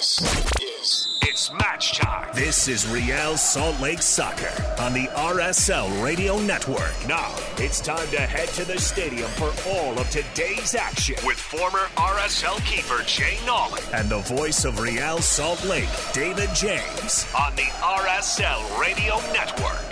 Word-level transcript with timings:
This 0.00 0.22
is 0.62 1.08
It's 1.20 1.52
match 1.52 1.98
time. 1.98 2.30
This 2.34 2.68
is 2.68 2.88
Real 2.88 3.36
Salt 3.36 3.78
Lake 3.80 4.00
Soccer 4.00 4.50
on 4.80 4.94
the 4.94 5.08
RSL 5.08 6.02
Radio 6.02 6.40
Network. 6.40 6.94
Now, 7.06 7.34
it's 7.58 7.82
time 7.82 8.08
to 8.08 8.20
head 8.22 8.48
to 8.54 8.64
the 8.64 8.80
stadium 8.80 9.28
for 9.32 9.52
all 9.68 9.98
of 9.98 10.08
today's 10.08 10.74
action 10.74 11.16
with 11.22 11.36
former 11.36 11.80
RSL 11.96 12.64
keeper 12.64 13.02
Jay 13.04 13.36
Nolly 13.44 13.82
and 13.92 14.08
the 14.08 14.20
voice 14.20 14.64
of 14.64 14.80
Real 14.80 15.18
Salt 15.18 15.62
Lake, 15.66 15.90
David 16.14 16.48
James, 16.54 17.26
on 17.38 17.54
the 17.56 17.68
RSL 17.82 18.80
Radio 18.80 19.16
Network. 19.34 19.84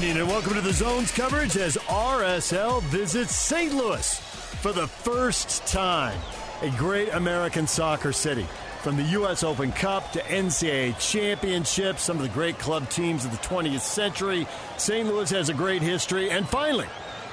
And 0.00 0.26
welcome 0.26 0.54
to 0.54 0.62
the 0.62 0.72
Zones 0.72 1.12
coverage 1.12 1.58
as 1.58 1.76
RSL 1.76 2.82
visits 2.84 3.36
St. 3.36 3.74
Louis 3.74 4.31
for 4.62 4.72
the 4.72 4.86
first 4.86 5.66
time. 5.66 6.16
A 6.62 6.70
great 6.70 7.12
American 7.12 7.66
soccer 7.66 8.12
city. 8.12 8.46
From 8.82 8.96
the 8.96 9.02
U.S. 9.02 9.42
Open 9.42 9.72
Cup 9.72 10.12
to 10.12 10.20
NCAA 10.20 10.96
championships, 11.00 12.04
some 12.04 12.16
of 12.16 12.22
the 12.22 12.28
great 12.28 12.60
club 12.60 12.88
teams 12.88 13.24
of 13.24 13.32
the 13.32 13.36
20th 13.38 13.80
century, 13.80 14.46
St. 14.78 15.08
Louis 15.08 15.28
has 15.30 15.48
a 15.48 15.54
great 15.54 15.82
history. 15.82 16.30
And 16.30 16.48
finally, 16.48 16.86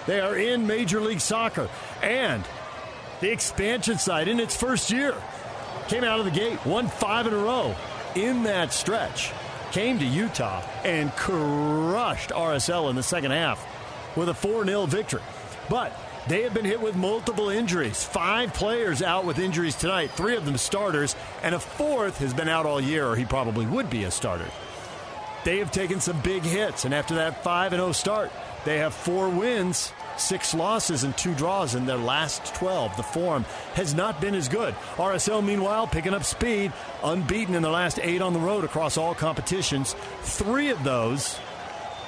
they 0.08 0.20
are 0.20 0.36
in 0.36 0.66
Major 0.66 1.02
League 1.02 1.22
Soccer. 1.22 1.70
And 2.02 2.44
the 3.22 3.32
expansion 3.32 4.00
side 4.00 4.28
in 4.28 4.40
its 4.40 4.56
first 4.56 4.90
year 4.90 5.14
came 5.88 6.04
out 6.04 6.18
of 6.18 6.26
the 6.26 6.32
gate, 6.32 6.66
won 6.66 6.88
five 6.88 7.28
in 7.28 7.34
a 7.34 7.38
row 7.38 7.76
in 8.16 8.42
that 8.44 8.74
stretch 8.74 9.32
came 9.72 10.00
to 10.00 10.06
Utah 10.06 10.64
and 10.84 11.16
crushed 11.16 12.32
RSL 12.32 12.90
in 12.90 12.96
the 12.96 13.04
second 13.04 13.30
half 13.30 13.64
with 14.18 14.30
a 14.30 14.34
4 14.34 14.66
0 14.66 14.88
victory. 14.88 15.22
But 15.70 15.94
they 16.30 16.44
have 16.44 16.54
been 16.54 16.64
hit 16.64 16.80
with 16.80 16.96
multiple 16.96 17.50
injuries. 17.50 18.04
Five 18.04 18.54
players 18.54 19.02
out 19.02 19.26
with 19.26 19.40
injuries 19.40 19.76
tonight, 19.76 20.12
three 20.12 20.38
of 20.38 20.46
them 20.46 20.58
starters, 20.58 21.16
and 21.42 21.56
a 21.56 21.60
fourth 21.60 22.20
has 22.20 22.36
been 22.36 22.48
out 22.48 22.68
all 22.68 22.80
year, 22.80 23.08
or 23.08 23.16
he 23.16 23.26
probably 23.26 23.66
would 23.66 23.90
be 23.90 24.04
a 24.04 24.12
starter. 24.12 24.50
They 25.44 25.58
have 25.58 25.72
taken 25.72 26.00
some 26.00 26.22
big 26.22 26.44
hits, 26.44 26.86
and 26.86 26.94
after 26.94 27.16
that 27.16 27.44
5 27.44 27.72
0 27.72 27.92
start, 27.94 28.32
they 28.64 28.78
have 28.78 28.94
four 28.94 29.30
wins, 29.30 29.92
six 30.18 30.54
losses, 30.54 31.04
and 31.04 31.18
two 31.18 31.34
draws 31.34 31.74
in 31.74 31.88
their 31.88 31.98
last 31.98 32.54
12. 32.56 32.96
The 32.96 33.04
form 33.04 33.46
has 33.74 33.96
not 33.96 34.22
been 34.22 34.36
as 34.36 34.50
good. 34.50 34.76
RSL, 34.98 35.44
meanwhile, 35.44 35.88
picking 35.88 36.14
up 36.14 36.24
speed, 36.24 36.74
unbeaten 37.04 37.56
in 37.56 37.64
the 37.64 37.70
last 37.72 38.00
eight 38.04 38.22
on 38.22 38.34
the 38.34 38.40
road 38.40 38.66
across 38.66 38.98
all 38.98 39.16
competitions. 39.16 39.96
Three 40.22 40.70
of 40.70 40.84
those 40.84 41.40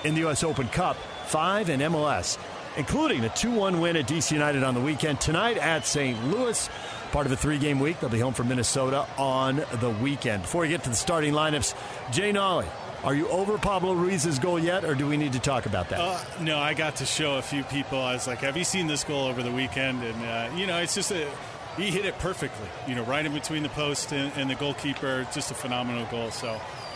in 0.04 0.14
the 0.14 0.22
U.S. 0.22 0.44
Open 0.44 0.68
Cup, 0.68 0.98
five 1.26 1.70
in 1.70 1.80
MLS, 1.80 2.38
including 2.78 3.24
a 3.24 3.30
2 3.30 3.52
1 3.52 3.80
win 3.80 3.96
at 3.96 4.08
DC 4.08 4.32
United 4.32 4.64
on 4.64 4.74
the 4.74 4.82
weekend. 4.82 5.20
Tonight 5.22 5.58
at 5.58 5.86
St. 5.86 6.24
Louis. 6.26 6.70
Part 7.12 7.26
of 7.26 7.32
a 7.34 7.36
three 7.36 7.58
game 7.58 7.80
week. 7.80 8.00
They'll 8.00 8.10
be 8.10 8.20
home 8.20 8.34
from 8.34 8.48
Minnesota 8.48 9.06
on 9.18 9.64
the 9.82 9.90
weekend. 9.90 10.44
Before 10.44 10.62
we 10.62 10.70
get 10.70 10.84
to 10.86 10.90
the 10.90 10.96
starting 10.96 11.34
lineups, 11.34 11.76
Jay 12.14 12.32
Nolly, 12.32 12.68
are 13.04 13.14
you 13.14 13.28
over 13.28 13.58
Pablo 13.58 13.94
Ruiz's 13.94 14.40
goal 14.40 14.58
yet, 14.58 14.86
or 14.86 14.96
do 14.96 15.08
we 15.08 15.18
need 15.18 15.34
to 15.34 15.40
talk 15.40 15.66
about 15.66 15.90
that? 15.90 16.00
Uh, 16.00 16.24
no, 16.40 16.58
I 16.58 16.74
got 16.74 16.98
to 16.98 17.06
show 17.06 17.38
a 17.38 17.42
few 17.42 17.64
people. 17.64 18.00
I 18.00 18.14
was 18.14 18.28
like, 18.28 18.40
"Have 18.40 18.56
you 18.56 18.64
seen 18.64 18.88
this 18.88 19.04
goal 19.04 19.26
over 19.26 19.44
the 19.44 19.52
weekend?" 19.52 20.04
And 20.04 20.24
uh, 20.24 20.56
you 20.56 20.68
know, 20.68 20.78
it's 20.78 20.96
just 20.96 21.12
a 21.12 21.28
he 21.78 21.90
hit 21.90 22.06
it 22.06 22.18
perfectly. 22.20 22.68
You 22.88 22.96
know, 22.96 23.04
right 23.04 23.26
in 23.26 23.34
between 23.34 23.64
the 23.64 23.70
post 23.70 24.12
and, 24.14 24.32
and 24.36 24.50
the 24.50 24.56
goalkeeper. 24.56 25.28
Just 25.34 25.52
a 25.52 25.54
phenomenal 25.54 26.06
goal. 26.12 26.32
So 26.32 26.50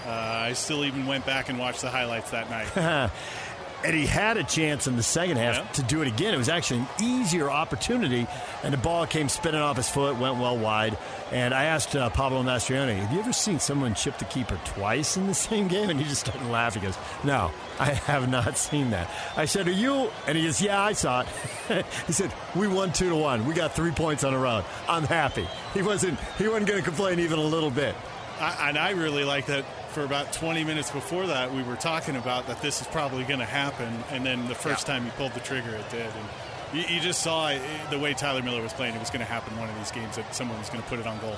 uh, 0.05 0.09
I 0.09 0.53
still 0.53 0.85
even 0.85 1.05
went 1.05 1.25
back 1.25 1.49
and 1.49 1.57
watched 1.57 1.81
the 1.81 1.89
highlights 1.89 2.31
that 2.31 2.49
night. 2.49 3.11
and 3.85 3.95
he 3.95 4.05
had 4.05 4.37
a 4.37 4.43
chance 4.43 4.87
in 4.87 4.95
the 4.97 5.03
second 5.03 5.37
half 5.37 5.55
Yeah. 5.57 5.71
to 5.73 5.83
do 5.83 6.01
it 6.01 6.07
again. 6.07 6.33
It 6.33 6.37
was 6.37 6.49
actually 6.49 6.79
an 6.81 6.87
easier 7.01 7.49
opportunity, 7.51 8.27
and 8.63 8.73
the 8.73 8.77
ball 8.77 9.05
came 9.05 9.29
spinning 9.29 9.61
off 9.61 9.77
his 9.77 9.87
foot, 9.89 10.17
went 10.17 10.37
well 10.37 10.57
wide. 10.57 10.97
And 11.31 11.53
I 11.53 11.65
asked 11.65 11.95
uh, 11.95 12.09
Pablo 12.09 12.43
Mastroeni, 12.43 12.97
"Have 12.97 13.11
you 13.13 13.19
ever 13.19 13.33
seen 13.33 13.59
someone 13.59 13.93
chip 13.95 14.17
the 14.17 14.25
keeper 14.25 14.59
twice 14.65 15.17
in 15.17 15.27
the 15.27 15.33
same 15.49 15.67
game?" 15.67 15.89
And 15.89 15.99
he 15.99 16.05
just 16.05 16.21
started 16.21 16.45
laughing. 16.49 16.81
He 16.81 16.87
goes, 16.87 16.97
"No, 17.23 17.51
I 17.79 17.93
have 17.93 18.29
not 18.29 18.57
seen 18.57 18.89
that." 18.91 19.09
I 19.37 19.45
said, 19.45 19.67
"Are 19.67 19.71
you?" 19.71 20.09
And 20.27 20.37
he 20.37 20.45
goes, 20.45 20.61
"Yeah, 20.61 20.81
I 20.81 20.93
saw 20.93 21.21
it." 21.69 21.85
he 22.07 22.13
said, 22.13 22.31
"We 22.55 22.67
won 22.67 22.91
two 22.93 23.09
to 23.09 23.15
one. 23.15 23.45
We 23.45 23.53
got 23.53 23.73
three 23.75 23.91
points 23.91 24.23
on 24.23 24.33
the 24.33 24.39
road. 24.39 24.63
I'm 24.89 25.03
happy." 25.03 25.47
He 25.73 25.81
wasn't. 25.81 26.19
He 26.37 26.47
wasn't 26.47 26.67
going 26.67 26.79
to 26.79 26.85
complain 26.85 27.19
even 27.19 27.39
a 27.39 27.43
little 27.43 27.71
bit. 27.71 27.95
I, 28.39 28.69
and 28.69 28.77
I 28.77 28.91
really 28.91 29.23
like 29.23 29.45
that. 29.45 29.63
For 29.95 30.03
about 30.03 30.33
20 30.33 30.65
minutes 30.65 30.91
before 30.91 31.25
that, 31.27 31.53
we 31.53 31.63
were 31.63 31.77
talking 31.77 32.17
about 32.17 32.47
that 32.47 32.61
this 32.61 32.81
is 32.81 32.87
probably 32.87 33.23
going 33.23 33.39
to 33.39 33.45
happen, 33.45 33.93
and 34.11 34.25
then 34.25 34.45
the 34.49 34.53
first 34.53 34.85
time 34.85 35.05
he 35.05 35.09
pulled 35.11 35.31
the 35.31 35.39
trigger, 35.39 35.69
it 35.69 35.89
did. 35.89 36.01
And 36.01 36.27
you, 36.73 36.95
you 36.95 36.99
just 36.99 37.21
saw 37.21 37.47
it, 37.47 37.61
the 37.89 37.97
way 37.97 38.13
Tyler 38.13 38.43
Miller 38.43 38.61
was 38.61 38.73
playing; 38.73 38.93
it 38.93 38.99
was 38.99 39.09
going 39.09 39.21
to 39.21 39.25
happen 39.25 39.57
one 39.57 39.69
of 39.69 39.75
these 39.77 39.91
games 39.91 40.17
that 40.17 40.35
someone 40.35 40.59
was 40.59 40.69
going 40.69 40.83
to 40.83 40.89
put 40.89 40.99
it 40.99 41.07
on 41.07 41.17
goal. 41.21 41.37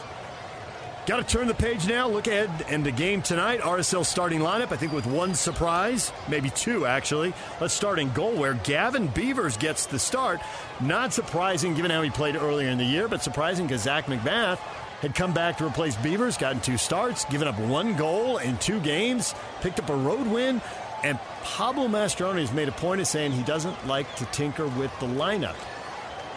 Got 1.05 1.17
to 1.17 1.23
turn 1.23 1.47
the 1.47 1.53
page 1.53 1.87
now. 1.87 2.07
Look 2.07 2.25
ahead 2.25 2.49
and 2.67 2.83
the 2.83 2.89
game 2.89 3.21
tonight. 3.21 3.59
RSL 3.59 4.03
starting 4.03 4.39
lineup, 4.39 4.71
I 4.71 4.75
think, 4.75 4.91
with 4.91 5.05
one 5.05 5.35
surprise, 5.35 6.11
maybe 6.27 6.49
two 6.49 6.87
actually. 6.87 7.35
Let's 7.61 7.75
start 7.75 7.99
in 7.99 8.11
goal 8.11 8.33
where 8.33 8.55
Gavin 8.55 9.05
Beavers 9.05 9.55
gets 9.57 9.85
the 9.85 9.99
start. 9.99 10.41
Not 10.81 11.13
surprising 11.13 11.75
given 11.75 11.91
how 11.91 12.01
he 12.01 12.09
played 12.09 12.35
earlier 12.35 12.69
in 12.69 12.79
the 12.79 12.85
year, 12.85 13.07
but 13.07 13.21
surprising 13.21 13.67
because 13.67 13.83
Zach 13.83 14.07
MacMath 14.07 14.57
had 15.01 15.13
come 15.13 15.33
back 15.33 15.57
to 15.57 15.65
replace 15.65 15.95
Beavers, 15.97 16.37
gotten 16.37 16.59
two 16.59 16.77
starts, 16.77 17.25
given 17.25 17.47
up 17.47 17.59
one 17.59 17.95
goal 17.95 18.37
in 18.37 18.57
two 18.57 18.79
games, 18.79 19.35
picked 19.61 19.79
up 19.79 19.89
a 19.89 19.95
road 19.95 20.27
win, 20.27 20.61
and 21.03 21.19
Pablo 21.43 21.87
Mastroeni 21.87 22.39
has 22.39 22.51
made 22.51 22.67
a 22.67 22.71
point 22.73 23.01
of 23.01 23.07
saying 23.07 23.31
he 23.31 23.43
doesn't 23.43 23.87
like 23.87 24.13
to 24.15 24.25
tinker 24.25 24.67
with 24.67 24.91
the 24.99 25.05
lineup. 25.05 25.55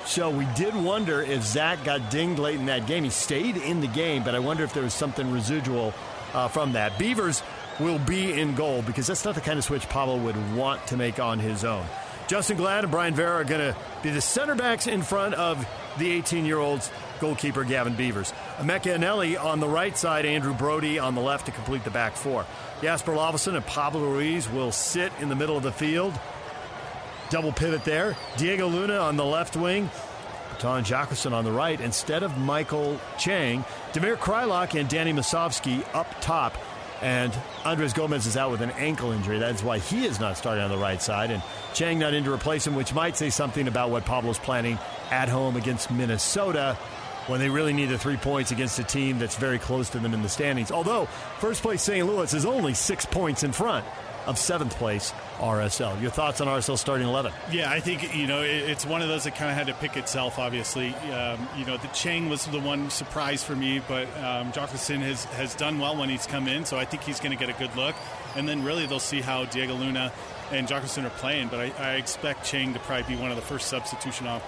So 0.05 0.31
we 0.31 0.47
did 0.57 0.75
wonder 0.75 1.23
if 1.23 1.43
Zach 1.43 1.85
got 1.85 2.11
dinged 2.11 2.39
late 2.39 2.59
in 2.59 2.67
that 2.67 2.87
game. 2.87 3.05
He 3.05 3.11
stayed 3.11 3.57
in 3.57 3.81
the 3.81 3.87
game, 3.87 4.25
but 4.25 4.35
I 4.35 4.39
wonder 4.39 4.65
if 4.65 4.73
there 4.73 4.83
was 4.83 4.95
something 4.95 5.31
residual 5.31 5.95
uh, 6.35 6.49
from 6.49 6.73
that. 6.73 6.99
Beavers 6.99 7.43
will 7.79 7.99
be 7.99 8.39
in 8.39 8.55
goal 8.55 8.83
because 8.83 9.07
that's 9.07 9.25
not 9.25 9.35
the 9.35 9.41
kind 9.41 9.59
of 9.59 9.65
switch 9.65 9.89
Pablo 9.89 10.17
would 10.19 10.55
want 10.55 10.87
to 10.89 10.97
make 10.97 11.19
on 11.19 11.39
his 11.39 11.65
own. 11.65 11.85
Justen 12.29 12.57
Glad 12.57 12.85
and 12.85 12.91
Bryan 12.91 13.15
Vera 13.15 13.41
are 13.41 13.45
going 13.45 13.73
to 13.73 13.77
be 14.03 14.11
the 14.11 14.21
center 14.21 14.55
backs 14.55 14.87
in 14.87 15.03
front 15.03 15.35
of 15.35 15.67
the 15.99 16.11
18 16.11 16.45
year 16.45 16.59
olds 16.59 16.91
goalkeeper 17.21 17.65
Gavin 17.65 17.95
Beavers. 17.95 18.33
Emeka 18.59 18.97
Eneli 18.97 19.43
on 19.43 19.61
the 19.61 19.69
right 19.69 19.97
side, 19.97 20.25
Andrew 20.25 20.55
Brody 20.55 20.99
on 20.99 21.15
the 21.15 21.21
left 21.21 21.47
to 21.47 21.53
complete 21.53 21.85
the 21.85 21.91
back 21.91 22.17
four. 22.17 22.47
Jasper 22.83 23.13
Löffelsend 23.13 23.57
and 23.57 23.67
Pablo 23.67 24.01
Ruiz 24.01 24.49
will 24.49 24.73
sit 24.73 25.13
in 25.21 25.29
the 25.29 25.37
middle 25.37 25.57
of 25.57 25.63
the 25.63 25.73
field. 25.73 26.19
Double 27.29 27.53
pivot 27.53 27.85
there. 27.85 28.17
Diego 28.37 28.67
Luna 28.67 28.97
on 28.99 29.17
the 29.17 29.25
left 29.25 29.57
wing. 29.57 29.89
Anton 30.55 30.85
Jacqueline 30.85 31.33
on 31.33 31.45
the 31.45 31.53
right 31.53 31.81
instead 31.81 32.23
of 32.23 32.33
Maikel 32.33 32.99
Chang. 33.19 33.65
Damir 33.93 34.17
Kreilach 34.17 34.79
and 34.79 34.91
Danny 34.91 35.13
Musovski 35.13 35.83
up 35.95 36.07
top. 36.21 36.55
And 37.01 37.33
Andres 37.65 37.95
Gomez 37.95 38.27
is 38.27 38.37
out 38.37 38.51
with 38.51 38.61
an 38.61 38.73
ankle 38.73 39.13
injury. 39.13 39.39
That's 39.39 39.63
why 39.63 39.79
he 39.79 40.05
is 40.05 40.21
not 40.21 40.37
starting 40.37 40.63
on 40.63 40.69
the 40.69 40.77
right 40.77 41.01
side. 41.01 41.31
And 41.31 41.43
Chang 41.73 41.99
not 41.99 42.13
in 42.13 42.25
to 42.25 42.33
replace 42.33 42.67
him, 42.67 42.75
which 42.75 42.93
might 42.93 43.17
say 43.17 43.31
something 43.31 43.69
about 43.69 43.89
what 43.89 44.05
Pablo's 44.05 44.39
planning 44.39 44.79
at 45.11 45.31
home 45.31 45.57
against 45.57 45.91
Minnesota 45.91 46.77
when 47.27 47.41
they 47.41 47.49
really 47.49 47.73
need 47.73 47.87
the 47.87 47.99
three 47.99 48.17
points 48.17 48.51
against 48.51 48.79
a 48.79 48.85
team 48.85 49.19
that's 49.19 49.37
very 49.37 49.59
close 49.59 49.91
to 49.91 49.99
them 49.99 50.15
in 50.15 50.23
the 50.23 50.29
standings. 50.29 50.71
Although 50.71 51.07
first 51.39 51.63
place 51.63 51.83
St. 51.83 52.07
Louis 52.07 52.33
is 52.35 52.45
only 52.45 52.75
six 52.75 53.07
points 53.07 53.43
in 53.43 53.53
front 53.53 53.85
of 54.27 54.39
seventh 54.39 54.77
place 54.77 55.13
RSL. 55.39 56.01
Your 56.01 56.11
thoughts 56.11 56.41
on 56.41 56.47
RSL 56.47 56.77
starting 56.77 57.07
11? 57.07 57.33
Yeah, 57.51 57.71
I 57.71 57.81
think, 57.81 58.15
you 58.15 58.27
know, 58.27 58.43
it's 58.43 58.85
one 58.85 59.03
of 59.03 59.09
those 59.09 59.25
that 59.25 59.35
kind 59.35 59.51
of 59.51 59.57
had 59.57 59.69
to 59.69 59.75
pick 59.75 59.97
itself, 59.97 60.39
obviously. 60.39 60.95
Um, 60.95 61.49
you 61.57 61.65
know, 61.65 61.77
the 61.79 61.89
Chang 61.89 62.29
was 62.29 62.45
the 62.47 62.61
one 62.61 62.91
surprise 62.91 63.43
for 63.43 63.57
me, 63.57 63.81
but 63.89 64.07
um, 64.19 64.53
Jockelson 64.53 64.99
has, 64.99 65.25
has 65.25 65.55
done 65.55 65.79
well 65.79 65.97
when 65.97 66.11
he's 66.11 66.27
come 66.27 66.49
in, 66.49 66.65
so 66.65 66.77
I 66.77 66.85
think 66.85 67.03
he's 67.03 67.21
going 67.21 67.37
to 67.37 67.39
get 67.39 67.49
a 67.49 67.59
good 67.59 67.75
look. 67.77 67.97
And 68.37 68.49
then 68.49 68.63
really 68.63 68.87
they'll 68.87 69.01
see 69.01 69.21
how 69.21 69.47
Diego 69.47 69.75
Luna 69.75 70.13
and 70.53 70.69
Jockelson 70.69 71.05
are 71.05 71.11
playing, 71.11 71.49
but 71.49 71.61
I, 71.61 71.73
I, 71.79 71.95
expect 71.95 72.45
Chang 72.45 72.73
to 72.75 72.81
probably 72.81 73.15
be 73.15 73.21
one 73.21 73.31
of 73.31 73.37
the 73.37 73.43
first 73.43 73.69
substitution 73.69 74.27
off 74.27 74.43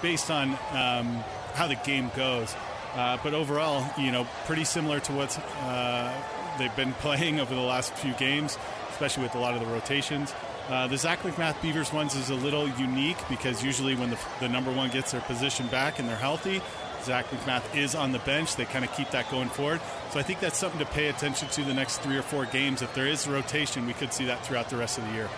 based 0.00 0.30
on 0.30 0.56
um, 0.72 1.22
how 1.54 1.66
the 1.66 1.76
game 1.76 2.10
goes. 2.16 2.54
Uh, 2.94 3.18
but 3.22 3.34
overall, 3.34 3.84
you 3.98 4.12
know, 4.12 4.26
pretty 4.46 4.64
similar 4.64 5.00
to 5.00 5.12
what 5.12 5.38
uh, 5.62 6.12
they've 6.58 6.76
been 6.76 6.92
playing 7.00 7.40
over 7.40 7.54
the 7.54 7.60
last 7.60 7.94
few 7.94 8.12
games 8.14 8.58
especially 9.02 9.24
with 9.24 9.34
a 9.34 9.38
lot 9.38 9.54
of 9.54 9.60
the 9.60 9.66
rotations. 9.66 10.32
Uh, 10.68 10.86
the 10.86 10.96
Zach 10.96 11.18
MacMath 11.22 11.60
Beavers 11.60 11.92
ones 11.92 12.14
is 12.14 12.30
a 12.30 12.34
little 12.36 12.68
unique 12.68 13.18
because 13.28 13.64
usually 13.64 13.96
when 13.96 14.10
the, 14.10 14.18
the 14.38 14.48
number 14.48 14.70
one 14.70 14.90
gets 14.90 15.10
their 15.10 15.20
position 15.22 15.66
back 15.66 15.98
and 15.98 16.08
they're 16.08 16.14
healthy, 16.14 16.62
Zach 17.02 17.28
MacMath 17.30 17.76
is 17.76 17.96
on 17.96 18.12
the 18.12 18.20
bench. 18.20 18.54
They 18.54 18.64
kind 18.64 18.84
of 18.84 18.92
keep 18.92 19.10
that 19.10 19.28
going 19.28 19.48
forward. 19.48 19.80
So 20.12 20.20
I 20.20 20.22
think 20.22 20.38
that's 20.38 20.56
something 20.56 20.78
to 20.78 20.86
pay 20.86 21.08
attention 21.08 21.48
to 21.48 21.64
the 21.64 21.74
next 21.74 21.98
three 22.02 22.16
or 22.16 22.22
four 22.22 22.46
games. 22.46 22.80
If 22.80 22.94
there 22.94 23.08
is 23.08 23.26
rotation, 23.26 23.86
we 23.86 23.92
could 23.92 24.12
see 24.12 24.26
that 24.26 24.46
throughout 24.46 24.68
the 24.68 24.76
rest 24.76 24.98
of 24.98 25.06
the 25.08 25.12
year. 25.14 25.28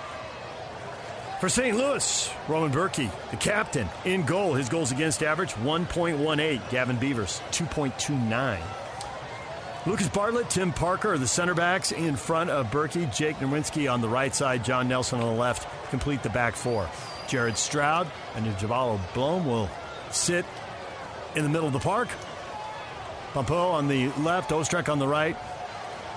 For 1.45 1.51
St. 1.51 1.77
Louis, 1.77 2.31
Roman 2.49 2.73
Bürki, 2.73 3.11
the 3.31 3.37
captain, 3.37 3.87
in 4.07 4.25
goal. 4.25 4.55
His 4.55 4.71
goals 4.71 4.93
against 4.93 5.23
average 5.23 5.53
1.18. 5.53 6.71
Gavin 6.71 6.97
Beavers, 6.97 7.43
2.29. 7.51 8.59
Lucas 9.85 10.09
Bartlett, 10.09 10.49
Tim 10.49 10.73
Parker 10.73 11.13
are 11.13 11.19
the 11.19 11.29
center 11.29 11.53
backs 11.53 11.93
in 11.93 12.17
front 12.17 12.49
of 12.49 12.71
Bürki. 12.71 13.15
Jake 13.15 13.37
Nerwinski 13.37 13.93
on 13.93 14.01
the 14.01 14.09
right 14.09 14.35
side, 14.35 14.65
John 14.65 14.89
Nelson 14.89 15.21
on 15.21 15.35
the 15.35 15.39
left 15.39 15.69
complete 15.91 16.23
the 16.23 16.31
back 16.31 16.57
four. 16.57 16.89
Jared 17.29 17.59
Stroud 17.59 18.11
and 18.37 18.47
Njabulo 18.47 18.99
Blom 19.13 19.45
will 19.45 19.69
sit 20.13 20.47
in 21.37 21.43
the 21.43 21.51
middle 21.51 21.67
of 21.67 21.75
the 21.75 21.79
park. 21.79 22.09
Pompeu 23.35 23.73
on 23.75 23.87
the 23.87 24.09
left, 24.23 24.49
Ostrak 24.49 24.89
on 24.89 24.99
the 24.99 25.07
right. 25.07 25.37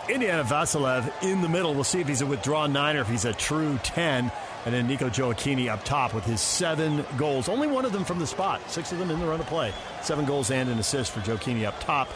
Indiana 0.07 0.45
Vassilev 0.45 1.11
in 1.21 1.41
the 1.41 1.49
middle. 1.49 1.73
We'll 1.73 1.83
see 1.83 1.99
if 1.99 2.07
he's 2.07 2.21
a 2.21 2.25
withdrawn 2.25 2.71
nine 2.71 2.95
or 2.95 3.01
if 3.01 3.09
he's 3.09 3.25
a 3.25 3.33
true 3.33 3.77
10. 3.83 4.31
And 4.67 4.75
then 4.75 4.85
Nico 4.85 5.07
Gioacchini 5.07 5.69
up 5.69 5.85
top 5.85 6.13
with 6.13 6.25
his 6.25 6.41
seven 6.41 7.05
goals. 7.15 7.47
Only 7.47 7.69
one 7.69 7.85
of 7.85 7.93
them 7.93 8.03
from 8.03 8.19
the 8.19 8.27
spot, 8.27 8.59
six 8.69 8.91
of 8.91 8.97
them 8.97 9.09
in 9.09 9.17
the 9.21 9.25
run 9.25 9.39
of 9.39 9.45
play. 9.45 9.73
Seven 10.01 10.25
goals 10.25 10.51
and 10.51 10.69
an 10.69 10.77
assist 10.77 11.11
for 11.11 11.21
Gioacchini 11.21 11.65
up 11.65 11.79
top. 11.79 12.09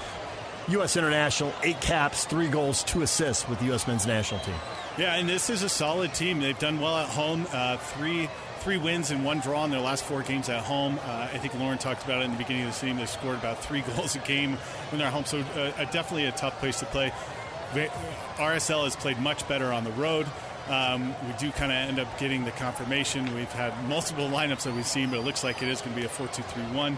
U.S. 0.67 0.97
International, 0.97 1.53
eight 1.63 1.79
caps, 1.79 2.25
three 2.25 2.49
goals, 2.49 2.83
two 2.83 3.03
assists 3.03 3.47
with 3.47 3.59
the 3.59 3.65
U.S. 3.67 3.87
men's 3.87 4.05
national 4.05 4.41
team. 4.41 4.55
Yeah, 4.97 5.15
and 5.15 5.29
this 5.29 5.49
is 5.49 5.63
a 5.63 5.69
solid 5.69 6.13
team. 6.13 6.41
They've 6.41 6.59
done 6.59 6.81
well 6.81 6.97
at 6.97 7.07
home. 7.07 7.47
Uh, 7.53 7.77
three 7.77 8.29
three 8.59 8.77
wins 8.77 9.11
and 9.11 9.23
one 9.23 9.39
draw 9.39 9.63
in 9.63 9.71
their 9.71 9.79
last 9.79 10.03
four 10.03 10.21
games 10.21 10.49
at 10.49 10.61
home. 10.61 10.99
Uh, 11.05 11.29
I 11.31 11.37
think 11.37 11.57
Lauren 11.57 11.77
talked 11.77 12.03
about 12.03 12.21
it 12.21 12.25
in 12.25 12.31
the 12.31 12.37
beginning 12.37 12.63
of 12.63 12.71
the 12.71 12.73
season. 12.73 12.97
They 12.97 13.05
scored 13.05 13.39
about 13.39 13.63
three 13.63 13.79
goals 13.95 14.17
a 14.17 14.19
game 14.19 14.57
when 14.91 14.99
they're 14.99 15.09
home, 15.09 15.23
so 15.23 15.39
uh, 15.39 15.85
definitely 15.85 16.25
a 16.25 16.33
tough 16.33 16.59
place 16.59 16.79
to 16.79 16.85
play. 16.85 17.13
RSL 18.35 18.83
has 18.83 18.97
played 18.97 19.19
much 19.19 19.47
better 19.47 19.71
on 19.71 19.85
the 19.85 19.91
road. 19.91 20.27
Um, 20.69 21.15
we 21.27 21.33
do 21.39 21.51
kind 21.51 21.71
of 21.71 21.77
end 21.77 21.99
up 21.99 22.19
getting 22.19 22.45
the 22.45 22.51
confirmation. 22.51 23.33
We've 23.35 23.51
had 23.51 23.73
multiple 23.87 24.27
lineups 24.29 24.63
that 24.63 24.73
we've 24.73 24.85
seen, 24.85 25.09
but 25.09 25.19
it 25.19 25.25
looks 25.25 25.43
like 25.43 25.61
it 25.61 25.67
is 25.67 25.81
going 25.81 25.93
to 25.95 25.99
be 25.99 26.05
a 26.05 26.09
4 26.09 26.27
2 26.27 26.41
3 26.41 26.63
1 26.63 26.97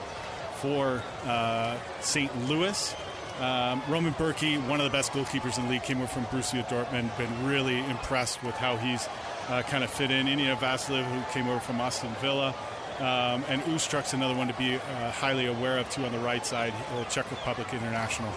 for 0.56 1.01
uh, 1.25 1.77
St. 2.01 2.48
Louis. 2.48 2.95
Um, 3.39 3.81
Roman 3.89 4.13
Bürki, 4.13 4.65
one 4.68 4.80
of 4.80 4.86
the 4.86 4.95
best 4.95 5.12
goalkeepers 5.12 5.57
in 5.57 5.63
the 5.65 5.71
league, 5.71 5.83
came 5.83 5.98
over 5.98 6.07
from 6.07 6.25
Borussia 6.25 6.63
Dortmund. 6.68 7.18
Been 7.18 7.45
really 7.45 7.80
impressed 7.86 8.44
with 8.44 8.56
how 8.56 8.77
he's 8.77 9.07
uh, 9.50 9.63
kind 9.63 9.83
of 9.83 9.89
fit 9.89 10.12
in. 10.12 10.27
Indiana 10.27 10.56
Vassilev, 10.56 11.04
who 11.04 11.31
came 11.31 11.48
over 11.48 11.60
from 11.60 11.81
Aston 11.81 12.13
Villa. 12.21 12.54
Um, 13.00 13.44
and 13.50 13.62
Ostrak's 13.63 14.13
another 14.13 14.36
one 14.36 14.48
to 14.48 14.54
be 14.54 14.75
uh, 14.75 15.12
highly 15.12 15.48
aware 15.48 15.80
of, 15.80 15.89
too, 15.89 16.06
on 16.06 16.12
the 16.12 16.19
right 16.19 16.45
side, 16.45 16.74
Czech 17.10 17.30
Republic 17.31 17.74
International. 17.74 18.31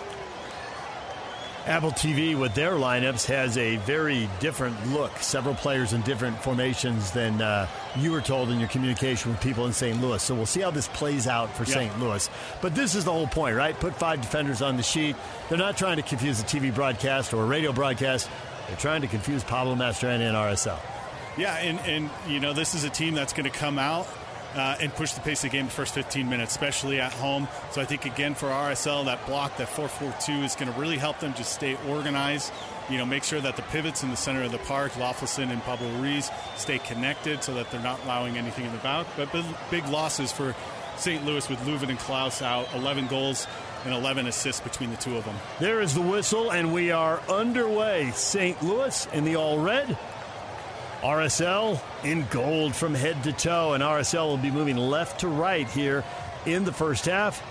Apple 1.66 1.90
TV 1.90 2.38
with 2.38 2.54
their 2.54 2.74
lineups 2.74 3.26
has 3.26 3.58
a 3.58 3.74
very 3.78 4.28
different 4.38 4.86
look. 4.92 5.10
Several 5.18 5.52
players 5.52 5.92
in 5.94 6.00
different 6.02 6.40
formations 6.40 7.10
than 7.10 7.42
uh, 7.42 7.66
you 7.96 8.12
were 8.12 8.20
told 8.20 8.50
in 8.50 8.60
your 8.60 8.68
communication 8.68 9.32
with 9.32 9.40
people 9.40 9.66
in 9.66 9.72
St. 9.72 10.00
Louis. 10.00 10.22
So 10.22 10.32
we'll 10.32 10.46
see 10.46 10.60
how 10.60 10.70
this 10.70 10.86
plays 10.86 11.26
out 11.26 11.52
for 11.56 11.64
St. 11.64 11.98
Louis. 11.98 12.30
But 12.62 12.76
this 12.76 12.94
is 12.94 13.04
the 13.04 13.10
whole 13.10 13.26
point, 13.26 13.56
right? 13.56 13.78
Put 13.78 13.96
five 13.96 14.20
defenders 14.20 14.62
on 14.62 14.76
the 14.76 14.84
sheet. 14.84 15.16
They're 15.48 15.58
not 15.58 15.76
trying 15.76 15.96
to 15.96 16.04
confuse 16.04 16.40
the 16.40 16.46
TV 16.46 16.72
broadcast 16.72 17.34
or 17.34 17.42
a 17.42 17.46
radio 17.46 17.72
broadcast. 17.72 18.30
They're 18.68 18.76
trying 18.76 19.00
to 19.00 19.08
confuse 19.08 19.42
Pablo 19.42 19.74
Mastroeni 19.74 20.20
and 20.20 20.36
RSL. 20.36 20.78
Yeah, 21.36 21.56
and, 21.56 21.80
and 21.80 22.10
you 22.28 22.38
know 22.38 22.52
this 22.52 22.76
is 22.76 22.84
a 22.84 22.90
team 22.90 23.14
that's 23.14 23.32
going 23.32 23.50
to 23.50 23.58
come 23.58 23.78
out 23.80 24.06
uh, 24.54 24.76
and 24.81 24.94
push 24.94 25.12
the 25.12 25.20
pace 25.20 25.44
of 25.44 25.50
the 25.50 25.56
game 25.56 25.66
the 25.66 25.72
first 25.72 25.94
15 25.94 26.28
minutes, 26.28 26.52
especially 26.52 27.00
at 27.00 27.12
home. 27.12 27.48
So 27.72 27.81
I 27.81 27.84
think, 27.84 28.04
again, 28.04 28.34
for 28.34 28.46
RSL, 28.46 29.04
that 29.06 29.25
block, 29.26 29.56
that 29.58 29.69
4 29.69 29.88
4 29.88 30.14
2 30.20 30.32
is 30.32 30.54
going 30.54 30.72
to 30.72 30.78
really 30.78 30.98
help 30.98 31.19
them 31.20 31.34
just 31.34 31.52
stay 31.52 31.76
organized. 31.88 32.52
You 32.88 32.98
know, 32.98 33.06
make 33.06 33.25
sure 33.25 33.40
that 33.40 33.56
the 33.56 33.62
pivots 33.62 34.02
in 34.02 34.10
the 34.10 34.16
center 34.16 34.43
of 34.43 34.52
the 34.52 34.58
park, 34.58 34.93
Löffelsend 34.93 35.50
and 35.50 35.60
Pablo 35.62 35.90
Ruiz, 36.00 36.31
stay 36.56 36.78
connected 36.78 37.43
so 37.43 37.54
that 37.54 37.70
they're 37.70 37.81
not 37.82 38.02
allowing 38.04 38.38
anything 38.38 38.64
in 38.64 38.72
the 38.72 38.78
back. 38.78 39.06
But 39.16 39.28
big 39.70 39.87
losses 39.88 40.31
for 40.31 40.54
St. 40.96 41.25
Louis 41.25 41.49
with 41.49 41.58
Löwen 41.60 41.90
and 41.90 41.99
Klaus 41.99 42.42
out, 42.42 42.72
11 42.75 43.08
goals 43.08 43.46
and 43.84 43.94
11 43.94 44.26
assists 44.26 44.60
between 44.60 44.90
the 44.90 44.96
two 44.96 45.16
of 45.16 45.25
them. 45.25 45.37
There 45.60 45.81
is 45.81 45.94
the 45.94 46.00
whistle, 46.00 46.50
and 46.50 46.72
we 46.72 46.90
are 46.90 47.20
underway. 47.28 48.10
St. 48.12 48.60
Louis 48.62 49.06
in 49.12 49.25
the 49.25 49.37
all 49.37 49.58
red. 49.58 49.96
RSL 51.02 51.81
in 52.04 52.26
gold 52.31 52.75
from 52.75 52.94
head 52.94 53.22
to 53.25 53.32
toe, 53.32 53.75
and 53.75 53.82
RSL 53.82 54.28
will 54.28 54.37
be 54.38 54.50
moving 54.50 54.76
left 54.76 55.20
to 55.20 55.28
right 55.28 55.69
here 55.69 56.04
in 56.46 56.64
the 56.64 56.72
first 56.72 57.06
half. 57.06 57.43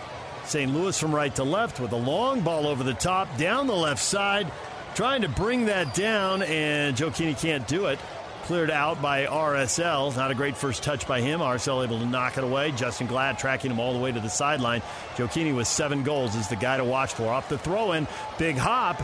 St. 0.45 0.71
Louis 0.73 0.97
from 0.97 1.13
right 1.13 1.33
to 1.35 1.43
left 1.43 1.79
with 1.79 1.91
a 1.91 1.97
long 1.97 2.41
ball 2.41 2.67
over 2.67 2.83
the 2.83 2.93
top, 2.93 3.37
down 3.37 3.67
the 3.67 3.75
left 3.75 4.01
side, 4.01 4.51
trying 4.93 5.21
to 5.21 5.29
bring 5.29 5.65
that 5.65 5.93
down, 5.93 6.43
and 6.43 6.95
Gioacchini 6.95 7.39
can't 7.39 7.67
do 7.67 7.87
it. 7.87 7.99
Cleared 8.43 8.69
out 8.69 9.01
by 9.01 9.25
RSL. 9.25 10.15
Not 10.15 10.29
a 10.29 10.35
great 10.35 10.55
first 10.55 10.83
touch 10.83 11.07
by 11.07 11.19
him. 11.19 11.39
RSL 11.39 11.83
able 11.83 11.97
to 11.97 12.05
knock 12.05 12.37
it 12.37 12.43
away. 12.43 12.69
Justen 12.71 13.07
Glad 13.07 13.39
tracking 13.39 13.71
him 13.71 13.79
all 13.79 13.91
the 13.91 13.97
way 13.97 14.11
to 14.11 14.19
the 14.19 14.29
sideline. 14.29 14.83
Gioacchini 15.15 15.55
with 15.55 15.67
seven 15.67 16.03
goals 16.03 16.35
is 16.35 16.47
the 16.47 16.55
guy 16.55 16.77
to 16.77 16.83
watch 16.83 17.13
for. 17.13 17.27
Off 17.27 17.49
the 17.49 17.57
throw 17.57 17.93
in, 17.93 18.07
big 18.37 18.55
hop, 18.55 19.01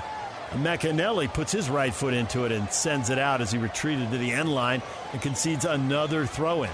McAnally 0.52 1.34
puts 1.34 1.52
his 1.54 1.70
right 1.70 1.94
foot 1.94 2.14
into 2.14 2.44
it 2.44 2.52
and 2.52 2.70
sends 2.72 3.10
it 3.10 3.18
out 3.18 3.40
as 3.40 3.52
he 3.52 3.58
retreated 3.58 4.12
to 4.12 4.18
the 4.18 4.34
end 4.34 4.54
line 4.54 4.82
and 5.14 5.22
concedes 5.22 5.64
another 5.64 6.26
throw 6.26 6.64
in. 6.64 6.70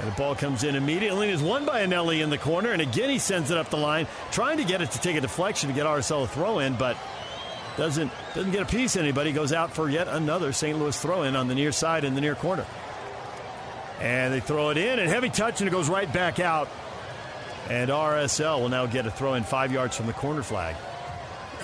And 0.00 0.08
the 0.08 0.16
ball 0.16 0.34
comes 0.34 0.64
in 0.64 0.74
immediately 0.74 1.28
and 1.28 1.34
is 1.34 1.42
won 1.42 1.64
by 1.64 1.86
Eneli 1.86 2.20
in 2.20 2.30
the 2.30 2.38
corner. 2.38 2.72
And 2.72 2.82
again, 2.82 3.10
he 3.10 3.18
sends 3.18 3.52
it 3.52 3.56
up 3.56 3.70
the 3.70 3.76
line, 3.76 4.08
trying 4.32 4.56
to 4.58 4.64
get 4.64 4.82
it 4.82 4.90
to 4.90 5.00
take 5.00 5.14
a 5.14 5.20
deflection 5.20 5.68
to 5.68 5.74
get 5.74 5.86
RSL 5.86 6.24
a 6.24 6.26
throw 6.26 6.58
in, 6.58 6.74
but 6.74 6.96
doesn't 7.76 8.10
doesn't 8.34 8.50
get 8.50 8.62
a 8.62 8.66
piece. 8.66 8.96
Anybody 8.96 9.30
goes 9.32 9.52
out 9.52 9.72
for 9.72 9.88
yet 9.88 10.08
another 10.08 10.52
St. 10.52 10.76
Louis 10.76 11.00
throw 11.00 11.22
in 11.22 11.36
on 11.36 11.46
the 11.46 11.54
near 11.54 11.70
side 11.70 12.02
in 12.02 12.16
the 12.16 12.20
near 12.20 12.34
corner. 12.34 12.66
And 14.00 14.34
they 14.34 14.40
throw 14.40 14.70
it 14.70 14.76
in, 14.76 14.98
and 14.98 15.08
heavy 15.08 15.28
touch, 15.28 15.60
and 15.60 15.68
it 15.68 15.70
goes 15.70 15.88
right 15.88 16.12
back 16.12 16.40
out. 16.40 16.68
And 17.70 17.88
RSL 17.88 18.60
will 18.60 18.68
now 18.68 18.86
get 18.86 19.06
a 19.06 19.12
throw 19.12 19.34
in 19.34 19.44
five 19.44 19.72
yards 19.72 19.96
from 19.96 20.06
the 20.06 20.12
corner 20.12 20.42
flag 20.42 20.74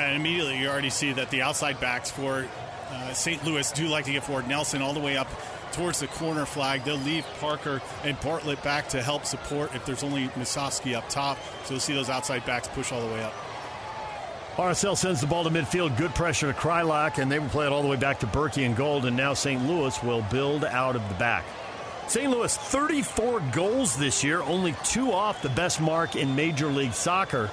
and 0.09 0.17
immediately 0.17 0.59
you 0.59 0.69
already 0.69 0.91
see 0.91 1.13
that 1.13 1.31
the 1.31 1.43
outside 1.43 1.81
backs 1.81 2.11
for 2.11 2.47
uh, 2.91 3.13
St. 3.13 3.45
Louis 3.45 3.71
do 3.73 3.87
like 3.87 4.05
to 4.07 4.13
get 4.13 4.25
forward. 4.25 4.49
Nelson 4.49 4.83
all 4.83 4.93
the 4.93 5.01
way 5.01 5.17
up 5.17 5.29
towards 5.73 6.01
the 6.01 6.07
corner 6.09 6.45
flag. 6.45 6.85
They'll 6.85 6.97
leave 6.97 7.25
Parker 7.39 7.81
and 8.05 8.19
Bartlett 8.21 8.63
back 8.63 8.89
to 8.91 9.03
help 9.03 9.25
support 9.25 9.75
if 9.75 9.87
there's 9.87 10.03
only 10.03 10.29
Musovski 10.29 10.95
up 10.95 11.09
top. 11.09 11.39
So 11.65 11.75
you'll 11.75 11.81
see 11.81 11.95
those 11.95 12.11
outside 12.11 12.45
backs 12.45 12.69
push 12.69 12.93
all 12.93 13.01
the 13.01 13.13
way 13.13 13.23
up. 13.23 13.35
RSL 14.57 14.97
sends 14.97 15.21
the 15.21 15.27
ball 15.27 15.45
to 15.45 15.51
midfield. 15.51 15.97
Good 15.97 16.15
pressure 16.15 16.53
to 16.53 16.59
Kreilach, 16.59 17.19
and 17.19 17.31
they 17.31 17.39
will 17.39 17.49
play 17.49 17.67
it 17.67 17.73
all 17.73 17.83
the 17.83 17.89
way 17.89 17.97
back 17.97 18.21
to 18.21 18.27
Bürki 18.27 18.67
and 18.67 18.77
Gold. 18.77 19.07
And 19.07 19.17
now 19.17 19.33
St. 19.33 19.65
Louis 19.67 20.03
will 20.03 20.23
build 20.23 20.65
out 20.65 20.97
of 20.97 21.09
the 21.09 21.15
back. 21.15 21.45
St. 22.09 22.29
Louis, 22.29 22.55
34 22.57 23.41
goals 23.53 23.97
this 23.97 24.25
year, 24.25 24.43
only 24.43 24.75
two 24.85 25.13
off 25.13 25.43
the 25.43 25.49
best 25.51 25.81
mark 25.81 26.17
in 26.17 26.35
Major 26.35 26.67
League 26.67 26.93
Soccer. 26.93 27.49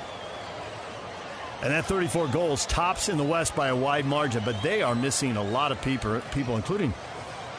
And 1.61 1.71
that 1.71 1.85
34 1.85 2.27
goals 2.27 2.65
tops 2.67 3.09
in 3.09 3.17
the 3.17 3.23
West 3.23 3.55
by 3.55 3.69
a 3.69 3.75
wide 3.75 4.05
margin, 4.05 4.43
but 4.45 4.61
they 4.61 4.83
are 4.83 4.93
missing 4.93 5.37
a 5.37 5.43
lot 5.43 5.71
of 5.71 5.81
people, 5.81 6.21
people 6.31 6.55
including 6.55 6.93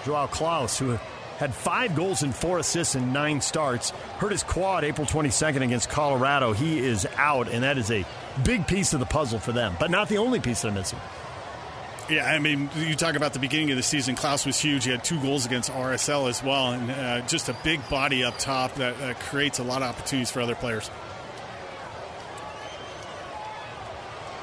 Joao 0.05 0.29
Klaus, 0.29 0.79
who 0.79 0.99
had 1.39 1.55
five 1.55 1.95
goals 1.95 2.23
and 2.23 2.35
four 2.35 2.59
assists 2.59 2.95
in 2.95 3.13
nine 3.13 3.41
starts. 3.41 3.91
Hurt 4.19 4.33
his 4.33 4.43
quad 4.43 4.85
April 4.85 5.07
22nd 5.07 5.63
against 5.63 5.89
Colorado. 5.89 6.53
He 6.53 6.79
is 6.79 7.07
out, 7.17 7.49
and 7.49 7.65
that 7.65 7.79
is 7.79 7.91
a 7.91 8.05
big 8.45 8.67
piece 8.67 8.93
of 8.93 9.01
the 9.01 9.07
puzzle 9.07 9.39
for 9.39 9.53
them, 9.53 9.77
but 9.81 9.91
not 9.91 10.09
the 10.09 10.19
only 10.19 10.41
piece 10.41 10.63
they're 10.63 10.73
missing. 10.73 10.99
Yeah, 12.09 12.25
I 12.25 12.39
mean, 12.39 12.71
you 12.77 12.95
talk 12.95 13.17
about 13.17 13.35
the 13.35 13.39
beginning 13.39 13.71
of 13.71 13.77
the 13.77 13.83
season. 13.83 14.15
Klaus 14.15 14.47
was 14.47 14.59
huge. 14.59 14.85
He 14.85 14.91
had 14.91 15.05
two 15.05 15.21
goals 15.21 15.45
against 15.45 15.71
RSL 15.71 16.29
as 16.29 16.43
well, 16.43 16.73
and 16.73 16.91
uh, 16.91 17.21
just 17.27 17.51
a 17.51 17.57
big 17.65 17.87
body 17.91 18.25
up 18.25 18.39
top 18.39 18.75
that 18.77 19.01
uh, 19.01 19.15
creates 19.15 19.59
a 19.59 19.63
lot 19.63 19.83
of 19.83 19.91
opportunities 19.91 20.31
for 20.31 20.41
other 20.41 20.55
players. 20.55 20.91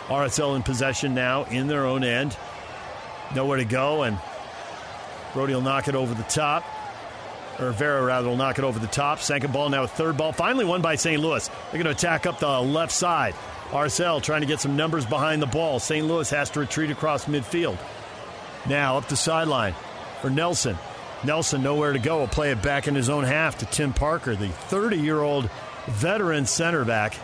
RSL 0.08 0.56
in 0.56 0.64
possession 0.64 1.16
now 1.16 1.46
in 1.46 1.68
their 1.68 1.86
own 1.86 2.04
end. 2.04 2.38
Nowhere 3.34 3.58
to 3.58 3.66
go, 3.66 4.04
and 4.04 4.20
Brody 5.34 5.54
will 5.54 5.62
knock 5.62 5.88
it 5.88 5.96
over 5.96 6.14
the 6.14 6.24
top. 6.24 6.64
Or 7.60 7.72
Vera, 7.72 8.04
rather, 8.04 8.28
will 8.28 8.36
knock 8.36 8.60
it 8.60 8.66
over 8.66 8.80
the 8.80 8.88
top. 8.88 9.20
Second 9.20 9.54
ball, 9.54 9.70
now 9.70 9.84
a 9.84 9.88
third 9.88 10.18
ball. 10.18 10.34
Finally 10.34 10.66
won 10.66 10.82
by 10.82 10.96
St. 10.96 11.22
Louis. 11.22 11.48
They're 11.48 11.82
going 11.82 11.86
to 11.86 11.92
attack 11.92 12.26
up 12.26 12.40
the 12.40 12.60
left 12.62 12.92
side. 12.92 13.34
RSL 13.70 14.22
trying 14.22 14.42
to 14.42 14.48
get 14.48 14.60
some 14.60 14.76
numbers 14.76 15.06
behind 15.06 15.42
the 15.42 15.48
ball. 15.48 15.80
St. 15.80 16.06
Louis 16.06 16.30
has 16.30 16.50
to 16.52 16.60
retreat 16.60 16.92
across 16.92 17.26
midfield. 17.26 17.78
Now 18.68 18.98
up 18.98 19.08
the 19.08 19.16
sideline 19.16 19.74
for 20.22 20.30
Nelson. 20.30 20.78
Nelson 21.24 21.64
nowhere 21.64 21.94
to 21.94 22.00
go. 22.00 22.20
Will 22.20 22.28
play 22.28 22.52
it 22.52 22.62
back 22.62 22.88
in 22.88 22.94
his 22.94 23.10
own 23.10 23.24
half 23.24 23.58
to 23.60 23.66
Tim 23.66 23.94
Parker, 23.94 24.36
the 24.36 24.50
30 24.50 24.98
year 24.98 25.22
old 25.22 25.50
veteran 25.88 26.46
center 26.46 26.86
back 26.86 27.18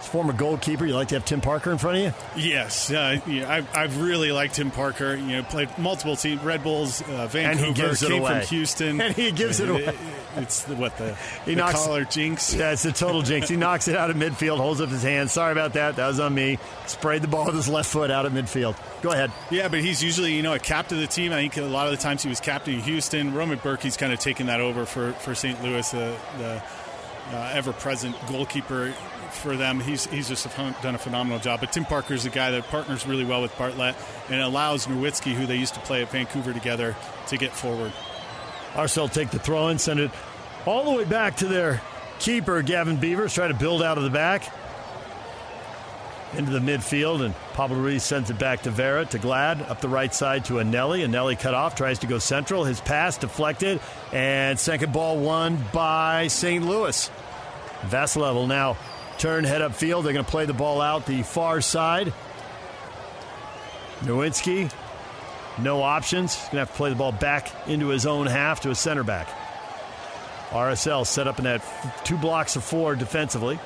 former 0.00 0.32
goalkeeper. 0.32 0.86
You 0.86 0.94
like 0.94 1.08
to 1.08 1.16
have 1.16 1.24
Tim 1.24 1.40
Parker 1.40 1.70
in 1.70 1.78
front 1.78 1.98
of 1.98 2.02
you? 2.02 2.42
Yes, 2.42 2.90
uh, 2.90 3.20
yeah, 3.26 3.52
I've, 3.52 3.76
I've 3.76 4.02
really 4.02 4.32
liked 4.32 4.54
Tim 4.54 4.70
Parker. 4.70 5.14
You 5.14 5.36
know, 5.36 5.42
played 5.42 5.76
multiple 5.78 6.16
teams, 6.16 6.42
Red 6.42 6.62
Bulls, 6.62 7.02
uh, 7.02 7.26
Vancouver, 7.26 7.38
and 7.38 7.58
he 7.60 7.72
gives 7.72 8.00
came 8.00 8.12
it 8.12 8.18
away. 8.18 8.40
from 8.40 8.48
Houston, 8.48 9.00
and 9.00 9.14
he 9.14 9.32
gives 9.32 9.60
it 9.60 9.68
away. 9.68 9.94
It's 10.36 10.62
the, 10.64 10.74
what 10.76 10.96
the 10.96 11.14
he 11.44 11.54
the 11.54 11.60
knocks 11.60 11.74
collar 11.74 12.04
jinx. 12.04 12.54
Yeah, 12.54 12.72
it's 12.72 12.84
a 12.84 12.92
total 12.92 13.22
jinx. 13.22 13.48
He 13.48 13.56
knocks 13.56 13.88
it 13.88 13.96
out 13.96 14.10
of 14.10 14.16
midfield, 14.16 14.58
holds 14.58 14.80
up 14.80 14.88
his 14.88 15.02
hand. 15.02 15.30
Sorry 15.30 15.52
about 15.52 15.74
that. 15.74 15.96
That 15.96 16.08
was 16.08 16.20
on 16.20 16.34
me. 16.34 16.58
Sprayed 16.86 17.22
the 17.22 17.28
ball 17.28 17.46
with 17.46 17.54
his 17.54 17.68
left 17.68 17.90
foot 17.90 18.10
out 18.10 18.26
of 18.26 18.32
midfield. 18.32 18.76
Go 19.02 19.12
ahead. 19.12 19.30
Yeah, 19.50 19.68
but 19.68 19.80
he's 19.80 20.02
usually 20.02 20.34
you 20.34 20.42
know 20.42 20.54
a 20.54 20.58
captain 20.58 20.98
of 20.98 21.02
the 21.02 21.08
team. 21.08 21.32
I 21.32 21.36
think 21.36 21.56
a 21.56 21.62
lot 21.62 21.86
of 21.86 21.92
the 21.92 22.02
times 22.02 22.22
he 22.22 22.28
was 22.28 22.40
captain 22.40 22.74
in 22.74 22.80
Houston. 22.80 23.34
Roman 23.34 23.58
Bürki's 23.58 23.96
kind 23.96 24.12
of 24.12 24.18
taken 24.18 24.46
that 24.46 24.60
over 24.60 24.86
for 24.86 25.12
for 25.14 25.34
St. 25.34 25.62
Louis, 25.62 25.94
uh, 25.94 26.16
the 26.38 26.62
uh, 27.32 27.50
ever 27.54 27.72
present 27.72 28.16
goalkeeper 28.28 28.92
for 29.32 29.56
them. 29.56 29.80
He's 29.80 30.06
he's 30.06 30.28
just 30.28 30.46
done 30.56 30.94
a 30.94 30.98
phenomenal 30.98 31.38
job. 31.38 31.60
But 31.60 31.72
Tim 31.72 31.84
Parker 31.84 32.14
is 32.14 32.26
a 32.26 32.30
guy 32.30 32.50
that 32.52 32.64
partners 32.68 33.06
really 33.06 33.24
well 33.24 33.42
with 33.42 33.56
Bartlett 33.56 33.96
and 34.28 34.40
allows 34.40 34.86
Nerwinski, 34.86 35.32
who 35.32 35.46
they 35.46 35.56
used 35.56 35.74
to 35.74 35.80
play 35.80 36.02
at 36.02 36.10
Vancouver 36.10 36.52
together, 36.52 36.96
to 37.28 37.36
get 37.36 37.52
forward. 37.52 37.92
RSL 38.74 39.12
take 39.12 39.30
the 39.30 39.38
throw 39.38 39.68
and 39.68 39.80
send 39.80 40.00
it 40.00 40.10
all 40.66 40.84
the 40.84 40.96
way 40.96 41.04
back 41.04 41.36
to 41.36 41.46
their 41.46 41.80
keeper, 42.18 42.62
Gavin 42.62 42.96
Beavers, 42.96 43.34
try 43.34 43.48
to 43.48 43.54
build 43.54 43.82
out 43.82 43.98
of 43.98 44.04
the 44.04 44.10
back 44.10 44.44
into 46.34 46.52
the 46.52 46.60
midfield, 46.60 47.24
and 47.24 47.34
Pablo 47.54 47.76
Ruiz 47.78 48.04
sends 48.04 48.30
it 48.30 48.38
back 48.38 48.62
to 48.62 48.70
Vera, 48.70 49.04
to 49.06 49.18
Glad, 49.18 49.62
up 49.62 49.80
the 49.80 49.88
right 49.88 50.14
side 50.14 50.44
to 50.46 50.54
Eneli. 50.54 51.04
Eneli 51.04 51.38
cut 51.38 51.54
off, 51.54 51.74
tries 51.74 51.98
to 52.00 52.06
go 52.06 52.18
central. 52.18 52.64
His 52.64 52.80
pass 52.80 53.18
deflected, 53.18 53.80
and 54.12 54.58
second 54.58 54.92
ball 54.92 55.18
won 55.18 55.58
by 55.72 56.28
St. 56.28 56.64
Louis. 56.64 57.10
Vassilev 57.82 58.46
now 58.46 58.76
turn, 59.20 59.44
head 59.44 59.62
up 59.62 59.74
field. 59.74 60.04
They're 60.04 60.12
going 60.12 60.24
to 60.24 60.30
play 60.30 60.46
the 60.46 60.54
ball 60.54 60.80
out 60.80 61.06
the 61.06 61.22
far 61.22 61.60
side. 61.60 62.12
Nerwinski, 64.00 64.72
no 65.58 65.82
options. 65.82 66.34
He's 66.34 66.44
going 66.44 66.52
to 66.52 66.58
have 66.60 66.70
to 66.70 66.76
play 66.76 66.90
the 66.90 66.96
ball 66.96 67.12
back 67.12 67.52
into 67.68 67.88
his 67.88 68.06
own 68.06 68.26
half 68.26 68.62
to 68.62 68.70
a 68.70 68.74
center 68.74 69.04
back. 69.04 69.28
RSL 70.50 71.06
set 71.06 71.28
up 71.28 71.38
in 71.38 71.44
that 71.44 71.62
two 72.04 72.16
blocks 72.16 72.56
of 72.56 72.64
four 72.64 72.96
defensively. 72.96 73.60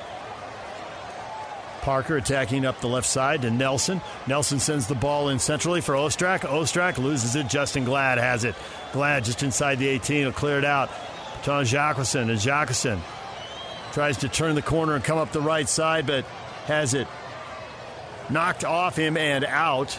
Parker 1.81 2.17
attacking 2.17 2.65
up 2.65 2.81
the 2.81 2.87
left 2.87 3.07
side 3.07 3.43
to 3.43 3.51
Nelson. 3.51 4.01
Nelson 4.27 4.59
sends 4.59 4.87
the 4.87 4.95
ball 4.95 5.29
in 5.29 5.39
centrally 5.39 5.81
for 5.81 5.93
Ostrak. 5.93 6.39
Ostrak 6.41 6.97
loses 6.97 7.35
it. 7.35 7.45
Justen 7.47 7.85
Glad 7.85 8.17
has 8.17 8.43
it. 8.43 8.55
Glad 8.91 9.23
just 9.23 9.43
inside 9.43 9.79
the 9.79 9.87
18 9.87 10.25
will 10.25 10.33
clear 10.33 10.57
it 10.57 10.65
out. 10.65 10.89
Tom 11.43 11.63
Jacqueline 11.63 12.29
and 12.29 12.39
Jacqueline 12.39 13.01
Tries 13.95 14.17
to 14.17 14.27
turn 14.27 14.55
the 14.55 14.61
corner 14.61 14.93
and 14.93 15.01
come 15.01 15.17
up 15.17 15.31
the 15.31 15.39
right 15.39 15.69
side, 15.69 16.05
but 16.05 16.25
has 16.65 16.93
it 16.93 17.07
knocked 18.29 18.65
off 18.65 18.97
him 18.97 19.15
and 19.15 19.45
out 19.45 19.97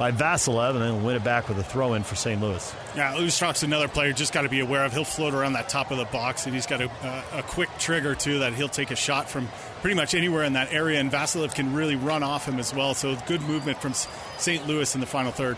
by 0.00 0.10
Vassilev, 0.10 0.70
and 0.70 0.82
then 0.82 1.04
win 1.04 1.14
it 1.14 1.22
back 1.22 1.48
with 1.48 1.56
a 1.56 1.62
throw 1.62 1.94
in 1.94 2.02
for 2.02 2.16
St. 2.16 2.40
Louis. 2.40 2.74
Yeah, 2.96 3.14
Ostrak's 3.14 3.62
another 3.62 3.86
player 3.86 4.12
just 4.12 4.32
got 4.32 4.42
to 4.42 4.48
be 4.48 4.58
aware 4.58 4.84
of. 4.84 4.92
He'll 4.92 5.04
float 5.04 5.32
around 5.32 5.52
that 5.52 5.68
top 5.68 5.92
of 5.92 5.98
the 5.98 6.06
box, 6.06 6.46
and 6.46 6.56
he's 6.56 6.66
got 6.66 6.80
a, 6.80 6.90
a, 7.32 7.38
a, 7.38 7.42
quick 7.44 7.68
trigger, 7.78 8.16
too, 8.16 8.40
that 8.40 8.52
he'll 8.52 8.68
take 8.68 8.90
a 8.90 8.96
shot 8.96 9.30
from 9.30 9.48
pretty 9.80 9.94
much 9.94 10.16
anywhere 10.16 10.42
in 10.42 10.54
that 10.54 10.72
area, 10.72 10.98
and 10.98 11.12
Vassilev 11.12 11.54
can 11.54 11.72
really 11.72 11.94
run 11.94 12.24
off 12.24 12.48
him 12.48 12.58
as 12.58 12.74
well. 12.74 12.94
So 12.94 13.16
good 13.28 13.42
movement 13.42 13.80
from 13.80 13.94
St. 14.38 14.66
Louis 14.66 14.92
in 14.92 15.00
the 15.00 15.06
final 15.06 15.30
third. 15.30 15.56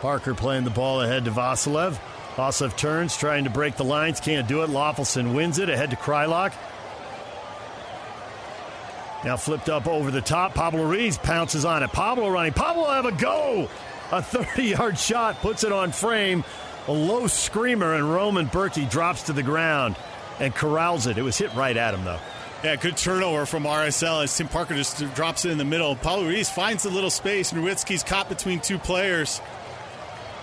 Parker 0.00 0.34
playing 0.34 0.64
the 0.64 0.70
ball 0.70 1.02
ahead 1.02 1.26
to 1.26 1.30
Vassilev. 1.30 1.98
Vassilev 2.36 2.76
turns, 2.76 3.16
trying 3.16 3.44
to 3.44 3.50
break 3.50 3.76
the 3.76 3.84
lines, 3.84 4.20
can't 4.20 4.46
do 4.46 4.62
it. 4.62 4.68
Löffelsend 4.68 5.34
wins 5.34 5.58
it 5.58 5.70
ahead 5.70 5.90
to 5.90 5.96
Kreilach. 5.96 6.52
Now 9.24 9.36
flipped 9.36 9.68
up 9.68 9.86
over 9.86 10.10
the 10.10 10.20
top. 10.20 10.54
Pablo 10.54 10.84
Ruiz 10.84 11.18
pounces 11.18 11.64
on 11.64 11.82
it. 11.82 11.90
Pablo 11.92 12.28
running. 12.28 12.52
Pablo 12.52 12.84
have 12.90 13.06
a 13.06 13.12
go. 13.12 13.68
A 14.12 14.22
30 14.22 14.62
yard 14.62 14.98
shot 14.98 15.36
puts 15.40 15.64
it 15.64 15.72
on 15.72 15.92
frame. 15.92 16.44
A 16.88 16.92
low 16.92 17.26
screamer, 17.26 17.94
and 17.94 18.12
Roman 18.12 18.46
Bürki 18.46 18.88
drops 18.88 19.24
to 19.24 19.32
the 19.32 19.42
ground 19.42 19.96
and 20.38 20.54
corrals 20.54 21.06
it. 21.06 21.18
It 21.18 21.22
was 21.22 21.36
hit 21.36 21.52
right 21.54 21.76
at 21.76 21.94
him, 21.94 22.04
though. 22.04 22.20
Yeah, 22.62 22.76
good 22.76 22.96
turnover 22.96 23.46
from 23.46 23.64
RSL 23.64 24.22
as 24.22 24.36
Tim 24.36 24.48
Parker 24.48 24.74
just 24.74 24.98
drops 25.14 25.44
it 25.44 25.50
in 25.50 25.58
the 25.58 25.64
middle. 25.64 25.96
Pablo 25.96 26.26
Ruiz 26.26 26.48
finds 26.48 26.84
a 26.84 26.90
little 26.90 27.10
space. 27.10 27.52
And 27.52 27.62
Nerwinski's 27.64 28.02
caught 28.04 28.28
between 28.28 28.60
two 28.60 28.78
players. 28.78 29.40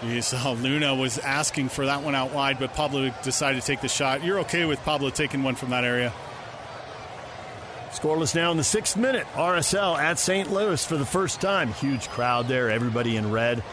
You 0.06 0.20
uh, 0.20 0.22
saw 0.22 0.52
Luna 0.52 0.96
was 0.96 1.18
asking 1.18 1.70
for 1.70 1.86
that 1.86 2.04
one 2.04 2.14
out 2.14 2.34
wide, 2.34 2.60
but 2.60 2.74
Pablo 2.74 3.10
decided 3.24 3.62
to 3.62 3.66
take 3.66 3.82
the 3.82 3.88
shot. 3.88 4.24
You're 4.24 4.40
okay 4.40 4.66
with 4.66 4.80
Pablo 4.84 5.10
taking 5.10 5.44
one 5.44 5.56
from 5.56 5.70
that 5.70 5.84
area? 5.86 6.12
Scoreless 7.92 8.36
now 8.36 8.52
in 8.52 8.58
the 8.58 8.64
sixth 8.64 8.98
minute. 8.98 9.26
RSL 9.34 9.98
at 9.98 10.20
St. 10.20 10.52
Louis 10.52 10.84
for 10.86 10.98
the 10.98 11.06
first 11.06 11.40
time. 11.40 11.72
Huge 11.74 12.10
crowd 12.10 12.48
there, 12.48 12.70
everybody 12.70 13.16
in 13.16 13.32
red. 13.32 13.64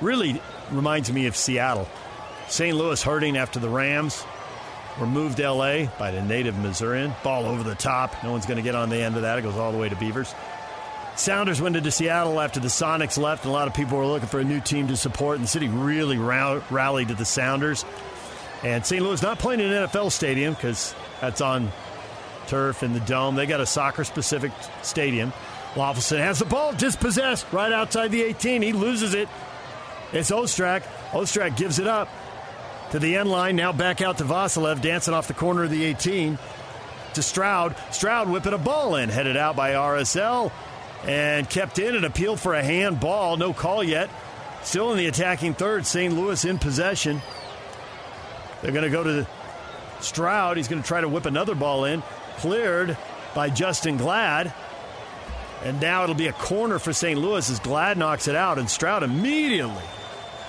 Really 0.00 0.40
reminds 0.70 1.12
me 1.12 1.26
of 1.26 1.36
Seattle. 1.36 1.88
St. 2.48 2.76
Louis 2.76 3.00
hurting 3.02 3.36
after 3.36 3.60
the 3.60 3.68
Rams 3.68 4.24
were 4.98 5.06
moved 5.06 5.36
to 5.36 5.50
LA 5.50 5.86
by 5.98 6.10
the 6.10 6.22
native 6.22 6.58
Missourian. 6.58 7.14
Ball 7.22 7.44
over 7.44 7.62
the 7.62 7.74
top. 7.74 8.24
No 8.24 8.32
one's 8.32 8.46
going 8.46 8.56
to 8.56 8.62
get 8.62 8.74
on 8.74 8.88
the 8.88 8.96
end 8.96 9.16
of 9.16 9.22
that. 9.22 9.38
It 9.38 9.42
goes 9.42 9.56
all 9.56 9.72
the 9.72 9.78
way 9.78 9.88
to 9.88 9.96
Beavers. 9.96 10.34
Sounders 11.16 11.62
went 11.62 11.76
into 11.76 11.90
Seattle 11.90 12.40
after 12.40 12.60
the 12.60 12.68
Sonics 12.68 13.16
left, 13.16 13.44
and 13.44 13.50
a 13.50 13.52
lot 13.52 13.68
of 13.68 13.74
people 13.74 13.96
were 13.98 14.06
looking 14.06 14.28
for 14.28 14.38
a 14.38 14.44
new 14.44 14.60
team 14.60 14.88
to 14.88 14.96
support, 14.96 15.36
and 15.36 15.44
the 15.44 15.48
city 15.48 15.68
really 15.68 16.18
rallied 16.18 17.08
to 17.08 17.14
the 17.14 17.24
Sounders. 17.24 17.84
And 18.62 18.84
St. 18.84 19.02
Louis 19.02 19.22
not 19.22 19.38
playing 19.38 19.60
in 19.60 19.72
an 19.72 19.88
NFL 19.88 20.12
stadium 20.12 20.54
because 20.54 20.94
that's 21.20 21.40
on 21.40 21.72
turf 22.48 22.82
in 22.82 22.92
the 22.92 23.00
dome. 23.00 23.34
They 23.34 23.46
got 23.46 23.60
a 23.60 23.66
soccer 23.66 24.04
specific 24.04 24.52
stadium. 24.82 25.32
Löffelsend 25.74 26.18
has 26.18 26.38
the 26.38 26.44
ball 26.44 26.72
dispossessed 26.72 27.50
right 27.52 27.72
outside 27.72 28.10
the 28.10 28.22
18. 28.22 28.62
He 28.62 28.72
loses 28.72 29.14
it. 29.14 29.28
It's 30.12 30.30
Ostrak. 30.30 30.82
Ostrak 31.10 31.56
gives 31.56 31.78
it 31.78 31.86
up 31.86 32.08
to 32.90 32.98
the 32.98 33.16
end 33.16 33.30
line. 33.30 33.56
Now 33.56 33.72
back 33.72 34.00
out 34.00 34.18
to 34.18 34.24
Vassilev, 34.24 34.80
dancing 34.80 35.14
off 35.14 35.28
the 35.28 35.34
corner 35.34 35.64
of 35.64 35.70
the 35.70 35.84
18 35.84 36.38
to 37.14 37.22
Stroud. 37.22 37.74
Stroud 37.90 38.28
whipping 38.30 38.52
a 38.52 38.58
ball 38.58 38.96
in, 38.96 39.08
headed 39.08 39.36
out 39.36 39.56
by 39.56 39.72
RSL 39.72 40.52
and 41.06 41.48
kept 41.48 41.78
in 41.78 41.94
an 41.94 42.04
appeal 42.04 42.36
for 42.36 42.54
a 42.54 42.62
handball. 42.62 43.36
No 43.36 43.52
call 43.52 43.82
yet. 43.82 44.10
Still 44.62 44.90
in 44.92 44.98
the 44.98 45.06
attacking 45.06 45.54
third. 45.54 45.86
St. 45.86 46.12
Louis 46.12 46.44
in 46.44 46.58
possession. 46.58 47.22
They're 48.60 48.72
going 48.72 48.84
to 48.84 48.90
go 48.90 49.04
to 49.04 49.26
Stroud. 50.00 50.56
He's 50.56 50.68
going 50.68 50.82
to 50.82 50.86
try 50.86 51.00
to 51.00 51.08
whip 51.08 51.26
another 51.26 51.54
ball 51.54 51.84
in. 51.84 52.02
Cleared 52.38 52.96
by 53.34 53.50
Justen 53.50 53.98
Glad. 53.98 54.52
And 55.62 55.80
now 55.80 56.02
it'll 56.02 56.16
be 56.16 56.26
a 56.26 56.32
corner 56.32 56.78
for 56.78 56.92
St. 56.92 57.18
Louis 57.18 57.48
as 57.48 57.60
Glad 57.60 57.96
knocks 57.96 58.26
it 58.26 58.34
out. 58.34 58.58
And 58.58 58.68
Stroud 58.68 59.04
immediately, 59.04 59.84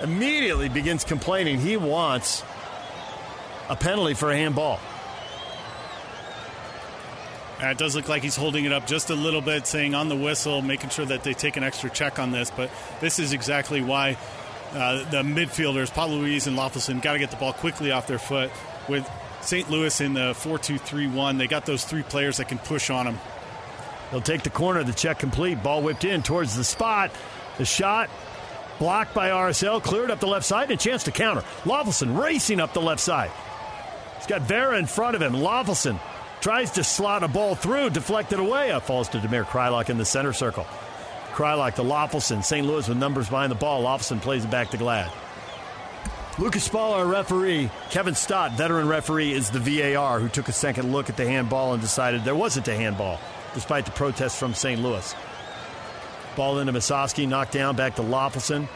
immediately 0.02 0.70
begins 0.70 1.04
complaining 1.04 1.60
he 1.60 1.78
wants 1.78 2.44
a 3.70 3.76
penalty 3.76 4.16
for 4.16 4.32
a 4.32 4.36
handball. 4.36 4.80
Uh, 7.62 7.68
it 7.68 7.78
does 7.78 7.96
look 7.96 8.08
like 8.08 8.22
he's 8.22 8.36
holding 8.36 8.66
it 8.66 8.72
up 8.72 8.86
just 8.86 9.10
a 9.10 9.16
little 9.16 9.42
bit, 9.42 9.66
saying 9.66 9.96
on 9.96 10.10
the 10.10 10.16
whistle, 10.16 10.62
making 10.62 10.90
sure 10.90 11.06
that 11.06 11.24
they 11.24 11.34
take 11.34 11.58
an 11.58 11.64
extra 11.64 11.90
check 11.90 12.20
on 12.20 12.32
this. 12.32 12.52
But 12.52 12.70
this 13.02 13.20
is 13.20 13.34
exactly 13.34 13.82
why 13.82 14.18
uh, 14.74 15.10
the 15.10 15.24
midfielders, 15.24 15.92
Pablo 15.92 16.20
Ruiz 16.20 16.48
and 16.48 16.58
Löffelsend, 16.58 17.02
got 17.02 17.14
to 17.14 17.20
get 17.20 17.32
the 17.32 17.38
ball 17.38 17.54
quickly 17.54 17.92
off 17.92 18.08
their 18.08 18.20
foot. 18.20 18.52
With 18.88 19.10
St. 19.42 19.70
Louis 19.70 20.00
in 20.02 20.14
the 20.14 20.34
4 20.36 20.60
2 20.60 20.78
3 20.78 21.08
1, 21.08 21.38
they 21.38 21.48
got 21.48 21.66
those 21.66 21.84
three 21.84 22.04
players 22.04 22.38
that 22.38 22.48
can 22.48 22.60
push 22.60 22.90
on 22.90 23.06
them. 23.06 23.20
They'll 24.12 24.22
take 24.22 24.44
the 24.44 24.50
corner, 24.50 24.84
the 24.84 24.94
check 24.94 25.20
complete, 25.20 25.62
ball 25.62 25.82
whipped 25.82 26.06
in 26.06 26.24
towards 26.24 26.56
the 26.56 26.64
spot. 26.64 27.12
The 27.58 27.66
shot 27.66 28.10
Blocked 28.80 29.16
by 29.16 29.30
RSL, 29.30 29.82
cleared 29.82 30.12
up 30.12 30.20
the 30.20 30.28
left 30.28 30.46
side, 30.46 30.70
and 30.70 30.80
a 30.80 30.84
chance 30.84 31.04
to 31.04 31.12
counter. 31.12 31.42
Löffelsend 31.64 32.20
racing 32.22 32.60
up 32.60 32.74
the 32.74 32.82
left 32.82 33.02
side. 33.02 33.32
He's 34.18 34.28
got 34.28 34.42
Vera 34.44 34.78
in 34.78 34.86
front 34.86 35.16
of 35.16 35.22
him. 35.22 35.34
Löffelsend 35.34 36.00
tries 36.42 36.72
to 36.72 36.84
slot 36.84 37.24
a 37.24 37.28
ball 37.28 37.56
through, 37.56 37.90
deflected 37.90 38.40
away. 38.40 38.70
It 38.70 38.84
falls 38.84 39.10
to 39.10 39.20
Damir 39.20 39.46
Kreilach 39.46 39.90
in 39.90 39.98
the 39.98 40.06
center 40.06 40.34
circle. 40.34 40.66
Kreilach 41.34 41.76
to 41.76 41.84
Löffelsend. 41.84 42.44
St. 42.44 42.66
Louis 42.66 42.88
with 42.88 42.98
numbers 42.98 43.30
behind 43.30 43.52
the 43.52 43.56
ball. 43.56 43.84
Löffelsend 43.84 44.22
plays 44.22 44.46
it 44.46 44.52
back 44.52 44.72
to 44.72 44.78
Glad. 44.78 45.12
Lukasz 46.38 46.70
Szpala, 46.70 46.98
our 46.98 47.08
referee. 47.08 47.70
Kevin 47.90 48.14
Stott, 48.14 48.52
veteran 48.52 48.88
referee, 48.88 49.34
is 49.34 49.50
the 49.50 49.60
VAR 49.60 50.20
who 50.20 50.30
took 50.30 50.48
a 50.48 50.52
second 50.52 50.92
look 50.92 51.10
at 51.10 51.18
the 51.18 51.26
handball 51.26 51.74
and 51.74 51.82
decided 51.82 52.24
there 52.24 52.36
wasn't 52.36 52.68
a 52.68 52.76
handball, 52.76 53.20
despite 53.56 53.86
the 53.86 53.92
protest 53.92 54.38
from 54.38 54.54
St. 54.54 54.80
Louis. 54.80 55.16
Ball 56.36 56.60
into 56.60 56.74
Musovski, 56.74 57.28
knocked 57.28 57.54
down, 57.54 57.76
back 57.76 57.96
to 57.96 58.04
Löffelsend. 58.04 58.68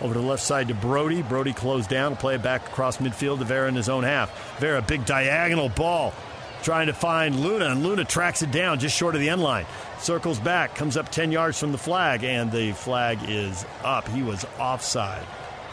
Over 0.00 0.14
to 0.14 0.20
the 0.20 0.26
left 0.26 0.44
side 0.44 0.68
to 0.68 0.74
Brody. 0.74 1.22
Brody 1.22 1.52
closed 1.52 1.90
down, 1.90 2.14
play 2.14 2.36
it 2.36 2.42
back 2.42 2.68
across 2.68 2.98
midfield 2.98 3.40
to 3.40 3.44
Vera 3.44 3.68
in 3.68 3.74
his 3.74 3.88
own 3.88 4.04
half. 4.04 4.58
Vera, 4.60 4.80
big 4.80 5.04
diagonal 5.04 5.68
ball, 5.68 6.14
trying 6.62 6.86
to 6.88 6.92
find 6.92 7.40
Luna, 7.40 7.66
and 7.66 7.82
Luna 7.82 8.04
tracks 8.04 8.42
it 8.42 8.50
down 8.50 8.78
just 8.78 8.96
short 8.96 9.14
of 9.14 9.20
the 9.20 9.28
end 9.28 9.42
line. 9.42 9.66
Circles 9.98 10.38
back, 10.38 10.74
comes 10.74 10.96
up 10.96 11.10
10 11.10 11.32
yards 11.32 11.58
from 11.58 11.72
the 11.72 11.78
flag, 11.78 12.24
and 12.24 12.50
the 12.52 12.72
flag 12.72 13.18
is 13.28 13.64
up. 13.82 14.08
He 14.08 14.22
was 14.22 14.44
offside. 14.58 15.24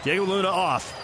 Diego 0.04 0.26
Luna 0.26 0.48
off. 0.48 1.02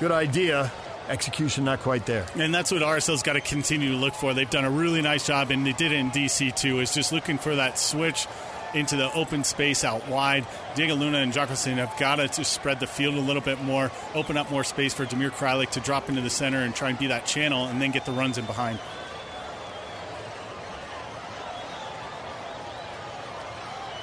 Good 0.00 0.12
idea. 0.12 0.70
Execution 1.08 1.64
not 1.64 1.80
quite 1.80 2.06
there. 2.06 2.26
And 2.36 2.54
that's 2.54 2.70
what 2.70 2.82
RSL's 2.82 3.22
got 3.22 3.34
to 3.34 3.40
continue 3.40 3.90
to 3.90 3.96
look 3.96 4.14
for. 4.14 4.34
They've 4.34 4.48
done 4.48 4.64
a 4.64 4.70
really 4.70 5.02
nice 5.02 5.26
job, 5.26 5.50
and 5.50 5.66
they 5.66 5.72
did 5.72 5.92
it 5.92 5.96
in 5.96 6.10
DC 6.10 6.54
too, 6.54 6.80
is 6.80 6.94
just 6.94 7.12
looking 7.12 7.38
for 7.38 7.56
that 7.56 7.78
switch 7.78 8.26
into 8.74 8.96
the 8.96 9.12
open 9.12 9.44
space 9.44 9.84
out 9.84 10.08
wide. 10.08 10.46
Diego 10.74 10.94
Luna 10.94 11.18
and 11.18 11.32
Jockelson 11.32 11.74
have 11.74 11.96
got 11.98 12.16
to 12.16 12.44
spread 12.44 12.80
the 12.80 12.86
field 12.86 13.14
a 13.14 13.20
little 13.20 13.42
bit 13.42 13.62
more, 13.62 13.90
open 14.14 14.36
up 14.36 14.50
more 14.50 14.64
space 14.64 14.94
for 14.94 15.04
Damir 15.06 15.30
Kreilach 15.30 15.70
to 15.70 15.80
drop 15.80 16.08
into 16.08 16.20
the 16.20 16.30
center 16.30 16.58
and 16.58 16.74
try 16.74 16.90
and 16.90 16.98
be 16.98 17.08
that 17.08 17.26
channel 17.26 17.66
and 17.66 17.80
then 17.80 17.90
get 17.90 18.04
the 18.04 18.12
runs 18.12 18.38
in 18.38 18.44
behind. 18.46 18.78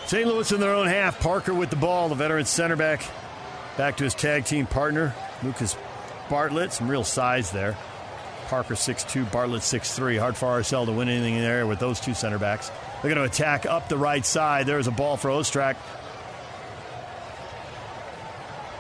St. 0.10 0.26
Louis 0.26 0.52
in 0.52 0.60
their 0.60 0.74
own 0.74 0.88
half. 0.88 1.20
Parker 1.20 1.54
with 1.54 1.70
the 1.70 1.76
ball, 1.76 2.10
the 2.10 2.16
veteran 2.16 2.46
center 2.46 2.76
back. 2.76 3.06
Back 3.78 3.98
to 3.98 4.04
his 4.04 4.16
tag 4.16 4.44
team 4.44 4.66
partner, 4.66 5.14
Lucas 5.44 5.78
Bartlett. 6.32 6.74
Some 6.74 6.90
real 6.90 7.04
size 7.04 7.52
there. 7.52 7.78
Parker 8.48 8.74
6'2, 8.74 9.32
Bartlett 9.32 9.62
6'3. 9.62 10.20
Hard 10.20 10.36
for 10.36 10.48
RSL 10.48 10.88
to 10.88 10.92
win 10.92 11.10
anything 11.10 11.36
in 11.36 11.42
there 11.42 11.68
with 11.68 11.78
those 11.78 12.00
two 12.00 12.16
center 12.16 12.40
backs. 12.40 12.72
They're 13.01 13.13
going 13.13 13.27
to 13.27 13.32
attack 13.32 13.65
up 13.65 13.88
the 13.88 13.98
right 13.98 14.25
side. 14.25 14.65
There's 14.65 14.88
a 14.88 14.91
ball 14.91 15.18
for 15.18 15.29
Ostrak. 15.29 15.77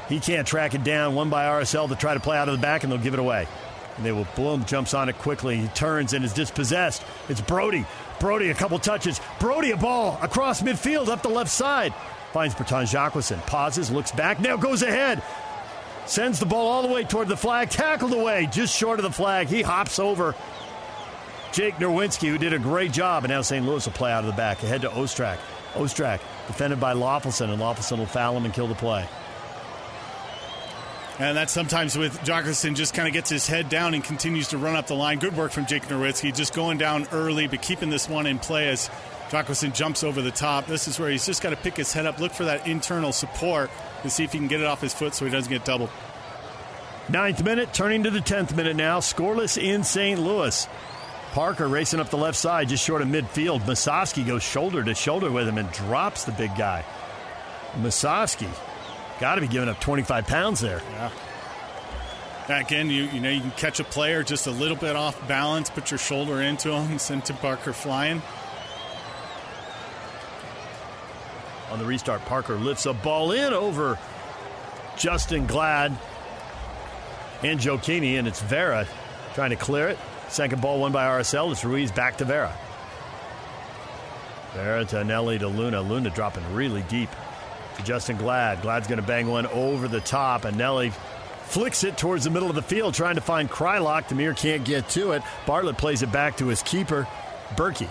He 0.09 0.19
can't 0.19 0.47
track 0.47 0.73
it 0.73 0.83
down. 0.83 1.15
One 1.15 1.29
by 1.29 1.45
RSL 1.45 1.87
to 1.89 1.95
try 1.95 2.15
to 2.15 2.19
play 2.19 2.37
out 2.37 2.49
of 2.49 2.55
the 2.57 2.61
back, 2.61 2.83
and 2.83 2.91
they'll 2.91 2.99
give 2.99 3.13
it 3.13 3.19
away. 3.19 3.47
And 3.95 4.05
they 4.05 4.11
will. 4.11 4.27
Blom 4.35 4.65
jumps 4.65 4.93
on 4.93 5.07
it 5.07 5.17
quickly. 5.19 5.57
He 5.57 5.67
turns 5.69 6.13
and 6.13 6.25
is 6.25 6.33
dispossessed. 6.33 7.03
It's 7.29 7.41
Brody. 7.41 7.85
Brody, 8.19 8.49
a 8.49 8.53
couple 8.53 8.79
touches. 8.79 9.21
Brody, 9.39 9.71
a 9.71 9.77
ball 9.77 10.19
across 10.21 10.61
midfield 10.61 11.07
up 11.07 11.21
the 11.21 11.29
left 11.29 11.51
side. 11.51 11.93
Finds 12.33 12.55
Bertrand 12.55 12.89
Jacqueline. 12.89 13.39
Pauses, 13.41 13.89
looks 13.91 14.11
back, 14.11 14.39
now 14.39 14.57
goes 14.57 14.81
ahead. 14.81 15.23
Sends 16.05 16.39
the 16.39 16.45
ball 16.45 16.67
all 16.67 16.81
the 16.81 16.93
way 16.93 17.03
toward 17.03 17.27
the 17.27 17.37
flag. 17.37 17.69
Tackled 17.69 18.13
away, 18.13 18.49
just 18.51 18.75
short 18.75 18.99
of 18.99 19.03
the 19.03 19.11
flag. 19.11 19.47
He 19.47 19.61
hops 19.61 19.99
over 19.99 20.35
Jake 21.51 21.75
Nerwinski, 21.75 22.29
who 22.29 22.37
did 22.37 22.53
a 22.53 22.59
great 22.59 22.91
job, 22.91 23.23
and 23.23 23.31
now 23.31 23.41
St. 23.41 23.65
Louis 23.65 23.83
will 23.85 23.93
play 23.93 24.11
out 24.11 24.23
of 24.23 24.27
the 24.27 24.37
back. 24.37 24.61
Ahead 24.63 24.81
to 24.81 24.89
Ostrak. 24.89 25.39
Ostrak 25.73 26.19
defended 26.47 26.79
by 26.79 26.93
Löffelsend, 26.93 27.49
and 27.49 27.61
Löffelsend 27.61 27.97
will 27.97 28.05
foul 28.05 28.37
him 28.37 28.45
and 28.45 28.53
kill 28.53 28.67
the 28.67 28.75
play. 28.75 29.07
And 31.19 31.35
that 31.35 31.49
sometimes 31.49 31.97
with 31.97 32.17
Jockelson 32.21 32.75
just 32.75 32.93
kind 32.93 33.07
of 33.07 33.13
gets 33.13 33.29
his 33.29 33.45
head 33.45 33.67
down 33.67 33.93
and 33.93 34.01
continues 34.01 34.47
to 34.49 34.57
run 34.57 34.77
up 34.77 34.87
the 34.87 34.95
line. 34.95 35.19
Good 35.19 35.35
work 35.35 35.51
from 35.51 35.65
Jake 35.65 35.83
Nerwinski, 35.87 36.33
just 36.33 36.53
going 36.53 36.77
down 36.77 37.07
early, 37.11 37.47
but 37.47 37.61
keeping 37.61 37.89
this 37.89 38.07
one 38.07 38.25
in 38.25 38.39
play 38.39 38.69
as 38.69 38.89
Jockelson 39.29 39.73
jumps 39.73 40.03
over 40.03 40.21
the 40.21 40.31
top. 40.31 40.65
This 40.65 40.87
is 40.87 40.97
where 40.97 41.09
he's 41.09 41.25
just 41.25 41.43
got 41.43 41.49
to 41.49 41.57
pick 41.57 41.75
his 41.75 41.91
head 41.91 42.05
up, 42.05 42.19
look 42.19 42.31
for 42.31 42.45
that 42.45 42.67
internal 42.67 43.11
support, 43.11 43.69
and 44.01 44.11
see 44.11 44.23
if 44.23 44.31
he 44.31 44.37
can 44.37 44.47
get 44.47 44.61
it 44.61 44.65
off 44.65 44.79
his 44.79 44.93
foot 44.93 45.13
so 45.13 45.25
he 45.25 45.31
doesn't 45.31 45.51
get 45.51 45.65
doubled. 45.65 45.89
Ninth 47.09 47.43
minute, 47.43 47.73
turning 47.73 48.03
to 48.03 48.11
the 48.11 48.21
tenth 48.21 48.55
minute 48.55 48.75
now. 48.75 48.99
Scoreless 48.99 49.61
in 49.61 49.83
St. 49.83 50.19
Louis. 50.19 50.67
Parker 51.31 51.67
racing 51.67 51.99
up 51.99 52.09
the 52.09 52.17
left 52.17 52.37
side, 52.37 52.69
just 52.69 52.83
short 52.83 53.01
of 53.01 53.07
midfield. 53.07 53.61
Musovski 53.61 54.25
goes 54.25 54.43
shoulder 54.43 54.83
to 54.83 54.95
shoulder 54.95 55.29
with 55.31 55.47
him 55.47 55.57
and 55.57 55.71
drops 55.71 56.23
the 56.23 56.31
big 56.31 56.55
guy. 56.55 56.83
Musovski 57.75 58.49
got 59.19 59.35
to 59.35 59.41
be 59.41 59.47
giving 59.47 59.69
up 59.69 59.79
25 59.79 60.25
pounds 60.25 60.59
there. 60.59 60.81
Yeah. 60.91 61.11
Again, 62.49 62.89
you 62.89 63.03
you 63.03 63.19
know 63.19 63.29
you 63.29 63.41
can 63.41 63.51
catch 63.51 63.79
a 63.79 63.83
player 63.83 64.23
just 64.23 64.47
a 64.47 64.51
little 64.51 64.75
bit 64.75 64.95
off 64.95 65.27
balance, 65.27 65.69
put 65.69 65.91
your 65.91 65.99
shoulder 65.99 66.41
into 66.41 66.73
him, 66.73 66.97
send 66.97 67.25
Tim 67.25 67.37
Parker 67.37 67.73
flying. 67.73 68.23
On 71.69 71.77
the 71.77 71.85
restart, 71.85 72.21
Parker 72.25 72.55
lifts 72.55 72.87
a 72.87 72.93
ball 72.93 73.31
in 73.31 73.53
over 73.53 73.99
Justen 74.95 75.47
Glad 75.47 75.95
and 77.43 77.59
Gioacchini, 77.59 78.17
and 78.17 78.27
it's 78.27 78.41
Vera 78.41 78.87
trying 79.35 79.51
to 79.51 79.55
clear 79.55 79.89
it. 79.89 79.99
Second 80.29 80.61
ball 80.61 80.79
won 80.79 80.91
by 80.91 81.05
RSL. 81.05 81.51
It's 81.51 81.65
Ruiz 81.65 81.91
back 81.91 82.17
to 82.17 82.25
Vera. 82.25 82.55
Vera 84.53 84.85
to 84.85 85.03
Nelly 85.03 85.39
to 85.39 85.47
Luna. 85.47 85.81
Luna 85.81 86.09
dropping 86.11 86.53
really 86.53 86.83
deep 86.83 87.09
to 87.77 87.81
Justen 87.81 88.17
Glad. 88.17 88.61
Glad's 88.61 88.87
going 88.87 89.01
to 89.01 89.05
bang 89.05 89.27
one 89.27 89.47
over 89.47 89.87
the 89.87 90.01
top, 90.01 90.45
and 90.45 90.57
Nelly 90.57 90.91
flicks 91.43 91.83
it 91.83 91.97
towards 91.97 92.23
the 92.23 92.29
middle 92.29 92.49
of 92.49 92.55
the 92.55 92.61
field, 92.61 92.93
trying 92.93 93.15
to 93.15 93.21
find 93.21 93.49
Kreilach. 93.49 94.07
Damir 94.07 94.37
can't 94.37 94.63
get 94.63 94.87
to 94.89 95.13
it. 95.13 95.23
Bartlett 95.47 95.77
plays 95.77 96.03
it 96.03 96.11
back 96.11 96.37
to 96.37 96.47
his 96.47 96.61
keeper, 96.61 97.07
Bürki. 97.55 97.89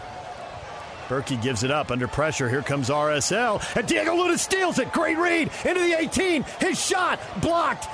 Bürki 1.08 1.40
gives 1.40 1.64
it 1.64 1.70
up 1.70 1.90
under 1.90 2.06
pressure. 2.06 2.48
Here 2.48 2.62
comes 2.62 2.90
RSL. 2.90 3.62
And 3.76 3.86
Diego 3.86 4.14
Luna 4.14 4.36
steals 4.36 4.78
it. 4.78 4.92
Great 4.92 5.16
read 5.16 5.50
into 5.64 5.80
the 5.80 5.98
18. 5.98 6.44
His 6.60 6.84
shot 6.84 7.18
blocked 7.40 7.88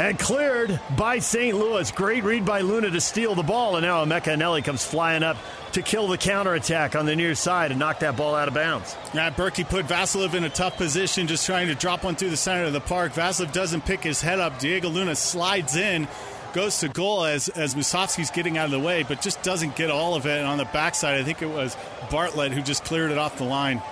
and 0.00 0.18
cleared 0.18 0.80
by 0.96 1.18
St. 1.18 1.54
Louis. 1.54 1.90
Great 1.92 2.24
read 2.24 2.46
by 2.46 2.62
Luna 2.62 2.88
to 2.88 3.02
steal 3.02 3.34
the 3.34 3.42
ball. 3.42 3.76
And 3.76 3.84
now 3.84 4.02
Emeka 4.02 4.34
Eneli 4.34 4.64
comes 4.64 4.82
flying 4.82 5.22
up 5.22 5.36
to 5.72 5.82
kill 5.82 6.08
the 6.08 6.16
counterattack 6.16 6.96
on 6.96 7.04
the 7.04 7.14
near 7.14 7.34
side 7.34 7.70
and 7.70 7.78
knock 7.78 7.98
that 7.98 8.16
ball 8.16 8.34
out 8.34 8.48
of 8.48 8.54
bounds. 8.54 8.96
Yeah, 9.12 9.30
Bürki 9.30 9.68
put 9.68 9.86
Vassilev 9.86 10.32
in 10.32 10.44
a 10.44 10.48
tough 10.48 10.78
position, 10.78 11.26
just 11.26 11.44
trying 11.44 11.68
to 11.68 11.74
drop 11.74 12.02
one 12.02 12.16
through 12.16 12.30
the 12.30 12.38
center 12.38 12.64
of 12.64 12.72
the 12.72 12.80
park. 12.80 13.12
Vassilev 13.12 13.52
doesn't 13.52 13.84
pick 13.84 14.02
his 14.02 14.22
head 14.22 14.40
up. 14.40 14.58
Diego 14.58 14.88
Luna 14.88 15.14
slides 15.14 15.76
in 15.76 16.08
goes 16.54 16.78
to 16.78 16.88
goal 16.88 17.24
as 17.26 17.48
as 17.50 17.74
Musovski's 17.74 18.30
getting 18.30 18.56
out 18.56 18.64
of 18.64 18.70
the 18.70 18.80
way, 18.80 19.02
but 19.02 19.20
just 19.20 19.42
doesn't 19.42 19.76
get 19.76 19.90
all 19.90 20.14
of 20.14 20.24
it. 20.24 20.38
And 20.38 20.46
on 20.46 20.56
the 20.56 20.64
backside, 20.64 21.20
I 21.20 21.24
think 21.24 21.42
it 21.42 21.46
was 21.46 21.76
Bartlett 22.10 22.52
who 22.52 22.62
just 22.62 22.84
cleared 22.84 23.10
it 23.10 23.18
off 23.18 23.36
the 23.36 23.44
line. 23.44 23.82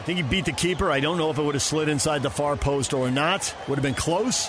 I 0.00 0.02
think 0.02 0.16
he 0.16 0.22
beat 0.22 0.46
the 0.46 0.52
keeper. 0.52 0.90
I 0.90 1.00
don't 1.00 1.18
know 1.18 1.30
if 1.30 1.36
it 1.36 1.42
would 1.42 1.54
have 1.54 1.62
slid 1.62 1.90
inside 1.90 2.22
the 2.22 2.30
far 2.30 2.56
post 2.56 2.94
or 2.94 3.10
not. 3.10 3.54
Would 3.68 3.76
have 3.76 3.82
been 3.82 3.92
close, 3.94 4.48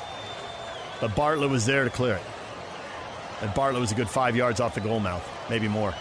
but 1.01 1.13
Bartlett 1.13 1.49
was 1.49 1.65
there 1.65 1.83
to 1.83 1.89
clear 1.89 2.15
it. 2.15 2.23
And 3.41 3.53
Bartlett 3.53 3.81
was 3.81 3.91
a 3.91 3.95
good 3.95 4.09
five 4.09 4.37
yards 4.37 4.61
off 4.61 4.75
the 4.75 4.81
goal 4.81 5.01
mouth, 5.01 5.27
maybe 5.49 5.67
more. 5.67 5.93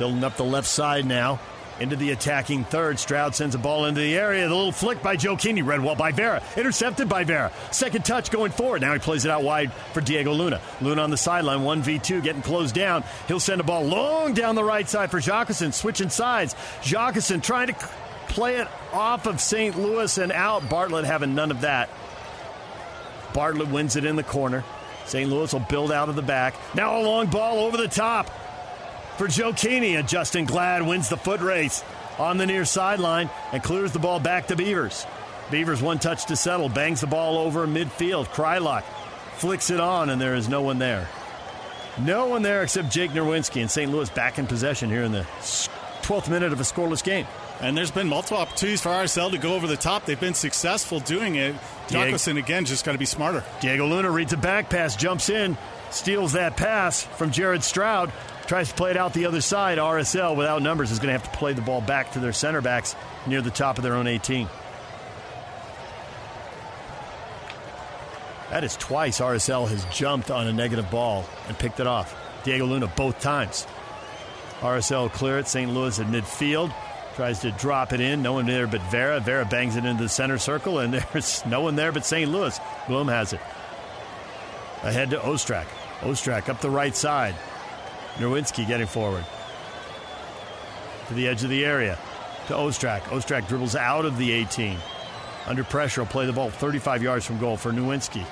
Building 0.00 0.24
up 0.24 0.36
the 0.36 0.44
left 0.44 0.66
side 0.66 1.06
now 1.06 1.38
into 1.78 1.94
the 1.94 2.10
attacking 2.10 2.64
third. 2.64 2.98
Stroud 2.98 3.36
sends 3.36 3.54
a 3.54 3.58
ball 3.58 3.84
into 3.84 4.00
the 4.00 4.16
area. 4.16 4.48
The 4.48 4.54
little 4.54 4.72
flick 4.72 5.00
by 5.00 5.16
Gioacchini, 5.16 5.64
read 5.64 5.80
well 5.80 5.94
by 5.94 6.10
Vera. 6.10 6.42
Intercepted 6.56 7.08
by 7.08 7.22
Vera. 7.22 7.52
Second 7.70 8.04
touch 8.04 8.32
going 8.32 8.50
forward. 8.50 8.80
Now 8.80 8.94
he 8.94 8.98
plays 8.98 9.24
it 9.24 9.30
out 9.30 9.44
wide 9.44 9.72
for 9.92 10.00
Diego 10.00 10.32
Luna. 10.32 10.60
Luna 10.80 11.02
on 11.02 11.10
the 11.10 11.16
sideline, 11.16 11.60
1v2, 11.60 12.22
getting 12.22 12.42
closed 12.42 12.74
down. 12.74 13.04
He'll 13.28 13.38
send 13.38 13.60
a 13.60 13.64
ball 13.64 13.84
long 13.84 14.34
down 14.34 14.56
the 14.56 14.64
right 14.64 14.88
side 14.88 15.10
for 15.10 15.20
Jockelson, 15.20 15.72
switching 15.72 16.08
sides. 16.10 16.54
Jockelson 16.82 17.42
trying 17.42 17.68
to 17.68 17.88
play 18.36 18.56
it 18.56 18.68
off 18.92 19.26
of 19.26 19.40
St. 19.40 19.78
Louis 19.78 20.18
and 20.18 20.30
out. 20.30 20.68
Bartlett 20.68 21.06
having 21.06 21.34
none 21.34 21.50
of 21.50 21.62
that. 21.62 21.88
Bartlett 23.32 23.68
wins 23.68 23.96
it 23.96 24.04
in 24.04 24.14
the 24.14 24.22
corner. 24.22 24.62
St. 25.06 25.30
Louis 25.30 25.50
will 25.50 25.60
build 25.60 25.90
out 25.90 26.10
of 26.10 26.16
the 26.16 26.22
back. 26.22 26.54
Now 26.74 27.00
a 27.00 27.02
long 27.02 27.28
ball 27.28 27.60
over 27.60 27.78
the 27.78 27.88
top 27.88 28.28
for 29.16 29.26
Gioacchini, 29.26 29.98
and 29.98 30.06
Justen 30.06 30.46
Glad 30.46 30.86
wins 30.86 31.08
the 31.08 31.16
foot 31.16 31.40
race 31.40 31.82
on 32.18 32.36
the 32.36 32.44
near 32.44 32.66
sideline 32.66 33.30
and 33.54 33.62
clears 33.62 33.92
the 33.92 33.98
ball 33.98 34.20
back 34.20 34.48
to 34.48 34.56
Beavers. 34.56 35.06
Beavers 35.50 35.80
one 35.80 35.98
touch 35.98 36.26
to 36.26 36.36
settle, 36.36 36.68
bangs 36.68 37.00
the 37.00 37.06
ball 37.06 37.38
over 37.38 37.66
midfield. 37.66 38.26
Kreilach 38.26 38.84
flicks 39.36 39.70
it 39.70 39.80
on, 39.80 40.10
and 40.10 40.20
there 40.20 40.34
is 40.34 40.46
no 40.46 40.60
one 40.60 40.78
there. 40.78 41.08
No 41.98 42.26
one 42.26 42.42
there 42.42 42.62
except 42.62 42.90
Jake 42.90 43.12
Nerwinski, 43.12 43.62
and 43.62 43.70
St. 43.70 43.90
Louis 43.90 44.10
back 44.10 44.38
in 44.38 44.46
possession 44.46 44.90
here 44.90 45.04
in 45.04 45.12
the 45.12 45.22
12th 46.02 46.28
minute 46.28 46.52
of 46.52 46.60
a 46.60 46.64
scoreless 46.64 47.02
game. 47.02 47.26
And 47.60 47.76
there's 47.76 47.90
been 47.90 48.08
multiple 48.08 48.36
opportunities 48.36 48.82
for 48.82 48.90
RSL 48.90 49.30
to 49.30 49.38
go 49.38 49.54
over 49.54 49.66
the 49.66 49.76
top. 49.76 50.04
They've 50.04 50.20
been 50.20 50.34
successful 50.34 51.00
doing 51.00 51.36
it. 51.36 51.54
Jockelson, 51.88 52.38
again, 52.38 52.66
just 52.66 52.84
got 52.84 52.92
to 52.92 52.98
be 52.98 53.06
smarter. 53.06 53.42
Diego 53.60 53.86
Luna 53.86 54.10
reads 54.10 54.32
a 54.34 54.36
back 54.36 54.68
pass, 54.68 54.94
jumps 54.94 55.30
in, 55.30 55.56
steals 55.90 56.32
that 56.32 56.56
pass 56.56 57.02
from 57.02 57.30
Jared 57.30 57.62
Stroud, 57.64 58.12
tries 58.46 58.68
to 58.68 58.74
play 58.74 58.90
it 58.90 58.96
out 58.96 59.14
the 59.14 59.24
other 59.24 59.40
side. 59.40 59.78
RSL, 59.78 60.36
without 60.36 60.60
numbers, 60.60 60.90
is 60.90 60.98
going 60.98 61.08
to 61.08 61.18
have 61.18 61.30
to 61.30 61.38
play 61.38 61.54
the 61.54 61.62
ball 61.62 61.80
back 61.80 62.12
to 62.12 62.18
their 62.18 62.32
center 62.32 62.60
backs 62.60 62.94
near 63.26 63.40
the 63.40 63.50
top 63.50 63.78
of 63.78 63.84
their 63.84 63.94
own 63.94 64.06
18. 64.06 64.48
That 68.50 68.64
is 68.64 68.76
twice 68.76 69.20
RSL 69.20 69.68
has 69.68 69.84
jumped 69.86 70.30
on 70.30 70.46
a 70.46 70.52
negative 70.52 70.90
ball 70.90 71.24
and 71.48 71.58
picked 71.58 71.80
it 71.80 71.86
off. 71.86 72.14
Diego 72.44 72.66
Luna 72.66 72.86
both 72.86 73.20
times. 73.20 73.66
RSL 74.60 75.10
clear 75.12 75.38
at 75.38 75.48
St. 75.48 75.72
Louis 75.72 75.98
at 75.98 76.06
midfield. 76.06 76.72
Tries 77.16 77.40
to 77.40 77.50
drop 77.52 77.94
it 77.94 78.00
in. 78.00 78.22
No 78.22 78.34
one 78.34 78.44
there 78.44 78.66
but 78.66 78.82
Vera. 78.90 79.20
Vera 79.20 79.46
bangs 79.46 79.74
it 79.76 79.86
into 79.86 80.02
the 80.02 80.08
center 80.08 80.36
circle, 80.36 80.80
and 80.80 80.92
there's 81.12 81.44
no 81.46 81.62
one 81.62 81.74
there 81.74 81.90
but 81.90 82.04
St. 82.04 82.30
Louis. 82.30 82.60
Blom 82.86 83.08
has 83.08 83.32
it. 83.32 83.40
Ahead 84.82 85.08
to 85.10 85.18
Ostrak. 85.18 85.64
Ostrak 86.00 86.50
up 86.50 86.60
the 86.60 86.68
right 86.68 86.94
side. 86.94 87.34
Nerwinski 88.16 88.66
getting 88.66 88.86
forward. 88.86 89.24
To 91.08 91.14
the 91.14 91.26
edge 91.26 91.42
of 91.42 91.48
the 91.48 91.64
area. 91.64 91.98
To 92.48 92.54
Ostrak. 92.54 93.00
Ostrak 93.04 93.48
dribbles 93.48 93.74
out 93.74 94.04
of 94.04 94.18
the 94.18 94.30
18. 94.32 94.76
Under 95.46 95.64
pressure, 95.64 96.02
will 96.02 96.08
play 96.08 96.26
the 96.26 96.34
ball 96.34 96.50
35 96.50 97.02
yards 97.02 97.24
from 97.24 97.38
goal 97.38 97.56
for 97.56 97.72
Nerwinski. 97.72 98.26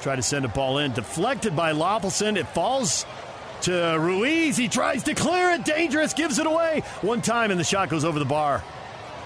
Try 0.00 0.14
to 0.14 0.22
send 0.22 0.44
a 0.44 0.48
ball 0.48 0.78
in. 0.78 0.92
Deflected 0.92 1.56
by 1.56 1.72
Löffelsend. 1.72 2.36
It 2.36 2.46
falls 2.48 3.04
to 3.62 3.96
Ruiz. 3.98 4.56
He 4.56 4.68
tries 4.68 5.04
to 5.04 5.14
clear 5.14 5.52
it. 5.52 5.64
Dangerous. 5.64 6.14
Gives 6.14 6.38
it 6.38 6.46
away. 6.46 6.82
One 7.02 7.22
time, 7.22 7.50
and 7.50 7.58
the 7.58 7.64
shot 7.64 7.88
goes 7.88 8.04
over 8.04 8.18
the 8.18 8.24
bar. 8.24 8.62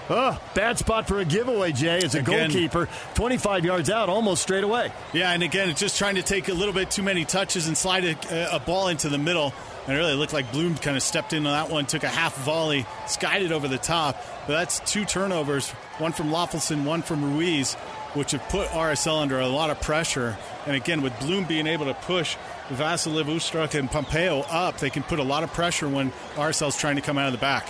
Oh, 0.07 0.39
bad 0.53 0.77
spot 0.77 1.07
for 1.07 1.19
a 1.19 1.25
giveaway, 1.25 1.71
Jay. 1.71 1.97
As 1.97 2.13
a 2.13 2.19
again, 2.19 2.51
goalkeeper, 2.51 2.87
25 3.15 3.65
yards 3.65 3.89
out, 3.89 4.07
almost 4.07 4.43
straight 4.43 4.63
away. 4.63 4.91
Yeah, 5.13 5.31
and 5.31 5.41
again, 5.41 5.69
it's 5.69 5.79
just 5.79 5.97
trying 5.97 6.15
to 6.15 6.21
take 6.21 6.47
a 6.47 6.53
little 6.53 6.73
bit 6.73 6.91
too 6.91 7.01
many 7.01 7.25
touches 7.25 7.67
and 7.67 7.75
slide 7.75 8.03
a, 8.03 8.55
a 8.55 8.59
ball 8.59 8.87
into 8.89 9.09
the 9.09 9.17
middle. 9.17 9.51
And 9.87 9.95
it 9.95 9.99
really 9.99 10.15
looked 10.15 10.33
like 10.33 10.51
Blom 10.51 10.75
kind 10.75 10.97
of 10.97 11.03
stepped 11.03 11.33
into 11.33 11.49
that 11.49 11.69
one, 11.69 11.85
took 11.85 12.03
a 12.03 12.09
half 12.09 12.35
volley, 12.37 12.87
skied 13.07 13.43
it 13.43 13.51
over 13.51 13.67
the 13.67 13.77
top. 13.77 14.17
But 14.47 14.53
that's 14.53 14.79
two 14.79 15.05
turnovers, 15.05 15.69
one 15.99 16.11
from 16.11 16.29
Löffelsend, 16.29 16.85
one 16.85 17.03
from 17.03 17.23
Ruiz, 17.23 17.75
which 18.15 18.31
have 18.31 18.47
put 18.49 18.67
RSL 18.69 19.21
under 19.21 19.39
a 19.39 19.47
lot 19.47 19.69
of 19.69 19.79
pressure. 19.81 20.37
And 20.65 20.75
again, 20.75 21.03
with 21.03 21.17
Blom 21.19 21.45
being 21.45 21.67
able 21.67 21.85
to 21.85 21.93
push 21.93 22.35
Vassilev, 22.69 23.25
Ostrak, 23.25 23.77
and 23.77 23.89
Pompeu 23.89 24.43
up, 24.49 24.79
they 24.79 24.89
can 24.89 25.03
put 25.03 25.19
a 25.19 25.23
lot 25.23 25.43
of 25.43 25.53
pressure 25.53 25.87
when 25.87 26.11
RSL's 26.33 26.77
trying 26.77 26.95
to 26.95 27.01
come 27.03 27.19
out 27.19 27.27
of 27.27 27.33
the 27.33 27.37
back. 27.37 27.69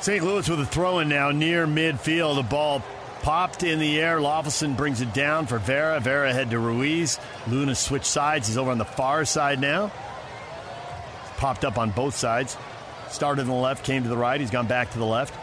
St. 0.00 0.24
Louis 0.24 0.48
with 0.48 0.60
a 0.60 0.64
throw 0.64 1.00
in 1.00 1.10
now 1.10 1.30
near 1.30 1.66
midfield. 1.66 2.36
The 2.36 2.42
ball 2.42 2.82
popped 3.22 3.62
in 3.62 3.78
the 3.78 4.00
air. 4.00 4.18
Löffelsend 4.18 4.76
brings 4.76 5.00
it 5.00 5.12
down 5.14 5.46
for 5.46 5.58
Vera. 5.58 6.00
Vera 6.00 6.32
head 6.32 6.50
to 6.50 6.58
Ruiz. 6.58 7.18
Luna 7.46 7.74
switched 7.74 8.06
sides. 8.06 8.48
He's 8.48 8.58
over 8.58 8.70
on 8.70 8.78
the 8.78 8.84
far 8.84 9.24
side 9.24 9.60
now. 9.60 9.90
Popped 11.36 11.64
up 11.64 11.78
on 11.78 11.90
both 11.90 12.16
sides. 12.16 12.56
Started 13.08 13.42
on 13.42 13.48
the 13.48 13.54
left, 13.54 13.84
came 13.84 14.02
to 14.04 14.08
the 14.08 14.16
right. 14.16 14.40
He's 14.40 14.50
gone 14.50 14.66
back 14.68 14.92
to 14.92 14.98
the 14.98 15.06
left. 15.06 15.34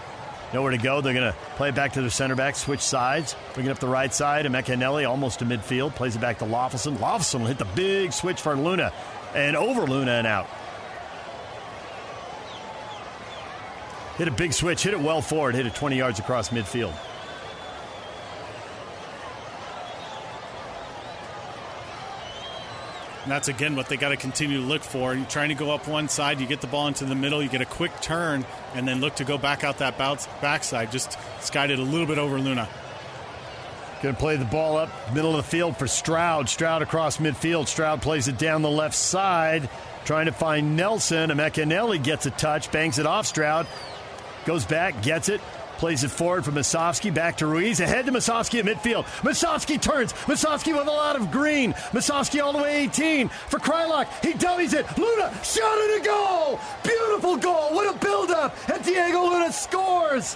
Nowhere 0.53 0.71
to 0.71 0.77
go. 0.77 1.01
They're 1.01 1.13
going 1.13 1.31
to 1.31 1.37
play 1.55 1.69
it 1.69 1.75
back 1.75 1.93
to 1.93 2.01
their 2.01 2.09
center 2.09 2.35
back, 2.35 2.55
switch 2.55 2.79
sides, 2.79 3.35
bring 3.53 3.65
it 3.65 3.69
up 3.69 3.79
the 3.79 3.87
right 3.87 4.13
side. 4.13 4.45
And 4.45 4.55
McAnally 4.55 5.07
almost 5.07 5.39
to 5.39 5.45
midfield, 5.45 5.93
plays 5.95 6.15
it 6.15 6.19
back 6.19 6.39
to 6.39 6.45
Löffelsend. 6.45 6.97
Loffelson 6.97 7.41
will 7.41 7.47
hit 7.47 7.57
the 7.57 7.65
big 7.65 8.13
switch 8.13 8.39
for 8.39 8.55
Luna 8.55 8.93
and 9.35 9.57
over 9.57 9.85
Luna 9.85 10.11
and 10.11 10.27
out. 10.27 10.47
Hit 14.17 14.27
a 14.27 14.31
big 14.31 14.53
switch, 14.53 14.83
hit 14.83 14.93
it 14.93 14.99
well 14.99 15.21
forward, 15.21 15.53
hit 15.53 15.67
it 15.67 15.75
20 15.75 15.97
yards 15.97 16.19
across 16.19 16.49
midfield. 16.49 16.95
And 23.27 23.31
that's 23.33 23.49
again 23.49 23.75
what 23.75 23.89
they 23.89 23.97
got 23.97 24.09
to 24.09 24.15
continue 24.15 24.61
to 24.61 24.65
look 24.65 24.81
for. 24.81 25.13
You're 25.13 25.25
trying 25.25 25.49
to 25.49 25.55
go 25.55 25.71
up 25.71 25.85
one 25.85 26.07
side, 26.07 26.39
you 26.39 26.47
get 26.47 26.61
the 26.61 26.67
ball 26.67 26.87
into 26.87 27.03
the 27.03 27.13
middle, 27.13 27.43
you 27.43 27.49
get 27.49 27.59
a 27.59 27.65
quick 27.65 27.91
turn, 27.99 28.45
and 28.73 28.87
then 28.87 29.01
look 29.01 29.17
to 29.17 29.25
go 29.25 29.37
back 29.37 29.65
out 29.65 29.79
that 29.79 29.97
bounce 29.97 30.29
backside. 30.39 30.93
Just 30.93 31.17
skied 31.41 31.69
it 31.69 31.77
a 31.77 31.83
little 31.83 32.07
bit 32.07 32.19
over 32.19 32.39
Luna. 32.39 32.69
Going 34.01 34.15
to 34.15 34.19
play 34.21 34.37
the 34.37 34.45
ball 34.45 34.77
up 34.77 34.89
middle 35.13 35.31
of 35.31 35.43
the 35.43 35.51
field 35.51 35.75
for 35.75 35.87
Stroud. 35.87 36.47
Stroud 36.47 36.81
across 36.81 37.17
midfield. 37.17 37.67
Stroud 37.67 38.01
plays 38.01 38.29
it 38.29 38.37
down 38.37 38.61
the 38.61 38.69
left 38.69 38.95
side, 38.95 39.69
trying 40.05 40.27
to 40.27 40.31
find 40.31 40.77
Nelson. 40.77 41.29
McAnally 41.31 42.01
gets 42.01 42.27
a 42.27 42.31
touch, 42.31 42.71
bangs 42.71 42.97
it 42.97 43.05
off 43.05 43.25
Stroud, 43.25 43.67
goes 44.45 44.63
back, 44.63 45.03
gets 45.03 45.27
it, 45.27 45.41
Plays 45.77 46.03
it 46.03 46.11
forward 46.11 46.43
for 46.43 46.51
Musovski, 46.51 47.13
back 47.13 47.37
to 47.37 47.45
Ruiz, 47.45 47.79
ahead 47.79 48.07
to 48.07 48.11
Musovski 48.11 48.59
at 48.59 48.65
midfield. 48.65 49.05
Musovski 49.21 49.79
turns. 49.79 50.13
Musovski 50.13 50.75
with 50.75 50.87
a 50.87 50.91
lot 50.91 51.15
of 51.15 51.31
green. 51.31 51.73
Musovski 51.91 52.43
all 52.43 52.51
the 52.51 52.59
way 52.59 52.83
18 52.83 53.29
for 53.29 53.59
Kreilach. 53.59 54.07
He 54.25 54.33
dummies 54.33 54.73
it. 54.73 54.85
Luna 54.97 55.31
shot 55.43 55.77
it 55.77 56.01
a 56.01 56.05
goal. 56.05 56.59
Beautiful 56.83 57.37
goal. 57.37 57.73
What 57.73 57.95
a 57.95 57.99
build-up. 57.99 58.55
And 58.69 58.83
Diego 58.83 59.21
Luna 59.21 59.51
scores. 59.51 60.35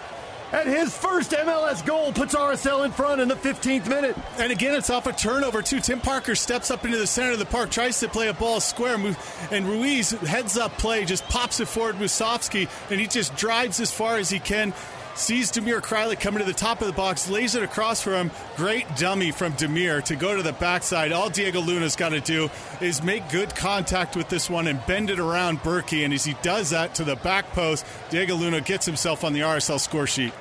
And 0.54 0.68
his 0.68 0.96
first 0.96 1.32
MLS 1.32 1.84
goal 1.86 2.12
puts 2.12 2.36
RSL 2.36 2.86
in 2.86 2.92
front 2.92 3.22
in 3.22 3.30
the 3.30 3.36
15th 3.36 3.88
minute. 3.88 4.18
And 4.38 4.52
again, 4.52 4.76
it's 4.76 4.90
off 4.90 5.08
a 5.08 5.14
turnover, 5.14 5.62
too. 5.62 5.80
Tim 5.80 6.02
Parker 6.02 6.36
steps 6.36 6.70
up 6.70 6.84
into 6.84 6.98
the 6.98 7.08
center 7.08 7.32
of 7.32 7.40
the 7.40 7.46
park, 7.46 7.72
tries 7.72 8.00
to 8.02 8.10
play 8.10 8.28
a 8.28 8.34
ball 8.34 8.60
square, 8.60 8.98
move. 8.98 9.18
and 9.50 9.66
Ruiz 9.66 10.12
heads 10.12 10.58
up 10.58 10.78
play, 10.78 11.06
just 11.06 11.24
pops 11.30 11.62
it 11.62 11.70
forward 11.70 11.96
Musovski, 11.96 12.70
and 12.92 13.00
he 13.00 13.08
just 13.08 13.36
drives 13.38 13.80
as 13.80 13.92
far 13.92 14.18
as 14.18 14.30
he 14.30 14.40
can 14.40 14.74
sees 15.22 15.52
Damir 15.52 15.82
Kreilach 15.82 16.20
coming 16.20 16.40
to 16.40 16.46
the 16.46 16.54
top 16.54 16.82
of 16.82 16.88
the 16.88 16.94
box, 16.94 17.30
lays 17.30 17.56
it 17.56 17.64
across 17.64 18.02
for 18.02 18.14
him. 18.14 18.32
Great 18.58 18.86
dummy 18.96 19.32
from 19.32 19.54
Damir 19.54 20.04
to 20.06 20.16
go 20.16 20.36
to 20.36 20.42
the 20.42 20.54
backside. 20.54 21.12
All 21.12 21.30
Diego 21.30 21.62
Luna's 21.62 21.96
got 21.96 22.10
to 22.10 22.20
do 22.20 22.50
is 22.82 23.04
make 23.04 23.30
good 23.30 23.56
contact 23.56 24.16
with 24.16 24.30
this 24.30 24.50
one 24.50 24.68
and 24.68 24.84
bend 24.88 25.10
it 25.10 25.20
around 25.20 25.60
Bürki. 25.60 26.04
And 26.04 26.14
as 26.14 26.26
he 26.26 26.36
does 26.42 26.72
that 26.72 26.96
to 26.96 27.04
the 27.04 27.16
back 27.16 27.52
post, 27.52 27.86
Diego 28.10 28.36
Luna 28.36 28.62
gets 28.62 28.86
himself 28.86 29.24
on 29.24 29.34
the 29.34 29.42
RSL 29.42 29.80
score 29.80 30.08
sheet. 30.08 30.34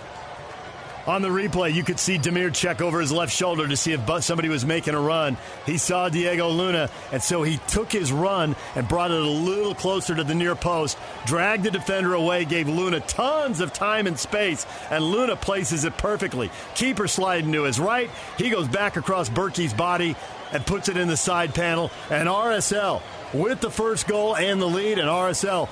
On 1.07 1.23
the 1.23 1.29
replay, 1.29 1.73
you 1.73 1.83
could 1.83 1.99
see 1.99 2.19
Damir 2.19 2.55
check 2.55 2.83
over 2.83 3.01
his 3.01 3.11
left 3.11 3.35
shoulder 3.35 3.67
to 3.67 3.77
see 3.77 3.93
if 3.93 4.25
somebody 4.25 4.49
was 4.51 4.67
making 4.67 4.95
a 4.95 5.01
run. 5.01 5.39
He 5.65 5.79
saw 5.79 6.09
Diego 6.11 6.49
Luna, 6.51 6.91
and 7.11 7.23
so 7.23 7.43
he 7.43 7.57
took 7.69 7.91
his 7.91 8.13
run 8.13 8.55
and 8.75 8.87
brought 8.87 9.11
it 9.11 9.21
a 9.21 9.29
little 9.29 9.75
closer 9.75 10.15
to 10.15 10.23
the 10.23 10.35
near 10.35 10.55
post, 10.55 10.99
dragged 11.25 11.65
the 11.65 11.71
defender 11.71 12.13
away, 12.13 12.45
gave 12.45 12.69
Luna 12.69 13.01
tons 13.01 13.61
of 13.61 13.73
time 13.73 14.07
and 14.07 14.19
space, 14.19 14.67
and 14.91 15.03
Luna 15.03 15.37
places 15.37 15.85
it 15.85 15.97
perfectly. 15.97 16.51
Keeper 16.75 17.09
sliding 17.09 17.53
to 17.53 17.65
his 17.65 17.81
right. 17.81 18.11
He 18.37 18.51
goes 18.51 18.69
back 18.69 18.97
across 18.97 19.31
Bürki's 19.31 19.73
body 19.73 20.17
and 20.53 20.67
puts 20.67 20.89
it 20.89 20.97
in 20.97 21.09
the 21.09 21.17
side 21.17 21.55
panel. 21.55 21.91
And 22.11 22.29
RSL 22.29 23.01
with 23.33 23.61
the 23.61 23.71
first 23.71 24.07
goal 24.07 24.37
and 24.37 24.61
the 24.61 24.67
lead, 24.67 24.99
and 24.99 25.09
RSL 25.09 25.69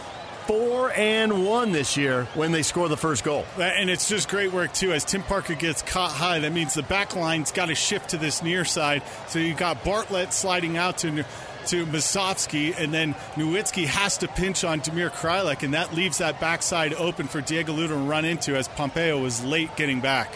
four 0.48 0.90
and 0.92 1.44
one 1.44 1.72
this 1.72 1.98
year 1.98 2.24
when 2.34 2.52
they 2.52 2.62
score 2.62 2.88
the 2.88 2.96
first 2.96 3.22
goal. 3.22 3.44
And 3.58 3.90
it's 3.90 4.08
just 4.08 4.30
great 4.30 4.50
work 4.50 4.72
too. 4.72 4.92
As 4.92 5.04
Tim 5.04 5.22
Parker 5.22 5.54
gets 5.54 5.82
caught 5.82 6.11
high, 6.11 6.38
that 6.38 6.52
means 6.52 6.72
the 6.72 6.82
back 6.82 7.14
line's 7.14 7.52
got 7.52 7.66
to 7.66 7.74
shift 7.74 8.11
to 8.11 8.16
this 8.16 8.42
near 8.42 8.64
side. 8.64 9.02
So 9.28 9.38
you 9.38 9.54
got 9.54 9.84
Bartlett 9.84 10.32
sliding 10.32 10.78
out 10.78 10.98
to 10.98 11.24
to 11.66 11.84
Musovski, 11.84 12.74
and 12.78 12.94
then 12.94 13.12
Nerwinski 13.34 13.84
has 13.84 14.16
to 14.18 14.28
pinch 14.28 14.64
on 14.64 14.80
Damir 14.80 15.11
Kreilach, 15.11 15.62
and 15.62 15.74
that 15.74 15.94
leaves 15.94 16.16
that 16.18 16.40
backside 16.40 16.94
open 16.94 17.28
for 17.28 17.42
Diego 17.42 17.74
Luna 17.74 17.88
to 17.88 17.96
run 17.96 18.24
into 18.24 18.56
as 18.56 18.68
Pompeu 18.68 19.20
was 19.22 19.44
late 19.44 19.76
getting 19.76 20.00
back. 20.00 20.32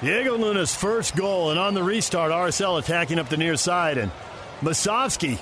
Diego 0.00 0.36
Luna's 0.36 0.72
first 0.72 1.16
goal, 1.16 1.50
and 1.50 1.58
on 1.58 1.74
the 1.74 1.82
restart, 1.82 2.30
RSL 2.30 2.78
attacking 2.78 3.18
up 3.18 3.28
the 3.28 3.36
near 3.36 3.56
side, 3.56 3.98
and 3.98 4.12
Musovski, 4.60 5.40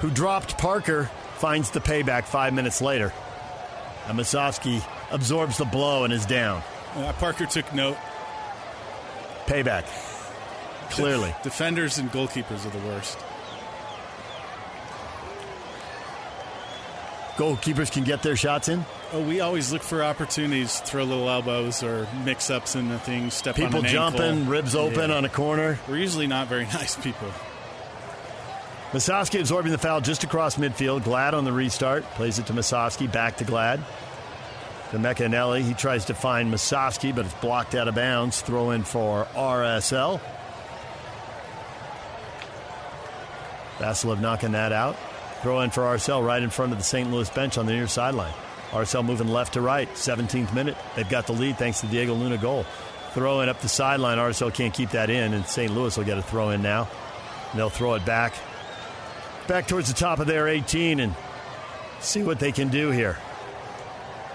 who 0.00 0.10
dropped 0.10 0.58
Parker, 0.58 1.08
finds 1.36 1.70
the 1.70 1.80
payback 1.80 2.24
five 2.24 2.52
minutes 2.52 2.80
later. 2.80 3.12
And 4.06 4.18
Musovski 4.18 4.82
absorbs 5.10 5.58
the 5.58 5.64
blow 5.64 6.04
and 6.04 6.12
is 6.12 6.26
down. 6.26 6.62
Uh, 6.94 7.12
Parker 7.14 7.46
took 7.46 7.72
note. 7.74 7.96
Payback. 9.46 9.84
Clearly. 10.90 11.30
De- 11.38 11.44
defenders 11.44 11.98
and 11.98 12.10
goalkeepers 12.10 12.64
are 12.64 12.70
the 12.70 12.86
worst. 12.86 13.18
Goalkeepers 17.36 17.92
can 17.92 18.04
get 18.04 18.22
their 18.22 18.34
shots 18.34 18.68
in? 18.68 18.84
Oh, 19.12 19.20
we 19.20 19.40
always 19.40 19.70
look 19.70 19.82
for 19.82 20.02
opportunities, 20.02 20.80
throw 20.80 21.04
little 21.04 21.28
elbows 21.28 21.82
or 21.82 22.08
mix 22.24 22.48
ups 22.48 22.74
in 22.74 22.88
the 22.88 22.98
thing, 22.98 23.30
step 23.30 23.56
people 23.56 23.82
jumping, 23.82 24.22
ankle. 24.22 24.50
ribs 24.50 24.74
open 24.74 25.10
yeah. 25.10 25.16
on 25.16 25.24
a 25.26 25.28
corner. 25.28 25.78
We're 25.86 25.98
usually 25.98 26.26
not 26.26 26.48
very 26.48 26.64
nice 26.72 26.96
people. 26.96 27.28
Musovski 28.92 29.40
absorbing 29.40 29.72
the 29.72 29.78
foul 29.78 30.00
just 30.00 30.22
across 30.22 30.56
midfield. 30.56 31.02
Glad 31.02 31.34
on 31.34 31.44
the 31.44 31.52
restart. 31.52 32.04
Plays 32.14 32.38
it 32.38 32.46
to 32.46 32.52
Musovski. 32.52 33.10
Back 33.10 33.38
to 33.38 33.44
Glad. 33.44 33.84
To 34.92 34.98
McAnally. 34.98 35.62
He 35.62 35.74
tries 35.74 36.04
to 36.06 36.14
find 36.14 36.52
Musovski, 36.52 37.14
but 37.14 37.24
it's 37.24 37.34
blocked 37.34 37.74
out 37.74 37.88
of 37.88 37.96
bounds. 37.96 38.40
Throw 38.42 38.70
in 38.70 38.84
for 38.84 39.26
RSL. 39.34 40.20
Vassilev 43.78 44.20
knocking 44.20 44.52
that 44.52 44.72
out. 44.72 44.96
Throw 45.42 45.60
in 45.60 45.70
for 45.70 45.82
RSL 45.82 46.24
right 46.24 46.42
in 46.42 46.50
front 46.50 46.72
of 46.72 46.78
the 46.78 46.84
St. 46.84 47.10
Louis 47.10 47.28
bench 47.30 47.58
on 47.58 47.66
the 47.66 47.72
near 47.72 47.88
sideline. 47.88 48.32
RSL 48.70 49.04
moving 49.04 49.28
left 49.28 49.54
to 49.54 49.60
right. 49.60 49.92
17th 49.94 50.54
minute. 50.54 50.76
They've 50.94 51.08
got 51.08 51.26
the 51.26 51.32
lead 51.32 51.58
thanks 51.58 51.80
to 51.80 51.88
Diego 51.88 52.14
Luna 52.14 52.38
goal. 52.38 52.64
Throw 53.14 53.40
in 53.40 53.48
up 53.48 53.60
the 53.60 53.68
sideline. 53.68 54.18
RSL 54.18 54.54
can't 54.54 54.72
keep 54.72 54.90
that 54.90 55.10
in, 55.10 55.34
and 55.34 55.44
St. 55.44 55.74
Louis 55.74 55.96
will 55.96 56.04
get 56.04 56.18
a 56.18 56.22
throw 56.22 56.50
in 56.50 56.62
now. 56.62 56.88
And 57.50 57.58
they'll 57.58 57.68
throw 57.68 57.94
it 57.94 58.04
back 58.04 58.34
back 59.48 59.66
towards 59.66 59.88
the 59.88 59.94
top 59.94 60.18
of 60.18 60.26
their 60.26 60.48
18 60.48 61.00
and 61.00 61.14
See 62.00 62.22
what 62.22 62.38
they 62.38 62.52
can 62.52 62.68
do 62.68 62.90
here. 62.90 63.16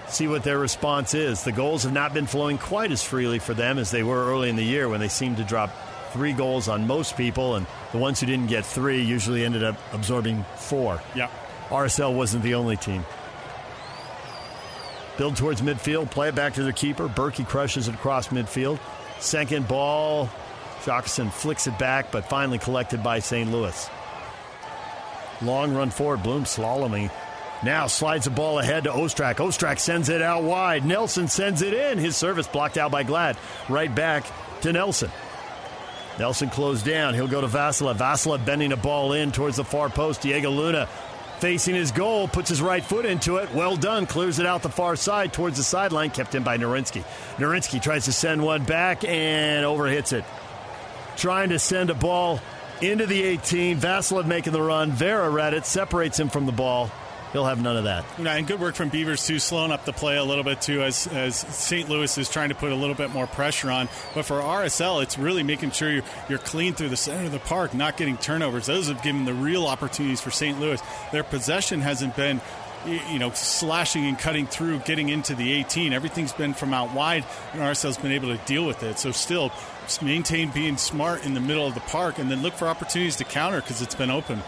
See 0.08 0.28
what 0.28 0.42
their 0.42 0.58
response 0.58 1.14
is. 1.14 1.42
The 1.42 1.52
goals 1.52 1.84
have 1.84 1.92
not 1.92 2.12
been 2.12 2.26
flowing 2.26 2.58
quite 2.58 2.92
as 2.92 3.02
freely 3.02 3.38
for 3.38 3.54
them 3.54 3.78
as 3.78 3.90
they 3.90 4.02
were 4.02 4.26
early 4.26 4.50
in 4.50 4.56
the 4.56 4.64
year 4.64 4.88
when 4.88 5.00
they 5.00 5.08
seemed 5.08 5.38
to 5.38 5.44
drop 5.44 5.70
three 6.12 6.34
goals 6.34 6.68
on 6.68 6.86
most 6.86 7.16
people, 7.16 7.54
and 7.54 7.66
the 7.92 7.98
ones 7.98 8.20
who 8.20 8.26
didn't 8.26 8.48
get 8.48 8.66
three 8.66 9.00
usually 9.00 9.44
ended 9.44 9.64
up 9.64 9.76
absorbing 9.92 10.44
four. 10.56 11.00
Yeah. 11.14 11.30
RSL 11.70 12.14
wasn't 12.14 12.42
the 12.42 12.54
only 12.54 12.76
team. 12.76 13.06
Build 15.16 15.36
towards 15.36 15.62
midfield, 15.62 16.10
play 16.10 16.28
it 16.28 16.34
back 16.34 16.54
to 16.54 16.62
the 16.62 16.72
keeper. 16.72 17.08
Bürki 17.08 17.46
crushes 17.46 17.88
it 17.88 17.94
across 17.94 18.28
midfield. 18.28 18.78
Second 19.20 19.66
ball, 19.66 20.28
Jockerson 20.82 21.32
flicks 21.32 21.66
it 21.66 21.78
back, 21.78 22.12
but 22.12 22.28
finally 22.28 22.58
collected 22.58 23.02
by 23.02 23.20
St. 23.20 23.50
Louis. 23.50 23.88
Long 25.42 25.74
run 25.74 25.90
forward, 25.90 26.22
Blom 26.22 26.44
slaloming. 26.44 27.10
Now 27.64 27.86
slides 27.86 28.24
the 28.24 28.30
ball 28.30 28.58
ahead 28.58 28.84
to 28.84 28.90
Ostrak. 28.90 29.36
Ostrak 29.36 29.78
sends 29.78 30.08
it 30.08 30.20
out 30.20 30.42
wide. 30.42 30.84
Nelson 30.84 31.28
sends 31.28 31.62
it 31.62 31.74
in. 31.74 31.98
His 31.98 32.16
service 32.16 32.48
blocked 32.48 32.76
out 32.76 32.90
by 32.90 33.04
Glad. 33.04 33.36
Right 33.68 33.92
back 33.94 34.26
to 34.62 34.72
Nelson. 34.72 35.10
Nelson 36.18 36.50
closed 36.50 36.84
down. 36.84 37.14
He'll 37.14 37.28
go 37.28 37.40
to 37.40 37.46
Vassilev. 37.46 37.96
Vassilev 37.96 38.44
bending 38.44 38.72
a 38.72 38.76
ball 38.76 39.12
in 39.12 39.30
towards 39.30 39.56
the 39.56 39.64
far 39.64 39.88
post. 39.88 40.22
Diego 40.22 40.50
Luna 40.50 40.88
facing 41.38 41.74
his 41.74 41.90
goal, 41.90 42.28
puts 42.28 42.48
his 42.48 42.60
right 42.60 42.84
foot 42.84 43.04
into 43.04 43.36
it. 43.36 43.52
Well 43.54 43.76
done. 43.76 44.06
Clears 44.06 44.38
it 44.38 44.46
out 44.46 44.62
the 44.62 44.68
far 44.68 44.96
side 44.96 45.32
towards 45.32 45.56
the 45.56 45.64
sideline, 45.64 46.10
kept 46.10 46.34
in 46.34 46.42
by 46.42 46.58
Nerwinski. 46.58 47.04
Nerwinski 47.36 47.80
tries 47.80 48.04
to 48.06 48.12
send 48.12 48.42
one 48.42 48.64
back 48.64 49.04
and 49.04 49.64
overhits 49.64 50.12
it. 50.12 50.24
Trying 51.16 51.50
to 51.50 51.58
send 51.58 51.90
a 51.90 51.94
ball 51.94 52.40
into 52.82 53.06
the 53.06 53.22
18. 53.22 53.78
Vassilev 53.78 54.26
making 54.26 54.52
the 54.52 54.62
run. 54.62 54.90
Vera 54.90 55.30
read 55.30 55.54
it, 55.54 55.66
separates 55.66 56.18
him 56.18 56.28
from 56.28 56.46
the 56.46 56.52
ball. 56.52 56.90
He'll 57.32 57.46
have 57.46 57.62
none 57.62 57.78
of 57.78 57.84
that. 57.84 58.04
Yeah, 58.18 58.34
and 58.34 58.46
good 58.46 58.60
work 58.60 58.74
from 58.74 58.90
Beavers 58.90 59.26
too, 59.26 59.38
slowing 59.38 59.72
up 59.72 59.86
the 59.86 59.92
play 59.94 60.18
a 60.18 60.24
little 60.24 60.44
bit 60.44 60.60
too, 60.60 60.82
as 60.82 61.06
as 61.06 61.34
St. 61.34 61.88
Louis 61.88 62.18
is 62.18 62.28
trying 62.28 62.50
to 62.50 62.54
put 62.54 62.72
a 62.72 62.74
little 62.74 62.94
bit 62.94 63.10
more 63.10 63.26
pressure 63.26 63.70
on. 63.70 63.88
But 64.14 64.26
for 64.26 64.38
RSL, 64.38 65.02
it's 65.02 65.16
really 65.16 65.42
making 65.42 65.70
sure 65.70 65.90
you're, 65.90 66.02
you're 66.28 66.38
clean 66.38 66.74
through 66.74 66.90
the 66.90 66.96
center 66.96 67.24
of 67.24 67.32
the 67.32 67.38
park, 67.38 67.72
not 67.72 67.96
getting 67.96 68.18
turnovers. 68.18 68.66
Those 68.66 68.88
have 68.88 69.02
given 69.02 69.24
the 69.24 69.32
real 69.32 69.66
opportunities 69.66 70.20
for 70.20 70.30
St. 70.30 70.60
Louis. 70.60 70.82
Their 71.10 71.24
possession 71.24 71.80
hasn't 71.80 72.16
been 72.16 72.42
you 72.86 73.18
know, 73.18 73.30
slashing 73.30 74.06
and 74.06 74.18
cutting 74.18 74.46
through, 74.46 74.80
getting 74.80 75.08
into 75.08 75.34
the 75.34 75.52
18. 75.52 75.92
Everything's 75.92 76.32
been 76.32 76.54
from 76.54 76.74
out 76.74 76.92
wide, 76.92 77.24
and 77.52 77.62
RSL's 77.62 77.96
been 77.96 78.12
able 78.12 78.36
to 78.36 78.44
deal 78.44 78.66
with 78.66 78.82
it. 78.82 78.98
So 78.98 79.12
still, 79.12 79.52
maintain 80.00 80.50
being 80.50 80.76
smart 80.76 81.24
in 81.24 81.34
the 81.34 81.40
middle 81.40 81.66
of 81.66 81.74
the 81.74 81.80
park, 81.80 82.18
and 82.18 82.30
then 82.30 82.42
look 82.42 82.54
for 82.54 82.68
opportunities 82.68 83.16
to 83.16 83.24
counter 83.24 83.60
because 83.60 83.82
it's 83.82 83.94
been 83.94 84.10
open. 84.10 84.42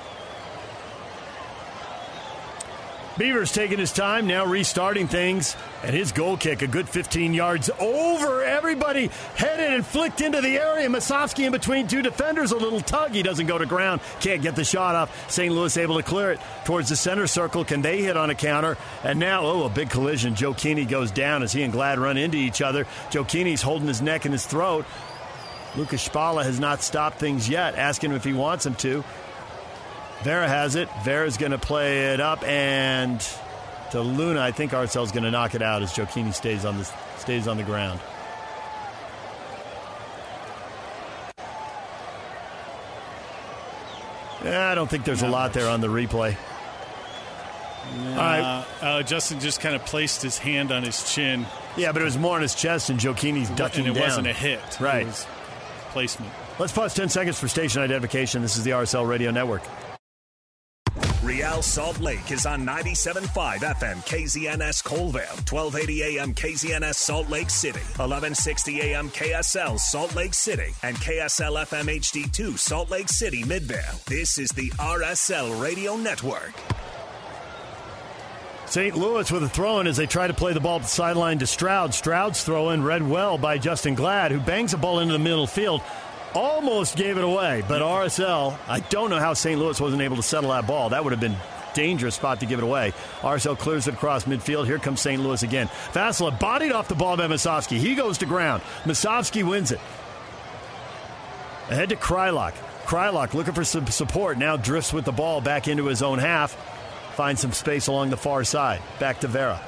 Beavers 3.16 3.52
taking 3.52 3.78
his 3.78 3.92
time, 3.92 4.26
now 4.26 4.44
restarting 4.44 5.06
things, 5.06 5.54
and 5.84 5.94
his 5.94 6.10
goal 6.10 6.36
kick, 6.36 6.62
a 6.62 6.66
good 6.66 6.88
15 6.88 7.32
yards 7.32 7.70
over 7.78 8.42
everybody, 8.42 9.08
headed 9.36 9.72
and 9.72 9.86
flicked 9.86 10.20
into 10.20 10.40
the 10.40 10.58
area. 10.58 10.88
Musovski 10.88 11.44
in 11.44 11.52
between 11.52 11.86
two 11.86 12.02
defenders, 12.02 12.50
a 12.50 12.56
little 12.56 12.80
tug. 12.80 13.12
He 13.12 13.22
doesn't 13.22 13.46
go 13.46 13.56
to 13.56 13.66
ground, 13.66 14.00
can't 14.18 14.42
get 14.42 14.56
the 14.56 14.64
shot 14.64 14.96
off. 14.96 15.30
St. 15.30 15.54
Louis 15.54 15.76
able 15.76 15.96
to 15.96 16.02
clear 16.02 16.32
it 16.32 16.40
towards 16.64 16.88
the 16.88 16.96
center 16.96 17.28
circle. 17.28 17.64
Can 17.64 17.82
they 17.82 18.02
hit 18.02 18.16
on 18.16 18.30
a 18.30 18.34
counter? 18.34 18.76
And 19.04 19.20
now, 19.20 19.42
oh, 19.44 19.62
a 19.62 19.68
big 19.68 19.90
collision. 19.90 20.34
Gioacchini 20.34 20.88
goes 20.88 21.12
down 21.12 21.44
as 21.44 21.52
he 21.52 21.62
and 21.62 21.72
Glad 21.72 22.00
run 22.00 22.16
into 22.16 22.38
each 22.38 22.62
other. 22.62 22.84
Gioacchini's 23.10 23.62
holding 23.62 23.86
his 23.86 24.02
neck 24.02 24.24
and 24.24 24.32
his 24.34 24.44
throat. 24.44 24.86
Lukasz 25.76 26.08
Szpala 26.08 26.44
has 26.44 26.60
not 26.60 26.82
stopped 26.82 27.18
things 27.18 27.48
yet, 27.48 27.74
asking 27.76 28.10
him 28.10 28.16
if 28.16 28.24
he 28.24 28.32
wants 28.32 28.64
him 28.64 28.74
to. 28.76 29.02
Vera 30.22 30.48
has 30.48 30.76
it. 30.76 30.88
Vera's 31.04 31.36
going 31.36 31.52
to 31.52 31.58
play 31.58 32.12
it 32.14 32.20
up 32.20 32.42
and 32.44 33.20
to 33.90 34.00
Luna. 34.00 34.40
I 34.40 34.52
think 34.52 34.72
RSL's 34.72 35.10
going 35.12 35.24
to 35.24 35.30
knock 35.30 35.54
it 35.54 35.62
out 35.62 35.82
as 35.82 35.92
Gioacchini 35.92 36.32
stays 36.32 36.64
on 36.64 36.78
the 36.78 36.84
stays 37.18 37.48
on 37.48 37.56
the 37.56 37.62
ground. 37.64 38.00
I 44.44 44.74
don't 44.74 44.88
think 44.90 45.04
there's 45.04 45.22
Not 45.22 45.28
a 45.28 45.32
lot 45.32 45.42
much. 45.46 45.52
there 45.54 45.70
on 45.70 45.80
the 45.80 45.88
replay. 45.88 46.36
All 48.10 48.16
right. 48.16 48.64
Uh, 48.80 49.02
Justen 49.02 49.40
just 49.40 49.60
kind 49.60 49.74
of 49.74 49.84
placed 49.86 50.22
his 50.22 50.38
hand 50.38 50.72
on 50.72 50.82
his 50.82 51.12
chin. 51.12 51.46
Yeah, 51.76 51.92
but 51.92 52.02
it 52.02 52.04
was 52.04 52.18
more 52.18 52.36
on 52.36 52.42
his 52.42 52.54
chest, 52.54 52.90
and 52.90 52.98
Gioacchini's 52.98 53.50
ducking 53.50 53.86
and 53.86 53.96
it 53.96 54.00
down. 54.00 54.08
wasn't 54.08 54.26
a 54.26 54.32
hit. 54.32 54.60
Right. 54.80 55.06
Placement. 55.94 56.32
Let's 56.58 56.72
pause 56.72 56.92
10 56.92 57.08
seconds 57.08 57.38
for 57.38 57.46
station 57.46 57.80
identification. 57.80 58.42
This 58.42 58.56
is 58.56 58.64
the 58.64 58.72
RSL 58.72 59.08
Radio 59.08 59.30
Network. 59.30 59.62
Real 61.22 61.62
Salt 61.62 62.00
Lake 62.00 62.30
is 62.32 62.44
on 62.44 62.66
97.5 62.66 63.58
FM 63.60 63.96
KZNS 64.04 64.82
Coalville, 64.82 65.50
1280 65.50 66.02
AM 66.18 66.34
KZNS 66.34 66.94
Salt 66.96 67.30
Lake 67.30 67.48
City, 67.48 67.78
1160 67.78 68.80
AM 68.82 69.08
KSL 69.08 69.78
Salt 69.78 70.14
Lake 70.14 70.34
City, 70.34 70.74
and 70.82 70.96
KSL 70.96 71.64
FM 71.64 71.96
HD2 71.96 72.58
Salt 72.58 72.90
Lake 72.90 73.08
City 73.08 73.42
Midvale. 73.44 74.00
This 74.06 74.36
is 74.36 74.50
the 74.50 74.68
RSL 74.72 75.62
Radio 75.62 75.96
Network. 75.96 76.52
St. 78.74 78.96
Louis 78.96 79.30
with 79.30 79.44
a 79.44 79.48
throw 79.48 79.78
in 79.78 79.86
as 79.86 79.96
they 79.96 80.06
try 80.06 80.26
to 80.26 80.34
play 80.34 80.52
the 80.52 80.58
ball 80.58 80.80
to 80.80 80.82
the 80.82 80.88
sideline 80.88 81.38
to 81.38 81.46
Stroud. 81.46 81.94
Stroud's 81.94 82.42
throw 82.42 82.70
in 82.70 82.82
read 82.82 83.08
well 83.08 83.38
by 83.38 83.56
Justen 83.56 83.94
Glad, 83.94 84.32
who 84.32 84.40
bangs 84.40 84.74
a 84.74 84.76
ball 84.76 84.98
into 84.98 85.12
the 85.12 85.20
middle 85.20 85.46
field 85.46 85.80
almost 86.34 86.96
gave 86.96 87.16
it 87.16 87.22
away. 87.22 87.62
But 87.68 87.82
RSL, 87.82 88.58
I 88.66 88.80
don't 88.80 89.10
know 89.10 89.20
how 89.20 89.32
St. 89.34 89.60
Louis 89.60 89.80
wasn't 89.80 90.02
able 90.02 90.16
to 90.16 90.24
settle 90.24 90.50
that 90.50 90.66
ball. 90.66 90.88
That 90.88 91.04
would 91.04 91.12
have 91.12 91.20
been 91.20 91.36
dangerous 91.72 92.16
spot 92.16 92.40
to 92.40 92.46
give 92.46 92.58
it 92.58 92.64
away. 92.64 92.92
RSL 93.20 93.56
clears 93.56 93.86
it 93.86 93.94
across 93.94 94.24
midfield. 94.24 94.66
Here 94.66 94.80
comes 94.80 95.00
St. 95.00 95.22
Louis 95.22 95.44
again. 95.44 95.68
Vassilev 95.92 96.40
bodied 96.40 96.72
off 96.72 96.88
the 96.88 96.96
ball 96.96 97.16
by 97.16 97.28
Musovski. 97.28 97.78
He 97.78 97.94
goes 97.94 98.18
to 98.18 98.26
ground. 98.26 98.60
Musovski 98.82 99.48
wins 99.48 99.70
it. 99.70 99.78
Ahead 101.70 101.90
to 101.90 101.96
Kreilach. 101.96 102.54
Kreilach 102.86 103.34
looking 103.34 103.54
for 103.54 103.62
some 103.62 103.86
support. 103.86 104.36
Now 104.36 104.56
drifts 104.56 104.92
with 104.92 105.04
the 105.04 105.12
ball 105.12 105.40
back 105.40 105.68
into 105.68 105.86
his 105.86 106.02
own 106.02 106.18
half. 106.18 106.56
Finds 107.16 107.40
some 107.40 107.52
space 107.52 107.86
along 107.86 108.10
the 108.10 108.16
far 108.16 108.44
side. 108.44 108.82
Back 108.98 109.20
to 109.20 109.28
Vera. 109.28 109.60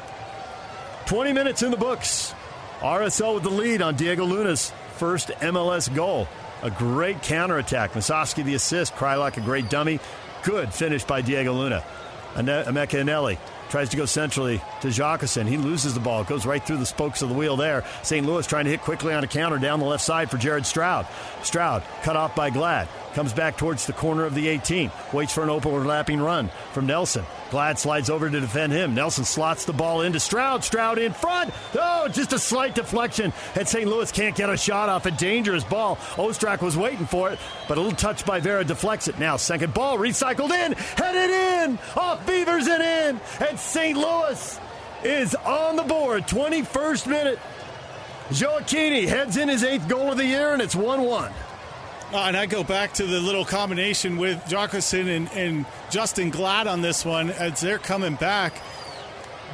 20 1.07 1.33
minutes 1.33 1.63
in 1.63 1.71
the 1.71 1.77
books. 1.77 2.35
RSL 2.81 3.35
with 3.35 3.45
the 3.45 3.51
lead 3.51 3.81
on 3.81 3.95
Diego 3.95 4.25
Luna's 4.25 4.73
first 4.97 5.29
MLS 5.29 5.95
goal. 5.95 6.27
A 6.63 6.71
great 6.71 7.23
counterattack. 7.23 7.93
Musovski 7.93 8.45
the 8.45 8.55
assist. 8.55 8.95
Kreilach 8.95 9.37
a 9.37 9.41
great 9.41 9.71
dummy. 9.71 10.01
Good 10.43 10.75
finish 10.75 11.05
by 11.05 11.21
Diego 11.21 11.53
Luna. 11.53 11.85
Emeka 12.35 13.01
Eneli 13.01 13.39
tries 13.69 13.89
to 13.91 13.97
go 13.97 14.07
centrally 14.07 14.61
to 14.81 14.89
Jacqueson. 14.89 15.47
He 15.47 15.57
loses 15.57 15.95
the 15.95 16.01
ball. 16.01 16.25
Goes 16.25 16.47
right 16.47 16.65
through 16.65 16.79
the 16.79 16.87
spokes 16.87 17.23
of 17.23 17.29
the 17.29 17.35
wheel 17.35 17.57
there. 17.57 17.85
St. 18.03 18.27
Louis 18.27 18.47
trying 18.47 18.65
to 18.65 18.71
hit 18.71 18.83
quickly 18.83 19.15
on 19.15 19.25
a 19.25 19.29
counter 19.29 19.59
down 19.59 19.81
the 19.81 19.87
left 19.87 20.05
side 20.05 20.31
for 20.31 20.37
Jared 20.39 20.67
Stroud. 20.67 21.07
Stroud 21.43 21.83
cut 22.03 22.17
off 22.17 22.35
by 22.35 22.51
Glad. 22.51 22.89
Comes 23.17 23.33
back 23.33 23.57
towards 23.57 23.87
the 23.87 23.95
corner 23.95 24.27
of 24.27 24.35
the 24.35 24.47
18. 24.47 24.91
Waits 25.15 25.33
for 25.33 25.43
an 25.43 25.49
overlapping 25.49 26.21
run 26.21 26.51
from 26.73 26.85
Nelson. 26.85 27.25
Glad 27.51 27.79
slides 27.79 28.11
over 28.11 28.29
to 28.29 28.41
defend 28.41 28.75
him. 28.75 28.95
Nelson 28.95 29.25
slots 29.25 29.65
the 29.65 29.73
ball 29.73 30.03
into 30.03 30.21
Stroud. 30.21 30.63
Stroud 30.63 30.99
in 30.99 31.15
front. 31.15 31.51
Oh, 31.81 32.09
just 32.09 32.35
a 32.35 32.39
slight 32.39 32.75
deflection. 32.75 33.33
And 33.55 33.67
St. 33.67 33.89
Louis 33.89 34.13
can't 34.13 34.37
get 34.37 34.51
a 34.51 34.57
shot 34.59 34.91
off 34.91 35.07
a 35.07 35.11
dangerous 35.11 35.65
ball. 35.65 35.97
Ostrak 36.17 36.61
was 36.61 36.77
waiting 36.77 37.07
for 37.07 37.31
it, 37.31 37.39
but 37.69 37.79
a 37.79 37.81
little 37.81 37.97
touch 37.97 38.27
by 38.27 38.39
Vera 38.39 38.63
deflects 38.63 39.09
it. 39.09 39.19
Now, 39.19 39.39
second 39.39 39.73
ball 39.73 39.97
recycled 39.97 40.51
in, 40.51 40.73
headed 40.73 41.31
in, 41.31 41.79
off 41.97 42.27
Beavers 42.27 42.67
and 42.67 42.83
in. 42.83 43.21
And 43.49 43.59
St. 43.59 43.97
Louis 43.97 44.61
is 45.05 45.35
on 45.37 45.77
the 45.77 45.85
board. 45.85 46.29
21st 46.29 47.07
minute. 47.07 47.39
Gioacchini 48.29 49.09
heads 49.09 49.39
in 49.39 49.49
his 49.49 49.65
eighth 49.65 49.89
goal 49.89 50.11
of 50.11 50.19
the 50.19 50.27
year, 50.27 50.53
and 50.53 50.61
it's 50.61 50.77
1 50.77 51.01
1. 51.01 51.33
Uh, 52.13 52.19
and 52.19 52.37
I 52.37 52.47
go 52.47 52.63
back 52.63 52.95
to 52.95 53.05
the 53.05 53.19
little 53.19 53.45
combination 53.45 54.17
with 54.17 54.39
Jockerson 54.45 55.09
and, 55.09 55.31
and, 55.33 55.67
Justen 55.91 56.31
Glad 56.31 56.69
on 56.69 56.81
this 56.81 57.05
one 57.05 57.31
as 57.31 57.61
they're 57.61 57.79
coming 57.79 58.15
back. 58.15 58.55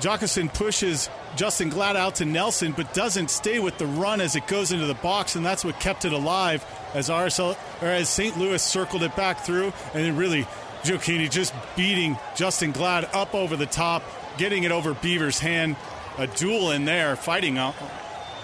Jockerson 0.00 0.52
pushes 0.52 1.08
Justen 1.34 1.70
Glad 1.70 1.96
out 1.96 2.16
to 2.16 2.26
Nelson, 2.26 2.72
but 2.72 2.92
doesn't 2.92 3.30
stay 3.30 3.58
with 3.58 3.78
the 3.78 3.86
run 3.86 4.20
as 4.20 4.36
it 4.36 4.46
goes 4.46 4.70
into 4.70 4.84
the 4.84 4.94
box, 4.94 5.34
and 5.34 5.46
that's 5.46 5.64
what 5.64 5.80
kept 5.80 6.04
it 6.04 6.12
alive 6.12 6.64
as 6.92 7.08
RSL 7.08 7.56
or 7.80 7.88
as 7.88 8.10
St. 8.10 8.36
Louis 8.36 8.62
circled 8.62 9.02
it 9.02 9.16
back 9.16 9.40
through, 9.40 9.72
and 9.94 10.04
then 10.04 10.16
really 10.16 10.46
Gioacchini 10.82 11.30
just 11.30 11.54
beating 11.74 12.16
Justen 12.34 12.74
Glad 12.74 13.06
up 13.14 13.34
over 13.34 13.56
the 13.56 13.66
top, 13.66 14.02
getting 14.36 14.64
it 14.64 14.72
over 14.72 14.92
Beaver's 14.92 15.38
hand. 15.38 15.76
A 16.18 16.26
duel 16.26 16.72
in 16.72 16.84
there, 16.84 17.16
fighting, 17.16 17.56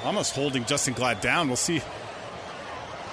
almost 0.02 0.34
holding 0.34 0.64
Justen 0.64 0.94
Glad 0.94 1.20
down. 1.20 1.48
We'll 1.48 1.56
see 1.56 1.82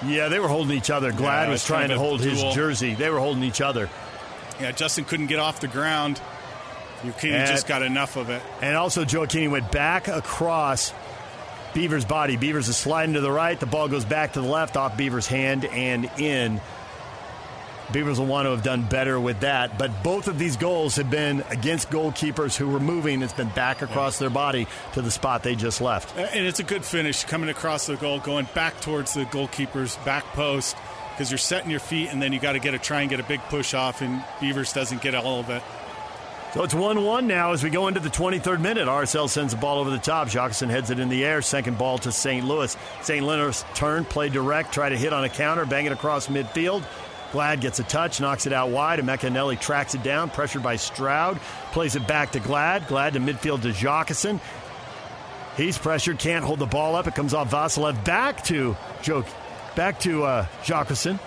yeah, 0.04 0.28
they 0.28 0.38
were 0.38 0.48
holding 0.48 0.76
each 0.76 0.90
other. 0.90 1.12
Glad 1.12 1.44
yeah, 1.44 1.50
was 1.50 1.64
trying 1.64 1.88
to 1.88 1.98
hold 1.98 2.20
his 2.20 2.42
jersey. 2.54 2.94
They 2.94 3.10
were 3.10 3.20
holding 3.20 3.42
each 3.42 3.60
other. 3.60 3.88
Yeah, 4.60 4.72
Justen 4.72 5.06
couldn't 5.06 5.26
get 5.26 5.38
off 5.38 5.60
the 5.60 5.68
ground. 5.68 6.20
Gioacchini 7.02 7.46
just 7.46 7.66
got 7.66 7.82
enough 7.82 8.16
of 8.16 8.30
it. 8.30 8.42
And 8.60 8.76
also, 8.76 9.04
Gioacchini 9.04 9.50
went 9.50 9.70
back 9.70 10.08
across 10.08 10.92
Beaver's 11.74 12.04
body. 12.04 12.36
Beavers 12.36 12.68
is 12.68 12.76
sliding 12.76 13.14
to 13.14 13.20
the 13.20 13.30
right. 13.30 13.58
The 13.58 13.66
ball 13.66 13.88
goes 13.88 14.04
back 14.04 14.32
to 14.32 14.40
the 14.40 14.48
left 14.48 14.76
off 14.76 14.96
Beaver's 14.96 15.26
hand 15.26 15.64
and 15.66 16.10
in. 16.18 16.60
Beavers 17.92 18.18
will 18.18 18.26
want 18.26 18.46
to 18.46 18.50
have 18.50 18.62
done 18.62 18.82
better 18.82 19.18
with 19.18 19.40
that. 19.40 19.78
But 19.78 20.02
both 20.02 20.28
of 20.28 20.38
these 20.38 20.56
goals 20.56 20.96
have 20.96 21.10
been 21.10 21.44
against 21.50 21.90
goalkeepers 21.90 22.56
who 22.56 22.68
were 22.68 22.80
moving. 22.80 23.22
It's 23.22 23.32
been 23.32 23.48
back 23.50 23.82
across 23.82 24.18
their 24.18 24.30
body 24.30 24.66
to 24.94 25.02
the 25.02 25.10
spot 25.10 25.42
they 25.42 25.54
just 25.54 25.80
left. 25.80 26.16
And 26.16 26.46
it's 26.46 26.60
a 26.60 26.64
good 26.64 26.84
finish 26.84 27.24
coming 27.24 27.48
across 27.48 27.86
the 27.86 27.96
goal, 27.96 28.18
going 28.18 28.48
back 28.54 28.80
towards 28.80 29.14
the 29.14 29.24
goalkeeper's 29.24 29.96
back 29.98 30.24
post 30.32 30.76
because 31.16 31.30
you're 31.30 31.38
setting 31.38 31.70
your 31.70 31.80
feet 31.80 32.10
and 32.10 32.20
then 32.20 32.32
you 32.32 32.38
got 32.38 32.52
to 32.52 32.58
get 32.58 32.74
a 32.74 32.78
try 32.78 33.00
and 33.00 33.08
get 33.08 33.20
a 33.20 33.24
big 33.24 33.40
push 33.48 33.72
off, 33.72 34.02
and 34.02 34.22
Beavers 34.40 34.72
doesn't 34.72 35.00
get 35.00 35.14
all 35.14 35.40
of 35.40 35.48
it. 35.48 35.62
So 36.52 36.62
it's 36.62 36.74
1 36.74 37.02
1 37.02 37.26
now 37.26 37.52
as 37.52 37.62
we 37.62 37.70
go 37.70 37.88
into 37.88 38.00
the 38.00 38.08
23rd 38.08 38.60
minute. 38.60 38.88
RSL 38.88 39.28
sends 39.28 39.52
the 39.52 39.60
ball 39.60 39.78
over 39.78 39.90
the 39.90 39.98
top. 39.98 40.28
Jacqueline 40.28 40.70
heads 40.70 40.90
it 40.90 40.98
in 40.98 41.08
the 41.08 41.24
air. 41.24 41.42
Second 41.42 41.76
ball 41.76 41.98
to 41.98 42.12
St. 42.12 42.46
Louis. 42.46 42.74
St. 43.02 43.24
Leonard's 43.24 43.64
turn, 43.74 44.04
play 44.04 44.28
direct, 44.28 44.72
try 44.72 44.88
to 44.88 44.96
hit 44.96 45.12
on 45.12 45.24
a 45.24 45.28
counter, 45.28 45.66
bang 45.66 45.86
it 45.86 45.92
across 45.92 46.28
midfield. 46.28 46.82
Glad 47.36 47.60
gets 47.60 47.78
a 47.80 47.82
touch, 47.82 48.18
knocks 48.18 48.46
it 48.46 48.54
out 48.54 48.70
wide. 48.70 48.98
And 48.98 49.06
Emeka 49.06 49.28
Eneli 49.30 49.60
tracks 49.60 49.94
it 49.94 50.02
down, 50.02 50.30
pressured 50.30 50.62
by 50.62 50.76
Stroud. 50.76 51.38
Plays 51.70 51.94
it 51.94 52.08
back 52.08 52.32
to 52.32 52.40
Glad. 52.40 52.88
Glad 52.88 53.12
to 53.12 53.20
midfield 53.20 53.60
to 53.60 53.72
Jacqueline. 53.72 54.40
He's 55.54 55.76
pressured, 55.76 56.18
can't 56.18 56.42
hold 56.42 56.60
the 56.60 56.64
ball 56.64 56.96
up. 56.96 57.06
It 57.06 57.14
comes 57.14 57.34
off 57.34 57.50
Vassilev 57.50 58.02
back 58.06 58.42
to 58.44 58.74
Joe, 59.02 59.22
back 59.74 60.00
to 60.00 60.24
uh, 60.24 60.46
Jacqueline. 60.64 61.20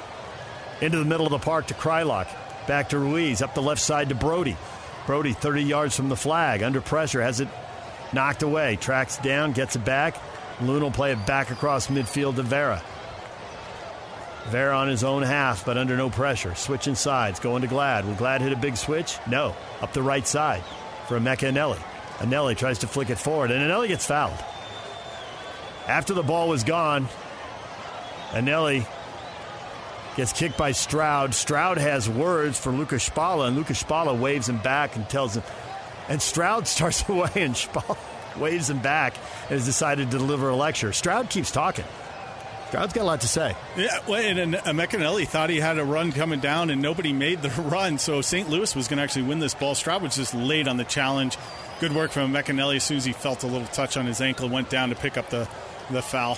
Into 0.82 0.98
the 0.98 1.06
middle 1.06 1.28
of 1.28 1.32
the 1.32 1.38
park 1.38 1.68
to 1.68 1.76
Kreilach. 1.76 2.28
Back 2.66 2.90
to 2.90 2.98
Ruiz, 2.98 3.44
up 3.44 3.54
the 3.54 3.62
left 3.62 3.80
side 3.80 4.10
to 4.10 4.16
Brody. 4.16 4.58
Brody 5.06 5.34
30 5.34 5.62
yards 5.62 5.96
from 5.96 6.10
the 6.10 6.16
flag, 6.16 6.64
under 6.64 6.82
pressure, 6.82 7.22
has 7.22 7.40
it 7.40 7.50
knocked 8.14 8.42
away. 8.42 8.78
Tracks 8.78 9.18
down, 9.18 9.52
gets 9.52 9.76
it 9.76 9.86
back. 9.86 10.20
Loon 10.60 10.82
will 10.82 10.90
play 10.90 11.12
it 11.12 11.24
back 11.28 11.52
across 11.52 11.86
midfield 11.86 12.38
to 12.38 12.42
Vera. 12.42 12.82
Vera 14.48 14.76
on 14.76 14.88
his 14.88 15.04
own 15.04 15.22
half, 15.22 15.66
but 15.66 15.78
under 15.78 15.96
no 15.96 16.10
pressure. 16.10 16.56
Switching 16.56 16.96
sides, 16.96 17.40
going 17.40 17.62
to 17.62 17.68
Glad. 17.68 18.06
Will 18.06 18.16
Glad 18.16 18.42
hit 18.42 18.52
a 18.52 18.56
big 18.56 18.78
switch? 18.78 19.18
No. 19.28 19.56
Up 19.82 19.94
the 19.94 20.02
right 20.02 20.26
side 20.26 20.64
for 21.08 21.20
Emeka 21.20 21.52
Anelli. 21.52 21.80
Eneli 22.18 22.58
tries 22.58 22.80
to 22.80 22.88
flick 22.88 23.10
it 23.10 23.18
forward, 23.18 23.52
and 23.52 23.62
Eneli 23.62 23.88
gets 23.88 24.06
fouled. 24.06 24.38
After 25.88 26.14
the 26.14 26.24
ball 26.24 26.50
was 26.50 26.64
gone, 26.64 27.08
Eneli 28.32 28.86
gets 30.16 30.34
kicked 30.34 30.58
by 30.58 30.72
Stroud. 30.72 31.34
Stroud 31.34 31.78
has 31.78 32.10
words 32.10 32.60
for 32.60 32.72
Lukasz 32.72 33.10
Szpala, 33.10 33.48
and 33.48 33.58
Lukasz 33.58 33.84
Szpala 33.84 34.20
waves 34.20 34.50
him 34.50 34.58
back 34.58 34.96
and 34.96 35.08
tells 35.10 35.38
him. 35.38 35.44
And 36.08 36.22
Stroud 36.22 36.68
starts 36.68 37.08
away, 37.08 37.32
and 37.36 37.56
Szpala 37.56 37.98
waves 38.38 38.70
him 38.70 38.80
back 38.80 39.16
and 39.44 39.52
has 39.52 39.66
decided 39.66 40.12
to 40.12 40.18
deliver 40.18 40.50
a 40.50 40.56
lecture. 40.56 40.92
Stroud 40.94 41.30
keeps 41.30 41.52
talking. 41.52 41.86
Stroud's 42.70 42.94
got 42.94 43.02
a 43.02 43.04
lot 43.04 43.22
to 43.22 43.28
say. 43.28 43.56
Yeah, 43.76 43.98
well, 44.08 44.22
and 44.22 44.56
uh, 44.56 44.62
Emeka 44.62 45.00
Eneli 45.00 45.28
thought 45.28 45.50
he 45.50 45.60
had 45.60 45.80
a 45.80 45.84
run 45.84 46.12
coming 46.12 46.40
down, 46.40 46.70
and 46.70 46.84
nobody 46.84 47.14
made 47.14 47.42
the 47.42 47.50
run. 47.64 47.98
So 47.98 48.22
St. 48.22 48.48
Louis 48.48 48.76
was 48.76 48.88
going 48.88 48.98
to 48.98 49.04
actually 49.04 49.24
win 49.24 49.40
this 49.40 49.56
ball. 49.56 49.74
Stroud 49.74 50.04
was 50.04 50.16
just 50.16 50.36
late 50.36 50.68
on 50.68 50.78
the 50.78 50.84
challenge. 50.84 51.36
Good 51.80 51.96
work 51.96 52.12
from 52.12 52.32
Emeka 52.32 52.54
Eneli 52.54 52.76
as 52.76 52.84
soon 52.84 52.98
as 52.98 53.06
he 53.06 53.12
felt 53.12 53.44
a 53.44 53.48
little 53.48 53.66
touch 53.70 53.98
on 53.98 54.06
his 54.06 54.22
ankle, 54.22 54.50
went 54.50 54.70
down 54.70 54.90
to 54.90 54.96
pick 54.96 55.18
up 55.18 55.32
the, 55.32 55.50
the 55.90 56.04
foul. 56.04 56.38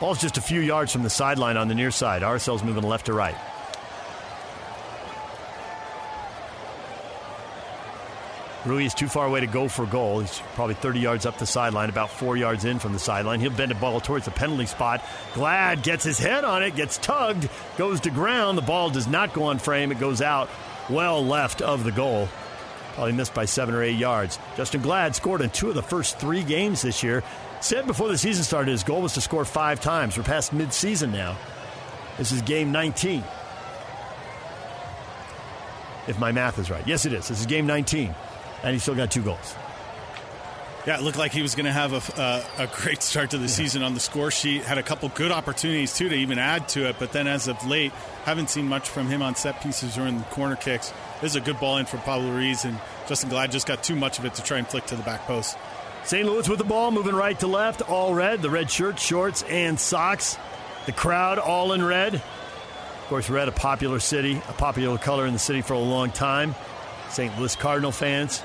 Ball's 0.00 0.20
just 0.20 0.36
a 0.36 0.42
few 0.42 0.60
yards 0.60 0.92
from 0.92 1.02
the 1.02 1.08
sideline 1.08 1.56
on 1.56 1.68
the 1.68 1.74
near 1.74 1.90
side. 1.90 2.20
RSL's 2.20 2.62
moving 2.62 2.82
left 2.82 3.06
to 3.06 3.14
right. 3.14 3.36
Ruiz 8.64 8.94
too 8.94 9.08
far 9.08 9.26
away 9.26 9.40
to 9.40 9.46
go 9.46 9.68
for 9.68 9.84
goal. 9.84 10.20
He's 10.20 10.40
probably 10.54 10.74
30 10.74 11.00
yards 11.00 11.26
up 11.26 11.36
the 11.36 11.44
sideline, 11.44 11.90
about 11.90 12.10
four 12.10 12.36
yards 12.36 12.64
in 12.64 12.78
from 12.78 12.94
the 12.94 12.98
sideline. 12.98 13.40
He'll 13.40 13.50
bend 13.50 13.70
the 13.70 13.74
ball 13.74 14.00
towards 14.00 14.24
the 14.24 14.30
penalty 14.30 14.64
spot. 14.66 15.04
Glad 15.34 15.82
gets 15.82 16.02
his 16.02 16.18
head 16.18 16.44
on 16.44 16.62
it, 16.62 16.74
gets 16.74 16.96
tugged, 16.96 17.48
goes 17.76 18.00
to 18.00 18.10
ground. 18.10 18.56
The 18.56 18.62
ball 18.62 18.88
does 18.88 19.06
not 19.06 19.34
go 19.34 19.44
on 19.44 19.58
frame. 19.58 19.92
It 19.92 19.98
goes 19.98 20.22
out 20.22 20.48
well 20.88 21.24
left 21.24 21.60
of 21.60 21.84
the 21.84 21.92
goal. 21.92 22.28
Probably 22.94 23.12
missed 23.12 23.34
by 23.34 23.44
seven 23.44 23.74
or 23.74 23.82
eight 23.82 23.98
yards. 23.98 24.38
Justen 24.56 24.82
Glad 24.82 25.14
scored 25.14 25.42
in 25.42 25.50
two 25.50 25.68
of 25.68 25.74
the 25.74 25.82
first 25.82 26.18
three 26.18 26.42
games 26.42 26.80
this 26.80 27.02
year. 27.02 27.22
Said 27.60 27.86
before 27.86 28.08
the 28.08 28.18
season 28.18 28.44
started 28.44 28.70
his 28.70 28.84
goal 28.84 29.02
was 29.02 29.14
to 29.14 29.20
score 29.20 29.44
five 29.44 29.80
times. 29.80 30.16
We're 30.16 30.24
past 30.24 30.54
midseason 30.54 31.12
now. 31.12 31.36
This 32.16 32.32
is 32.32 32.40
game 32.42 32.72
19. 32.72 33.24
If 36.06 36.18
my 36.18 36.32
math 36.32 36.58
is 36.58 36.70
right. 36.70 36.86
Yes, 36.86 37.04
it 37.04 37.12
is. 37.12 37.28
This 37.28 37.40
is 37.40 37.46
game 37.46 37.66
19 37.66 38.14
and 38.64 38.72
he 38.72 38.78
still 38.80 38.94
got 38.94 39.10
two 39.10 39.22
goals. 39.22 39.54
Yeah, 40.86 40.98
it 40.98 41.02
looked 41.02 41.16
like 41.16 41.32
he 41.32 41.40
was 41.40 41.54
going 41.54 41.64
to 41.64 41.72
have 41.72 41.94
a, 41.94 42.20
uh, 42.20 42.44
a 42.58 42.66
great 42.66 43.02
start 43.02 43.30
to 43.30 43.38
the 43.38 43.44
yeah. 43.44 43.48
season 43.48 43.82
on 43.82 43.94
the 43.94 44.00
score 44.00 44.30
sheet. 44.30 44.64
Had 44.64 44.76
a 44.76 44.82
couple 44.82 45.08
good 45.08 45.32
opportunities, 45.32 45.96
too, 45.96 46.10
to 46.10 46.14
even 46.14 46.38
add 46.38 46.68
to 46.70 46.86
it. 46.86 46.96
But 46.98 47.12
then 47.12 47.26
as 47.26 47.48
of 47.48 47.66
late, 47.66 47.92
haven't 48.24 48.50
seen 48.50 48.68
much 48.68 48.90
from 48.90 49.06
him 49.06 49.22
on 49.22 49.34
set 49.34 49.62
pieces 49.62 49.96
or 49.96 50.06
in 50.06 50.18
the 50.18 50.24
corner 50.24 50.56
kicks. 50.56 50.92
This 51.22 51.32
is 51.32 51.36
a 51.36 51.40
good 51.40 51.58
ball 51.58 51.78
in 51.78 51.86
for 51.86 51.96
Pablo 51.98 52.30
Ruiz, 52.32 52.66
and 52.66 52.78
Justen 53.06 53.30
Glad 53.30 53.50
just 53.50 53.66
got 53.66 53.82
too 53.82 53.96
much 53.96 54.18
of 54.18 54.26
it 54.26 54.34
to 54.34 54.42
try 54.42 54.58
and 54.58 54.68
flick 54.68 54.84
to 54.86 54.96
the 54.96 55.02
back 55.04 55.22
post. 55.22 55.56
St. 56.04 56.26
Louis 56.26 56.46
with 56.46 56.58
the 56.58 56.64
ball, 56.64 56.90
moving 56.90 57.14
right 57.14 57.38
to 57.40 57.46
left, 57.46 57.80
all 57.80 58.12
red. 58.12 58.42
The 58.42 58.50
red 58.50 58.70
shirts, 58.70 59.02
shorts, 59.02 59.42
and 59.44 59.80
socks. 59.80 60.36
The 60.84 60.92
crowd 60.92 61.38
all 61.38 61.72
in 61.72 61.82
red. 61.82 62.16
Of 62.16 63.06
course, 63.08 63.30
red, 63.30 63.48
a 63.48 63.52
popular 63.52 64.00
city, 64.00 64.36
a 64.36 64.52
popular 64.52 64.98
color 64.98 65.26
in 65.26 65.32
the 65.32 65.38
city 65.38 65.62
for 65.62 65.72
a 65.72 65.78
long 65.78 66.10
time. 66.10 66.54
St. 67.14 67.38
Louis 67.38 67.54
Cardinal 67.54 67.92
fans 67.92 68.42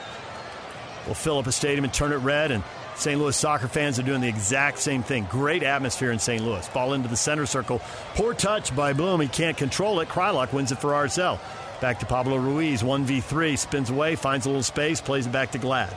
will 1.08 1.16
fill 1.16 1.40
up 1.40 1.48
a 1.48 1.52
stadium 1.52 1.84
and 1.84 1.94
turn 1.94 2.12
it 2.12 2.18
red. 2.18 2.52
And 2.52 2.64
St. 2.96 3.20
Louis 3.20 3.36
soccer 3.36 3.68
fans 3.68 3.98
are 3.98 4.04
doing 4.04 4.22
the 4.22 4.28
exact 4.28 4.78
same 4.78 5.02
thing. 5.02 5.26
Great 5.30 5.64
atmosphere 5.64 6.12
in 6.12 6.20
St. 6.20 6.44
Louis. 6.44 6.68
Ball 6.70 6.94
into 6.94 7.08
the 7.08 7.18
center 7.18 7.48
circle. 7.48 7.82
Poor 8.14 8.34
touch 8.34 8.76
by 8.76 8.94
Blom. 8.94 9.22
He 9.22 9.28
can't 9.28 9.58
control 9.58 10.00
it. 10.02 10.10
Kreilach 10.10 10.54
wins 10.54 10.72
it 10.72 10.80
for 10.80 10.92
RSL. 10.92 11.40
Back 11.82 12.00
to 12.02 12.06
Pablo 12.06 12.38
Ruiz. 12.38 12.84
1v3. 12.84 13.58
Spins 13.58 13.90
away, 13.90 14.16
finds 14.16 14.46
a 14.46 14.50
little 14.50 14.62
space, 14.62 15.02
plays 15.02 15.26
it 15.26 15.32
back 15.32 15.52
to 15.52 15.58
Glad. 15.58 15.96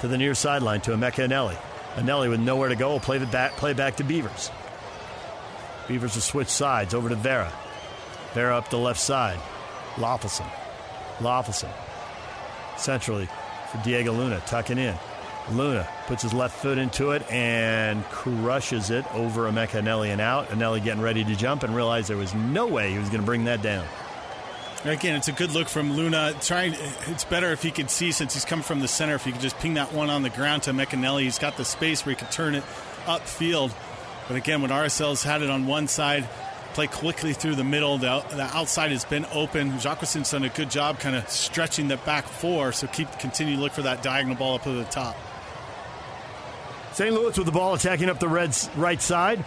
To 0.00 0.08
the 0.08 0.18
near 0.18 0.34
sideline 0.34 0.82
to 0.82 0.90
Emeka 0.90 1.26
Eneli. 1.26 1.56
Eneli 1.94 2.28
with 2.28 2.40
nowhere 2.40 2.68
to 2.68 2.76
go 2.76 2.90
will 2.90 3.00
play, 3.00 3.18
the 3.18 3.26
back, 3.26 3.52
play 3.52 3.72
back 3.72 3.96
to 3.96 4.04
Beavers. 4.04 4.50
Beavers 5.88 6.14
will 6.14 6.22
switch 6.22 6.48
sides 6.48 6.92
over 6.92 7.08
to 7.08 7.14
Vera. 7.14 7.52
Vera 8.34 8.58
up 8.58 8.68
the 8.68 8.78
left 8.78 9.00
side. 9.00 9.38
Löffelsend. 9.94 10.61
Löffelsend. 11.18 11.72
Centrally 12.76 13.28
for 13.70 13.78
Diego 13.84 14.12
Luna, 14.12 14.40
tucking 14.46 14.78
in. 14.78 14.94
Luna 15.50 15.88
puts 16.06 16.22
his 16.22 16.32
left 16.32 16.56
foot 16.56 16.78
into 16.78 17.10
it 17.10 17.28
and 17.30 18.04
crushes 18.04 18.90
it 18.90 19.04
over 19.14 19.50
Emeka 19.50 19.82
Eneli 19.82 20.08
and 20.08 20.20
out. 20.20 20.48
Eneli 20.48 20.82
getting 20.82 21.02
ready 21.02 21.24
to 21.24 21.34
jump 21.34 21.62
and 21.62 21.74
realized 21.74 22.08
there 22.08 22.16
was 22.16 22.34
no 22.34 22.66
way 22.66 22.92
he 22.92 22.98
was 22.98 23.08
going 23.08 23.20
to 23.20 23.26
bring 23.26 23.44
that 23.44 23.60
down. 23.62 23.84
Again, 24.84 25.14
it's 25.14 25.28
a 25.28 25.32
good 25.32 25.52
look 25.52 25.68
from 25.68 25.92
Luna. 25.94 26.34
Trying, 26.40 26.74
it's 27.06 27.24
better 27.24 27.52
if 27.52 27.62
he 27.62 27.70
could 27.70 27.88
see 27.88 28.10
since 28.10 28.34
he's 28.34 28.44
coming 28.44 28.64
from 28.64 28.80
the 28.80 28.88
center. 28.88 29.14
If 29.14 29.24
he 29.24 29.32
could 29.32 29.40
just 29.40 29.58
ping 29.58 29.74
that 29.74 29.92
one 29.92 30.10
on 30.10 30.22
the 30.22 30.30
ground 30.30 30.64
to 30.64 30.72
Emeka 30.72 30.98
Eneli, 30.98 31.22
he's 31.22 31.38
got 31.38 31.56
the 31.56 31.64
space 31.64 32.04
where 32.04 32.14
he 32.14 32.16
could 32.16 32.32
turn 32.32 32.54
it 32.54 32.64
upfield. 33.04 33.72
But 34.26 34.36
again, 34.36 34.60
when 34.62 34.70
RSL's 34.70 35.22
had 35.22 35.42
it 35.42 35.50
on 35.50 35.66
one 35.66 35.86
side, 35.86 36.28
play 36.74 36.86
quickly 36.86 37.32
through 37.32 37.54
the 37.54 37.64
middle. 37.64 37.98
The, 37.98 38.24
the 38.30 38.44
outside 38.56 38.90
has 38.90 39.04
been 39.04 39.26
open. 39.32 39.78
Jacqueson's 39.78 40.30
done 40.30 40.44
a 40.44 40.48
good 40.48 40.70
job 40.70 40.98
kind 40.98 41.16
of 41.16 41.28
stretching 41.28 41.88
the 41.88 41.96
back 41.98 42.24
four, 42.26 42.72
so 42.72 42.86
keep 42.86 43.10
continue 43.18 43.56
to 43.56 43.60
look 43.60 43.72
for 43.72 43.82
that 43.82 44.02
diagonal 44.02 44.36
ball 44.36 44.54
up 44.54 44.62
to 44.64 44.72
the 44.72 44.84
top. 44.84 45.16
St. 46.92 47.12
Louis 47.12 47.36
with 47.36 47.46
the 47.46 47.52
ball 47.52 47.74
attacking 47.74 48.10
up 48.10 48.18
the 48.18 48.28
Reds' 48.28 48.68
right 48.76 49.00
side. 49.00 49.44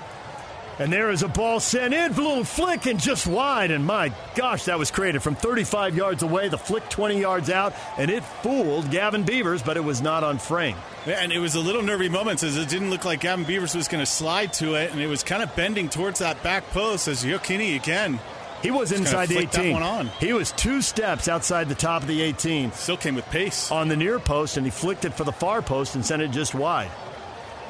And 0.78 0.92
there 0.92 1.10
is 1.10 1.24
a 1.24 1.30
ball 1.30 1.62
sent 1.62 1.94
in, 1.94 2.12
a 2.12 2.16
little 2.16 2.44
flick 2.44 2.86
and 2.86 3.00
just 3.00 3.26
wide. 3.26 3.72
And 3.72 3.86
my 3.86 4.12
gosh, 4.36 4.66
that 4.66 4.78
was 4.78 4.92
created 4.92 5.24
from 5.24 5.36
35 5.36 5.96
yards 5.96 6.22
away. 6.22 6.50
The 6.50 6.58
flick 6.58 6.90
20 6.90 7.20
yards 7.20 7.50
out, 7.50 7.74
and 7.98 8.12
it 8.12 8.24
fooled 8.24 8.92
Gavin 8.92 9.24
Beavers, 9.24 9.64
but 9.64 9.78
it 9.78 9.84
was 9.84 10.02
not 10.02 10.24
on 10.24 10.38
frame. 10.38 10.76
And 11.06 11.32
it 11.32 11.40
was 11.40 11.56
a 11.56 11.62
little 11.62 11.82
nervy 11.82 12.10
moment 12.10 12.44
as 12.44 12.58
it 12.58 12.68
didn't 12.68 12.90
look 12.90 13.06
like 13.06 13.22
Gavin 13.22 13.46
Beavers 13.46 13.74
was 13.74 13.88
going 13.88 14.02
to 14.02 14.06
slide 14.06 14.52
to 14.54 14.76
it, 14.76 14.92
and 14.92 15.00
it 15.00 15.08
was 15.08 15.24
kind 15.24 15.42
of 15.42 15.56
bending 15.56 15.88
towards 15.88 16.20
that 16.20 16.44
back 16.44 16.70
post 16.72 17.08
as 17.08 17.24
Gioacchini 17.24 17.76
again. 17.76 18.20
He 18.62 18.72
was 18.72 18.92
inside 18.92 19.30
the 19.30 19.38
18. 19.38 20.10
He 20.20 20.34
was 20.34 20.52
two 20.52 20.82
steps 20.82 21.28
outside 21.28 21.70
the 21.70 21.76
top 21.76 22.02
of 22.02 22.08
the 22.08 22.22
18. 22.22 22.72
Still 22.72 22.98
came 22.98 23.16
with 23.16 23.26
pace. 23.26 23.72
On 23.72 23.88
the 23.88 23.96
near 23.96 24.20
post, 24.20 24.58
and 24.58 24.66
he 24.66 24.72
flicked 24.72 25.06
it 25.06 25.14
for 25.14 25.24
the 25.24 25.32
far 25.32 25.62
post 25.62 25.96
and 25.96 26.06
sent 26.06 26.22
it 26.22 26.32
just 26.32 26.56
wide. 26.56 26.92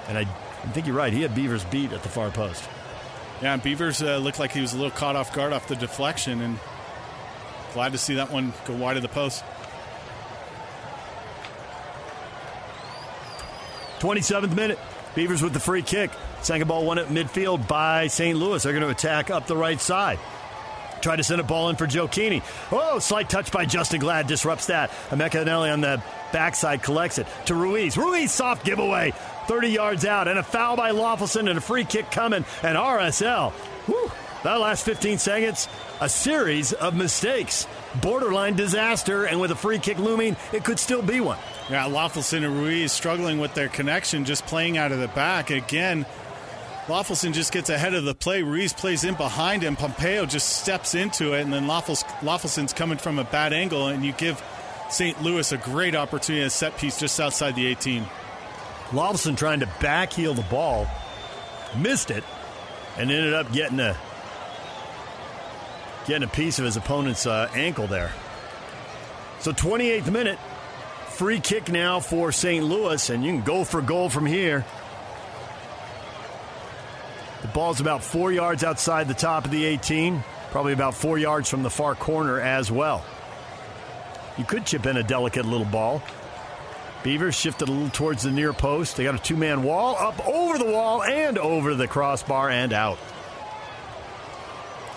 And 0.08 0.18
I, 0.18 0.22
I 0.22 0.68
think 0.68 0.88
you're 0.88 0.95
right. 0.95 1.12
He 1.12 1.22
had 1.22 1.36
Beavers 1.36 1.66
beat 1.66 1.91
at 1.91 2.01
the 2.01 2.10
far 2.10 2.32
post. 2.32 2.64
Yeah, 3.42 3.58
Beavers 3.58 4.02
uh, 4.02 4.18
looked 4.18 4.40
like 4.40 4.52
he 4.52 4.62
was 4.62 4.74
a 4.74 4.78
little 4.78 4.92
caught 4.92 5.16
off 5.16 5.34
guard 5.34 5.54
off 5.54 5.68
the 5.68 5.76
deflection, 5.76 6.42
and 6.42 6.58
glad 7.74 7.92
to 7.92 7.98
see 7.98 8.16
that 8.16 8.32
one 8.32 8.54
go 8.66 8.76
wide 8.76 8.96
of 8.96 9.02
the 9.04 9.10
post. 9.10 9.44
27th 14.00 14.56
minute. 14.56 14.80
Beavers 15.16 15.42
with 15.42 15.54
the 15.54 15.60
free 15.60 15.82
kick. 15.82 16.12
Second 16.42 16.68
ball 16.68 16.86
won 16.86 17.00
at 17.00 17.08
midfield 17.08 17.68
by 17.68 18.08
St. 18.08 18.38
Louis. 18.38 18.62
They're 18.62 18.74
going 18.74 18.84
to 18.84 18.90
attack 18.90 19.30
up 19.30 19.48
the 19.48 19.56
right 19.56 19.80
side. 19.80 20.20
Try 21.02 21.16
to 21.16 21.24
send 21.24 21.39
a 21.41 21.43
ball 21.43 21.70
in 21.70 21.76
for 21.76 21.88
Gioacchini. 21.88 22.41
Oh, 22.72 23.00
slight 23.00 23.30
touch 23.30 23.52
by 23.52 23.66
Justen 23.66 24.00
Glad 24.00 24.28
disrupts 24.28 24.68
that. 24.68 24.91
Emeka 25.10 25.46
on 25.72 25.82
the 25.82 26.02
backside 26.32 26.84
collects 26.84 27.18
it 27.20 27.28
to 27.46 27.56
Ruiz. 27.56 27.98
Ruiz 27.98 28.32
soft 28.32 28.66
giveaway. 28.66 29.14
30 29.48 29.70
yards 29.70 30.06
out, 30.06 30.28
and 30.28 30.39
a 30.39 30.43
foul 30.43 30.76
by 30.76 30.91
Löffelsend 30.91 31.50
and 31.50 31.58
a 31.58 31.62
free 31.62 31.86
kick 31.86 32.10
coming, 32.10 32.43
and 32.64 32.78
RSL. 32.78 33.52
Whew, 33.86 34.12
That 34.43 34.60
last 34.60 34.84
15 34.86 35.18
seconds, 35.20 35.68
a 36.02 36.10
series 36.10 36.74
of 36.74 36.96
mistakes. 36.96 37.68
Borderline 38.02 38.56
disaster, 38.56 39.26
and 39.26 39.39
with 39.39 39.52
a 39.52 39.56
free 39.56 39.80
kick 39.80 39.98
looming, 40.00 40.36
it 40.52 40.64
could 40.64 40.80
still 40.80 41.02
be 41.02 41.20
one. 41.20 41.38
Yeah, 41.70 41.86
Löffelsend 41.86 42.43
and 42.46 42.56
Ruiz 42.60 42.91
struggling 42.91 43.39
with 43.39 43.54
their 43.54 43.70
connection, 43.70 44.26
just 44.26 44.46
playing 44.46 44.78
out 44.78 44.91
of 44.91 45.00
the 45.00 45.08
back. 45.10 45.50
Again, 45.52 46.06
Löffelsend 46.88 47.34
just 47.34 47.52
gets 47.52 47.72
ahead 47.72 47.96
of 47.96 48.04
the 48.04 48.14
play. 48.14 48.44
Ruiz 48.44 48.72
plays 48.72 49.04
in 49.04 49.16
behind 49.16 49.64
him. 49.64 49.76
Pompeu 49.76 50.28
just 50.28 50.62
steps 50.62 50.94
into 50.94 51.34
it, 51.34 51.42
and 51.42 51.52
then 51.52 51.66
Löffelsend's 51.66 52.74
coming 52.74 53.00
from 53.00 53.18
a 53.18 53.24
bad 53.24 53.54
angle, 53.54 53.88
and 53.88 54.06
you 54.06 54.12
give 54.12 54.44
St. 54.92 55.20
Louis 55.24 55.52
a 55.52 55.58
great 55.58 55.96
opportunity, 55.96 56.46
a 56.46 56.50
set 56.50 56.78
piece 56.78 57.00
just 57.00 57.20
outside 57.20 57.56
the 57.56 57.66
18. 57.66 58.06
Löffelsend 58.90 59.38
trying 59.38 59.62
to 59.62 59.66
backheel 59.66 60.36
the 60.36 60.44
ball, 60.44 60.88
missed 61.76 62.12
it, 62.12 62.24
and 62.98 63.10
ended 63.10 63.34
up 63.34 63.52
getting 63.52 63.80
a 63.80 63.98
getting 66.06 66.24
a 66.24 66.32
piece 66.32 66.60
of 66.60 66.66
his 66.66 66.78
opponent's 66.78 67.26
uh, 67.26 67.50
ankle 67.56 67.88
there. 67.88 68.12
So 69.40 69.52
28th 69.52 70.12
minute, 70.12 70.38
free 71.10 71.40
kick 71.40 71.72
now 71.72 72.00
for 72.00 72.32
St. 72.32 72.64
Louis, 72.64 73.10
and 73.10 73.24
you 73.24 73.32
can 73.32 73.42
go 73.42 73.64
for 73.64 73.82
goal 73.82 74.10
from 74.10 74.28
here. 74.28 74.64
The 77.46 77.52
ball's 77.52 77.80
about 77.80 78.04
four 78.04 78.32
yards 78.32 78.64
outside 78.64 79.08
the 79.08 79.14
top 79.14 79.46
of 79.46 79.52
the 79.52 79.66
18, 79.66 80.24
probably 80.50 80.74
about 80.74 80.96
four 80.96 81.20
yards 81.20 81.48
from 81.48 81.62
the 81.62 81.70
far 81.70 81.93
corner 81.93 82.41
as 82.41 82.72
well. 82.72 83.06
You 84.36 84.46
could 84.46 84.66
chip 84.66 84.88
in 84.88 84.98
a 84.98 85.04
delicate 85.04 85.46
little 85.46 85.68
ball. 85.68 86.02
Beavers 87.04 87.36
shifted 87.36 87.70
a 87.70 87.72
little 87.72 87.91
towards 87.91 88.24
the 88.24 88.32
near 88.32 88.52
post. 88.52 88.98
They 88.98 89.04
got 89.04 89.14
a 89.14 89.20
two 89.20 89.38
man 89.38 89.62
wall 89.62 89.96
up 89.96 90.28
over 90.28 90.58
the 90.58 90.66
wall 90.66 91.04
and 91.04 91.38
over 91.38 91.76
the 91.76 91.88
crossbar 91.88 92.50
and 92.50 92.74
out. 92.74 92.98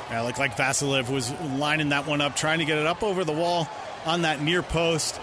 Yeah, 0.09 0.23
looked 0.23 0.39
like 0.39 0.57
Vassilev 0.57 1.11
was 1.11 1.31
lining 1.59 1.91
that 1.91 2.07
one 2.07 2.23
up, 2.23 2.35
trying 2.35 2.61
to 2.61 2.65
get 2.65 2.79
it 2.79 2.87
up 2.87 3.03
over 3.03 3.25
the 3.25 3.33
wall 3.33 3.69
on 4.07 4.23
that 4.23 4.41
near 4.41 4.63
post. 4.63 5.21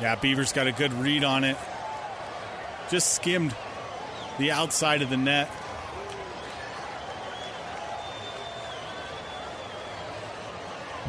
Yeah, 0.00 0.14
Beavers 0.14 0.54
got 0.54 0.68
a 0.68 0.72
good 0.72 0.94
read 0.94 1.22
on 1.22 1.44
it. 1.44 1.58
Just 2.88 3.12
skimmed 3.12 3.54
the 4.38 4.52
outside 4.52 5.02
of 5.02 5.10
the 5.10 5.16
net. 5.16 5.50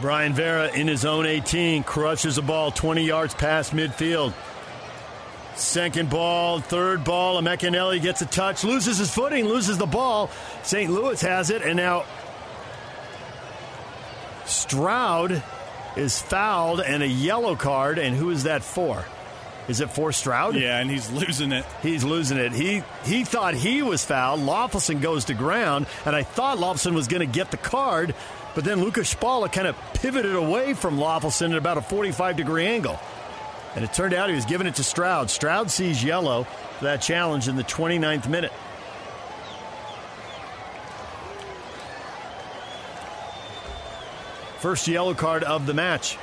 Bryan 0.02 0.34
Vera 0.34 0.70
in 0.70 0.88
his 0.88 1.04
own 1.04 1.26
18 1.26 1.84
crushes 1.84 2.38
a 2.38 2.42
ball 2.42 2.72
20 2.72 3.04
yards 3.04 3.34
past 3.34 3.74
midfield. 3.74 4.34
Second 5.56 6.10
ball, 6.10 6.62
third 6.62 7.04
ball. 7.04 7.42
Emeka 7.42 7.70
Eneli 7.70 8.02
gets 8.02 8.22
a 8.22 8.26
touch, 8.26 8.64
loses 8.64 8.98
his 8.98 9.14
footing, 9.14 9.46
loses 9.46 9.78
the 9.78 9.86
ball. 9.86 10.30
St. 10.64 10.90
Louis 10.90 11.20
has 11.22 11.50
it, 11.50 11.62
and 11.62 11.76
now 11.76 12.06
Stroud 14.46 15.44
is 15.98 16.22
fouled 16.22 16.80
and 16.80 17.04
a 17.04 17.08
yellow 17.08 17.58
card. 17.58 18.00
And 18.00 18.16
who 18.16 18.30
is 18.30 18.44
that 18.44 18.64
for? 18.64 19.04
Is 19.70 19.82
it 19.82 19.92
for 19.92 20.12
Stroud? 20.12 20.56
Yeah, 20.56 20.80
and 20.80 20.90
he's 20.90 21.12
losing 21.12 21.52
it. 21.52 21.64
He's 21.84 22.04
losing 22.04 22.40
it. 22.40 22.54
He 22.54 22.82
he 23.06 23.24
thought 23.24 23.54
he 23.54 23.84
was 23.84 24.04
fouled. 24.04 24.40
Löffelsend 24.40 25.00
goes 25.00 25.26
to 25.26 25.36
ground, 25.36 25.86
and 26.06 26.16
I 26.16 26.24
thought 26.24 26.58
Löffelsend 26.58 26.96
was 26.96 27.08
going 27.08 27.20
to 27.20 27.32
get 27.32 27.52
the 27.52 27.58
card, 27.58 28.16
but 28.56 28.64
then 28.64 28.80
Lukasz 28.80 29.16
Szpala 29.16 29.52
kind 29.54 29.68
of 29.68 29.76
pivoted 29.94 30.34
away 30.34 30.74
from 30.74 30.98
Löffelsend 30.98 31.52
at 31.52 31.58
about 31.58 31.78
a 31.78 31.82
45 31.82 32.36
degree 32.36 32.66
angle. 32.66 33.00
And 33.76 33.86
it 33.86 33.94
turned 33.94 34.16
out 34.16 34.30
he 34.30 34.36
was 34.36 34.46
giving 34.46 34.66
it 34.66 34.74
to 34.76 34.84
Stroud. 34.84 35.30
Stroud 35.30 35.70
sees 35.70 36.04
yellow 36.04 36.46
for 36.80 36.86
that 36.86 37.04
challenge 37.04 37.48
in 37.48 37.56
the 37.56 37.64
29th 37.64 38.28
minute. 38.28 38.52
First 44.58 44.88
yellow 44.88 45.14
card 45.14 45.44
of 45.44 45.68
the 45.68 45.76
match. 45.76 46.18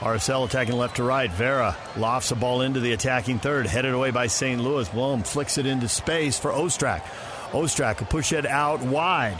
RSL 0.00 0.46
attacking 0.46 0.76
left 0.76 0.96
to 0.96 1.02
right. 1.02 1.30
Vera 1.30 1.76
lofts 1.96 2.30
a 2.30 2.36
ball 2.36 2.62
into 2.62 2.78
the 2.78 2.92
attacking 2.92 3.40
third, 3.40 3.66
headed 3.66 3.92
away 3.92 4.12
by 4.12 4.28
St. 4.28 4.60
Louis. 4.60 4.88
Blom 4.88 5.24
flicks 5.24 5.58
it 5.58 5.66
into 5.66 5.88
space 5.88 6.38
for 6.38 6.52
Ostrak. 6.52 7.02
Ostrak 7.50 7.98
will 7.98 8.06
push 8.06 8.32
it 8.32 8.46
out 8.46 8.80
wide. 8.80 9.38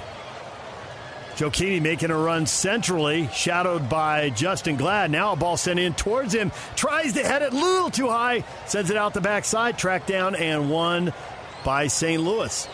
Gioacchini 1.37 1.81
making 1.81 2.11
a 2.11 2.17
run 2.17 2.47
centrally, 2.47 3.29
shadowed 3.33 3.89
by 3.89 4.31
Justen 4.31 4.77
Glad. 4.77 5.13
Now 5.13 5.35
a 5.35 5.37
ball 5.37 5.57
sent 5.57 5.79
in 5.79 5.95
towards 5.95 6.35
him. 6.35 6.51
Tries 6.75 7.13
to 7.13 7.23
head 7.23 7.43
it 7.43 7.53
a 7.53 7.57
little 7.57 7.91
too 7.91 8.09
high. 8.09 8.43
Sends 8.67 8.91
it 8.91 8.97
out 8.97 9.15
the 9.15 9.21
backside. 9.21 9.79
Tracked 9.79 10.09
down 10.09 10.35
and 10.35 10.69
won 10.69 11.13
by 11.65 11.87
St. 11.87 12.21
Louis. 12.21 12.69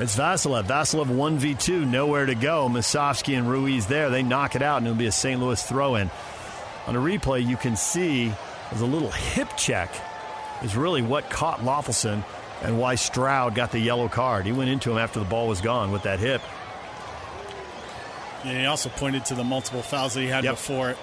It's 0.00 0.16
Vassilev. 0.16 0.64
Vassilev 0.64 1.06
1v2, 1.06 1.84
nowhere 1.84 2.24
to 2.24 2.36
go. 2.36 2.68
Musovski 2.68 3.36
and 3.36 3.50
Ruiz 3.50 3.86
there. 3.86 4.10
They 4.10 4.22
knock 4.22 4.54
it 4.54 4.62
out, 4.62 4.76
and 4.76 4.86
it'll 4.86 4.96
be 4.96 5.06
a 5.06 5.12
St. 5.12 5.40
Louis 5.40 5.60
throw 5.60 5.96
in. 5.96 6.08
On 6.86 6.94
a 6.94 7.00
replay, 7.00 7.44
you 7.44 7.56
can 7.56 7.74
see 7.74 8.32
there's 8.70 8.80
a 8.80 8.86
little 8.86 9.10
hip 9.10 9.48
check, 9.56 9.90
is 10.62 10.76
really 10.76 11.02
what 11.02 11.28
caught 11.30 11.60
Löffelsend 11.60 12.24
and 12.62 12.78
why 12.78 12.94
Stroud 12.94 13.56
got 13.56 13.72
the 13.72 13.80
yellow 13.80 14.08
card. 14.08 14.46
He 14.46 14.52
went 14.52 14.70
into 14.70 14.92
him 14.92 14.98
after 14.98 15.18
the 15.18 15.24
ball 15.24 15.48
was 15.48 15.60
gone 15.60 15.90
with 15.90 16.04
that 16.04 16.20
hip. 16.20 16.42
And 18.44 18.56
he 18.56 18.66
also 18.66 18.90
pointed 18.90 19.24
to 19.26 19.34
the 19.34 19.42
multiple 19.42 19.82
fouls 19.82 20.14
that 20.14 20.20
he 20.20 20.28
had 20.28 20.44
yep. 20.44 20.54
before 20.54 20.90
it. 20.90 20.98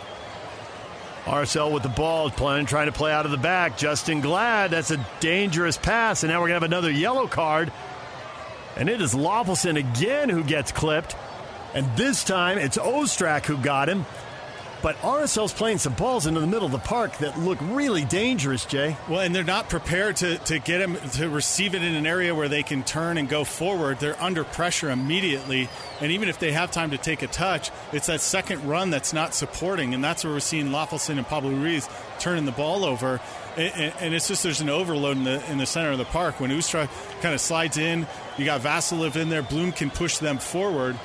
RSL 1.26 1.74
with 1.74 1.84
the 1.84 1.90
ball, 1.90 2.30
playing, 2.30 2.68
trying 2.68 2.86
to 2.86 2.94
play 2.94 3.12
out 3.12 3.26
of 3.26 3.32
the 3.32 3.38
back. 3.38 3.78
Justen 3.78 4.22
Glad, 4.22 4.72
that's 4.72 4.92
a 4.92 5.06
dangerous 5.20 5.76
pass, 5.76 6.24
and 6.24 6.32
now 6.32 6.40
we're 6.40 6.48
going 6.48 6.62
to 6.62 6.66
have 6.66 6.72
another 6.72 6.92
yellow 6.92 7.28
card 7.28 7.74
and 8.76 8.90
it 8.90 9.02
is 9.02 9.14
Löffelsend 9.14 9.78
again 9.78 10.30
who 10.30 10.44
gets 10.44 10.72
clipped. 10.72 11.16
And 11.74 11.86
this 11.98 12.24
time 12.24 12.58
it's 12.58 12.78
Ostrak 12.78 13.46
who 13.46 13.58
got 13.58 13.90
him. 13.90 14.06
But 14.86 14.98
RSL's 14.98 15.52
playing 15.52 15.80
some 15.80 15.94
balls 15.94 16.28
into 16.28 16.40
the 16.40 16.46
middle 16.46 16.68
of 16.68 16.72
the 16.72 16.78
park 16.78 17.18
that 17.18 17.40
look 17.40 17.58
really 17.60 18.06
dangerous, 18.06 18.66
Jay. 18.66 18.96
Well, 19.10 19.22
and 19.22 19.34
they're 19.34 19.44
not 19.44 19.68
prepared 19.68 20.18
to, 20.18 20.38
to 20.38 20.60
get 20.60 20.80
him 20.80 20.96
to 21.14 21.28
receive 21.28 21.74
it 21.74 21.82
in 21.82 21.96
an 21.96 22.06
area 22.06 22.36
where 22.36 22.48
they 22.48 22.62
can 22.62 22.84
turn 22.84 23.18
and 23.18 23.28
go 23.28 23.46
forward. 23.46 23.98
They're 23.98 24.22
under 24.22 24.44
pressure 24.44 24.92
immediately. 24.92 25.70
And 26.02 26.12
even 26.12 26.30
if 26.30 26.38
they 26.38 26.52
have 26.52 26.70
time 26.70 26.92
to 26.92 27.00
take 27.00 27.24
a 27.24 27.28
touch, 27.28 27.72
it's 27.94 28.06
that 28.06 28.22
second 28.22 28.64
run 28.70 28.92
that's 28.92 29.12
not 29.12 29.34
supporting. 29.34 29.96
And 29.96 30.04
that's 30.04 30.24
where 30.24 30.32
we're 30.32 30.40
seeing 30.40 30.68
Löffelsend 30.68 31.18
and 31.18 31.26
Pablo 31.26 31.50
Ruiz 31.50 31.90
turning 32.20 32.46
the 32.46 32.52
ball 32.52 32.86
over. 32.86 33.20
And, 33.58 33.92
and, 34.00 34.14
it's 34.14 34.28
just 34.28 34.44
there's 34.44 34.62
an 34.62 34.70
overload 34.70 35.18
in 35.18 35.24
the 35.24 35.52
in 35.52 35.58
the 35.58 35.66
center 35.66 35.90
of 35.90 35.98
the 35.98 36.06
park. 36.06 36.40
When 36.40 36.52
Ostrak 36.52 36.90
kind 37.22 37.34
of 37.34 37.42
slides 37.42 37.78
in, 37.80 38.06
you 38.38 38.46
got 38.46 38.62
Vassilev 38.62 39.16
in 39.16 39.30
there. 39.30 39.42
Blom 39.42 39.72
can 39.72 39.90
push 39.90 40.20
them 40.20 40.38
forward 40.38 41.00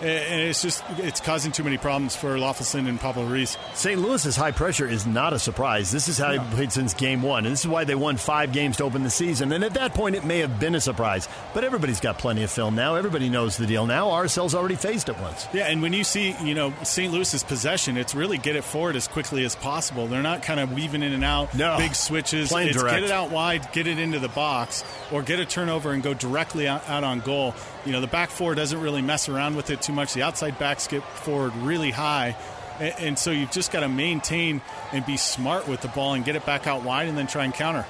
and 0.00 0.42
it's 0.42 0.62
just 0.62 0.84
it's 0.98 1.20
causing 1.20 1.52
too 1.52 1.64
many 1.64 1.78
problems 1.78 2.14
for 2.14 2.36
Löffelsend 2.36 2.88
and 2.88 3.00
Pablo 3.00 3.24
Ruiz. 3.24 3.56
St. 3.74 4.00
Louis's 4.00 4.36
high 4.36 4.50
pressure 4.50 4.86
is 4.86 5.06
not 5.06 5.32
a 5.32 5.38
surprise. 5.38 5.90
This 5.90 6.08
is 6.08 6.18
how 6.18 6.32
no. 6.32 6.44
they 6.44 6.56
played 6.56 6.72
since 6.72 6.92
game 6.92 7.22
one, 7.22 7.46
and 7.46 7.52
this 7.52 7.60
is 7.60 7.68
why 7.68 7.84
they 7.84 7.94
won 7.94 8.16
five 8.16 8.52
games 8.52 8.76
to 8.78 8.84
open 8.84 9.02
the 9.02 9.10
season. 9.10 9.52
And 9.52 9.64
at 9.64 9.74
that 9.74 9.94
point, 9.94 10.16
it 10.16 10.24
may 10.24 10.40
have 10.40 10.60
been 10.60 10.74
a 10.74 10.80
surprise, 10.80 11.28
but 11.54 11.64
everybody's 11.64 12.00
got 12.00 12.18
plenty 12.18 12.42
of 12.42 12.50
film 12.50 12.74
now. 12.74 12.96
Everybody 12.96 13.28
knows 13.28 13.56
the 13.56 13.66
deal 13.66 13.86
now. 13.86 14.08
RSL's 14.08 14.54
already 14.54 14.76
faced 14.76 15.08
it 15.08 15.18
once. 15.18 15.48
Yeah, 15.52 15.68
and 15.68 15.80
when 15.80 15.92
you 15.92 16.04
see 16.04 16.36
you 16.42 16.54
know 16.54 16.74
St. 16.82 17.12
Louis's 17.12 17.42
possession, 17.42 17.96
it's 17.96 18.14
really 18.14 18.38
get 18.38 18.56
it 18.56 18.64
forward 18.64 18.96
as 18.96 19.08
quickly 19.08 19.44
as 19.44 19.56
possible. 19.56 20.06
They're 20.06 20.22
not 20.22 20.42
kind 20.42 20.60
of 20.60 20.72
weaving 20.72 21.02
in 21.02 21.12
and 21.12 21.24
out, 21.24 21.54
no. 21.54 21.78
big 21.78 21.94
switches. 21.94 22.50
Plain 22.50 22.68
it's 22.68 22.76
direct. 22.76 22.96
get 22.96 23.04
it 23.04 23.10
out 23.10 23.30
wide, 23.30 23.72
get 23.72 23.86
it 23.86 23.98
into 23.98 24.18
the 24.18 24.28
box, 24.28 24.84
or 25.10 25.22
get 25.22 25.40
a 25.40 25.46
turnover 25.46 25.92
and 25.92 26.02
go 26.02 26.12
directly 26.12 26.68
out, 26.68 26.86
out 26.88 27.04
on 27.04 27.20
goal. 27.20 27.54
You 27.86 27.92
know 27.92 28.00
the 28.00 28.06
back 28.08 28.30
four 28.30 28.54
doesn't 28.54 28.80
really 28.80 29.02
mess 29.02 29.28
around 29.28 29.56
with 29.56 29.70
it 29.70 29.85
too 29.86 29.92
much. 29.92 30.14
The 30.14 30.22
outside 30.22 30.58
back 30.58 30.86
get 30.88 31.02
forward 31.02 31.54
really 31.56 31.90
high. 31.90 32.36
And, 32.80 32.94
and 32.98 33.18
so 33.18 33.30
you've 33.30 33.52
just 33.52 33.72
got 33.72 33.80
to 33.80 33.88
maintain 33.88 34.60
and 34.92 35.06
be 35.06 35.16
smart 35.16 35.68
with 35.68 35.80
the 35.80 35.88
ball 35.88 36.14
and 36.14 36.24
get 36.24 36.36
it 36.36 36.44
back 36.44 36.66
out 36.66 36.82
wide 36.82 37.08
and 37.08 37.16
then 37.16 37.26
try 37.26 37.44
and 37.44 37.54
counter. 37.54 37.86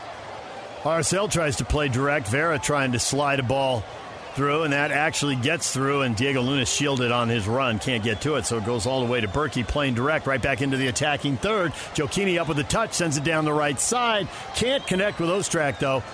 RSL 0.82 1.30
tries 1.30 1.56
to 1.56 1.64
play 1.64 1.88
direct. 1.88 2.28
Vera 2.28 2.58
trying 2.58 2.92
to 2.92 2.98
slide 2.98 3.40
a 3.40 3.42
ball 3.42 3.82
through, 4.34 4.62
and 4.64 4.72
that 4.72 4.92
actually 4.92 5.34
gets 5.34 5.72
through, 5.72 6.02
and 6.02 6.14
Diego 6.14 6.42
Luna 6.42 6.66
shielded 6.66 7.10
on 7.10 7.28
his 7.28 7.48
run. 7.48 7.78
Can't 7.78 8.04
get 8.04 8.20
to 8.20 8.36
it, 8.36 8.44
so 8.44 8.58
it 8.58 8.66
goes 8.66 8.86
all 8.86 9.04
the 9.04 9.10
way 9.10 9.20
to 9.20 9.26
Bürki 9.26 9.66
playing 9.66 9.94
direct, 9.94 10.26
right 10.26 10.40
back 10.40 10.60
into 10.60 10.76
the 10.76 10.86
attacking 10.86 11.38
third. 11.38 11.72
Gioacchini 11.94 12.38
up 12.38 12.46
with 12.46 12.58
a 12.58 12.64
touch, 12.64 12.92
sends 12.92 13.16
it 13.16 13.24
down 13.24 13.46
the 13.46 13.52
right 13.52 13.80
side. 13.80 14.28
Can't 14.54 14.86
connect 14.86 15.18
with 15.18 15.30
Ostrak, 15.30 15.78
though. 15.78 16.04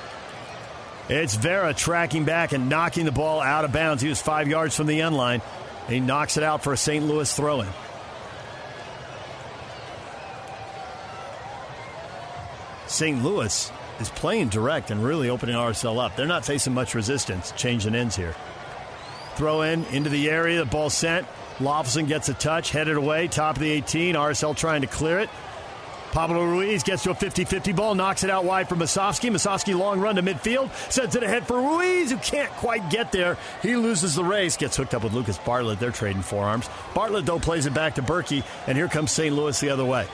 It's 1.09 1.35
Vera 1.35 1.74
tracking 1.74 2.24
back 2.24 2.53
and 2.53 2.68
knocking 2.68 3.05
the 3.05 3.12
ball 3.12 3.41
out 3.41 3.64
of 3.64 3.72
bounds. 3.72 4.03
He 4.03 4.09
was 4.09 4.22
five 4.22 4.49
yards 4.49 4.76
from 4.76 4.87
the 4.87 5.03
end 5.03 5.16
line. 5.16 5.43
He 5.89 6.01
knocks 6.01 6.37
it 6.37 6.43
out 6.43 6.62
for 6.62 6.72
a 6.72 6.76
St. 6.76 7.05
Louis 7.05 7.33
throw 7.33 7.62
in. 7.62 7.68
St. 12.87 13.22
Louis 13.22 13.72
is 14.01 14.11
playing 14.11 14.49
direct 14.49 14.91
and 14.91 15.03
really 15.03 15.30
opening 15.30 15.55
RSL 15.55 16.05
up. 16.05 16.14
They're 16.14 16.26
not 16.26 16.45
facing 16.45 16.74
much 16.74 16.95
resistance. 16.95 17.53
Changing 17.53 17.95
ends 17.95 18.16
here. 18.16 18.35
Throw 19.37 19.62
in 19.62 19.85
into 19.87 20.11
the 20.11 20.28
area. 20.28 20.59
The 20.59 20.66
ball 20.66 20.91
sent. 20.91 21.26
Löffelsend 21.59 22.09
gets 22.09 22.28
a 22.28 22.35
touch, 22.35 22.70
headed 22.70 22.97
away, 22.97 23.28
top 23.28 23.57
of 23.57 23.62
the 23.62 23.70
18. 23.70 24.14
RSL 24.14 24.57
trying 24.57 24.83
to 24.83 24.87
clear 24.87 25.20
it. 25.20 25.30
Pablo 26.12 26.44
Ruiz 26.44 26.82
gets 26.82 27.02
to 27.04 27.10
a 27.10 27.14
50 27.14 27.46
50 27.46 27.72
ball, 27.72 27.94
knocks 27.94 28.22
it 28.22 28.28
out 28.28 28.44
wide 28.44 28.68
for 28.68 28.76
Musovski. 28.76 29.30
Musovski 29.30 29.76
long 29.76 29.98
run 29.98 30.16
to 30.16 30.22
midfield, 30.22 30.70
sends 30.92 31.16
it 31.16 31.22
ahead 31.22 31.46
for 31.46 31.56
Ruiz, 31.56 32.10
who 32.10 32.18
can't 32.18 32.50
quite 32.52 32.90
get 32.90 33.12
there. 33.12 33.38
He 33.62 33.76
loses 33.76 34.14
the 34.14 34.22
race, 34.22 34.58
gets 34.58 34.76
hooked 34.76 34.92
up 34.92 35.04
with 35.04 35.14
Lucas 35.14 35.38
Bartlett. 35.38 35.80
They're 35.80 35.90
trading 35.90 36.22
forearms. 36.22 36.68
Bartlett, 36.94 37.24
though, 37.24 37.38
plays 37.38 37.64
it 37.64 37.72
back 37.72 37.94
to 37.94 38.02
Bürki, 38.02 38.44
and 38.66 38.76
here 38.76 38.88
comes 38.88 39.10
St. 39.10 39.34
Louis 39.34 39.58
the 39.58 39.70
other 39.70 39.86
way. 39.86 40.06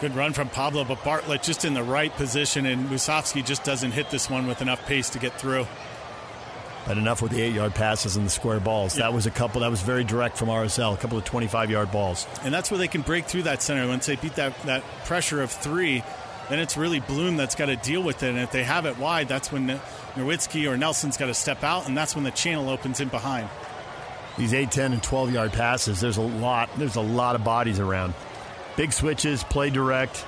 Good 0.00 0.16
run 0.16 0.32
from 0.32 0.48
Pablo, 0.48 0.84
but 0.84 1.04
Bartlett 1.04 1.42
just 1.42 1.64
in 1.64 1.74
the 1.74 1.82
right 1.82 2.12
position, 2.14 2.64
and 2.64 2.88
Musovski 2.88 3.44
just 3.44 3.62
doesn't 3.62 3.92
hit 3.92 4.10
this 4.10 4.30
one 4.30 4.46
with 4.46 4.62
enough 4.62 4.84
pace 4.86 5.10
to 5.10 5.18
get 5.18 5.38
through. 5.38 5.66
But 6.86 6.98
enough 6.98 7.22
with 7.22 7.32
the 7.32 7.40
eight 7.40 7.54
yard 7.54 7.74
passes 7.74 8.16
and 8.16 8.26
the 8.26 8.30
square 8.30 8.60
balls. 8.60 8.96
That 8.96 9.14
was 9.14 9.26
a 9.26 9.30
couple, 9.30 9.62
that 9.62 9.70
was 9.70 9.80
very 9.80 10.04
direct 10.04 10.36
from 10.36 10.48
RSL, 10.48 10.94
a 10.94 10.96
couple 10.98 11.16
of 11.16 11.24
25 11.24 11.70
yard 11.70 11.90
balls. 11.90 12.26
And 12.42 12.52
that's 12.52 12.70
where 12.70 12.78
they 12.78 12.88
can 12.88 13.00
break 13.00 13.24
through 13.24 13.44
that 13.44 13.62
center. 13.62 13.88
Once 13.88 14.06
they 14.06 14.16
beat 14.16 14.34
that, 14.34 14.60
that 14.62 14.82
pressure 15.04 15.40
of 15.40 15.50
three, 15.50 16.02
then 16.50 16.58
it's 16.58 16.76
really 16.76 17.00
Blom 17.00 17.36
that's 17.36 17.54
got 17.54 17.66
to 17.66 17.76
deal 17.76 18.02
with 18.02 18.22
it. 18.22 18.30
And 18.30 18.38
if 18.38 18.50
they 18.52 18.64
have 18.64 18.86
it 18.86 18.98
wide, 18.98 19.28
that's 19.28 19.50
when 19.50 19.80
Nerwinski 20.14 20.70
or 20.70 20.76
Nelson's 20.76 21.16
got 21.16 21.26
to 21.26 21.34
step 21.34 21.62
out, 21.64 21.88
and 21.88 21.96
that's 21.96 22.14
when 22.14 22.24
the 22.24 22.30
channel 22.30 22.68
opens 22.68 23.00
in 23.00 23.08
behind. 23.08 23.48
These 24.36 24.52
8, 24.52 24.70
10, 24.70 24.92
and 24.92 25.02
12 25.02 25.32
yard 25.32 25.52
passes, 25.52 26.00
there's 26.00 26.16
a 26.16 26.22
lot, 26.22 26.68
there's 26.76 26.96
a 26.96 27.00
lot 27.00 27.34
of 27.34 27.44
bodies 27.44 27.78
around. 27.78 28.14
Big 28.76 28.92
switches, 28.92 29.44
play 29.44 29.70
direct. 29.70 30.26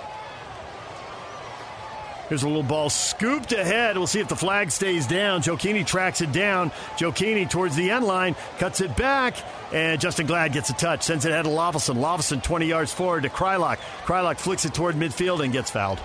Here's 2.28 2.42
a 2.42 2.48
little 2.48 2.64
ball 2.64 2.90
scooped 2.90 3.52
ahead. 3.52 3.96
We'll 3.96 4.08
see 4.08 4.18
if 4.18 4.26
the 4.26 4.36
flag 4.36 4.72
stays 4.72 5.06
down. 5.06 5.42
Gioacchini 5.42 5.86
tracks 5.86 6.20
it 6.20 6.32
down. 6.32 6.70
Gioacchini 6.96 7.48
towards 7.48 7.76
the 7.76 7.90
end 7.90 8.04
line, 8.04 8.34
cuts 8.58 8.80
it 8.80 8.96
back, 8.96 9.36
and 9.72 10.00
Justen 10.00 10.26
Glad 10.26 10.52
gets 10.52 10.68
a 10.70 10.72
touch. 10.72 11.04
Sends 11.04 11.24
it 11.24 11.30
ahead 11.30 11.44
to 11.44 11.50
Löffelsend. 11.50 11.96
Löffelsend 11.96 12.42
20 12.42 12.66
yards 12.66 12.92
forward 12.92 13.22
to 13.22 13.28
Kreilach. 13.28 13.78
Kreilach 14.04 14.38
flicks 14.38 14.64
it 14.64 14.74
toward 14.74 14.96
midfield 14.96 15.42
and 15.44 15.52
gets 15.52 15.70
fouled. 15.70 16.00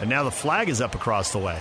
And 0.00 0.10
now 0.10 0.24
the 0.24 0.30
flag 0.30 0.68
is 0.68 0.80
up 0.80 0.96
across 0.96 1.32
the 1.32 1.38
way. 1.38 1.60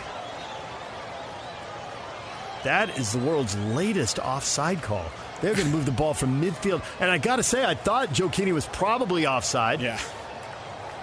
That 2.63 2.97
is 2.97 3.11
the 3.11 3.20
world's 3.20 3.55
latest 3.57 4.18
offside 4.18 4.82
call. 4.82 5.05
They're 5.41 5.53
going 5.53 5.68
to 5.68 5.74
move 5.74 5.86
the 5.86 5.91
ball 5.91 6.15
from 6.15 6.41
midfield. 6.41 6.84
And 6.99 7.11
I 7.11 7.20
got 7.20 7.36
to 7.36 7.43
say, 7.43 7.63
I 7.63 7.76
thought 7.76 8.09
Gioacchini 8.09 8.53
was 8.53 8.65
probably 8.65 9.28
offside. 9.28 9.82
Yeah 9.82 9.99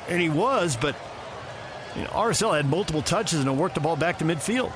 and 0.09 0.21
he 0.21 0.29
was, 0.29 0.77
but 0.77 0.97
you 1.97 2.03
know, 2.03 2.11
RSL 2.11 2.57
had 2.57 2.67
multiple 2.67 3.03
touches 3.03 3.41
and 3.41 3.49
it 3.49 3.53
worked 3.53 3.75
the 3.75 3.81
ball 3.81 3.97
back 3.97 4.19
to 4.19 4.25
midfield. 4.25 4.73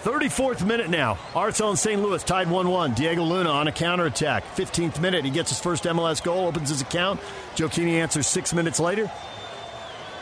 Thirty-fourth 0.00 0.64
minute 0.66 0.90
now. 0.90 1.14
RSL 1.32 1.70
and 1.70 1.78
St. 1.78 2.02
Louis 2.02 2.22
tied 2.22 2.48
1-1. 2.48 2.94
Diego 2.94 3.22
Luna 3.22 3.48
on 3.48 3.68
a 3.68 3.72
counterattack. 3.72 4.44
Fifteenth 4.44 5.00
minute, 5.00 5.24
he 5.24 5.30
gets 5.30 5.48
his 5.48 5.60
first 5.60 5.84
MLS 5.84 6.22
goal, 6.22 6.46
opens 6.46 6.68
his 6.68 6.82
account. 6.82 7.20
Gioacchini 7.56 7.92
answers 7.92 8.26
six 8.26 8.52
minutes 8.52 8.78
later 8.78 9.10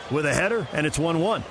with 0.09 0.25
a 0.25 0.33
header, 0.33 0.67
and 0.71 0.85
it's 0.85 0.97
1-1. 0.97 1.43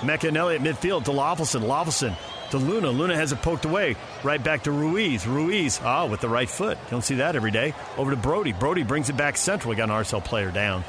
Emeka 0.00 0.30
Eneli 0.30 0.56
at 0.56 0.60
midfield 0.62 1.04
to 1.04 1.12
Löffelsend. 1.12 1.62
Löffelsend 1.62 2.16
to 2.50 2.58
Luna. 2.58 2.90
Luna 2.90 3.16
has 3.16 3.32
it 3.32 3.42
poked 3.42 3.64
away. 3.64 3.96
Right 4.22 4.42
back 4.42 4.64
to 4.64 4.72
Ruiz. 4.72 5.26
Ruiz, 5.26 5.80
ah, 5.82 6.06
with 6.06 6.20
the 6.20 6.28
right 6.28 6.48
foot. 6.48 6.78
Don't 6.90 7.02
see 7.02 7.16
that 7.16 7.36
every 7.36 7.50
day. 7.50 7.74
Over 7.96 8.10
to 8.12 8.16
Brody. 8.16 8.52
Brody 8.52 8.82
brings 8.82 9.08
it 9.08 9.16
back 9.16 9.36
central. 9.36 9.70
We 9.70 9.76
got 9.76 9.90
an 9.90 9.94
RSL 9.94 10.24
player 10.24 10.50
down. 10.50 10.84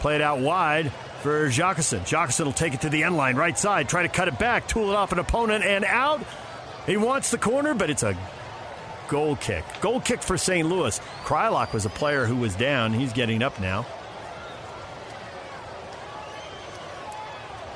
Play 0.00 0.16
it 0.16 0.22
out 0.22 0.40
wide 0.40 0.92
for 1.22 1.48
Jacqueson. 1.48 2.00
Jacqueson 2.00 2.44
will 2.44 2.52
take 2.52 2.74
it 2.74 2.82
to 2.82 2.88
the 2.88 3.04
end 3.04 3.16
line, 3.16 3.36
right 3.36 3.58
side. 3.58 3.88
Try 3.88 4.02
to 4.02 4.08
cut 4.08 4.28
it 4.28 4.38
back. 4.38 4.66
Tool 4.66 4.90
it 4.90 4.96
off 4.96 5.12
an 5.12 5.18
opponent 5.18 5.64
and 5.64 5.84
out. 5.84 6.22
He 6.86 6.96
wants 6.96 7.30
the 7.30 7.38
corner, 7.38 7.74
but 7.74 7.90
it's 7.90 8.02
a 8.02 8.16
goal 9.08 9.36
kick. 9.36 9.64
Goal 9.80 10.00
kick 10.00 10.22
for 10.22 10.38
St. 10.38 10.66
Louis. 10.66 10.98
Kreilach 11.24 11.72
was 11.72 11.84
a 11.84 11.90
player 11.90 12.24
who 12.24 12.36
was 12.36 12.54
down. 12.54 12.92
He's 12.94 13.12
getting 13.12 13.42
up 13.42 13.60
now. 13.60 13.84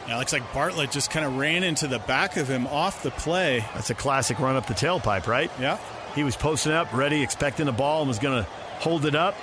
Yeah, 0.06 0.18
looks 0.18 0.32
like 0.32 0.52
Bartlett 0.52 0.90
just 0.90 1.10
kind 1.10 1.24
of 1.24 1.36
ran 1.36 1.64
into 1.64 1.86
the 1.86 1.98
back 1.98 2.36
of 2.36 2.48
him 2.48 2.66
off 2.66 3.02
the 3.02 3.10
play. 3.10 3.64
That's 3.74 3.90
a 3.90 3.94
classic 3.94 4.38
run 4.38 4.56
up 4.56 4.66
the 4.66 4.74
tailpipe, 4.74 5.26
right? 5.26 5.50
Yeah. 5.58 5.78
He 6.14 6.24
was 6.24 6.36
posting 6.36 6.72
up, 6.72 6.92
ready, 6.92 7.22
expecting 7.22 7.66
the 7.66 7.72
ball, 7.72 8.02
and 8.02 8.08
was 8.08 8.18
going 8.18 8.44
to 8.44 8.50
hold 8.80 9.06
it 9.06 9.14
up. 9.14 9.34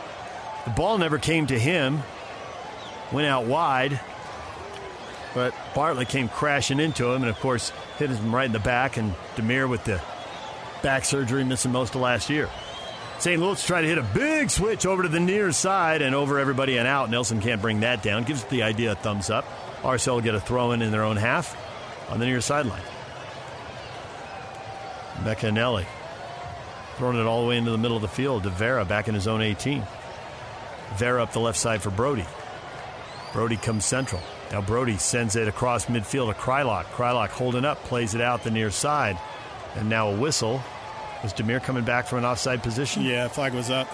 The 0.66 0.72
ball 0.72 0.98
never 1.00 1.18
came 1.18 1.48
to 1.48 1.58
him. 1.58 2.02
Went 3.12 3.28
out 3.28 3.46
wide. 3.46 4.00
But 5.34 5.56
Bartlett 5.74 6.10
came 6.10 6.30
crashing 6.30 6.80
into 6.80 7.12
him 7.12 7.24
and, 7.24 7.30
of 7.30 7.40
course, 7.40 7.72
hit 7.98 8.10
him 8.10 8.34
right 8.34 8.46
in 8.46 8.52
the 8.52 8.60
back. 8.60 8.98
And 8.98 9.16
Damir 9.36 9.68
with 9.68 9.84
the 9.84 10.00
back 10.84 11.06
surgery, 11.06 11.44
missing 11.44 11.72
most 11.72 11.96
of 11.96 12.02
last 12.02 12.30
year. 12.30 12.50
St. 13.18 13.42
Louis 13.42 13.66
tried 13.66 13.82
to 13.82 13.88
hit 13.88 13.98
a 13.98 14.04
big 14.04 14.50
switch 14.50 14.86
over 14.86 15.04
to 15.04 15.10
the 15.10 15.20
near 15.20 15.52
side 15.52 16.02
and 16.02 16.16
over 16.16 16.40
everybody 16.40 16.78
and 16.78 16.88
out. 16.88 17.10
Nelson 17.10 17.40
can't 17.40 17.62
bring 17.62 17.82
that 17.82 18.02
down. 18.04 18.24
Gives 18.24 18.44
the 18.46 18.64
idea 18.64 18.94
a 18.94 18.96
thumbs 18.96 19.30
up. 19.30 19.46
RSL 19.82 20.24
get 20.24 20.36
a 20.36 20.40
throw 20.40 20.72
in 20.72 20.82
in 20.82 20.92
their 20.92 21.04
own 21.04 21.18
half 21.18 21.58
on 22.10 22.20
the 22.20 22.26
near 22.26 22.42
sideline. 22.42 22.84
Emeka 25.16 25.50
Eneli 25.50 25.86
throwing 27.02 27.18
it 27.18 27.26
all 27.26 27.42
the 27.42 27.50
way 27.50 27.58
into 27.58 27.72
the 27.72 27.78
middle 27.80 27.98
of 27.98 28.04
the 28.04 28.08
field 28.08 28.44
to 28.44 28.50
Vera 28.52 28.86
back 28.86 29.08
in 29.08 29.16
his 29.16 29.28
own 29.28 29.42
18. 29.42 29.84
Vera 30.98 31.24
up 31.24 31.32
the 31.32 31.40
left 31.40 31.58
side 31.58 31.82
for 31.82 31.90
Brody. 31.90 32.26
Brody 33.34 33.58
comes 33.58 33.86
central. 33.86 34.22
Now 34.52 34.62
Brody 34.62 34.98
sends 34.98 35.36
it 35.36 35.48
across 35.48 35.86
midfield 35.86 36.32
to 36.32 36.40
Kreilach. 36.40 36.84
Kreilach 36.86 37.30
holding 37.30 37.66
up, 37.66 37.84
plays 37.86 38.14
it 38.14 38.22
out 38.22 38.44
the 38.44 38.52
near 38.52 38.70
side. 38.70 39.18
And 39.76 39.90
now 39.90 40.10
a 40.10 40.16
whistle. 40.16 40.62
Was 41.24 41.34
Damir 41.34 41.64
coming 41.64 41.84
back 41.84 42.08
from 42.08 42.20
an 42.20 42.26
offside 42.26 42.62
position? 42.62 43.04
Yeah, 43.04 43.28
flag 43.30 43.54
was 43.54 43.72
up. 43.72 43.88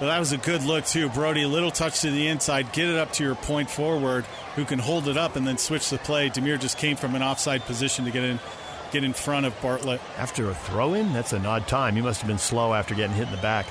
But 0.00 0.06
that 0.06 0.18
was 0.18 0.32
a 0.32 0.38
good 0.38 0.64
look, 0.64 0.84
too. 0.84 1.08
Brody, 1.08 1.42
a 1.42 1.48
little 1.48 1.70
touch 1.70 2.00
to 2.00 2.10
the 2.10 2.26
inside, 2.26 2.72
get 2.72 2.88
it 2.88 2.96
up 2.96 3.12
to 3.12 3.24
your 3.24 3.34
point 3.34 3.70
forward 3.70 4.24
who 4.56 4.64
can 4.64 4.78
hold 4.78 5.06
it 5.06 5.16
up 5.16 5.36
and 5.36 5.46
then 5.46 5.58
switch 5.58 5.90
the 5.90 5.98
play. 5.98 6.28
Damir 6.28 6.58
just 6.58 6.78
came 6.78 6.96
from 6.96 7.14
an 7.14 7.22
offside 7.22 7.62
position 7.62 8.04
to 8.06 8.10
get 8.10 8.24
in 8.24 8.40
get 8.92 9.04
in 9.04 9.12
front 9.12 9.46
of 9.46 9.60
Bartlett. 9.62 10.00
After 10.18 10.50
a 10.50 10.54
throw 10.54 10.94
in? 10.94 11.12
That's 11.12 11.32
an 11.32 11.46
odd 11.46 11.66
time. 11.66 11.96
He 11.96 12.02
must 12.02 12.20
have 12.20 12.28
been 12.28 12.38
slow 12.38 12.74
after 12.74 12.94
getting 12.94 13.16
hit 13.16 13.26
in 13.26 13.34
the 13.34 13.40
back. 13.40 13.66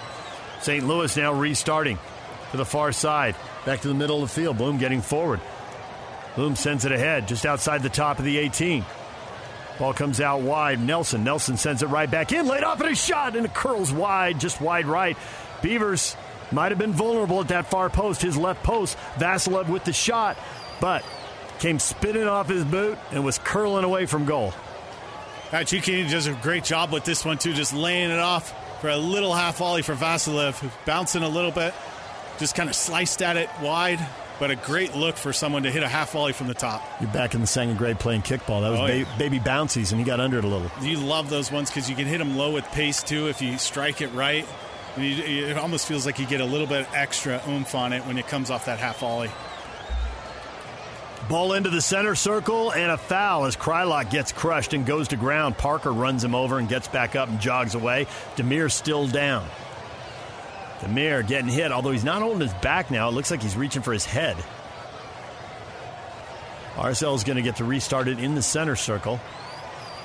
St. 0.62 0.86
Louis 0.86 1.16
now 1.16 1.34
restarting 1.34 2.00
to 2.52 2.58
the 2.58 2.66
far 2.66 2.92
side. 2.92 3.36
Back 3.66 3.82
to 3.82 3.88
the 3.88 3.94
middle 3.94 4.22
of 4.24 4.30
the 4.30 4.42
field. 4.42 4.58
Blom 4.58 4.78
getting 4.78 5.02
forward. 5.02 5.40
Blom 6.36 6.56
sends 6.56 6.86
it 6.86 6.92
ahead, 6.92 7.28
just 7.28 7.46
outside 7.46 7.84
the 7.84 7.90
top 7.90 8.20
of 8.20 8.26
the 8.26 8.38
18. 8.38 8.86
Ball 9.78 9.94
comes 9.94 10.22
out 10.22 10.42
wide. 10.42 10.80
Nelson. 10.80 11.24
Nelson 11.24 11.58
sends 11.58 11.82
it 11.82 11.88
right 11.88 12.10
back 12.10 12.32
in. 12.32 12.48
Laid 12.48 12.64
off 12.64 12.80
and 12.82 12.90
a 12.92 12.96
shot, 12.96 13.36
and 13.36 13.46
it 13.46 13.54
curls 13.54 13.92
wide, 13.92 14.40
just 14.40 14.62
wide 14.62 14.86
right. 14.86 15.18
Beavers 15.62 16.16
might 16.52 16.72
have 16.72 16.80
been 16.80 16.94
vulnerable 16.94 17.40
at 17.40 17.48
that 17.50 17.68
far 17.68 17.90
post, 17.90 18.22
his 18.22 18.38
left 18.38 18.64
post. 18.64 18.98
Vassilev 19.18 19.70
with 19.70 19.84
the 19.86 19.94
shot, 19.94 20.38
but 20.80 21.04
came 21.60 21.80
spinning 21.80 22.28
off 22.28 22.50
his 22.50 22.64
boot 22.66 22.98
and 23.12 23.24
was 23.24 23.38
curling 23.38 23.84
away 23.84 24.06
from 24.06 24.26
goal. 24.26 24.54
Gioacchini 25.52 26.10
does 26.10 26.28
a 26.28 26.34
great 26.34 26.64
job 26.64 26.92
with 26.92 27.04
this 27.04 27.26
one, 27.26 27.38
too, 27.38 27.54
just 27.54 27.74
laying 27.74 28.10
it 28.10 28.20
off 28.20 28.80
for 28.82 28.90
a 28.90 28.98
little 28.98 29.34
half 29.34 29.58
volley 29.58 29.82
for 29.82 29.94
Vassilev, 29.94 30.72
bouncing 30.86 31.24
a 31.24 31.30
little 31.30 31.52
bit, 31.52 31.74
just 32.40 32.56
kind 32.56 32.70
of 32.70 32.76
sliced 32.76 33.22
at 33.22 33.38
it 33.38 33.50
wide, 33.62 34.00
but 34.40 34.50
a 34.50 34.56
great 34.56 34.96
look 34.96 35.18
for 35.18 35.34
someone 35.34 35.64
to 35.64 35.70
hit 35.72 35.84
a 35.84 35.88
half 35.88 36.14
volley 36.14 36.34
from 36.34 36.48
the 36.48 36.54
top. 36.54 36.82
You're 37.00 37.12
back 37.12 37.36
in 37.36 37.42
the 37.42 37.48
second 37.48 37.78
grade 37.78 38.00
playing 38.00 38.24
kickball. 38.24 38.62
That 38.62 38.72
was 38.72 38.80
oh, 38.80 38.88
ba- 38.88 38.98
yeah. 39.00 39.18
baby 39.18 39.40
bouncies, 39.40 39.92
and 39.92 40.00
he 40.00 40.06
got 40.06 40.20
under 40.20 40.40
it 40.40 40.46
a 40.46 40.48
little. 40.48 40.72
You 40.82 40.98
love 40.98 41.30
those 41.30 41.52
ones 41.52 41.70
because 41.70 41.90
you 41.90 41.96
can 41.96 42.08
hit 42.08 42.18
them 42.18 42.38
low 42.38 42.54
with 42.54 42.66
pace, 42.72 43.04
too, 43.04 43.28
if 43.28 43.42
you 43.42 43.58
strike 43.58 44.02
it 44.02 44.12
right. 44.14 44.48
You, 44.98 45.24
it 45.24 45.58
almost 45.58 45.88
feels 45.88 46.06
like 46.06 46.20
you 46.20 46.26
get 46.26 46.42
a 46.42 46.46
little 46.46 46.68
bit 46.68 46.86
extra 46.94 47.42
oomph 47.48 47.76
on 47.76 47.94
it 47.94 48.06
when 48.06 48.18
it 48.18 48.28
comes 48.28 48.50
off 48.50 48.66
that 48.66 48.80
half 48.80 49.00
volley. 49.00 49.30
Ball 51.30 51.54
into 51.54 51.70
the 51.70 51.82
center 51.82 52.16
circle 52.16 52.72
and 52.72 52.92
a 52.92 52.98
foul 52.98 53.46
as 53.46 53.56
Kreilach 53.56 54.10
gets 54.10 54.34
crushed 54.34 54.74
and 54.74 54.86
goes 54.86 55.10
to 55.10 55.16
ground. 55.16 55.58
Parker 55.58 55.94
runs 55.94 56.24
him 56.24 56.36
over 56.36 56.58
and 56.58 56.68
gets 56.68 56.90
back 56.90 57.16
up 57.16 57.30
and 57.30 57.40
jogs 57.40 57.74
away. 57.74 58.08
Damir 58.36 58.70
still 58.70 59.08
down. 59.08 59.48
Damir 60.80 61.26
getting 61.26 61.48
hit, 61.48 61.72
although 61.72 61.92
he's 61.92 62.04
not 62.04 62.22
holding 62.22 62.42
his 62.42 62.54
back 62.56 62.92
now. 62.92 63.08
It 63.08 63.14
looks 63.14 63.32
like 63.32 63.42
he's 63.42 63.56
reaching 63.56 63.82
for 63.82 63.94
his 63.94 64.04
head. 64.04 64.36
RSL 66.76 67.16
is 67.16 67.24
going 67.24 67.38
to 67.38 67.44
get 67.44 67.58
to 67.58 67.64
restart 67.66 68.08
it 68.08 68.20
in 68.20 68.36
the 68.36 68.42
center 68.42 68.76
circle. 68.76 69.22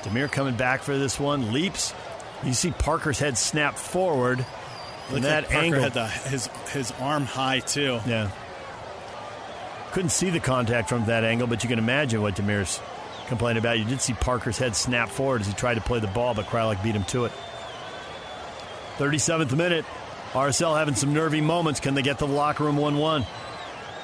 Damir 0.03 0.31
coming 0.31 0.55
back 0.55 0.83
for 0.83 0.97
this 0.97 1.19
one, 1.19 1.53
leaps. 1.53 1.93
You 2.45 2.53
see 2.53 2.71
Parker's 2.71 3.19
head 3.19 3.37
snap 3.37 3.77
forward 3.77 4.45
that 5.11 5.45
like 5.45 5.55
angle. 5.55 5.83
had 5.83 5.95
the, 5.95 6.07
his 6.07 6.49
his 6.73 6.93
arm 6.93 7.25
high 7.25 7.61
too. 7.61 8.01
Yeah. 8.07 8.31
Couldn't 9.93 10.11
see 10.11 10.31
the 10.31 10.41
contact 10.41 10.89
from 10.89 11.07
that 11.07 11.25
angle, 11.25 11.47
but 11.47 11.63
you 11.63 11.69
can 11.69 11.79
imagine 11.79 12.21
what 12.21 12.35
Damir's 12.37 12.81
complaining 13.29 13.61
about. 13.61 13.79
You 13.79 13.85
did 13.85 14.01
see 14.01 14.13
Parker's 14.13 14.59
head 14.59 14.77
snap 14.77 15.09
forward 15.09 15.41
as 15.41 15.47
he 15.47 15.55
tried 15.55 15.75
to 15.75 15.81
play 15.81 16.01
the 16.01 16.07
ball, 16.07 16.35
but 16.35 16.47
Kreilach 16.47 16.83
beat 16.83 16.95
him 16.95 17.05
to 17.05 17.25
it. 17.25 17.33
37th 18.99 19.57
minute. 19.57 19.85
RSL 20.33 20.77
having 20.77 20.95
some 20.95 21.15
nervy 21.15 21.41
moments. 21.41 21.81
Can 21.81 21.95
they 21.95 22.03
get 22.03 22.19
to 22.19 22.27
the 22.27 22.33
locker 22.33 22.65
room 22.65 22.77
1 22.77 22.99
1? 22.99 23.27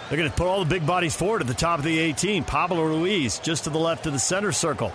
They're 0.09 0.19
going 0.19 0.31
to 0.31 0.37
put 0.37 0.47
all 0.47 0.65
the 0.65 0.71
big 0.71 0.87
bodies 0.87 1.17
forward 1.17 1.41
at 1.41 1.47
the 1.47 1.55
top 1.55 1.79
of 1.79 1.85
the 1.85 1.99
18. 1.99 2.45
Pablo 2.45 2.85
Ruiz 2.85 3.39
just 3.39 3.65
to 3.65 3.71
the 3.71 3.79
left 3.79 4.07
of 4.07 4.13
the 4.13 4.19
center 4.19 4.53
circle. 4.53 4.93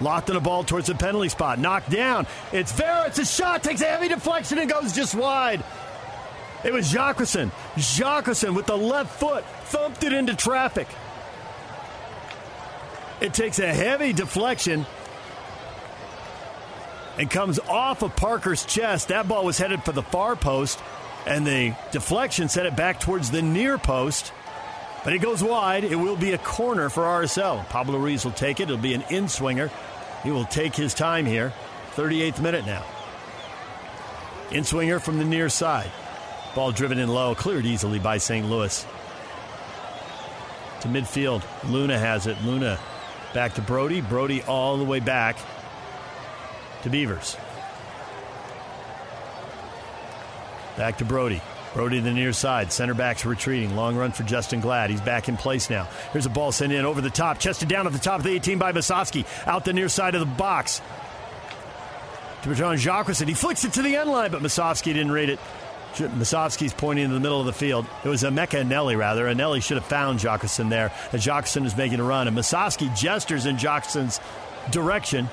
Locked 0.00 0.30
on 0.30 0.36
a 0.36 0.40
ball 0.40 0.64
towards 0.64 0.86
the 0.86 0.94
penalty 0.94 1.28
spot. 1.28 1.58
Knocked 1.58 1.90
down. 1.90 2.26
It's 2.52 2.72
Vera. 2.72 3.06
It's 3.06 3.18
a 3.18 3.24
shot. 3.24 3.62
Takes 3.62 3.80
a 3.80 3.86
heavy 3.86 4.08
deflection 4.08 4.58
and 4.58 4.70
goes 4.70 4.92
just 4.92 5.14
wide. 5.14 5.64
It 6.64 6.72
was 6.72 6.90
Jacqueline. 6.90 7.52
Jacqueline 7.76 8.54
with 8.54 8.66
the 8.66 8.76
left 8.76 9.18
foot 9.18 9.44
thumped 9.64 10.04
it 10.04 10.12
into 10.12 10.34
traffic. 10.34 10.88
It 13.20 13.34
takes 13.34 13.58
a 13.58 13.72
heavy 13.72 14.12
deflection 14.12 14.86
and 17.18 17.28
comes 17.28 17.58
off 17.58 18.02
of 18.02 18.14
Parker's 18.14 18.64
chest. 18.64 19.08
That 19.08 19.26
ball 19.26 19.44
was 19.44 19.58
headed 19.58 19.82
for 19.84 19.90
the 19.92 20.02
far 20.02 20.36
post, 20.36 20.78
and 21.26 21.44
the 21.44 21.74
deflection 21.90 22.48
set 22.48 22.66
it 22.66 22.76
back 22.76 23.00
towards 23.00 23.30
the 23.30 23.42
near 23.42 23.76
post. 23.76 24.32
But 25.04 25.12
it 25.12 25.18
goes 25.18 25.42
wide. 25.42 25.84
It 25.84 25.96
will 25.96 26.16
be 26.16 26.32
a 26.32 26.38
corner 26.38 26.88
for 26.90 27.04
RSL. 27.04 27.68
Pablo 27.68 27.98
Ruiz 27.98 28.24
will 28.24 28.32
take 28.32 28.60
it. 28.60 28.64
It'll 28.64 28.76
be 28.76 28.94
an 28.94 29.04
in 29.10 29.28
swinger. 29.28 29.70
He 30.22 30.30
will 30.30 30.44
take 30.44 30.74
his 30.74 30.94
time 30.94 31.24
here. 31.24 31.52
38th 31.94 32.40
minute 32.40 32.66
now. 32.66 32.84
In 34.50 34.64
swinger 34.64 34.98
from 34.98 35.18
the 35.18 35.24
near 35.24 35.48
side. 35.48 35.90
Ball 36.54 36.72
driven 36.72 36.98
in 36.98 37.08
low, 37.08 37.34
cleared 37.34 37.66
easily 37.66 37.98
by 37.98 38.18
St. 38.18 38.46
Louis. 38.46 38.84
To 40.80 40.88
midfield. 40.88 41.42
Luna 41.70 41.98
has 41.98 42.26
it. 42.26 42.40
Luna 42.42 42.78
back 43.34 43.54
to 43.54 43.62
Brody. 43.62 44.00
Brody 44.00 44.42
all 44.42 44.76
the 44.76 44.84
way 44.84 45.00
back 45.00 45.36
to 46.82 46.90
Beavers. 46.90 47.36
Back 50.76 50.98
to 50.98 51.04
Brody. 51.04 51.42
Brody 51.78 51.98
to 51.98 52.02
the 52.02 52.10
near 52.10 52.32
side. 52.32 52.72
Center 52.72 52.92
back's 52.92 53.24
retreating. 53.24 53.76
Long 53.76 53.94
run 53.94 54.10
for 54.10 54.24
Justen 54.24 54.60
Glad. 54.60 54.90
He's 54.90 55.00
back 55.00 55.28
in 55.28 55.36
place 55.36 55.70
now. 55.70 55.84
Here's 56.12 56.26
a 56.26 56.28
ball 56.28 56.50
sent 56.50 56.72
in 56.72 56.84
over 56.84 57.00
the 57.00 57.08
top. 57.08 57.38
Chested 57.38 57.68
down 57.68 57.86
at 57.86 57.92
the 57.92 58.00
top 58.00 58.18
of 58.18 58.24
the 58.24 58.32
18 58.32 58.58
by 58.58 58.72
Musovski. 58.72 59.24
Out 59.46 59.64
the 59.64 59.72
near 59.72 59.88
side 59.88 60.16
of 60.16 60.20
the 60.20 60.26
box. 60.26 60.82
To 62.42 62.48
Bertrand 62.48 62.80
Jacques. 62.80 63.14
He 63.18 63.32
flicks 63.32 63.64
it 63.64 63.74
to 63.74 63.82
the 63.82 63.94
end 63.94 64.10
line, 64.10 64.32
but 64.32 64.42
Musovski 64.42 64.86
didn't 64.86 65.12
read 65.12 65.28
it. 65.28 65.38
Musovski's 65.94 66.74
pointing 66.74 67.04
in 67.04 67.12
the 67.12 67.20
middle 67.20 67.38
of 67.38 67.46
the 67.46 67.52
field. 67.52 67.86
It 68.04 68.08
was 68.08 68.24
a 68.24 68.30
Emeka 68.30 68.60
Eneli, 68.60 68.98
rather. 68.98 69.26
Eneli 69.26 69.62
should 69.62 69.76
have 69.76 69.86
found 69.86 70.18
Jockerson 70.18 70.70
there. 70.70 70.92
And 71.12 71.64
is 71.64 71.76
making 71.76 72.00
a 72.00 72.04
run. 72.04 72.26
And 72.26 72.36
Musovski 72.36 72.92
gestures 72.96 73.46
in 73.46 73.56
Jockerson's 73.56 74.18
direction. 74.72 75.28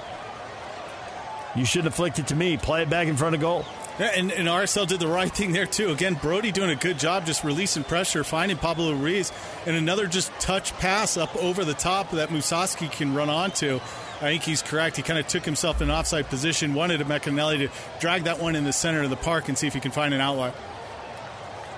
You 1.56 1.66
shouldn't 1.66 1.86
have 1.86 1.95
flicked 1.95 2.20
it 2.20 2.28
to 2.28 2.36
me. 2.36 2.58
Play 2.58 2.82
it 2.82 2.89
back 2.89 3.08
in 3.08 3.16
front 3.16 3.36
of 3.36 3.41
goal. 3.41 3.66
Yeah, 3.97 4.12
and, 4.14 4.30
and, 4.30 4.49
RSL 4.49 4.88
did 4.88 4.99
the 4.99 5.08
right 5.08 5.32
thing 5.32 5.53
there 5.53 5.66
too. 5.66 5.91
Again, 5.91 6.16
Brody 6.16 6.51
doing 6.51 6.70
a 6.70 6.76
good 6.76 6.99
job 6.99 7.26
just 7.26 7.45
releasing 7.45 7.86
pressure, 7.86 8.26
finding 8.26 8.58
Pablo 8.58 8.91
Ruiz, 8.91 9.32
and 9.66 9.74
another 9.78 10.06
just 10.06 10.34
touch 10.38 10.74
pass 10.74 11.16
up 11.16 11.34
over 11.38 11.64
the 11.64 11.74
top 11.74 12.12
that 12.12 12.28
Musovski 12.28 12.91
can 12.91 13.14
run 13.14 13.30
onto. 13.30 13.80
I 14.18 14.32
think 14.32 14.43
he's 14.43 14.62
correct. 14.62 14.97
He 14.97 15.03
kind 15.03 15.18
of 15.18 15.28
took 15.28 15.45
himself 15.45 15.82
in 15.82 15.89
an 15.89 15.95
offside 15.95 16.28
position, 16.28 16.74
wanted 16.74 16.99
a 16.99 17.06
Emeka 17.06 17.32
Eneli 17.32 17.58
to 17.60 17.99
drag 18.01 18.26
that 18.26 18.39
one 18.39 18.58
in 18.58 18.66
the 18.66 18.74
center 18.74 19.01
of 19.01 19.10
the 19.10 19.16
park 19.16 19.47
and 19.47 19.58
see 19.58 19.68
if 19.68 19.74
he 19.74 19.80
can 19.80 19.91
find 19.91 20.14
an 20.14 20.20
outlet. 20.20 20.56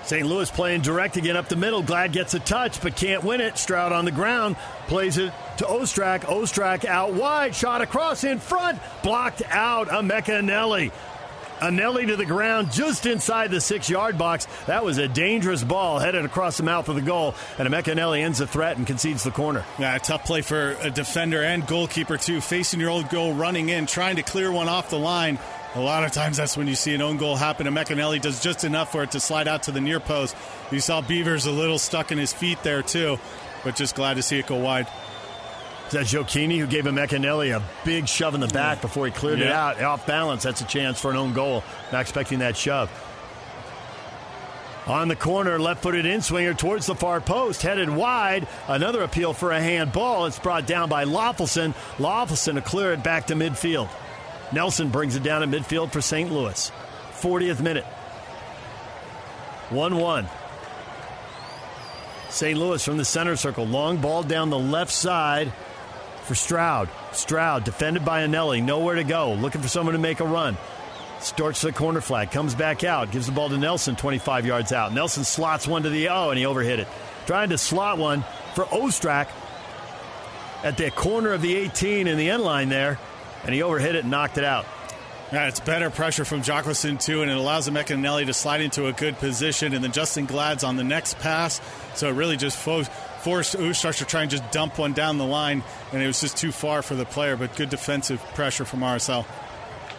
St. 0.08 0.26
Louis 0.26 0.50
playing 0.50 0.80
direct 0.80 1.18
again 1.18 1.36
up 1.36 1.48
the 1.48 1.56
middle. 1.56 1.82
Glad 1.82 2.12
gets 2.12 2.32
a 2.32 2.38
touch, 2.38 2.80
but 2.80 2.96
can't 2.96 3.22
win 3.24 3.42
it. 3.42 3.58
Stroud 3.58 3.92
on 3.92 4.06
the 4.06 4.10
ground 4.10 4.56
plays 4.86 5.18
it 5.18 5.34
to 5.58 5.64
Ostrak. 5.66 6.20
Ostrak 6.20 6.86
out 6.86 7.12
wide, 7.12 7.54
shot 7.54 7.82
across 7.82 8.24
in 8.24 8.38
front, 8.38 8.78
blocked 9.02 9.42
out. 9.50 9.88
A 9.88 10.00
Eneli. 10.00 10.90
Eneli 11.60 12.06
to 12.06 12.16
the 12.16 12.24
ground 12.24 12.72
just 12.72 13.04
inside 13.04 13.50
the 13.50 13.60
six 13.60 13.90
yard 13.90 14.16
box. 14.16 14.46
That 14.66 14.82
was 14.82 14.96
a 14.96 15.08
dangerous 15.08 15.62
ball 15.62 15.98
headed 15.98 16.24
across 16.24 16.56
the 16.56 16.62
mouth 16.62 16.88
of 16.88 16.94
the 16.94 17.02
goal. 17.02 17.34
And 17.58 17.68
Eneli 17.68 18.20
ends 18.22 18.38
the 18.38 18.46
threat 18.46 18.78
and 18.78 18.86
concedes 18.86 19.24
the 19.24 19.30
corner. 19.30 19.64
Yeah, 19.78 19.98
tough 19.98 20.24
play 20.24 20.40
for 20.40 20.76
a 20.80 20.90
defender 20.90 21.42
and 21.42 21.66
goalkeeper, 21.66 22.16
too. 22.16 22.40
Facing 22.40 22.80
your 22.80 22.90
old 22.90 23.10
goal, 23.10 23.34
running 23.34 23.68
in, 23.68 23.86
trying 23.86 24.16
to 24.16 24.22
clear 24.22 24.50
one 24.50 24.68
off 24.68 24.88
the 24.88 24.98
line. 24.98 25.38
A 25.74 25.80
lot 25.80 26.02
of 26.02 26.12
times 26.12 26.38
that's 26.38 26.56
when 26.56 26.66
you 26.66 26.74
see 26.74 26.94
an 26.94 27.02
own 27.02 27.18
goal 27.18 27.36
happen, 27.36 27.66
and 27.66 27.76
Emeka 27.76 27.94
Eneli 27.94 28.20
does 28.20 28.42
just 28.42 28.64
enough 28.64 28.90
for 28.90 29.02
it 29.02 29.10
to 29.12 29.20
slide 29.20 29.46
out 29.46 29.64
to 29.64 29.70
the 29.70 29.80
near 29.80 30.00
post. 30.00 30.34
You 30.70 30.80
saw 30.80 31.02
Beavers 31.02 31.46
a 31.46 31.52
little 31.52 31.78
stuck 31.78 32.10
in 32.10 32.18
his 32.18 32.32
feet 32.32 32.62
there, 32.62 32.82
too, 32.82 33.18
but 33.64 33.76
just 33.76 33.94
glad 33.94 34.14
to 34.14 34.22
see 34.22 34.38
it 34.38 34.46
go 34.46 34.56
wide. 34.56 34.88
Is 35.88 35.92
that 35.92 36.06
Gioacchini 36.06 36.58
who 36.58 36.66
gave 36.66 36.86
him 36.86 36.96
Ecanelli 36.96 37.54
a 37.56 37.62
big 37.84 38.08
shove 38.08 38.34
in 38.34 38.40
the 38.40 38.48
back 38.48 38.80
before 38.80 39.06
he 39.06 39.12
cleared 39.12 39.38
yeah. 39.38 39.46
it 39.46 39.52
out? 39.52 39.82
Off 39.82 40.06
balance, 40.06 40.42
that's 40.42 40.60
a 40.60 40.66
chance 40.66 41.00
for 41.00 41.10
an 41.10 41.16
own 41.16 41.32
goal. 41.32 41.62
Not 41.92 42.00
expecting 42.00 42.40
that 42.40 42.56
shove. 42.56 42.90
On 44.86 45.08
the 45.08 45.16
corner, 45.16 45.58
left 45.58 45.82
footed 45.82 46.06
in 46.06 46.22
swinger 46.22 46.54
towards 46.54 46.86
the 46.86 46.94
far 46.94 47.20
post, 47.20 47.60
headed 47.60 47.90
wide. 47.90 48.48
Another 48.68 49.02
appeal 49.02 49.34
for 49.34 49.52
a 49.52 49.60
handball. 49.60 50.24
It's 50.24 50.38
brought 50.38 50.66
down 50.66 50.88
by 50.88 51.04
Löffelsend. 51.04 51.74
Löffelsend 51.98 52.54
to 52.54 52.62
clear 52.62 52.92
it 52.94 53.02
back 53.02 53.26
to 53.26 53.34
midfield. 53.34 53.90
Nelson 54.52 54.88
brings 54.88 55.16
it 55.16 55.22
down 55.22 55.42
at 55.42 55.48
midfield 55.48 55.92
for 55.92 56.00
St. 56.00 56.32
Louis. 56.32 56.72
40th 57.20 57.60
minute. 57.60 57.84
1 59.70 59.96
1. 59.96 60.28
St. 62.30 62.58
Louis 62.58 62.84
from 62.84 62.96
the 62.96 63.04
center 63.04 63.36
circle. 63.36 63.66
Long 63.66 63.98
ball 63.98 64.22
down 64.22 64.50
the 64.50 64.58
left 64.58 64.92
side 64.92 65.52
for 66.24 66.34
Stroud. 66.34 66.88
Stroud 67.12 67.64
defended 67.64 68.04
by 68.04 68.22
Eneli. 68.22 68.62
Nowhere 68.62 68.96
to 68.96 69.04
go. 69.04 69.32
Looking 69.34 69.60
for 69.60 69.68
someone 69.68 69.94
to 69.94 69.98
make 69.98 70.20
a 70.20 70.24
run. 70.24 70.56
Starts 71.20 71.62
the 71.62 71.72
corner 71.72 72.00
flag. 72.00 72.30
Comes 72.30 72.54
back 72.54 72.84
out. 72.84 73.10
Gives 73.10 73.26
the 73.26 73.32
ball 73.32 73.48
to 73.48 73.58
Nelson 73.58 73.96
25 73.96 74.46
yards 74.46 74.72
out. 74.72 74.92
Nelson 74.92 75.24
slots 75.24 75.66
one 75.66 75.82
to 75.82 75.90
the 75.90 76.08
O 76.08 76.30
and 76.30 76.38
he 76.38 76.44
overhit 76.44 76.78
it. 76.78 76.88
Trying 77.26 77.48
to 77.50 77.58
slot 77.58 77.98
one 77.98 78.24
for 78.54 78.64
Ostrak 78.64 79.28
at 80.62 80.76
the 80.76 80.90
corner 80.90 81.32
of 81.32 81.42
the 81.42 81.54
18 81.56 82.06
in 82.06 82.16
the 82.16 82.30
end 82.30 82.42
line 82.42 82.68
there. 82.68 82.98
And 83.44 83.54
he 83.54 83.60
overhit 83.60 83.94
it 83.94 83.96
and 83.96 84.10
knocked 84.10 84.38
it 84.38 84.44
out. 84.44 84.66
Yeah, 85.32 85.48
it's 85.48 85.60
better 85.60 85.90
pressure 85.90 86.24
from 86.24 86.40
Jockelson, 86.40 86.98
too, 86.98 87.20
and 87.20 87.30
it 87.30 87.36
allows 87.36 87.66
the 87.66 87.70
Emeka 87.70 87.94
Eneli 87.94 88.24
to 88.26 88.32
slide 88.32 88.62
into 88.62 88.86
a 88.86 88.92
good 88.92 89.18
position. 89.18 89.74
And 89.74 89.84
then 89.84 89.92
Justen 89.92 90.26
Glad's 90.26 90.64
on 90.64 90.76
the 90.76 90.84
next 90.84 91.18
pass. 91.18 91.60
So 91.94 92.08
it 92.08 92.12
really 92.12 92.38
just 92.38 92.56
fo- 92.56 92.84
forced 92.84 93.54
Ustars 93.54 93.98
to 93.98 94.06
try 94.06 94.22
and 94.22 94.30
just 94.30 94.50
dump 94.50 94.78
one 94.78 94.94
down 94.94 95.18
the 95.18 95.26
line, 95.26 95.62
and 95.92 96.02
it 96.02 96.06
was 96.06 96.20
just 96.20 96.38
too 96.38 96.52
far 96.52 96.80
for 96.82 96.94
the 96.94 97.04
player, 97.04 97.36
but 97.36 97.54
good 97.56 97.68
defensive 97.68 98.20
pressure 98.34 98.64
from 98.64 98.80
RSL. 98.80 99.26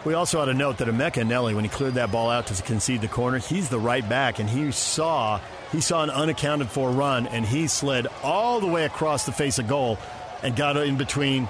We 0.04 0.14
also 0.14 0.40
ought 0.40 0.46
to 0.46 0.54
note 0.54 0.78
that 0.78 0.88
Emeka 0.88 1.22
Eneli, 1.22 1.54
when 1.54 1.62
he 1.62 1.70
cleared 1.70 1.94
that 1.94 2.10
ball 2.10 2.30
out 2.30 2.46
to 2.46 2.62
concede 2.62 3.02
the 3.02 3.08
corner, 3.08 3.38
he's 3.38 3.68
the 3.68 3.78
right 3.78 4.06
back, 4.08 4.38
and 4.38 4.48
he 4.48 4.72
saw 4.72 5.40
he 5.72 5.80
saw 5.80 6.02
an 6.02 6.10
unaccounted 6.10 6.68
for 6.68 6.90
run, 6.90 7.26
and 7.28 7.44
he 7.46 7.68
slid 7.68 8.08
all 8.22 8.60
the 8.60 8.66
way 8.66 8.84
across 8.84 9.26
the 9.26 9.32
face 9.32 9.58
of 9.58 9.68
goal 9.68 9.98
and 10.42 10.56
got 10.56 10.76
in 10.78 10.96
between 10.96 11.48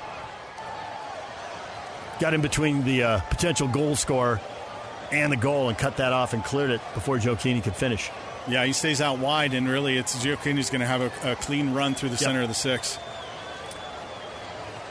got 2.21 2.35
in 2.35 2.43
between 2.43 2.85
the 2.85 3.03
uh, 3.03 3.21
potential 3.31 3.67
goal 3.67 3.97
scorer 3.97 4.41
and 5.11 5.33
the 5.33 5.37
goal 5.37 5.69
and 5.69 5.77
cut 5.77 5.97
that 5.97 6.13
off 6.13 6.35
and 6.35 6.45
cleared 6.45 6.71
it 6.71 6.81
before 6.95 7.17
Gioacchini 7.17 7.63
could 7.63 7.75
finish. 7.75 8.11
Yeah, 8.49 8.65
he 8.65 8.73
stays 8.73 9.01
out 9.01 9.19
wide, 9.19 9.55
and 9.55 9.69
really, 9.69 9.97
it's 9.97 10.25
Gioacchini's 10.25 10.71
going 10.71 10.81
to 10.81 10.87
have 10.87 11.01
a, 11.01 11.33
a, 11.33 11.37
clean 11.37 11.75
run 11.75 11.95
through 11.95 12.11
the 12.11 12.15
yep. 12.15 12.23
center 12.23 12.43
of 12.43 12.49
the 12.49 12.55
six. 12.55 12.99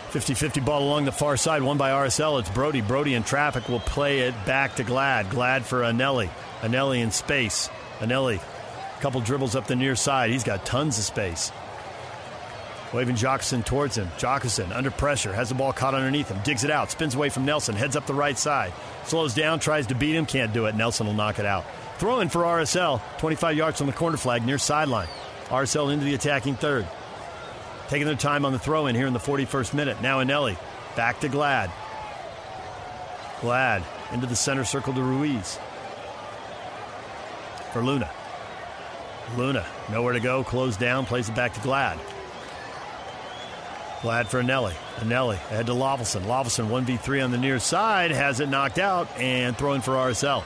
50 0.09 0.33
50 0.33 0.61
ball 0.61 0.83
along 0.83 1.05
the 1.05 1.11
far 1.11 1.37
side, 1.37 1.61
won 1.61 1.77
by 1.77 1.91
RSL. 1.91 2.39
It's 2.39 2.49
Brody. 2.49 2.81
Brody 2.81 3.13
in 3.13 3.23
traffic 3.23 3.69
will 3.69 3.79
play 3.79 4.19
it 4.19 4.33
back 4.45 4.75
to 4.75 4.83
Glad. 4.83 5.29
Glad 5.29 5.65
for 5.65 5.81
Eneli. 5.81 6.29
Eneli 6.61 7.01
in 7.01 7.11
space. 7.11 7.69
Eneli, 7.99 8.37
a 8.37 9.01
couple 9.01 9.21
dribbles 9.21 9.55
up 9.55 9.67
the 9.67 9.75
near 9.75 9.95
side. 9.95 10.31
He's 10.31 10.43
got 10.43 10.65
tons 10.65 10.97
of 10.97 11.03
space. 11.03 11.51
Waving 12.93 13.15
Jockson 13.15 13.63
towards 13.63 13.95
him. 13.95 14.07
Jockson 14.17 14.71
under 14.75 14.89
pressure, 14.89 15.31
has 15.31 15.49
the 15.49 15.55
ball 15.55 15.71
caught 15.71 15.93
underneath 15.93 16.29
him, 16.29 16.39
digs 16.43 16.63
it 16.63 16.71
out, 16.71 16.89
spins 16.89 17.13
away 17.13 17.29
from 17.29 17.45
Nelson, 17.45 17.75
heads 17.75 17.95
up 17.95 18.07
the 18.07 18.13
right 18.13 18.37
side, 18.37 18.73
slows 19.05 19.35
down, 19.35 19.59
tries 19.59 19.87
to 19.87 19.95
beat 19.95 20.15
him, 20.15 20.25
can't 20.25 20.53
do 20.53 20.65
it. 20.65 20.75
Nelson 20.75 21.05
will 21.05 21.13
knock 21.13 21.37
it 21.37 21.45
out. 21.45 21.65
Throw 21.99 22.19
in 22.21 22.29
for 22.29 22.43
RSL, 22.43 23.01
25 23.19 23.57
yards 23.57 23.77
from 23.77 23.87
the 23.87 23.93
corner 23.93 24.17
flag 24.17 24.45
near 24.45 24.57
sideline. 24.57 25.07
RSL 25.49 25.93
into 25.93 26.05
the 26.05 26.15
attacking 26.15 26.55
third. 26.55 26.87
Taking 27.89 28.07
their 28.07 28.15
time 28.15 28.45
on 28.45 28.53
the 28.53 28.59
throw 28.59 28.87
in 28.87 28.95
here 28.95 29.07
in 29.07 29.13
the 29.13 29.19
41st 29.19 29.73
minute. 29.73 30.01
Now 30.01 30.23
Eneli. 30.23 30.57
Back 30.95 31.19
to 31.21 31.29
Glad. 31.29 31.71
Glad 33.41 33.83
into 34.11 34.25
the 34.25 34.35
center 34.35 34.63
circle 34.63 34.93
to 34.93 35.01
Ruiz. 35.01 35.59
For 37.73 37.81
Luna. 37.83 38.09
Luna, 39.37 39.65
nowhere 39.91 40.13
to 40.13 40.19
go, 40.19 40.43
closed 40.43 40.79
down, 40.79 41.05
plays 41.05 41.29
it 41.29 41.35
back 41.35 41.53
to 41.53 41.61
Glad. 41.61 41.99
Glad 44.01 44.29
for 44.29 44.41
Eneli. 44.41 44.73
Eneli 44.97 45.33
ahead 45.33 45.65
to 45.65 45.73
Löffelsend. 45.73 46.21
Löffelsend 46.21 46.69
1v3 46.69 47.23
on 47.23 47.31
the 47.31 47.37
near 47.37 47.59
side, 47.59 48.11
has 48.11 48.39
it 48.39 48.47
knocked 48.47 48.79
out, 48.79 49.09
and 49.17 49.57
throwing 49.57 49.81
for 49.81 49.91
RSL. 49.91 50.43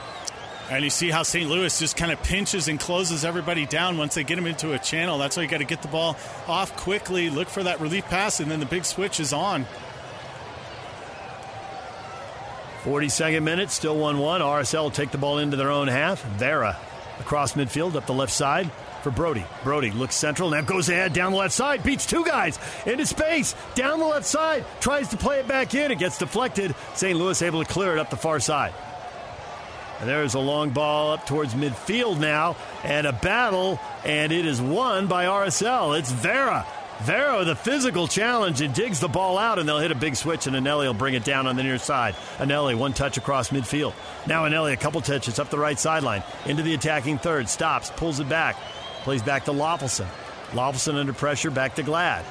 And 0.72 0.84
you 0.84 0.90
see 0.90 1.12
how 1.12 1.22
St. 1.22 1.48
Louis 1.48 1.78
just 1.78 1.96
kind 1.96 2.12
of 2.12 2.24
pinches 2.24 2.68
and 2.68 2.80
closes 2.80 3.24
everybody 3.24 3.68
down 3.68 3.98
once 3.98 4.16
they 4.16 4.24
get 4.24 4.38
them 4.38 4.48
into 4.48 4.74
a 4.74 4.80
channel. 4.80 5.20
That's 5.20 5.38
why 5.38 5.44
you 5.44 5.50
got 5.50 5.60
to 5.60 5.66
get 5.66 5.84
the 5.84 5.88
ball 5.88 6.18
off 6.48 6.76
quickly, 6.78 7.30
look 7.30 7.48
for 7.48 7.62
that 7.62 7.80
relief 7.80 8.06
pass, 8.06 8.40
and 8.40 8.50
then 8.50 8.60
the 8.60 8.66
big 8.66 8.86
switch 8.86 9.20
is 9.20 9.34
on. 9.34 9.68
42nd 12.84 13.44
minute, 13.44 13.70
still 13.70 13.98
1 13.98 14.18
1. 14.18 14.42
RSL 14.42 14.92
take 14.92 15.12
the 15.12 15.18
ball 15.20 15.38
into 15.38 15.58
their 15.58 15.70
own 15.70 15.88
half. 15.88 16.24
Vera 16.24 16.78
Across 17.20 17.54
midfield, 17.54 17.96
up 17.96 18.08
the 18.08 18.14
left 18.14 18.34
side 18.34 18.72
for 19.04 19.12
Brody. 19.12 19.46
Brody 19.64 19.92
looks 19.92 20.16
central, 20.16 20.50
now 20.50 20.62
goes 20.62 20.90
ahead 20.90 21.14
down 21.14 21.34
the 21.34 21.38
left 21.38 21.54
side, 21.54 21.84
beats 21.84 22.06
two 22.06 22.24
guys 22.26 22.58
into 22.86 23.06
space, 23.06 23.54
down 23.76 24.00
the 24.00 24.06
left 24.06 24.26
side, 24.26 24.66
tries 24.80 25.10
to 25.10 25.18
play 25.18 25.40
it 25.40 25.48
back 25.48 25.76
in. 25.76 25.92
It 25.92 26.00
gets 26.00 26.18
deflected. 26.18 26.74
St. 26.96 27.18
Louis 27.18 27.42
able 27.42 27.64
to 27.64 27.72
clear 27.72 27.92
it 27.92 28.00
up 28.00 28.10
the 28.10 28.18
far 28.18 28.40
side. 28.40 28.74
And 30.00 30.10
there's 30.10 30.34
a 30.34 30.40
long 30.40 30.72
ball 30.72 31.14
up 31.14 31.26
towards 31.26 31.54
midfield 31.54 32.20
now, 32.20 32.56
and 32.84 33.06
a 33.06 33.14
battle, 33.14 33.80
and 34.04 34.32
it 34.32 34.46
is 34.46 34.62
won 34.62 35.08
by 35.08 35.26
RSL. 35.26 35.98
It's 35.98 36.12
Vera. 36.12 36.66
Vera 37.02 37.44
the 37.44 37.56
physical 37.56 38.08
challenge 38.08 38.62
and 38.62 38.74
digs 38.74 39.00
the 39.00 39.08
ball 39.08 39.38
out, 39.38 39.60
and 39.60 39.68
they'll 39.68 39.80
hit 39.80 39.92
a 39.92 39.96
big 39.96 40.16
switch, 40.16 40.48
and 40.48 40.56
Eneli 40.56 40.86
will 40.86 40.94
bring 40.94 41.16
it 41.16 41.24
down 41.24 41.48
on 41.48 41.56
the 41.56 41.64
near 41.64 41.78
side. 41.78 42.16
Eneli, 42.38 42.76
one 42.76 42.94
touch 42.94 43.18
across 43.18 43.50
midfield. 43.50 43.94
Now 44.28 44.48
Eneli, 44.48 44.74
a 44.74 44.78
couple 44.78 45.02
touches 45.02 45.40
up 45.40 45.50
the 45.50 45.58
right 45.58 45.78
sideline, 45.78 46.24
into 46.46 46.64
the 46.64 46.74
attacking 46.74 47.18
third, 47.18 47.50
stops, 47.50 47.92
pulls 47.96 48.20
it 48.20 48.30
back, 48.30 48.56
plays 49.04 49.22
back 49.22 49.46
to 49.46 49.52
Löffelsend. 49.52 50.08
Löffelsend 50.52 50.96
under 50.96 51.14
pressure, 51.14 51.52
back 51.52 51.76
to 51.76 51.84
Glad. 51.84 52.26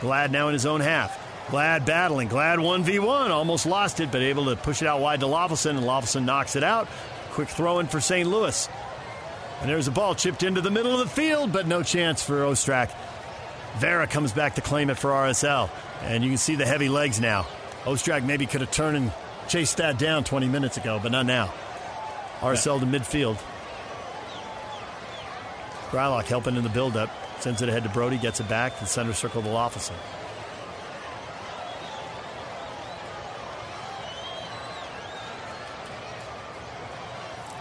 Glad 0.00 0.32
now 0.32 0.48
in 0.48 0.52
his 0.52 0.66
own 0.66 0.80
half. 0.80 1.18
Glad 1.50 1.86
battling. 1.86 2.28
Glad 2.28 2.58
1v1. 2.58 3.30
Almost 3.30 3.66
lost 3.66 4.00
it, 4.00 4.10
but 4.10 4.20
able 4.20 4.46
to 4.46 4.56
push 4.56 4.82
it 4.82 4.88
out 4.88 5.00
wide 5.00 5.20
to 5.20 5.26
Löffelsend, 5.26 5.76
and 5.76 5.86
Löffelsend 5.86 6.24
knocks 6.24 6.56
it 6.56 6.64
out. 6.64 6.88
Quick 7.30 7.48
throw 7.48 7.78
in 7.78 7.86
for 7.86 8.00
St. 8.00 8.28
Louis. 8.28 8.68
And 9.60 9.70
there's 9.70 9.88
a 9.88 9.92
ball 9.92 10.14
chipped 10.14 10.42
into 10.42 10.60
the 10.60 10.70
middle 10.70 10.92
of 10.92 10.98
the 10.98 11.14
field, 11.14 11.52
but 11.52 11.66
no 11.66 11.82
chance 11.82 12.22
for 12.22 12.40
Ostrak. 12.40 12.90
Vera 13.78 14.06
comes 14.06 14.32
back 14.32 14.56
to 14.56 14.60
claim 14.60 14.90
it 14.90 14.98
for 14.98 15.10
RSL. 15.10 15.70
And 16.02 16.24
you 16.24 16.30
can 16.30 16.38
see 16.38 16.56
the 16.56 16.66
heavy 16.66 16.88
legs 16.88 17.20
now. 17.20 17.46
Ostrak 17.84 18.24
maybe 18.24 18.46
could 18.46 18.60
have 18.60 18.70
turned 18.70 18.96
and 18.96 19.12
chased 19.48 19.76
that 19.76 19.98
down 19.98 20.24
20 20.24 20.48
minutes 20.48 20.76
ago, 20.76 20.98
but 21.02 21.12
not 21.12 21.26
now. 21.26 21.52
RSL 22.40 22.80
to 22.80 22.86
midfield. 22.86 23.38
Kreilach 25.96 26.26
helping 26.26 26.56
in 26.56 26.62
the 26.62 26.68
buildup. 26.68 27.08
Sends 27.40 27.62
it 27.62 27.70
ahead 27.70 27.84
to 27.84 27.88
Brody, 27.88 28.18
gets 28.18 28.38
it 28.38 28.48
back 28.50 28.74
to 28.74 28.84
the 28.84 28.86
center 28.86 29.14
circle 29.14 29.38
of 29.38 29.46
the 29.46 29.50
Löffelsend. 29.50 29.94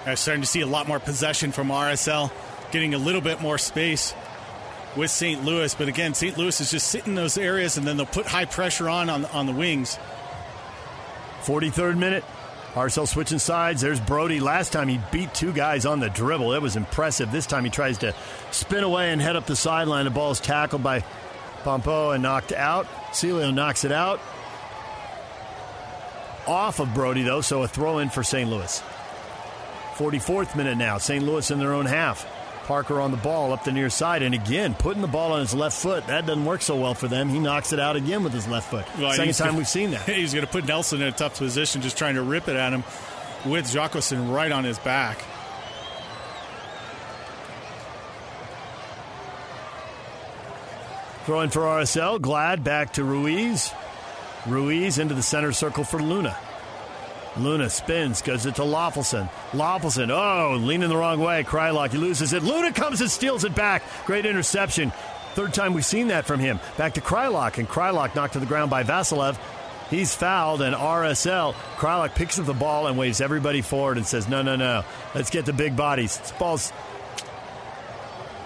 I'm 0.06 0.18
starting 0.18 0.42
to 0.42 0.48
see 0.48 0.62
a 0.62 0.68
lot 0.68 0.86
more 0.88 1.00
possession 1.00 1.54
from 1.54 1.70
RSL, 1.70 2.30
getting 2.72 2.94
a 2.94 2.98
little 2.98 3.22
bit 3.22 3.42
more 3.42 3.58
space 3.58 4.14
with 4.98 5.10
St. 5.10 5.46
Louis. 5.46 5.74
But 5.74 5.88
again, 5.88 6.14
St. 6.14 6.38
Louis 6.38 6.60
is 6.60 6.72
just 6.72 6.88
sitting 6.88 7.12
in 7.12 7.16
those 7.16 7.38
areas, 7.38 7.78
and 7.78 7.88
then 7.88 7.96
they'll 7.96 8.06
put 8.06 8.26
high 8.26 8.46
pressure 8.46 8.90
on 8.90 9.10
on, 9.10 9.24
on 9.26 9.46
the 9.46 9.54
wings. 9.54 9.98
43rd 11.44 11.98
minute. 11.98 12.26
RSL 12.76 13.08
switching 13.08 13.40
sides. 13.40 13.80
There's 13.80 14.02
Brody. 14.02 14.42
Last 14.42 14.74
time 14.74 14.90
he 14.90 15.00
beat 15.10 15.34
two 15.34 15.54
guys 15.54 15.86
on 15.86 16.02
the 16.02 16.10
dribble. 16.10 16.52
It 16.52 16.62
was 16.62 16.76
impressive. 16.76 17.32
This 17.32 17.46
time 17.46 17.64
he 17.64 17.70
tries 17.70 18.00
to 18.00 18.14
spin 18.52 18.84
away 18.84 19.14
and 19.14 19.22
head 19.22 19.38
up 19.38 19.46
the 19.46 19.56
sideline. 19.56 20.04
The 20.04 20.12
ball 20.12 20.32
is 20.32 20.42
tackled 20.42 20.84
by 20.84 21.02
Pompeu 21.64 22.14
and 22.14 22.22
knocked 22.22 22.52
out. 22.52 22.86
Celio 23.12 23.54
knocks 23.54 23.86
it 23.86 23.94
out. 23.94 24.20
Off 26.46 26.82
of 26.82 26.94
Brody, 26.94 27.24
though, 27.24 27.40
so 27.40 27.64
a 27.64 27.68
throw 27.68 28.00
in 28.00 28.10
for 28.10 28.24
St. 28.24 28.50
Louis. 28.50 28.84
44th 29.96 30.58
minute 30.58 30.78
now. 30.78 30.98
St. 30.98 31.24
Louis 31.24 31.50
in 31.50 31.60
their 31.60 31.74
own 31.74 31.86
half. 31.86 32.28
Parker 32.66 33.00
on 33.00 33.12
the 33.12 33.18
ball 33.18 33.54
up 33.54 33.64
the 33.64 33.72
near 33.72 33.90
side, 33.90 34.22
and 34.22 34.34
again 34.36 34.74
putting 34.74 35.02
the 35.02 35.08
ball 35.08 35.32
on 35.32 35.40
his 35.40 35.54
left 35.54 35.78
foot. 35.78 36.06
That 36.08 36.26
doesn't 36.26 36.46
work 36.46 36.62
so 36.62 36.76
well 36.76 36.94
for 36.94 37.08
them. 37.08 37.30
He 37.30 37.40
knocks 37.40 37.74
it 37.74 37.80
out 37.80 37.96
again 37.96 38.24
with 38.24 38.34
his 38.34 38.48
left 38.48 38.70
foot. 38.70 38.86
Well, 39.00 39.12
Second 39.14 39.34
time 39.34 39.48
gonna, 39.48 39.58
we've 39.60 39.68
seen 39.68 39.92
that. 39.92 40.02
He's 40.10 40.34
going 40.34 40.46
to 40.46 40.52
put 40.52 40.66
Nelson 40.68 41.02
in 41.02 41.08
a 41.08 41.12
tough 41.12 41.38
position, 41.38 41.82
just 41.82 41.98
trying 41.98 42.16
to 42.16 42.22
rip 42.22 42.48
it 42.48 42.56
at 42.56 42.74
him 42.74 42.84
with 43.46 43.72
Jacqueline 43.72 44.30
right 44.30 44.52
on 44.52 44.64
his 44.64 44.80
back. 44.80 45.20
Throwing 51.26 51.50
for 51.50 51.62
RSL, 51.62 52.22
Glad 52.22 52.64
back 52.64 52.94
to 52.94 53.04
Ruiz. 53.04 53.72
Ruiz 54.46 55.00
into 55.00 55.16
the 55.16 55.24
center 55.24 55.52
circle 55.52 55.84
for 55.84 56.00
Luna. 56.00 56.38
Luna 57.38 57.70
spins, 57.70 58.22
goes 58.22 58.46
it 58.46 58.56
to 58.56 58.62
Löffelsend. 58.62 59.30
Löffelsend, 59.52 60.10
oh, 60.10 60.56
leaning 60.56 60.90
the 60.90 60.98
wrong 60.98 61.20
way. 61.20 61.44
Kreilach, 61.44 61.92
he 61.92 61.98
loses 61.98 62.34
it. 62.34 62.44
Luna 62.44 62.72
comes 62.72 63.02
and 63.02 63.12
steals 63.12 63.44
it 63.44 63.54
back. 63.54 63.84
Great 64.06 64.26
interception. 64.26 64.92
Third 65.34 65.54
time 65.54 65.74
we've 65.74 65.86
seen 65.86 66.08
that 66.08 66.26
from 66.26 66.40
him. 66.40 66.60
Back 66.78 66.94
to 66.94 67.02
Kreilach, 67.02 67.58
and 67.58 67.68
Kreilach 67.68 68.16
knocked 68.16 68.34
to 68.34 68.40
the 68.40 68.46
ground 68.46 68.72
by 68.72 68.84
Vassilev. 68.84 69.38
He's 69.90 70.16
fouled, 70.16 70.62
and 70.62 70.76
RSL, 70.76 71.54
Kreilach 71.76 72.16
picks 72.16 72.40
up 72.40 72.46
the 72.46 72.54
ball 72.54 72.88
and 72.88 72.98
waves 72.98 73.22
everybody 73.22 73.62
forward 73.62 73.98
and 73.98 74.06
says, 74.08 74.28
no, 74.28 74.42
no, 74.42 74.56
no. 74.56 74.84
Let's 75.14 75.30
get 75.30 75.46
the 75.46 75.54
big 75.54 75.76
bodies. 75.76 76.18
This 76.18 76.32
ball's 76.32 76.72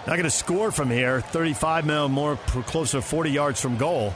not 0.08 0.16
going 0.16 0.24
to 0.24 0.32
score 0.32 0.72
from 0.72 0.90
here. 0.90 1.22
35 1.22 1.86
mil 1.86 2.10
more, 2.10 2.36
closer 2.38 2.98
to 2.98 3.02
40 3.02 3.30
yards 3.30 3.62
from 3.62 3.78
goal. 3.78 4.14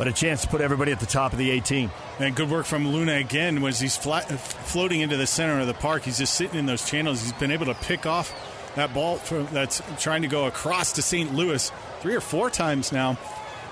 But 0.00 0.08
a 0.08 0.12
chance 0.12 0.40
to 0.40 0.48
put 0.48 0.62
everybody 0.62 0.92
at 0.92 0.98
the 0.98 1.04
top 1.04 1.34
of 1.34 1.38
the 1.38 1.50
18. 1.50 1.90
And 2.20 2.34
good 2.34 2.48
work 2.48 2.64
from 2.64 2.88
Luna 2.88 3.16
again 3.16 3.60
was 3.60 3.78
he's 3.78 3.98
flat, 3.98 4.22
floating 4.30 5.02
into 5.02 5.18
the 5.18 5.26
center 5.26 5.60
of 5.60 5.66
the 5.66 5.74
park. 5.74 6.04
He's 6.04 6.16
just 6.16 6.32
sitting 6.32 6.58
in 6.58 6.64
those 6.64 6.88
channels. 6.88 7.20
He's 7.20 7.34
been 7.34 7.50
able 7.50 7.66
to 7.66 7.74
pick 7.74 8.06
off 8.06 8.34
that 8.76 8.94
ball 8.94 9.18
from, 9.18 9.46
that's 9.52 9.82
trying 9.98 10.22
to 10.22 10.28
go 10.28 10.46
across 10.46 10.92
to 10.92 11.02
St. 11.02 11.34
Louis 11.34 11.70
three 12.00 12.14
or 12.14 12.22
four 12.22 12.48
times 12.48 12.92
now. 12.92 13.18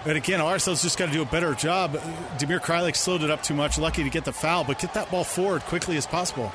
But 0.04 0.16
again, 0.16 0.40
RSL's 0.40 0.82
just 0.82 0.98
got 0.98 1.06
to 1.06 1.12
do 1.12 1.22
a 1.22 1.24
better 1.24 1.54
job. 1.54 1.94
Damir 2.36 2.60
Kreilach 2.60 2.96
slowed 2.96 3.22
it 3.22 3.30
up 3.30 3.42
too 3.42 3.54
much. 3.54 3.78
Lucky 3.78 4.04
to 4.04 4.10
get 4.10 4.26
the 4.26 4.32
foul, 4.34 4.64
but 4.64 4.78
get 4.78 4.92
that 4.92 5.10
ball 5.10 5.24
forward 5.24 5.62
quickly 5.62 5.96
as 5.96 6.06
possible. 6.06 6.52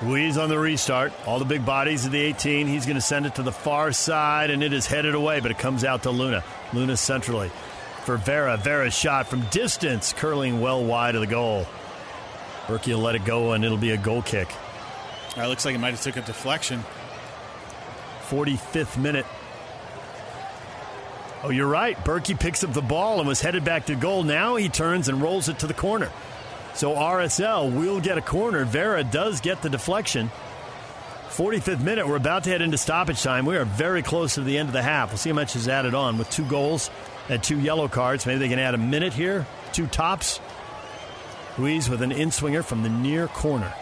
Ruiz 0.00 0.38
on 0.38 0.48
the 0.48 0.60
restart. 0.60 1.12
All 1.26 1.40
the 1.40 1.44
big 1.44 1.66
bodies 1.66 2.06
of 2.06 2.12
the 2.12 2.20
18. 2.20 2.68
He's 2.68 2.86
going 2.86 2.94
to 2.94 3.00
send 3.00 3.26
it 3.26 3.34
to 3.34 3.42
the 3.42 3.50
far 3.50 3.90
side, 3.90 4.50
and 4.50 4.62
it 4.62 4.72
is 4.72 4.86
headed 4.86 5.16
away, 5.16 5.40
but 5.40 5.50
it 5.50 5.58
comes 5.58 5.82
out 5.82 6.04
to 6.04 6.12
Luna. 6.12 6.44
Luna 6.72 6.96
centrally 6.96 7.50
for 8.08 8.16
Vera. 8.16 8.56
Vera's 8.56 8.94
shot 8.94 9.26
from 9.26 9.42
distance, 9.50 10.14
curling 10.14 10.62
well 10.62 10.82
wide 10.82 11.14
of 11.14 11.20
the 11.20 11.26
goal. 11.26 11.66
Bürki 12.66 12.94
will 12.94 13.02
let 13.02 13.14
it 13.14 13.26
go, 13.26 13.52
and 13.52 13.62
it'll 13.62 13.76
be 13.76 13.90
a 13.90 13.98
goal 13.98 14.22
kick. 14.22 14.48
It 15.36 15.46
looks 15.46 15.66
like 15.66 15.74
it 15.74 15.78
might 15.78 15.90
have 15.90 16.00
took 16.00 16.16
a 16.16 16.22
deflection. 16.22 16.82
45th 18.30 18.96
minute. 18.96 19.26
Oh, 21.42 21.50
you're 21.50 21.68
right. 21.68 21.98
Bürki 21.98 22.40
picks 22.40 22.64
up 22.64 22.72
the 22.72 22.80
ball 22.80 23.18
and 23.18 23.28
was 23.28 23.42
headed 23.42 23.62
back 23.62 23.84
to 23.86 23.94
goal. 23.94 24.22
Now 24.22 24.56
he 24.56 24.70
turns 24.70 25.10
and 25.10 25.20
rolls 25.20 25.50
it 25.50 25.58
to 25.58 25.66
the 25.66 25.74
corner. 25.74 26.10
So 26.72 26.94
RSL 26.94 27.70
will 27.78 28.00
get 28.00 28.16
a 28.16 28.22
corner. 28.22 28.64
Vera 28.64 29.04
does 29.04 29.42
get 29.42 29.60
the 29.60 29.68
deflection. 29.68 30.30
45th 31.28 31.82
minute. 31.82 32.08
We're 32.08 32.16
about 32.16 32.44
to 32.44 32.50
head 32.50 32.62
into 32.62 32.78
stoppage 32.78 33.22
time. 33.22 33.44
We 33.44 33.58
are 33.58 33.66
very 33.66 34.02
close 34.02 34.36
to 34.36 34.40
the 34.40 34.56
end 34.56 34.70
of 34.70 34.72
the 34.72 34.82
half. 34.82 35.10
We'll 35.10 35.18
see 35.18 35.28
how 35.28 35.34
much 35.34 35.54
is 35.56 35.68
added 35.68 35.92
on 35.92 36.16
with 36.16 36.30
two 36.30 36.46
goals 36.46 36.88
and 37.28 37.42
two 37.42 37.58
yellow 37.58 37.88
cards. 37.88 38.26
Maybe 38.26 38.38
they 38.38 38.48
can 38.48 38.58
add 38.58 38.74
a 38.74 38.78
minute 38.78 39.12
here. 39.12 39.46
Two 39.72 39.86
tops. 39.86 40.40
Ruiz 41.56 41.88
with 41.88 42.02
an 42.02 42.12
in 42.12 42.30
swinger 42.30 42.62
from 42.62 42.82
the 42.82 42.88
near 42.88 43.28
corner. 43.28 43.72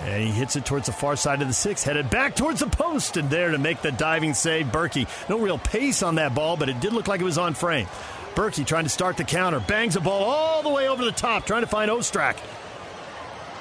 And 0.00 0.22
he 0.22 0.30
hits 0.30 0.56
it 0.56 0.66
towards 0.66 0.86
the 0.86 0.92
far 0.92 1.16
side 1.16 1.40
of 1.40 1.48
the 1.48 1.54
six, 1.54 1.82
headed 1.82 2.10
back 2.10 2.34
towards 2.34 2.60
the 2.60 2.66
post, 2.66 3.16
and 3.16 3.30
there 3.30 3.52
to 3.52 3.58
make 3.58 3.80
the 3.80 3.92
diving 3.92 4.34
save, 4.34 4.66
Bürki. 4.66 5.08
No 5.30 5.38
real 5.38 5.56
pace 5.56 6.02
on 6.02 6.16
that 6.16 6.34
ball, 6.34 6.56
but 6.58 6.68
it 6.68 6.80
did 6.80 6.92
look 6.92 7.08
like 7.08 7.20
it 7.20 7.24
was 7.24 7.38
on 7.38 7.54
frame. 7.54 7.86
Bürki 8.34 8.66
trying 8.66 8.84
to 8.84 8.90
start 8.90 9.16
the 9.16 9.24
counter, 9.24 9.58
bangs 9.60 9.94
the 9.94 10.00
ball 10.00 10.24
all 10.24 10.62
the 10.62 10.68
way 10.68 10.88
over 10.88 11.02
the 11.02 11.12
top, 11.12 11.46
trying 11.46 11.62
to 11.62 11.66
find 11.66 11.90
Ostrak. 11.90 12.36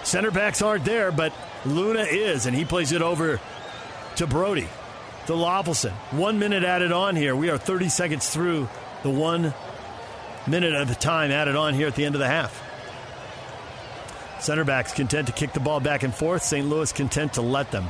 Center 0.04 0.30
backs 0.30 0.62
aren't 0.62 0.84
there, 0.84 1.12
but 1.12 1.32
Luna 1.66 2.02
is, 2.02 2.48
and 2.48 2.56
he 2.56 2.66
plays 2.66 2.92
it 2.92 3.02
over 3.02 3.40
to 4.18 4.28
Brody 4.28 4.68
to 5.28 5.34
Löffelsend. 5.34 5.94
One 6.12 6.40
minute 6.40 6.64
added 6.64 6.92
on 6.92 7.16
here. 7.16 7.36
We 7.36 7.50
are 7.50 7.58
30 7.58 7.90
seconds 7.90 8.30
through 8.30 8.70
the 9.04 9.10
one 9.10 9.54
minute 10.48 10.74
of 10.76 10.88
the 10.88 10.96
time 10.96 11.32
added 11.32 11.56
on 11.56 11.74
here 11.74 11.88
at 11.88 11.96
the 11.96 12.06
end 12.06 12.16
of 12.16 12.20
the 12.20 12.28
half. 12.28 12.62
Center 14.40 14.64
backs 14.64 14.94
content 14.94 15.28
to 15.28 15.34
kick 15.34 15.54
the 15.54 15.60
ball 15.60 15.80
back 15.80 16.04
and 16.04 16.14
forth. 16.14 16.44
St. 16.44 16.68
Louis 16.68 16.92
content 16.92 17.34
to 17.34 17.42
let 17.42 17.72
them. 17.72 17.90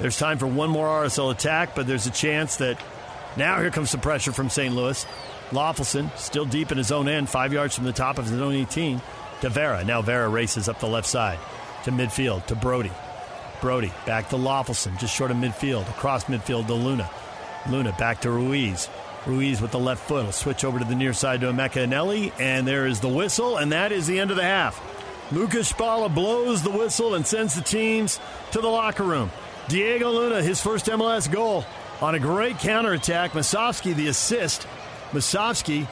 There's 0.00 0.18
time 0.18 0.38
for 0.38 0.46
one 0.46 0.70
more 0.70 0.86
RSL 0.86 1.32
attack, 1.32 1.74
but 1.74 1.86
there's 1.86 2.06
a 2.06 2.10
chance 2.10 2.56
that 2.56 2.80
now 3.36 3.58
here 3.60 3.70
comes 3.70 3.92
the 3.92 3.98
pressure 3.98 4.32
from 4.32 4.50
St. 4.50 4.74
Louis. 4.74 5.06
Löffelsend 5.50 6.16
still 6.18 6.44
deep 6.44 6.70
in 6.70 6.78
his 6.78 6.92
own 6.92 7.08
end, 7.08 7.28
five 7.28 7.52
yards 7.52 7.74
from 7.74 7.84
the 7.84 7.92
top 7.92 8.18
of 8.18 8.26
his 8.26 8.40
own 8.40 8.54
18 8.54 9.00
to 9.40 9.48
Vera. 9.48 9.84
Now 9.84 10.02
Vera 10.02 10.28
races 10.28 10.68
up 10.68 10.78
the 10.80 10.86
left 10.86 11.06
side 11.06 11.38
to 11.84 11.90
midfield 11.90 12.46
to 12.46 12.54
Brody. 12.54 12.92
Brody 13.60 13.92
back 14.06 14.28
to 14.30 14.36
Löffelsend, 14.36 14.98
just 14.98 15.14
short 15.14 15.30
of 15.30 15.36
midfield, 15.36 15.88
across 15.90 16.24
midfield 16.24 16.66
to 16.66 16.74
Luna. 16.74 17.08
Luna 17.68 17.94
back 17.98 18.20
to 18.22 18.30
Ruiz. 18.30 18.88
Ruiz 19.26 19.60
with 19.60 19.72
the 19.72 19.78
left 19.78 20.06
foot 20.06 20.24
will 20.24 20.32
switch 20.32 20.64
over 20.64 20.78
to 20.78 20.84
the 20.84 20.94
near 20.94 21.12
side 21.12 21.40
to 21.40 21.46
Emeka 21.52 21.86
Eneli, 21.86 22.32
and 22.38 22.66
there 22.66 22.86
is 22.86 23.00
the 23.00 23.08
whistle, 23.08 23.56
and 23.56 23.72
that 23.72 23.92
is 23.92 24.06
the 24.06 24.18
end 24.20 24.30
of 24.30 24.36
the 24.36 24.42
half. 24.42 24.80
Lukasz 25.30 25.72
Szpala 25.72 26.12
blows 26.14 26.62
the 26.62 26.70
whistle 26.70 27.14
and 27.14 27.26
sends 27.26 27.54
the 27.54 27.60
teams 27.60 28.18
to 28.52 28.60
the 28.60 28.68
locker 28.68 29.02
room. 29.02 29.30
Diego 29.68 30.10
Luna, 30.10 30.42
his 30.42 30.62
first 30.62 30.86
MLS 30.86 31.30
goal 31.30 31.66
on 32.00 32.14
a 32.14 32.18
great 32.18 32.58
counterattack. 32.58 33.32
Musovski, 33.32 33.94
the 33.94 34.08
assist. 34.08 34.66
Musovski, 35.10 35.86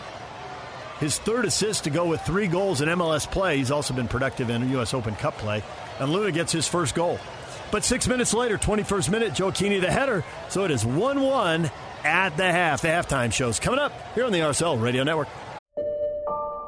his 1.01 1.19
third 1.19 1.45
assist 1.45 1.85
to 1.85 1.91
go 1.91 2.07
with 2.07 2.23
three 2.23 2.47
goals 2.47 2.81
in 2.81 2.89
MLS 2.89 3.31
play. 3.31 3.59
He's 3.59 3.71
also 3.71 3.93
been 3.93 4.09
productive 4.09 4.49
in 4.49 4.71
U.S. 4.71 4.95
Open 4.95 5.15
Cup 5.17 5.37
play. 5.37 5.63
And 6.01 6.11
Luna 6.11 6.33
gets 6.33 6.53
his 6.53 6.67
first 6.67 6.95
goal. 6.95 7.19
But 7.77 7.85
six 7.85 8.09
minutes 8.09 8.33
later, 8.33 8.57
21st 8.57 9.11
minute, 9.11 9.33
Gioacchini 9.35 9.83
the 9.83 9.91
header. 9.91 10.25
So 10.49 10.65
it 10.65 10.71
is 10.71 10.87
1 10.87 11.21
1 11.21 11.71
at 12.05 12.35
the 12.39 12.51
half. 12.51 12.81
The 12.81 12.89
halftime 12.89 13.31
show's 13.31 13.61
coming 13.61 13.79
up 13.79 13.93
here 14.15 14.25
on 14.25 14.33
the 14.33 14.39
RSL 14.39 14.81
Radio 14.81 15.03
Network. 15.03 15.29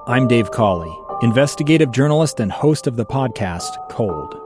I'm 0.06 0.28
Dave 0.28 0.50
Cawley, 0.50 0.94
investigative 1.22 1.92
journalist 1.92 2.40
and 2.40 2.52
host 2.52 2.86
of 2.86 2.96
the 2.96 3.06
podcast 3.06 3.88
Cold. 3.88 4.38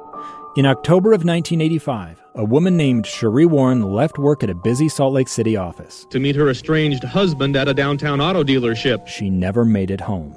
In 0.56 0.64
October 0.64 1.08
of 1.08 1.24
1985, 1.24 2.22
a 2.36 2.44
woman 2.44 2.76
named 2.76 3.06
Sheree 3.06 3.50
Warren 3.50 3.82
left 3.82 4.16
work 4.16 4.44
at 4.44 4.50
a 4.50 4.54
busy 4.54 4.88
Salt 4.88 5.14
Lake 5.14 5.26
City 5.26 5.56
office 5.56 6.06
to 6.10 6.20
meet 6.20 6.36
her 6.36 6.48
estranged 6.48 7.02
husband 7.02 7.56
at 7.56 7.66
a 7.66 7.74
downtown 7.74 8.20
auto 8.20 8.44
dealership. 8.44 9.08
She 9.08 9.30
never 9.30 9.64
made 9.64 9.90
it 9.90 10.00
home. 10.00 10.36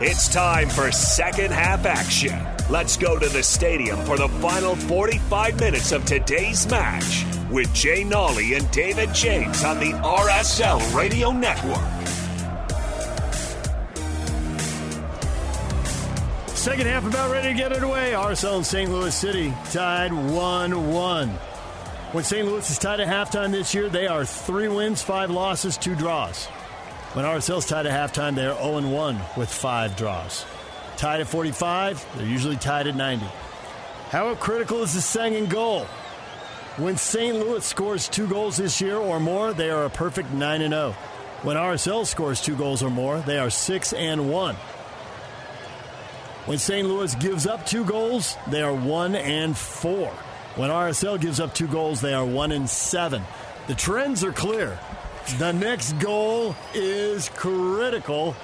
it's 0.00 0.28
time 0.28 0.68
for 0.68 0.92
second 0.92 1.52
half 1.52 1.86
action. 1.86 2.38
Let's 2.68 2.96
go 2.96 3.18
to 3.18 3.28
the 3.28 3.42
stadium 3.42 3.98
for 4.04 4.18
the 4.18 4.28
final 4.28 4.76
45 4.76 5.58
minutes 5.58 5.92
of 5.92 6.04
today's 6.04 6.66
match 6.68 7.24
with 7.50 7.72
Jay 7.72 8.04
Nolly 8.04 8.54
and 8.54 8.70
David 8.70 9.14
James 9.14 9.64
on 9.64 9.78
the 9.78 9.92
RSL 9.92 10.94
Radio 10.94 11.32
Network. 11.32 11.78
Second 16.48 16.86
half 16.86 17.06
about 17.06 17.30
ready 17.30 17.48
to 17.48 17.54
get 17.54 17.72
underway. 17.72 18.12
RSL 18.12 18.56
and 18.56 18.66
St. 18.66 18.90
Louis 18.90 19.14
City 19.14 19.54
tied 19.70 20.12
1 20.12 20.92
1. 20.92 21.28
When 22.12 22.24
St. 22.24 22.46
Louis 22.46 22.68
is 22.68 22.78
tied 22.78 23.00
at 23.00 23.08
halftime 23.08 23.50
this 23.50 23.74
year, 23.74 23.88
they 23.88 24.06
are 24.06 24.24
three 24.24 24.68
wins, 24.68 25.00
five 25.00 25.30
losses, 25.30 25.78
two 25.78 25.94
draws. 25.94 26.48
When 27.16 27.24
RSL's 27.24 27.64
tied 27.64 27.86
at 27.86 28.12
halftime, 28.12 28.34
they're 28.34 28.54
0 28.54 28.90
1 28.90 29.20
with 29.38 29.50
five 29.50 29.96
draws. 29.96 30.44
Tied 30.98 31.22
at 31.22 31.26
45, 31.26 32.06
they're 32.14 32.26
usually 32.26 32.56
tied 32.56 32.88
at 32.88 32.94
90. 32.94 33.24
How 34.10 34.34
critical 34.34 34.82
is 34.82 34.92
the 34.92 35.00
second 35.00 35.48
goal? 35.48 35.84
When 36.76 36.98
St. 36.98 37.34
Louis 37.34 37.64
scores 37.64 38.06
two 38.06 38.26
goals 38.26 38.58
this 38.58 38.82
year 38.82 38.98
or 38.98 39.18
more, 39.18 39.54
they 39.54 39.70
are 39.70 39.86
a 39.86 39.88
perfect 39.88 40.30
9 40.30 40.60
0. 40.60 40.92
When 41.40 41.56
RSL 41.56 42.04
scores 42.04 42.42
two 42.42 42.54
goals 42.54 42.82
or 42.82 42.90
more, 42.90 43.20
they 43.20 43.38
are 43.38 43.48
6 43.48 43.94
and 43.94 44.30
1. 44.30 44.54
When 46.44 46.58
St. 46.58 46.86
Louis 46.86 47.14
gives 47.14 47.46
up 47.46 47.64
two 47.64 47.86
goals, 47.86 48.36
they 48.46 48.60
are 48.60 48.74
1 48.74 49.14
and 49.14 49.56
4. 49.56 50.08
When 50.56 50.68
RSL 50.68 51.18
gives 51.18 51.40
up 51.40 51.54
two 51.54 51.66
goals, 51.66 52.02
they 52.02 52.12
are 52.12 52.26
1 52.26 52.52
and 52.52 52.68
7. 52.68 53.22
The 53.68 53.74
trends 53.74 54.22
are 54.22 54.32
clear. 54.32 54.78
The 55.38 55.52
next 55.52 55.98
goal 55.98 56.54
is 56.72 57.28
critical 57.30 58.36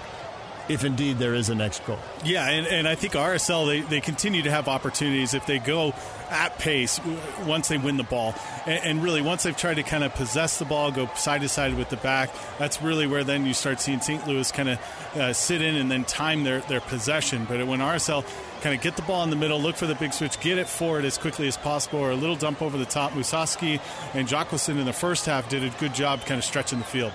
if 0.68 0.84
indeed 0.84 1.18
there 1.18 1.34
is 1.34 1.48
a 1.48 1.54
next 1.54 1.84
goal. 1.86 1.98
Yeah, 2.24 2.48
and, 2.48 2.66
and 2.66 2.88
I 2.88 2.94
think 2.94 3.14
RSL, 3.14 3.66
they, 3.66 3.80
they 3.80 4.00
continue 4.00 4.42
to 4.42 4.50
have 4.50 4.68
opportunities 4.68 5.34
if 5.34 5.46
they 5.46 5.58
go 5.58 5.94
at 6.30 6.58
pace 6.58 7.00
once 7.44 7.68
they 7.68 7.78
win 7.78 7.96
the 7.96 8.04
ball. 8.04 8.34
And, 8.66 8.84
and, 8.84 9.02
really, 9.02 9.22
once 9.22 9.42
they've 9.42 9.56
tried 9.56 9.74
to 9.74 9.82
kind 9.82 10.04
of 10.04 10.14
possess 10.14 10.58
the 10.58 10.64
ball, 10.64 10.90
go 10.90 11.08
side 11.14 11.42
to 11.42 11.48
side 11.48 11.76
with 11.76 11.88
the 11.88 11.96
back, 11.96 12.30
that's 12.58 12.80
really 12.80 13.06
where 13.06 13.24
then 13.24 13.44
you 13.44 13.54
start 13.54 13.80
seeing 13.80 14.00
St. 14.00 14.26
Louis 14.26 14.50
kind 14.52 14.70
of 14.70 14.78
uh, 15.16 15.32
sit 15.32 15.62
in 15.62 15.76
and 15.76 15.90
then 15.90 16.04
time 16.04 16.44
their, 16.44 16.60
their 16.60 16.80
possession. 16.80 17.44
But 17.44 17.66
when 17.66 17.80
RSL 17.80 18.24
kind 18.62 18.74
of 18.74 18.80
get 18.80 18.96
the 18.96 19.02
ball 19.02 19.24
in 19.24 19.30
the 19.30 19.36
middle, 19.36 19.60
look 19.60 19.76
for 19.76 19.86
the 19.86 19.94
big 19.96 20.12
switch, 20.12 20.38
get 20.40 20.56
it 20.56 20.68
forward 20.68 21.04
as 21.04 21.18
quickly 21.18 21.48
as 21.48 21.56
possible, 21.56 21.98
or 21.98 22.12
a 22.12 22.16
little 22.16 22.36
dump 22.36 22.62
over 22.62 22.78
the 22.78 22.86
top. 22.86 23.12
Musovski 23.12 23.80
and 24.14 24.28
Jacqueline 24.28 24.78
in 24.78 24.86
the 24.86 24.92
first 24.92 25.26
half 25.26 25.48
did 25.48 25.64
a 25.64 25.70
good 25.78 25.94
job 25.94 26.20
kind 26.24 26.38
of 26.38 26.44
stretching 26.44 26.78
the 26.78 26.84
field. 26.84 27.12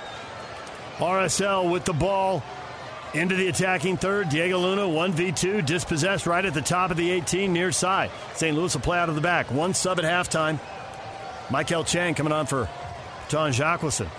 RSL 0.97 1.71
with 1.71 1.85
the 1.85 1.93
ball 1.93 2.43
into 3.13 3.35
the 3.35 3.47
attacking 3.47 3.97
third. 3.97 4.29
Diego 4.29 4.57
Luna, 4.59 4.81
1v2, 4.81 5.65
dispossessed 5.65 6.25
right 6.25 6.43
at 6.43 6.53
the 6.53 6.61
top 6.61 6.91
of 6.91 6.97
the 6.97 7.11
18 7.11 7.53
near 7.53 7.71
side. 7.71 8.11
St. 8.35 8.55
Louis 8.55 8.73
will 8.73 8.81
play 8.81 8.99
out 8.99 9.09
of 9.09 9.15
the 9.15 9.21
back. 9.21 9.51
One 9.51 9.73
sub 9.73 9.99
at 9.99 10.05
halftime. 10.05 10.59
Maikel 11.47 11.87
Chang 11.87 12.13
coming 12.13 12.33
on 12.33 12.45
for 12.45 12.67
Ton 13.29 13.53
Jacqueline. 13.53 14.09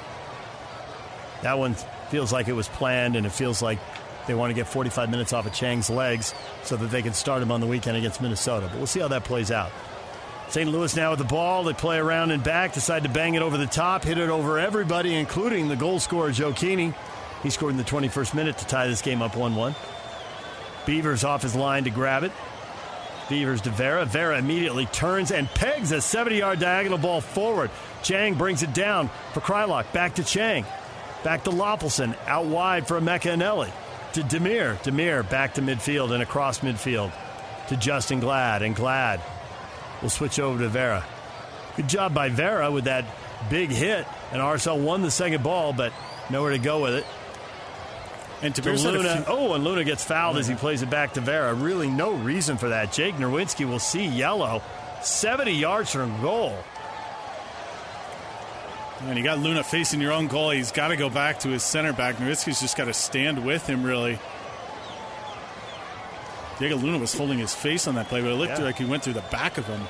That 1.43 1.59
one 1.59 1.75
feels 2.09 2.33
like 2.33 2.49
it 2.49 2.55
was 2.55 2.69
planned, 2.69 3.17
and 3.17 3.27
it 3.27 3.33
feels 3.33 3.61
like 3.61 3.79
they 4.29 4.35
want 4.35 4.51
to 4.51 4.55
get 4.55 4.69
45 4.69 5.11
minutes 5.11 5.33
off 5.33 5.47
of 5.47 5.53
Chang's 5.53 5.91
legs 5.91 6.33
so 6.63 6.77
that 6.77 6.93
they 6.93 7.03
can 7.03 7.13
start 7.13 7.43
him 7.43 7.51
on 7.51 7.61
the 7.61 7.67
weekend 7.67 7.97
against 7.97 8.23
Minnesota. 8.23 8.69
But 8.71 8.77
we'll 8.77 8.87
see 8.87 9.01
how 9.01 9.09
that 9.09 9.25
plays 9.25 9.51
out. 9.51 9.73
St. 10.51 10.71
Louis 10.71 10.95
now 10.97 11.11
with 11.11 11.19
the 11.19 11.25
ball. 11.25 11.65
They 11.65 11.75
play 11.75 11.99
around 11.99 12.31
and 12.31 12.43
back, 12.43 12.73
decide 12.73 13.03
to 13.03 13.09
bang 13.09 13.35
it 13.35 13.43
over 13.43 13.59
the 13.59 13.67
top, 13.67 14.05
hit 14.05 14.17
it 14.17 14.31
over 14.31 14.59
everybody, 14.59 15.15
including 15.15 15.69
the 15.69 15.77
goal 15.77 15.99
scorer, 15.99 16.31
Gioacchini. 16.31 16.95
He 17.43 17.51
scored 17.51 17.73
in 17.73 17.77
the 17.77 17.85
21st 17.85 18.35
minute 18.35 18.59
to 18.59 18.67
tie 18.67 18.87
this 18.87 19.03
game 19.03 19.21
up 19.21 19.37
1 19.37 19.55
1. 19.55 19.75
Beavers 20.87 21.25
off 21.25 21.43
his 21.43 21.55
line 21.55 21.85
to 21.85 21.91
grab 21.91 22.23
it. 22.23 22.33
Beavers 23.29 23.61
to 23.63 23.71
Vera. 23.71 24.07
Vera 24.07 24.39
immediately 24.39 24.87
turns 24.87 25.33
and 25.33 25.49
pegs 25.49 25.93
a 25.93 26.01
70 26.01 26.37
yard 26.37 26.59
diagonal 26.59 26.99
ball 26.99 27.21
forward. 27.21 27.71
Chang 28.03 28.35
brings 28.35 28.63
it 28.63 28.73
down 28.73 29.11
for 29.35 29.41
Kreilach. 29.41 29.93
Back 29.93 30.15
to 30.15 30.25
Chang. 30.25 30.65
Back 31.25 31.45
to 31.45 31.51
Löffelsend. 31.51 32.17
Out 32.27 32.47
wide 32.47 32.89
for 32.89 32.99
Emeka 32.99 33.35
Eneli. 33.37 33.71
To 34.19 34.25
Damir. 34.25 34.77
Damir 34.83 35.23
back 35.31 35.55
to 35.55 35.63
midfield 35.63 36.11
and 36.11 36.21
across 36.21 36.59
midfield 36.59 37.13
to 37.69 37.77
Justen 37.77 38.21
Glad. 38.21 38.63
And 38.63 38.75
Glad 38.75 39.21
will 40.03 40.11
switch 40.11 40.41
over 40.41 40.59
to 40.59 40.69
Vera. 40.69 41.05
Good 41.77 41.89
job 41.89 42.15
by 42.15 42.29
Vera 42.29 42.73
with 42.73 42.85
that 42.85 43.05
big 43.49 43.71
hit. 43.71 44.09
And 44.33 44.43
RSL 44.43 44.83
won 44.83 45.03
the 45.03 45.13
second 45.13 45.45
ball, 45.45 45.73
but 45.73 45.93
nowhere 46.31 46.51
to 46.51 46.59
go 46.59 46.83
with 46.83 46.95
it. 46.95 47.07
And 48.43 48.53
to 48.57 48.73
Luna. 48.73 49.25
Oh, 49.29 49.55
and 49.55 49.63
Luna 49.63 49.85
gets 49.85 50.03
fouled 50.03 50.37
as 50.37 50.49
he 50.49 50.57
plays 50.57 50.83
it 50.83 50.91
back 50.91 51.13
to 51.13 51.21
Vera. 51.21 51.55
Really, 51.55 51.87
no 51.89 52.11
reason 52.15 52.57
for 52.59 52.71
that. 52.71 52.93
Jake 52.93 53.15
Nerwinski 53.15 53.69
will 53.69 53.79
see 53.79 54.05
yellow. 54.05 54.63
70 55.01 55.53
yards 55.53 55.93
from 55.93 56.21
goal. 56.21 56.59
And 59.01 59.17
you 59.17 59.23
got 59.23 59.39
Luna 59.39 59.63
facing 59.63 60.01
your 60.01 60.13
own 60.13 60.27
goal. 60.27 60.51
He's 60.51 60.73
got 60.73 60.89
to 60.89 60.97
go 60.97 61.09
back 61.09 61.41
to 61.41 61.49
his 61.49 61.63
center 61.63 61.93
back. 61.93 62.17
Nerwinski's 62.17 62.61
just 62.61 62.77
got 62.77 62.87
to 62.87 62.95
stand 62.95 63.45
with 63.45 63.67
him, 63.67 63.85
really. 63.85 64.19
Diego 66.59 66.77
Luna 66.77 66.99
was 66.99 67.15
holding 67.15 67.39
his 67.39 67.55
face 67.55 67.87
on 67.87 67.95
that 67.95 68.09
play, 68.09 68.21
but 68.21 68.33
it 68.33 68.35
looked 68.35 68.59
yeah. 68.59 68.65
like 68.65 68.77
he 68.77 68.85
went 68.85 69.05
through 69.05 69.13
the 69.13 69.25
back 69.31 69.59
of 69.59 69.67
him. 69.67 69.81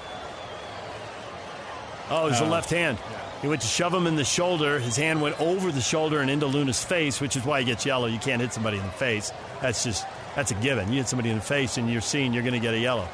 Oh, 2.11 2.27
it 2.27 2.31
was 2.31 2.41
uh, 2.41 2.45
the 2.45 2.51
left 2.51 2.71
hand. 2.71 2.99
Yeah. 3.11 3.19
He 3.43 3.49
went 3.49 3.63
to 3.63 3.67
shove 3.67 3.95
him 3.95 4.07
in 4.07 4.17
the 4.17 4.25
shoulder. 4.25 4.79
His 4.79 4.97
hand 4.97 5.23
went 5.23 5.41
over 5.41 5.73
the 5.73 5.81
shoulder 5.81 6.21
and 6.21 6.31
into 6.31 6.47
Luna's 6.47 6.83
face, 6.83 7.21
which 7.21 7.37
is 7.37 7.45
why 7.45 7.61
he 7.61 7.67
gets 7.67 7.87
yellow. 7.87 8.07
You 8.07 8.19
can't 8.19 8.43
hit 8.43 8.53
somebody 8.53 8.79
in 8.79 8.83
the 8.83 8.91
face. 8.91 9.33
That's 9.63 9.85
just 9.85 10.05
that's 10.35 10.51
a 10.51 10.55
given. 10.55 10.89
You 10.89 10.97
hit 10.97 11.09
somebody 11.09 11.31
in 11.31 11.37
the 11.37 11.43
face 11.45 11.79
and 11.79 11.91
you're 11.91 12.01
seen, 12.01 12.33
you're 12.33 12.43
going 12.43 12.55
to 12.55 12.61
get 12.61 12.75
a 12.75 12.79
yellow. 12.79 13.09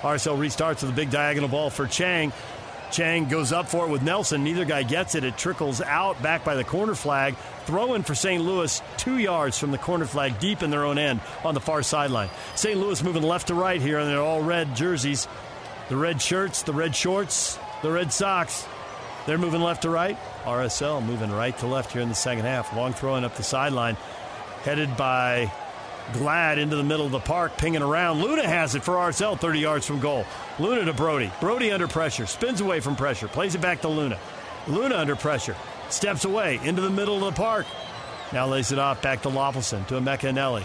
RSL 0.00 0.38
restarts 0.38 0.82
with 0.82 0.90
a 0.90 0.94
big 0.94 1.10
diagonal 1.10 1.48
ball 1.48 1.70
for 1.70 1.86
Chang. 1.86 2.32
Chang 2.90 3.28
goes 3.28 3.52
up 3.52 3.68
for 3.68 3.86
it 3.86 3.90
with 3.90 4.02
Nelson. 4.02 4.44
Neither 4.44 4.64
guy 4.64 4.82
gets 4.82 5.14
it. 5.14 5.24
It 5.24 5.36
trickles 5.36 5.80
out 5.80 6.20
back 6.22 6.44
by 6.44 6.54
the 6.54 6.64
corner 6.64 6.94
flag. 6.94 7.36
Throw 7.66 7.94
in 7.94 8.02
for 8.02 8.14
St. 8.14 8.42
Louis, 8.42 8.82
two 8.96 9.18
yards 9.18 9.58
from 9.58 9.70
the 9.70 9.78
corner 9.78 10.06
flag, 10.06 10.38
deep 10.40 10.62
in 10.62 10.70
their 10.70 10.84
own 10.84 10.98
end 10.98 11.20
on 11.44 11.54
the 11.54 11.60
far 11.60 11.82
sideline. 11.82 12.30
St. 12.54 12.78
Louis 12.78 13.02
moving 13.02 13.22
left 13.22 13.48
to 13.48 13.54
right 13.54 13.80
here, 13.80 13.98
and 13.98 14.08
they're 14.08 14.20
all 14.20 14.42
red 14.42 14.74
jerseys. 14.74 15.28
The 15.88 15.96
red 15.96 16.20
shirts, 16.20 16.62
the 16.62 16.72
red 16.72 16.94
shorts, 16.94 17.58
the 17.82 17.90
red 17.90 18.12
socks. 18.12 18.66
They're 19.26 19.38
moving 19.38 19.60
left 19.60 19.82
to 19.82 19.90
right. 19.90 20.18
RSL 20.44 21.04
moving 21.04 21.30
right 21.30 21.56
to 21.58 21.66
left 21.66 21.92
here 21.92 22.00
in 22.00 22.08
the 22.08 22.14
second 22.14 22.44
half. 22.44 22.74
Long 22.74 22.94
throwing 22.94 23.24
up 23.24 23.36
the 23.36 23.42
sideline, 23.42 23.96
headed 24.62 24.96
by 24.96 25.52
Glad 26.14 26.58
into 26.58 26.74
the 26.74 26.82
middle 26.82 27.04
of 27.04 27.12
the 27.12 27.20
park, 27.20 27.58
pinging 27.58 27.82
around. 27.82 28.22
Luna 28.22 28.46
has 28.46 28.74
it 28.74 28.82
for 28.82 28.94
RSL, 28.94 29.38
30 29.38 29.58
yards 29.58 29.86
from 29.86 30.00
goal. 30.00 30.24
Luna 30.58 30.86
to 30.86 30.94
Brody. 30.94 31.30
Brody 31.38 31.70
under 31.70 31.86
pressure, 31.86 32.24
spins 32.24 32.62
away 32.62 32.80
from 32.80 32.96
pressure, 32.96 33.28
plays 33.28 33.54
it 33.54 33.60
back 33.60 33.82
to 33.82 33.88
Luna. 33.88 34.18
Luna 34.66 34.96
under 34.96 35.16
pressure, 35.16 35.54
steps 35.90 36.24
away 36.24 36.60
into 36.64 36.80
the 36.80 36.90
middle 36.90 37.16
of 37.16 37.34
the 37.34 37.38
park. 37.38 37.66
Now 38.32 38.46
lays 38.46 38.72
it 38.72 38.78
off 38.78 39.02
back 39.02 39.22
to 39.22 39.28
Löffelsend 39.28 39.86
to 39.88 39.94
Emeka 40.00 40.32
Eneli. 40.32 40.64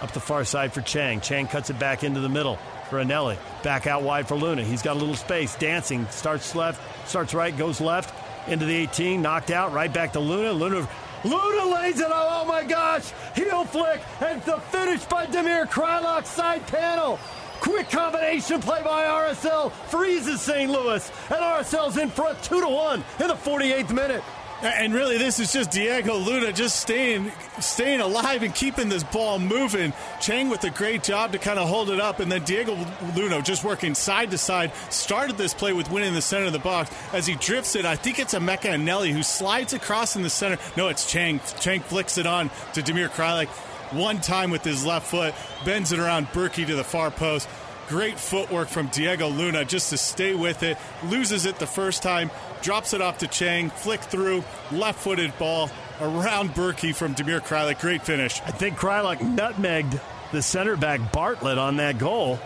Up 0.00 0.12
the 0.12 0.20
far 0.20 0.44
side 0.44 0.72
for 0.72 0.80
Chang. 0.80 1.20
Chang 1.20 1.48
cuts 1.48 1.70
it 1.70 1.78
back 1.78 2.04
into 2.04 2.20
the 2.20 2.28
middle 2.28 2.56
for 2.88 3.02
Eneli. 3.02 3.36
Back 3.64 3.88
out 3.88 4.02
wide 4.02 4.28
for 4.28 4.36
Luna. 4.36 4.62
He's 4.62 4.82
got 4.82 4.96
a 4.96 4.98
little 4.98 5.16
space. 5.16 5.56
Dancing. 5.56 6.06
Starts 6.10 6.54
left, 6.54 6.80
starts 7.08 7.34
right, 7.34 7.56
goes 7.56 7.80
left 7.80 8.14
into 8.48 8.64
the 8.64 8.74
18. 8.74 9.22
Knocked 9.22 9.50
out. 9.50 9.72
Right 9.72 9.92
back 9.92 10.12
to 10.12 10.20
Luna. 10.20 10.52
Luna. 10.52 10.88
Luna 11.24 11.74
lays 11.74 12.00
it. 12.00 12.08
Oh 12.10 12.44
my 12.46 12.62
gosh! 12.62 13.10
Heel 13.34 13.64
flick 13.64 14.00
and 14.20 14.42
the 14.42 14.58
finish 14.70 15.04
by 15.04 15.26
Damir 15.26 15.66
Kreilach 15.66 16.26
side 16.26 16.66
panel. 16.66 17.18
Quick 17.60 17.90
combination 17.90 18.60
play 18.60 18.82
by 18.82 19.04
RSL 19.04 19.72
freezes 19.90 20.40
St. 20.40 20.70
Louis, 20.70 21.10
and 21.28 21.40
RSL's 21.40 21.96
in 21.96 22.08
front 22.08 22.40
two 22.42 22.60
to 22.60 22.68
one 22.68 23.04
in 23.18 23.26
the 23.28 23.34
48th 23.34 23.92
minute. 23.92 24.22
And 24.60 24.92
really, 24.92 25.18
this 25.18 25.38
is 25.38 25.52
just 25.52 25.70
Diego 25.70 26.16
Luna 26.16 26.52
just 26.52 26.80
staying 26.80 27.30
staying 27.60 28.00
alive 28.00 28.42
and 28.42 28.52
keeping 28.52 28.88
this 28.88 29.04
ball 29.04 29.38
moving. 29.38 29.92
Chang 30.20 30.48
with 30.48 30.64
a 30.64 30.70
great 30.70 31.04
job 31.04 31.30
to 31.32 31.38
kind 31.38 31.60
of 31.60 31.68
hold 31.68 31.90
it 31.90 32.00
up, 32.00 32.18
and 32.18 32.30
then 32.30 32.42
Diego 32.42 32.76
Luna 33.14 33.40
just 33.40 33.62
working 33.62 33.94
side 33.94 34.32
to 34.32 34.38
side. 34.38 34.72
Started 34.90 35.36
this 35.36 35.54
play 35.54 35.72
with 35.72 35.90
winning 35.92 36.12
the 36.12 36.22
center 36.22 36.46
of 36.46 36.52
the 36.52 36.58
box 36.58 36.90
as 37.12 37.24
he 37.24 37.36
drifts 37.36 37.76
it. 37.76 37.84
I 37.84 37.94
think 37.94 38.18
it's 38.18 38.34
Emeka 38.34 38.74
Eneli 38.74 39.12
who 39.12 39.22
slides 39.22 39.74
across 39.74 40.16
in 40.16 40.22
the 40.22 40.30
center. 40.30 40.58
No, 40.76 40.88
it's 40.88 41.08
Chang. 41.08 41.40
Chang 41.60 41.80
flicks 41.80 42.18
it 42.18 42.26
on 42.26 42.50
to 42.74 42.82
Damir 42.82 43.08
Kreilach 43.08 43.48
one 43.92 44.20
time 44.20 44.50
with 44.50 44.64
his 44.64 44.84
left 44.84 45.06
foot, 45.06 45.34
bends 45.64 45.92
it 45.92 45.98
around 45.98 46.26
Bürki 46.28 46.66
to 46.66 46.74
the 46.74 46.84
far 46.84 47.10
post. 47.10 47.48
Great 47.88 48.18
footwork 48.18 48.68
from 48.68 48.88
Diego 48.88 49.28
Luna 49.28 49.64
just 49.64 49.88
to 49.90 49.96
stay 49.96 50.34
with 50.34 50.62
it. 50.62 50.76
Loses 51.04 51.46
it 51.46 51.58
the 51.58 51.66
first 51.66 52.02
time, 52.02 52.30
drops 52.62 52.94
it 52.94 53.00
off 53.00 53.18
to 53.18 53.26
Chang, 53.26 53.70
flick 53.70 54.00
through, 54.00 54.44
left 54.70 55.00
footed 55.00 55.36
ball 55.38 55.70
around 56.00 56.50
Bürki 56.50 56.94
from 56.94 57.14
Damir 57.14 57.40
Kreilach. 57.40 57.80
Great 57.80 58.02
finish. 58.02 58.40
I 58.46 58.50
think 58.50 58.76
Kreilach 58.78 59.18
nutmegged 59.18 60.00
the 60.32 60.42
center 60.42 60.76
back 60.76 61.12
Bartlett 61.12 61.58
on 61.58 61.76
that 61.76 61.98
goal 61.98 62.38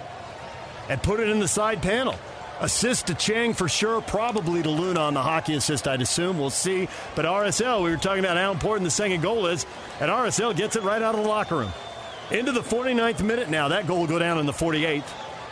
and 0.89 1.03
put 1.03 1.21
it 1.21 1.29
in 1.29 1.39
the 1.39 1.49
side 1.49 1.83
panel. 1.83 2.15
Assist 2.61 3.09
to 3.09 3.15
Chang 3.15 3.55
for 3.55 3.69
sure, 3.69 4.01
probably 4.01 4.63
to 4.63 4.71
Luna 4.71 5.01
on 5.01 5.15
the 5.15 5.23
hockey 5.23 5.55
assist, 5.55 5.89
I'd 5.89 6.01
assume. 6.01 6.39
We'll 6.39 6.51
see. 6.51 6.89
But 7.17 7.25
RSL, 7.25 7.83
we 7.83 7.91
were 7.91 7.97
talking 7.97 8.21
about 8.25 8.37
how 8.37 8.53
important 8.53 8.85
the 8.85 8.91
second 8.91 9.21
goal 9.21 9.47
is, 9.47 9.67
and 10.01 10.11
RSL 10.11 10.55
gets 10.57 10.77
it 10.77 10.85
right 10.85 11.03
out 11.03 11.17
of 11.17 11.23
the 11.23 11.29
locker 11.29 11.57
room. 11.57 11.73
Into 12.31 12.53
the 12.53 12.61
49th 12.61 13.23
minute 13.23 13.51
now. 13.51 13.69
That 13.69 13.87
goal 13.87 14.01
will 14.01 14.07
go 14.07 14.19
down 14.19 14.39
in 14.39 14.47
the 14.47 14.53
48th. 14.53 15.05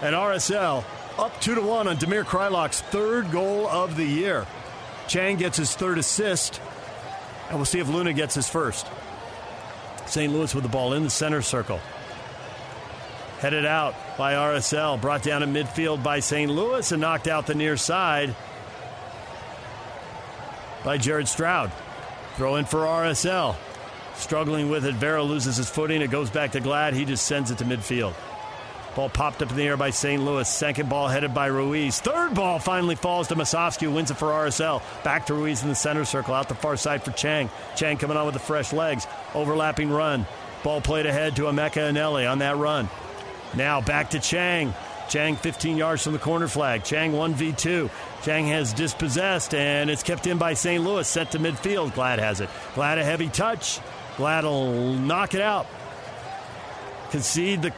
And 0.02 0.14
RSL 0.14 0.84
up 1.18 1.40
2 1.40 1.54
to 1.54 1.60
1 1.60 1.88
on 1.88 1.96
Damir 1.96 2.24
Kreilach's 2.24 2.80
third 2.80 3.30
goal 3.30 3.68
of 3.68 3.96
the 3.96 4.04
year. 4.04 4.46
Chang 5.08 5.36
gets 5.36 5.56
his 5.56 5.74
third 5.74 5.98
assist, 5.98 6.60
and 7.48 7.56
we'll 7.56 7.64
see 7.64 7.80
if 7.80 7.88
Luna 7.88 8.12
gets 8.12 8.34
his 8.34 8.48
first. 8.48 8.86
St. 10.06 10.32
Louis 10.32 10.54
with 10.54 10.64
the 10.64 10.70
ball 10.70 10.92
in 10.94 11.02
the 11.02 11.10
center 11.10 11.42
circle. 11.42 11.80
Headed 13.38 13.64
out 13.64 13.94
by 14.18 14.34
RSL, 14.34 15.00
brought 15.00 15.22
down 15.22 15.42
in 15.42 15.52
midfield 15.52 16.02
by 16.02 16.20
St. 16.20 16.50
Louis, 16.50 16.92
and 16.92 17.00
knocked 17.00 17.26
out 17.26 17.46
the 17.46 17.54
near 17.54 17.76
side 17.76 18.34
by 20.84 20.98
Jared 20.98 21.28
Stroud. 21.28 21.72
Throw 22.36 22.56
in 22.56 22.64
for 22.64 22.80
RSL. 22.80 23.56
Struggling 24.14 24.68
with 24.68 24.84
it. 24.84 24.94
Vera 24.94 25.22
loses 25.22 25.56
his 25.56 25.70
footing. 25.70 26.02
It 26.02 26.10
goes 26.10 26.30
back 26.30 26.52
to 26.52 26.60
Glad. 26.60 26.94
He 26.94 27.04
just 27.04 27.26
sends 27.26 27.50
it 27.50 27.58
to 27.58 27.64
midfield. 27.64 28.14
Ball 28.94 29.08
popped 29.08 29.40
up 29.40 29.50
in 29.50 29.56
the 29.56 29.62
air 29.62 29.76
by 29.76 29.90
St. 29.90 30.22
Louis. 30.22 30.48
Second 30.48 30.88
ball 30.88 31.08
headed 31.08 31.32
by 31.32 31.46
Ruiz. 31.46 32.00
Third 32.00 32.34
ball 32.34 32.58
finally 32.58 32.96
falls 32.96 33.28
to 33.28 33.36
Musovski, 33.36 33.82
who 33.82 33.92
wins 33.92 34.10
it 34.10 34.14
for 34.14 34.28
RSL. 34.28 34.82
Back 35.04 35.26
to 35.26 35.34
Ruiz 35.34 35.62
in 35.62 35.68
the 35.68 35.74
center 35.74 36.04
circle, 36.04 36.34
out 36.34 36.48
the 36.48 36.54
far 36.54 36.76
side 36.76 37.04
for 37.04 37.12
Chang. 37.12 37.50
Chang 37.76 37.98
coming 37.98 38.16
on 38.16 38.26
with 38.26 38.34
the 38.34 38.40
fresh 38.40 38.72
legs. 38.72 39.06
Overlapping 39.34 39.90
run. 39.90 40.26
Ball 40.64 40.80
played 40.80 41.06
ahead 41.06 41.36
to 41.36 41.42
Emeka 41.42 41.90
Eneli 41.90 42.30
on 42.30 42.40
that 42.40 42.56
run. 42.56 42.88
Now 43.54 43.80
back 43.80 44.10
to 44.10 44.18
Chang. 44.18 44.74
Chang 45.08 45.36
15 45.36 45.76
yards 45.76 46.04
from 46.04 46.12
the 46.12 46.18
corner 46.18 46.46
flag. 46.46 46.84
Chang 46.84 47.12
1v2. 47.12 47.90
Chang 48.22 48.46
has 48.46 48.72
dispossessed, 48.72 49.54
and 49.54 49.90
it's 49.90 50.04
kept 50.04 50.26
in 50.26 50.38
by 50.38 50.54
St. 50.54 50.84
Louis, 50.84 51.06
set 51.06 51.32
to 51.32 51.38
midfield. 51.38 51.94
Glad 51.94 52.18
has 52.18 52.40
it. 52.40 52.48
Glad 52.74 52.98
a 52.98 53.04
heavy 53.04 53.28
touch. 53.28 53.80
Glad 54.16 54.44
will 54.44 54.94
knock 54.94 55.34
it 55.34 55.40
out. 55.40 55.66
Concede 57.10 57.62
the 57.62 57.72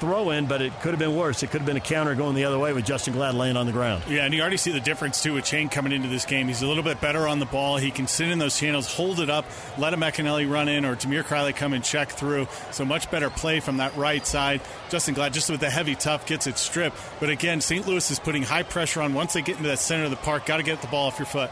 throw 0.00 0.30
in, 0.30 0.46
but 0.46 0.62
it 0.62 0.72
could 0.80 0.90
have 0.90 0.98
been 0.98 1.14
worse. 1.14 1.42
It 1.42 1.50
could 1.50 1.60
have 1.60 1.66
been 1.66 1.76
a 1.76 1.80
counter 1.80 2.14
going 2.14 2.34
the 2.34 2.44
other 2.44 2.58
way 2.58 2.72
with 2.72 2.86
Justen 2.86 3.12
Glad 3.12 3.34
laying 3.34 3.56
on 3.56 3.66
the 3.66 3.72
ground. 3.72 4.02
Yeah, 4.08 4.24
and 4.24 4.34
you 4.34 4.40
already 4.40 4.56
see 4.56 4.72
the 4.72 4.80
difference 4.80 5.22
too 5.22 5.34
with 5.34 5.44
Chang 5.44 5.68
coming 5.68 5.92
into 5.92 6.08
this 6.08 6.24
game. 6.24 6.48
He's 6.48 6.62
a 6.62 6.66
little 6.66 6.82
bit 6.82 7.00
better 7.00 7.28
on 7.28 7.38
the 7.38 7.46
ball. 7.46 7.76
He 7.76 7.90
can 7.90 8.06
sit 8.06 8.28
in 8.28 8.38
those 8.38 8.58
channels, 8.58 8.92
hold 8.92 9.20
it 9.20 9.30
up, 9.30 9.44
let 9.78 9.92
Emeka 9.92 10.24
Eneli 10.24 10.50
run 10.50 10.68
in, 10.68 10.84
or 10.84 10.96
Damir 10.96 11.22
Kreilach 11.22 11.56
come 11.56 11.72
and 11.72 11.84
check 11.84 12.10
through. 12.10 12.48
So 12.72 12.84
much 12.84 13.10
better 13.10 13.30
play 13.30 13.60
from 13.60 13.76
that 13.76 13.96
right 13.96 14.26
side. 14.26 14.62
Justen 14.88 15.14
Glad 15.14 15.34
just 15.34 15.50
with 15.50 15.60
the 15.60 15.70
heavy 15.70 15.94
tough 15.94 16.26
gets 16.26 16.46
it 16.46 16.58
stripped. 16.58 16.96
But 17.20 17.28
again, 17.30 17.60
St. 17.60 17.86
Louis 17.86 18.10
is 18.10 18.18
putting 18.18 18.42
high 18.42 18.62
pressure 18.62 19.02
on 19.02 19.14
once 19.14 19.34
they 19.34 19.42
get 19.42 19.56
into 19.58 19.68
that 19.68 19.78
center 19.78 20.04
of 20.04 20.10
the 20.10 20.16
park. 20.16 20.46
Got 20.46 20.56
to 20.56 20.62
get 20.62 20.80
the 20.80 20.88
ball 20.88 21.08
off 21.08 21.18
your 21.18 21.26
foot. 21.26 21.50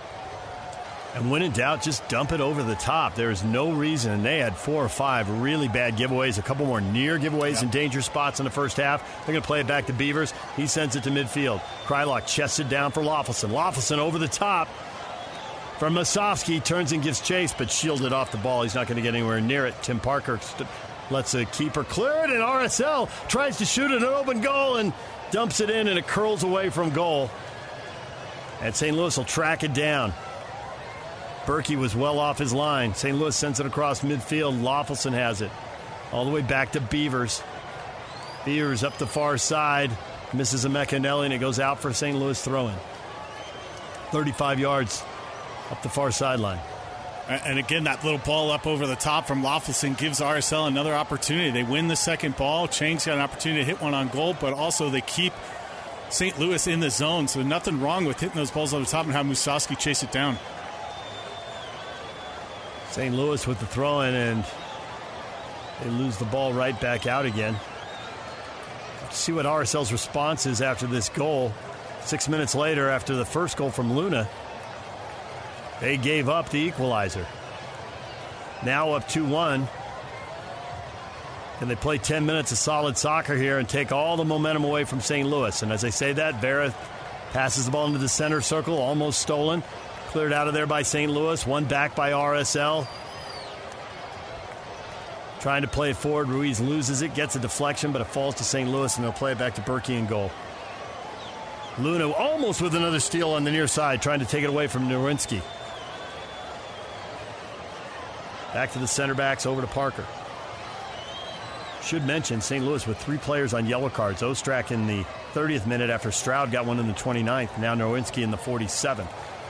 And 1.15 1.31
when 1.31 1.43
in 1.43 1.53
doubt, 1.53 1.83
just 1.83 2.07
dump 2.09 2.33
it 2.33 2.41
over 2.41 2.63
the 2.63 2.75
top. 2.75 3.15
There's 3.15 3.43
no 3.43 3.73
reason. 3.73 4.13
And 4.13 4.25
they 4.25 4.39
had 4.39 4.57
four 4.57 4.85
or 4.85 4.89
five 4.89 5.29
really 5.41 5.69
bad 5.69 5.97
giveaways, 5.97 6.39
a 6.39 6.43
couple 6.43 6.67
more 6.67 6.81
near 6.81 7.19
giveaways 7.19 7.55
yeah. 7.55 7.63
in 7.63 7.71
danger 7.71 8.03
spots 8.03 8.41
in 8.41 8.45
the 8.45 8.51
first 8.51 8.77
half. 8.77 9.03
They're 9.19 9.33
going 9.33 9.43
to 9.43 9.47
play 9.47 9.61
it 9.61 9.67
back 9.67 9.87
to 9.87 9.93
Beavers. 9.93 10.35
He 10.57 10.67
sends 10.67 10.97
it 10.97 11.05
to 11.05 11.11
midfield. 11.11 11.61
Kreilach 11.87 12.27
chests 12.27 12.61
it 12.61 12.69
down 12.69 12.93
for 12.93 13.03
Löffelsend. 13.03 13.51
Löffelsend 13.51 13.99
over 13.99 14.19
the 14.19 14.29
top 14.29 14.69
from 15.79 15.95
Musovski. 15.95 16.63
Turns 16.63 16.93
and 16.93 17.03
gives 17.03 17.21
chase, 17.21 17.55
but 17.57 17.71
shielded 17.71 18.13
off 18.13 18.31
the 18.31 18.39
ball. 18.39 18.63
He's 18.63 18.75
not 18.75 18.87
going 18.87 18.97
to 18.97 19.03
get 19.03 19.15
anywhere 19.15 19.41
near 19.41 19.67
it. 19.67 19.75
Tim 19.83 20.01
Parker 20.01 20.39
st- 20.39 20.69
lets 21.11 21.35
a 21.35 21.47
keeper 21.47 21.85
clear 21.85 22.25
it, 22.25 22.31
and 22.31 22.41
RSL 22.41 23.09
tries 23.29 23.59
to 23.59 23.65
shoot 23.65 23.91
an 23.91 24.05
open 24.05 24.43
goal 24.43 24.77
and 24.77 24.93
dumps 25.31 25.61
it 25.61 25.71
in, 25.71 25.89
and 25.89 25.99
it 25.99 26.07
curls 26.07 26.43
away 26.43 26.69
from 26.69 26.91
goal. 26.91 27.31
And 28.61 28.75
St. 28.75 28.97
Louis 28.97 29.17
will 29.17 29.25
track 29.25 29.63
it 29.65 29.73
down. 29.73 30.13
Bürki 31.49 31.77
was 31.77 31.97
well 31.97 32.19
off 32.19 32.37
his 32.37 32.53
line. 32.53 32.95
St. 32.95 33.17
Louis 33.17 33.35
sends 33.35 33.59
it 33.59 33.65
across 33.65 34.03
midfield. 34.03 34.61
Löffelsend 34.61 35.15
has 35.15 35.41
it. 35.41 35.51
All 36.13 36.27
the 36.27 36.31
way 36.31 36.43
back 36.43 36.73
to 36.73 36.81
Beavers. 36.81 37.43
Beavers 38.45 38.85
up 38.85 38.99
the 38.99 39.07
far 39.07 39.39
side. 39.39 39.91
Misses 40.35 40.67
Emeka 40.67 41.01
Eneli 41.01 41.25
and 41.25 41.33
it 41.33 41.39
goes 41.39 41.59
out 41.59 41.81
for 41.81 41.95
St. 41.95 42.19
Louis 42.19 42.39
throwing. 42.45 42.77
35 44.11 44.61
yards 44.61 45.03
up 45.71 45.83
the 45.83 45.89
far 45.89 46.11
sideline. 46.11 46.61
And 47.29 47.59
again, 47.59 47.85
that 47.85 48.05
little 48.05 48.21
ball 48.21 48.51
up 48.51 48.67
over 48.67 48.87
the 48.87 48.97
top 48.97 49.27
from 49.27 49.43
Löffelsend 49.43 49.97
gives 49.97 50.21
RSL 50.21 50.69
another 50.69 50.95
opportunity. 50.95 51.51
They 51.51 51.63
win 51.63 51.89
the 51.89 51.97
second 51.97 52.37
ball. 52.37 52.69
Chang's 52.69 53.07
got 53.07 53.15
an 53.15 53.21
opportunity 53.21 53.63
to 53.63 53.67
hit 53.67 53.81
one 53.81 53.95
on 53.95 54.09
goal, 54.09 54.37
but 54.39 54.53
also 54.53 54.91
they 54.91 55.01
keep 55.01 55.33
St. 56.11 56.39
Louis 56.39 56.67
in 56.67 56.81
the 56.81 56.91
zone. 56.91 57.27
So 57.27 57.43
nothing 57.43 57.81
wrong 57.81 58.05
with 58.05 58.21
hitting 58.21 58.37
those 58.37 58.51
balls 58.51 58.75
over 58.75 58.85
the 58.85 58.91
top 58.91 59.07
and 59.07 59.15
have 59.15 59.25
Musovski 59.25 59.79
chase 59.79 60.03
it 60.03 60.13
down. 60.13 60.37
St. 62.91 63.15
Louis 63.15 63.47
with 63.47 63.61
the 63.61 63.67
throw 63.67 64.01
in, 64.01 64.15
and 64.15 64.45
they 65.83 65.91
lose 65.91 66.17
the 66.17 66.25
ball 66.25 66.53
right 66.53 66.79
back 66.81 67.07
out 67.07 67.27
again. 67.27 67.57
See 69.11 69.33
what 69.33 69.47
RSL's 69.47 69.93
response 69.93 70.47
is 70.47 70.61
after 70.61 70.87
this 70.87 71.09
goal. 71.09 71.53
Six 72.03 72.29
minutes 72.29 72.55
later, 72.55 72.89
after 72.89 73.15
the 73.15 73.25
first 73.25 73.57
goal 73.57 73.71
from 73.71 73.95
Luna, 73.95 74.29
they 75.81 75.97
gave 75.97 76.29
up 76.29 76.51
the 76.51 76.59
equalizer. 76.59 77.27
Now 78.65 78.93
up 78.93 79.09
2 79.09 79.25
1. 79.25 79.69
And 81.61 81.69
they 81.69 81.75
play 81.75 81.99
10 81.99 82.25
minutes 82.25 82.53
of 82.53 82.59
solid 82.59 82.97
soccer 82.97 83.35
here 83.35 83.59
and 83.59 83.69
take 83.69 83.91
all 83.91 84.17
the 84.17 84.25
momentum 84.25 84.65
away 84.65 84.85
from 84.85 85.01
St. 85.01 85.29
Louis? 85.29 85.63
And 85.63 85.73
as 85.73 85.85
I 85.85 85.91
say 85.91 86.13
that, 86.13 86.41
Vera 86.41 86.73
passes 87.33 87.65
the 87.65 87.73
ball 87.73 87.87
into 87.87 87.99
the 87.99 88.09
center 88.09 88.41
circle, 88.41 88.79
almost 88.79 89.21
stolen. 89.21 89.63
Cleared 90.09 90.33
out 90.33 90.49
of 90.49 90.55
there 90.55 90.67
by 90.67 90.83
St. 90.83 91.13
Louis. 91.13 91.47
One 91.47 91.67
back 91.67 91.95
by 91.95 92.13
RSL. 92.13 92.87
Trying 95.41 95.63
to 95.63 95.69
play 95.69 95.91
it 95.91 95.97
forward. 95.97 96.29
Ruiz 96.29 96.61
loses 96.61 97.03
it, 97.03 97.15
gets 97.15 97.37
a 97.37 97.39
deflection, 97.39 97.93
but 97.93 98.01
it 98.01 98.07
falls 98.07 98.37
to 98.37 98.45
St. 98.45 98.69
Louis, 98.71 98.97
and 98.97 99.05
they'll 99.05 99.13
play 99.13 99.33
it 99.33 99.39
back 99.39 99.55
to 99.57 99.61
Bürki 99.61 99.99
in 99.99 100.07
goal. 100.07 100.33
Luna 101.79 102.11
almost 102.11 102.61
with 102.61 102.75
another 102.75 103.01
steal 103.01 103.31
on 103.31 103.45
the 103.45 103.51
near 103.51 103.67
side, 103.67 104.03
trying 104.03 104.19
to 104.21 104.25
take 104.25 104.43
it 104.43 104.49
away 104.49 104.67
from 104.67 104.89
Nerwinski. 104.89 105.43
Back 108.55 108.73
to 108.73 108.79
the 108.79 108.89
center 108.89 109.15
backs, 109.15 109.47
over 109.47 109.61
to 109.61 109.67
Parker. 109.67 110.07
Should 111.83 112.05
mention 112.05 112.41
St. 112.41 112.65
Louis 112.65 112.85
with 112.87 112.99
three 112.99 113.19
players 113.19 113.55
on 113.55 113.67
yellow 113.67 113.91
cards. 113.91 114.23
Ostrak 114.23 114.73
in 114.73 114.87
the 114.87 115.05
30th 115.35 115.67
minute 115.67 115.91
after 115.91 116.11
Stroud 116.11 116.51
got 116.51 116.67
one 116.67 116.81
in 116.81 116.89
the 116.89 116.95
29th. 116.95 117.59
Now 117.59 117.75
Nerwinski 117.75 118.23
in 118.23 118.31
the 118.31 118.37
47th. 118.37 119.09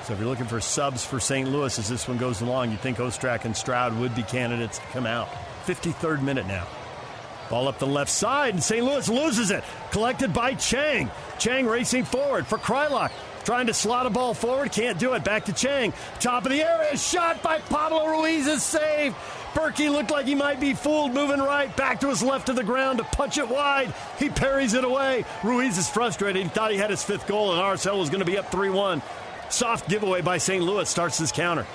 So 0.09 0.14
if 0.14 0.20
you're 0.20 0.28
looking 0.30 0.46
for 0.46 0.59
subs 0.59 1.04
for 1.04 1.20
St. 1.20 1.50
Louis 1.50 1.78
as 1.78 1.86
this 1.86 2.09
one 2.09 2.16
goes 2.16 2.40
along, 2.40 2.70
you'd 2.70 2.80
think 2.80 2.96
Ostrak 2.96 3.44
and 3.44 3.54
Stroud 3.54 3.94
would 3.98 4.14
be 4.14 4.22
candidates 4.22 4.78
to 4.78 4.84
come 4.86 5.04
out. 5.04 5.28
53rd 5.66 6.22
minute 6.22 6.46
now. 6.46 6.66
Ball 7.50 7.68
up 7.68 7.78
the 7.78 7.86
left 7.86 8.11
side, 8.11 8.54
and 8.54 8.62
St. 8.62 8.82
Louis 8.82 9.06
loses 9.11 9.50
it. 9.50 9.62
Collected 9.90 10.32
by 10.32 10.54
Chang. 10.54 11.11
Chang 11.38 11.66
racing 11.66 12.06
forward 12.06 12.46
for 12.46 12.56
Kreilach. 12.56 13.11
Trying 13.44 13.66
to 13.66 13.74
slot 13.74 14.06
a 14.06 14.11
ball 14.11 14.32
forward, 14.32 14.72
can't 14.72 14.98
do 14.98 15.12
it. 15.12 15.24
Back 15.24 15.44
to 15.44 15.52
Chang. 15.52 15.92
Top 16.20 16.46
of 16.46 16.52
the 16.52 16.62
area, 16.62 16.96
shot 16.96 17.42
by 17.42 17.59
Pablo 17.59 18.06
Ruiz 18.06 18.46
is 18.46 18.62
saved. 18.62 19.14
Bürki 19.52 19.92
looked 19.92 20.11
like 20.11 20.24
he 20.24 20.34
might 20.34 20.59
be 20.59 20.72
fooled, 20.72 21.12
moving 21.12 21.38
right, 21.38 21.74
back 21.76 22.00
to 22.00 22.09
his 22.09 22.22
left 22.22 22.46
to 22.46 22.54
the 22.54 22.64
ground 22.64 22.96
to 22.96 23.04
punch 23.04 23.36
it 23.36 23.48
wide. 23.48 23.92
He 24.18 24.30
parries 24.30 24.72
it 24.72 24.84
away. 24.84 25.26
Ruiz 25.44 25.76
is 25.76 25.86
frustrated. 25.86 26.42
He 26.42 26.48
thought 26.48 26.70
he 26.70 26.78
had 26.78 26.88
his 26.88 27.04
fifth 27.04 27.26
goal, 27.26 27.52
and 27.52 27.61
RSL 27.61 27.98
was 27.98 28.09
going 28.09 28.20
to 28.20 28.26
be 28.26 28.38
up 28.38 28.50
3 28.50 28.70
1. 28.70 29.02
Soft 29.51 29.88
giveaway 29.88 30.20
by 30.22 30.38
St. 30.38 30.62
Louis 30.62 30.88
starts 30.88 31.18
this 31.18 31.32
counter. 31.32 31.66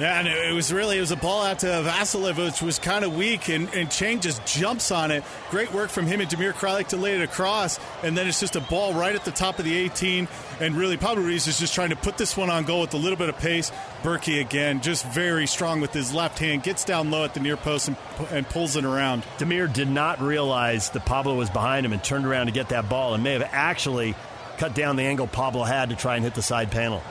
Yeah, 0.00 0.20
and 0.20 0.28
it 0.28 0.54
was 0.54 0.72
really 0.72 0.96
it 0.96 1.00
was 1.00 1.10
a 1.10 1.16
ball 1.16 1.42
out 1.42 1.58
to 1.60 1.66
Vassilev, 1.66 2.36
which 2.36 2.62
was 2.62 2.78
kind 2.78 3.04
of 3.04 3.16
weak, 3.16 3.48
and, 3.48 3.68
and 3.74 3.90
Chang 3.90 4.20
just 4.20 4.46
jumps 4.46 4.92
on 4.92 5.10
it. 5.10 5.24
Great 5.50 5.72
work 5.72 5.90
from 5.90 6.06
him 6.06 6.20
and 6.20 6.30
Damir 6.30 6.52
Kreilach 6.52 6.88
to 6.88 6.96
lay 6.96 7.16
it 7.16 7.20
across, 7.20 7.80
and 8.04 8.16
then 8.16 8.28
it's 8.28 8.38
just 8.38 8.54
a 8.54 8.60
ball 8.60 8.94
right 8.94 9.16
at 9.16 9.24
the 9.24 9.32
top 9.32 9.58
of 9.58 9.64
the 9.64 9.76
18, 9.76 10.28
and 10.60 10.76
really 10.76 10.96
Pablo 10.96 11.24
Ruiz 11.24 11.48
is 11.48 11.58
just 11.58 11.74
trying 11.74 11.90
to 11.90 11.96
put 11.96 12.16
this 12.16 12.36
one 12.36 12.48
on 12.48 12.62
goal 12.62 12.82
with 12.82 12.94
a 12.94 12.96
little 12.96 13.18
bit 13.18 13.28
of 13.28 13.38
pace. 13.38 13.72
Bürki 14.02 14.40
again, 14.40 14.82
just 14.82 15.04
very 15.04 15.48
strong 15.48 15.80
with 15.80 15.92
his 15.92 16.14
left 16.14 16.38
hand, 16.38 16.62
gets 16.62 16.84
down 16.84 17.10
low 17.10 17.24
at 17.24 17.34
the 17.34 17.40
near 17.40 17.56
post 17.56 17.88
and, 17.88 17.96
and 18.30 18.48
pulls 18.48 18.76
it 18.76 18.84
around. 18.84 19.24
Damir 19.38 19.72
did 19.72 19.90
not 19.90 20.20
realize 20.20 20.90
that 20.90 21.06
Pablo 21.06 21.34
was 21.34 21.50
behind 21.50 21.84
him 21.84 21.92
and 21.92 22.04
turned 22.04 22.24
around 22.24 22.46
to 22.46 22.52
get 22.52 22.68
that 22.68 22.88
ball, 22.88 23.14
and 23.14 23.24
may 23.24 23.32
have 23.32 23.48
actually 23.50 24.14
cut 24.58 24.76
down 24.76 24.94
the 24.94 25.02
angle 25.02 25.26
Pablo 25.26 25.64
had 25.64 25.90
to 25.90 25.96
try 25.96 26.14
and 26.14 26.24
hit 26.24 26.34
the 26.34 26.42
side 26.42 26.70
panel. 26.70 27.02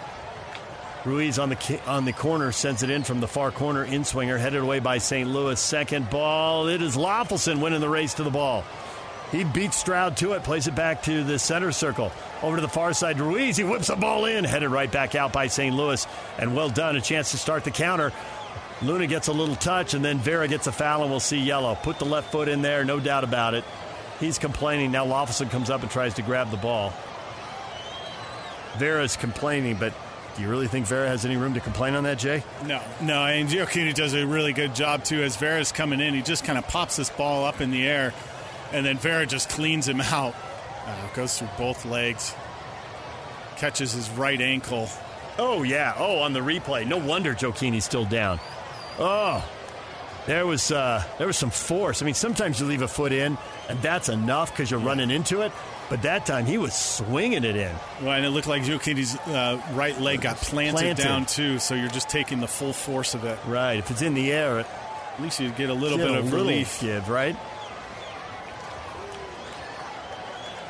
Ruiz 1.08 1.40
on 1.40 1.48
the 1.48 1.82
on 1.88 2.04
the 2.04 2.12
corner 2.12 2.52
sends 2.52 2.84
it 2.84 2.90
in 2.90 3.04
from 3.04 3.22
the 3.22 3.30
far 3.30 3.50
corner 3.50 3.86
in 3.86 4.04
swinger, 4.04 4.38
headed 4.38 4.62
away 4.62 4.80
by 4.80 4.98
St. 4.98 5.30
Louis. 5.30 5.58
Second 5.58 6.10
ball, 6.10 6.68
it 6.68 6.82
is 6.82 6.98
Löffelsend 6.98 7.62
winning 7.62 7.80
the 7.80 7.88
race 7.88 8.16
to 8.16 8.24
the 8.24 8.30
ball. 8.30 8.66
He 9.32 9.46
beats 9.46 9.78
Stroud 9.78 10.18
to 10.18 10.34
it, 10.34 10.44
plays 10.44 10.68
it 10.68 10.76
back 10.76 11.04
to 11.04 11.24
the 11.24 11.40
center 11.40 11.72
circle. 11.72 12.12
Over 12.44 12.58
to 12.58 12.62
the 12.62 12.68
far 12.68 12.92
side, 12.94 13.22
Ruiz. 13.22 13.56
He 13.56 13.64
whips 13.64 13.88
the 13.88 13.96
ball 13.96 14.26
in, 14.26 14.44
headed 14.44 14.70
right 14.70 14.92
back 14.92 15.16
out 15.16 15.32
by 15.32 15.48
St. 15.48 15.74
Louis. 15.74 16.06
And 16.38 16.56
well 16.56 16.70
done, 16.70 16.98
a 16.98 17.02
chance 17.02 17.32
to 17.32 17.38
start 17.38 17.64
the 17.64 17.72
counter. 17.72 18.12
Luna 18.82 19.08
gets 19.08 19.30
a 19.30 19.34
little 19.34 19.56
touch, 19.56 19.94
and 19.94 20.04
then 20.04 20.18
Vera 20.18 20.48
gets 20.48 20.68
a 20.68 20.74
foul, 20.74 21.04
and 21.04 21.10
we'll 21.10 21.22
see 21.22 21.40
yellow. 21.40 21.76
Put 21.76 22.00
the 22.00 22.06
left 22.06 22.34
foot 22.34 22.50
in 22.50 22.62
there, 22.62 22.84
no 22.84 23.00
doubt 23.00 23.24
about 23.24 23.54
it. 23.54 23.64
He's 24.20 24.38
complaining. 24.38 24.92
Now 24.92 25.06
Löffelsend 25.06 25.52
comes 25.52 25.70
up 25.70 25.82
and 25.82 25.92
tries 25.92 26.16
to 26.16 26.22
grab 26.22 26.52
the 26.52 26.58
ball. 26.58 26.94
Vera's 28.78 29.16
complaining, 29.18 29.78
but 29.78 29.94
do 30.38 30.44
you 30.44 30.50
really 30.50 30.68
think 30.68 30.86
Vera 30.86 31.08
has 31.08 31.26
any 31.26 31.36
room 31.36 31.56
to 31.56 31.60
complain 31.60 31.96
on 31.96 32.04
that, 32.04 32.20
Jay? 32.20 32.44
No, 32.68 32.80
no. 33.02 33.26
And 33.26 33.50
Gioacchini 33.50 33.92
does 33.96 34.14
a 34.14 34.26
really 34.26 34.54
good 34.54 34.76
job 34.76 35.04
too. 35.04 35.24
As 35.24 35.36
Vera's 35.36 35.72
coming 35.72 36.00
in, 36.00 36.14
he 36.14 36.22
just 36.22 36.44
kind 36.44 36.60
of 36.60 36.68
pops 36.68 36.96
this 36.96 37.10
ball 37.10 37.44
up 37.44 37.60
in 37.60 37.72
the 37.72 37.88
air, 37.88 38.14
and 38.72 38.86
then 38.86 39.00
Vera 39.00 39.26
just 39.26 39.50
cleans 39.50 39.88
him 39.88 40.00
out. 40.00 40.36
Uh, 40.86 41.14
goes 41.16 41.40
through 41.40 41.50
both 41.58 41.86
legs, 41.86 42.36
catches 43.58 43.94
his 43.94 44.10
right 44.12 44.40
ankle. 44.40 44.88
Oh 45.40 45.64
yeah. 45.64 45.96
Oh, 45.98 46.20
on 46.20 46.34
the 46.34 46.40
replay. 46.40 46.88
No 46.88 46.98
wonder 46.98 47.34
Gioacchini's 47.34 47.86
still 47.86 48.06
down. 48.06 48.40
Oh, 49.00 49.44
there 50.28 50.46
was 50.46 50.72
uh, 50.72 51.04
there 51.18 51.26
was 51.26 51.38
some 51.38 51.50
force. 51.50 52.02
I 52.02 52.06
mean, 52.06 52.14
sometimes 52.14 52.60
you 52.60 52.68
leave 52.68 52.82
a 52.82 52.88
foot 52.88 53.12
in, 53.12 53.38
and 53.70 53.82
that's 53.82 54.10
enough 54.10 54.52
because 54.52 54.70
you're 54.70 54.80
running 54.80 55.10
into 55.10 55.42
it. 55.42 55.52
But 55.90 56.02
that 56.02 56.26
time 56.26 56.46
he 56.46 56.58
was 56.58 56.74
swinging 56.74 57.46
it 57.46 57.56
in. 57.56 57.74
Well, 58.02 58.12
and 58.12 58.26
it 58.26 58.30
looked 58.30 58.48
like 58.48 58.64
Gioacchini's 58.64 59.16
uh, 59.28 59.62
right 59.72 59.98
leg 60.00 60.22
got 60.22 60.36
planted, 60.36 60.74
planted, 60.74 61.04
down 61.04 61.26
too, 61.26 61.60
so 61.60 61.76
you're 61.76 61.88
just 61.88 62.10
taking 62.10 62.42
the 62.42 62.48
full 62.48 62.74
force 62.74 63.14
of 63.16 63.24
it. 63.24 63.40
Right. 63.48 63.80
If 63.80 63.90
it's 63.90 64.02
in 64.02 64.14
the 64.14 64.32
air, 64.34 64.60
at 64.60 65.22
least 65.22 65.40
you 65.40 65.50
get 65.52 65.70
a 65.70 65.74
little 65.74 65.98
bit 65.98 66.12
of 66.12 66.34
relief. 66.34 66.82
Give 66.82 67.08
right. 67.08 67.38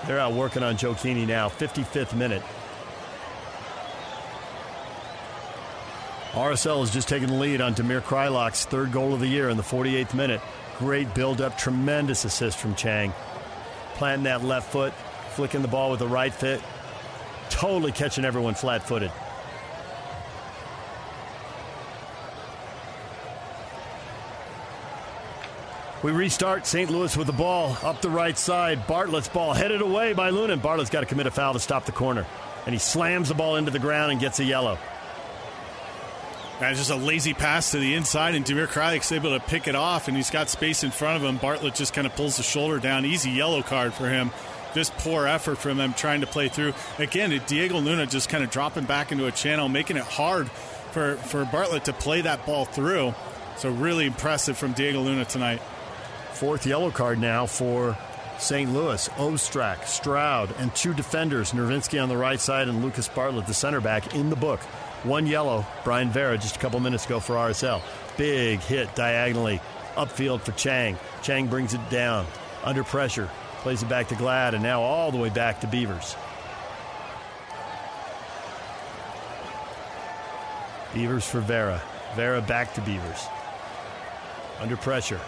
They're 0.05 0.19
out 0.19 0.33
working 0.33 0.63
on 0.63 0.77
Gioacchini 0.77 1.27
now. 1.27 1.49
55th 1.49 2.15
minute. 2.15 2.43
RSL 6.38 6.81
has 6.81 6.91
just 6.91 7.09
taken 7.09 7.29
the 7.29 7.35
lead 7.35 7.61
on 7.61 7.73
Damir 7.73 7.99
Kreilach's 7.99 8.65
third 8.65 8.91
goal 8.91 9.13
of 9.13 9.19
the 9.19 9.27
year 9.27 9.49
in 9.49 9.57
the 9.57 9.63
48th 9.63 10.13
minute. 10.13 10.39
Great 10.77 11.13
build 11.15 11.41
up, 11.41 11.57
tremendous 11.57 12.25
assist 12.25 12.59
from 12.59 12.75
Chang. 12.75 13.11
Planting 13.95 14.25
that 14.25 14.43
left 14.43 14.71
foot, 14.71 14.93
flicking 15.31 15.63
the 15.63 15.67
ball 15.67 15.89
with 15.89 15.99
the 15.99 16.07
right 16.07 16.31
foot, 16.31 16.61
totally 17.49 17.91
catching 17.91 18.23
everyone 18.23 18.53
flat 18.53 18.83
footed. 18.83 19.11
We 26.03 26.11
restart 26.11 26.67
St. 26.67 26.91
Louis 26.91 27.17
with 27.17 27.25
the 27.25 27.33
ball 27.33 27.75
up 27.81 28.01
the 28.01 28.11
right 28.11 28.38
side. 28.38 28.85
Bartlett's 28.85 29.27
ball 29.27 29.53
headed 29.53 29.81
away 29.81 30.13
by 30.13 30.29
Lunin. 30.29 30.61
Bartlett's 30.61 30.91
got 30.91 30.99
to 30.99 31.07
commit 31.07 31.25
a 31.25 31.31
foul 31.31 31.53
to 31.53 31.59
stop 31.59 31.85
the 31.85 31.91
corner. 31.91 32.27
And 32.67 32.73
he 32.73 32.79
slams 32.79 33.29
the 33.29 33.33
ball 33.33 33.55
into 33.55 33.71
the 33.71 33.79
ground 33.79 34.11
and 34.11 34.21
gets 34.21 34.39
a 34.39 34.43
yellow. 34.43 34.77
That's 36.59 36.79
just 36.79 36.89
a 36.89 36.95
lazy 36.95 37.33
pass 37.33 37.71
to 37.71 37.79
the 37.79 37.93
inside, 37.93 38.33
and 38.33 38.43
Damir 38.43 38.67
Kreilach's 38.67 39.11
able 39.11 39.37
to 39.37 39.39
pick 39.39 39.67
it 39.67 39.75
off, 39.75 40.07
and 40.07 40.17
he's 40.17 40.31
got 40.31 40.49
space 40.49 40.83
in 40.83 40.89
front 40.89 41.17
of 41.17 41.23
him. 41.23 41.37
Bartlett 41.37 41.75
just 41.75 41.93
kind 41.93 42.07
of 42.07 42.15
pulls 42.15 42.37
the 42.37 42.43
shoulder 42.43 42.79
down. 42.79 43.05
Easy 43.05 43.29
yellow 43.29 43.61
card 43.61 43.93
for 43.93 44.09
him 44.09 44.31
just 44.73 44.95
poor 44.97 45.25
effort 45.25 45.57
from 45.57 45.77
them 45.77 45.93
trying 45.93 46.21
to 46.21 46.27
play 46.27 46.49
through. 46.49 46.73
Again, 46.99 47.41
Diego 47.47 47.79
Luna 47.79 48.05
just 48.05 48.29
kind 48.29 48.43
of 48.43 48.51
dropping 48.51 48.85
back 48.85 49.11
into 49.11 49.25
a 49.25 49.31
channel, 49.31 49.69
making 49.69 49.97
it 49.97 50.03
hard 50.03 50.51
for, 50.91 51.15
for 51.17 51.45
Bartlett 51.45 51.85
to 51.85 51.93
play 51.93 52.21
that 52.21 52.45
ball 52.45 52.65
through. 52.65 53.13
So, 53.57 53.71
really 53.71 54.05
impressive 54.05 54.57
from 54.57 54.73
Diego 54.73 55.01
Luna 55.01 55.25
tonight. 55.25 55.61
Fourth 56.33 56.67
yellow 56.67 56.91
card 56.91 57.19
now 57.19 57.47
for 57.47 57.97
St. 58.37 58.71
Louis. 58.71 59.09
Ostrak, 59.09 59.85
Stroud, 59.85 60.53
and 60.59 60.73
two 60.75 60.93
defenders, 60.93 61.53
Nerwinski 61.53 62.01
on 62.01 62.09
the 62.09 62.17
right 62.17 62.39
side 62.39 62.67
and 62.67 62.83
Lucas 62.83 63.07
Bartlett, 63.07 63.47
the 63.47 63.55
center 63.55 63.81
back, 63.81 64.13
in 64.13 64.29
the 64.29 64.35
book. 64.35 64.59
One 65.07 65.25
yellow, 65.25 65.65
Bryan 65.85 66.09
Vera, 66.09 66.37
just 66.37 66.57
a 66.57 66.59
couple 66.59 66.79
minutes 66.81 67.05
ago 67.05 67.21
for 67.21 67.35
RSL. 67.35 67.81
Big 68.17 68.59
hit 68.59 68.93
diagonally, 68.93 69.61
upfield 69.95 70.41
for 70.41 70.51
Chang. 70.51 70.97
Chang 71.23 71.47
brings 71.47 71.73
it 71.73 71.89
down, 71.89 72.25
under 72.63 72.83
pressure, 72.83 73.29
Plays 73.59 73.81
it 73.83 73.89
back 73.89 74.07
to 74.09 74.15
Glad, 74.15 74.53
and 74.53 74.61
now 74.61 74.81
all 74.81 75.11
the 75.11 75.17
way 75.17 75.29
back 75.29 75.61
to 75.61 75.67
Beavers. 75.67 76.15
Beavers 80.93 81.27
for 81.27 81.39
Vera. 81.39 81.81
Vera 82.15 82.41
back 82.41 82.73
to 82.75 82.81
Beavers. 82.81 83.25
Under 84.59 84.77
pressure. 84.77 85.19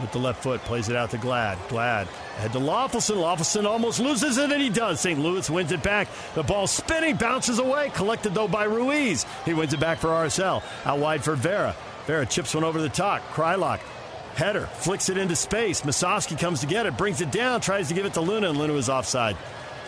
With 0.00 0.12
the 0.12 0.18
left 0.18 0.42
foot, 0.42 0.60
plays 0.60 0.88
it 0.88 0.96
out 0.96 1.10
to 1.10 1.18
Glad. 1.18 1.58
Glad 1.68 2.08
head 2.38 2.52
to 2.52 2.58
Löffelsend. 2.58 3.16
Löffelsend 3.16 3.66
almost 3.66 4.00
loses 4.00 4.38
it, 4.38 4.50
and 4.50 4.62
he 4.62 4.70
does. 4.70 5.00
St. 5.00 5.18
Louis 5.18 5.48
wins 5.50 5.72
it 5.72 5.82
back. 5.82 6.08
The 6.34 6.42
ball 6.42 6.66
spinning, 6.66 7.16
bounces 7.16 7.58
away. 7.58 7.90
Collected, 7.90 8.34
though, 8.34 8.48
by 8.48 8.64
Ruiz. 8.64 9.26
He 9.44 9.54
wins 9.54 9.74
it 9.74 9.80
back 9.80 9.98
for 9.98 10.08
RSL. 10.08 10.62
Out 10.84 10.98
wide 10.98 11.24
for 11.24 11.34
Vera. 11.34 11.74
Vera 12.06 12.24
chips 12.24 12.54
one 12.54 12.64
over 12.64 12.80
the 12.80 12.88
top. 12.88 13.22
Kreilach 13.32 13.80
Header, 14.34 14.66
flicks 14.66 15.08
it 15.08 15.18
into 15.18 15.34
space. 15.34 15.80
Musovski 15.80 16.38
comes 16.38 16.60
to 16.60 16.68
get 16.68 16.86
it, 16.86 16.96
brings 16.96 17.20
it 17.20 17.32
down, 17.32 17.60
tries 17.60 17.88
to 17.88 17.94
give 17.94 18.06
it 18.06 18.14
to 18.14 18.20
Luna, 18.20 18.50
and 18.50 18.58
Luna 18.58 18.72
was 18.72 18.88
offside. 18.88 19.36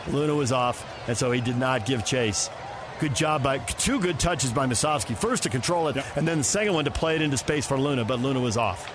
Luna 0.09 0.35
was 0.35 0.51
off, 0.51 0.85
and 1.07 1.17
so 1.17 1.31
he 1.31 1.41
did 1.41 1.57
not 1.57 1.87
give 1.87 2.05
chase. 2.05 2.51
Good 2.99 3.15
job 3.15 3.45
by 3.45 3.59
two 3.59 4.01
good 4.01 4.19
touches 4.19 4.53
by 4.53 4.67
Musovski. 4.67 5.17
First 5.17 5.45
to 5.45 5.51
control 5.51 5.87
it, 5.87 5.97
yep. 5.97 6.17
and 6.17 6.27
then 6.27 6.39
the 6.39 6.45
second 6.45 6.75
one 6.75 6.85
to 6.87 6.91
play 6.91 7.15
it 7.15 7.23
into 7.23 7.37
space 7.37 7.65
for 7.65 7.79
Luna, 7.79 8.05
but 8.05 8.19
Luna 8.19 8.41
was 8.41 8.57
off. 8.57 8.93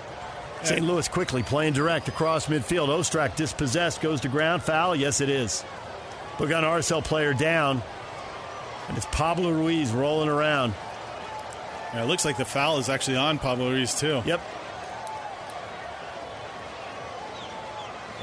St. 0.62 0.82
Louis 0.82 1.06
quickly 1.06 1.42
playing 1.42 1.74
direct 1.74 2.08
across 2.08 2.46
midfield. 2.46 2.88
Ostrak 2.88 3.36
dispossessed, 3.36 4.00
goes 4.00 4.20
to 4.22 4.28
ground. 4.28 4.62
Foul? 4.62 4.96
Yes, 4.96 5.20
it 5.20 5.28
is. 5.28 5.64
Look 6.40 6.52
on 6.52 6.64
RSL 6.64 7.04
player 7.04 7.32
down, 7.32 7.82
and 8.88 8.96
it's 8.96 9.06
Pablo 9.06 9.50
Ruiz 9.50 9.92
rolling 9.92 10.28
around. 10.28 10.74
Yeah, 11.94 12.02
it 12.02 12.06
looks 12.06 12.24
like 12.24 12.36
the 12.36 12.44
foul 12.44 12.78
is 12.78 12.88
actually 12.88 13.16
on 13.16 13.38
Pablo 13.38 13.70
Ruiz, 13.70 13.94
too. 13.98 14.22
Yep. 14.26 14.40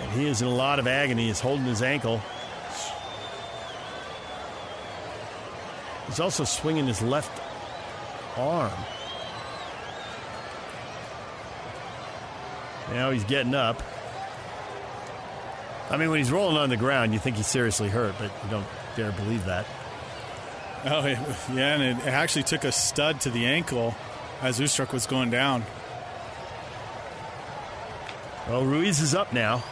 And 0.02 0.12
he 0.12 0.28
is 0.28 0.42
in 0.42 0.48
a 0.48 0.54
lot 0.54 0.80
of 0.80 0.88
agony. 0.88 1.28
He's 1.28 1.40
holding 1.40 1.66
his 1.66 1.82
ankle. 1.82 2.22
He's 6.08 6.20
also 6.20 6.44
swinging 6.44 6.86
his 6.86 7.02
left 7.02 7.42
arm. 8.38 8.72
Now 12.94 13.10
he's 13.12 13.24
getting 13.24 13.56
up. 13.56 13.82
I 15.90 15.98
mean, 15.98 16.10
when 16.10 16.20
he's 16.20 16.32
rolling 16.32 16.58
on 16.58 16.70
the 16.70 16.78
ground, 16.78 17.12
you 17.14 17.20
think 17.20 17.36
he's 17.36 17.48
seriously 17.48 17.90
hurt, 17.90 18.16
but 18.20 18.32
you 18.44 18.50
don't 18.50 18.66
dare 18.96 19.12
believe 19.12 19.46
that. 19.46 19.66
Oh, 20.86 21.06
yeah, 21.08 21.76
and 21.76 22.00
it 22.00 22.08
actually 22.08 22.44
took 22.44 22.64
a 22.64 22.72
stud 22.72 23.22
to 23.22 23.30
the 23.30 23.46
ankle 23.46 23.96
as 24.42 24.60
Ostrak 24.60 24.94
was 24.94 25.08
going 25.08 25.30
down. 25.30 25.64
Well, 28.48 28.64
Ruiz 28.64 29.00
is 29.00 29.16
up 29.16 29.34
now. 29.34 29.64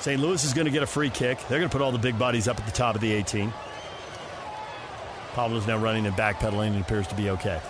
St. 0.00 0.20
Louis 0.20 0.44
is 0.44 0.52
going 0.52 0.66
to 0.66 0.70
get 0.70 0.82
a 0.82 0.86
free 0.86 1.10
kick. 1.10 1.38
They're 1.48 1.58
going 1.58 1.68
to 1.70 1.72
put 1.72 1.82
all 1.82 1.90
the 1.90 1.98
big 1.98 2.18
bodies 2.18 2.46
up 2.46 2.58
at 2.58 2.66
the 2.66 2.72
top 2.72 2.94
of 2.94 3.00
the 3.00 3.12
18. 3.12 3.52
Pablo's 5.32 5.66
now 5.66 5.78
running 5.78 6.06
and 6.06 6.14
backpedaling 6.14 6.68
and 6.68 6.80
appears 6.80 7.06
to 7.08 7.14
be 7.14 7.30
okay. 7.30 7.60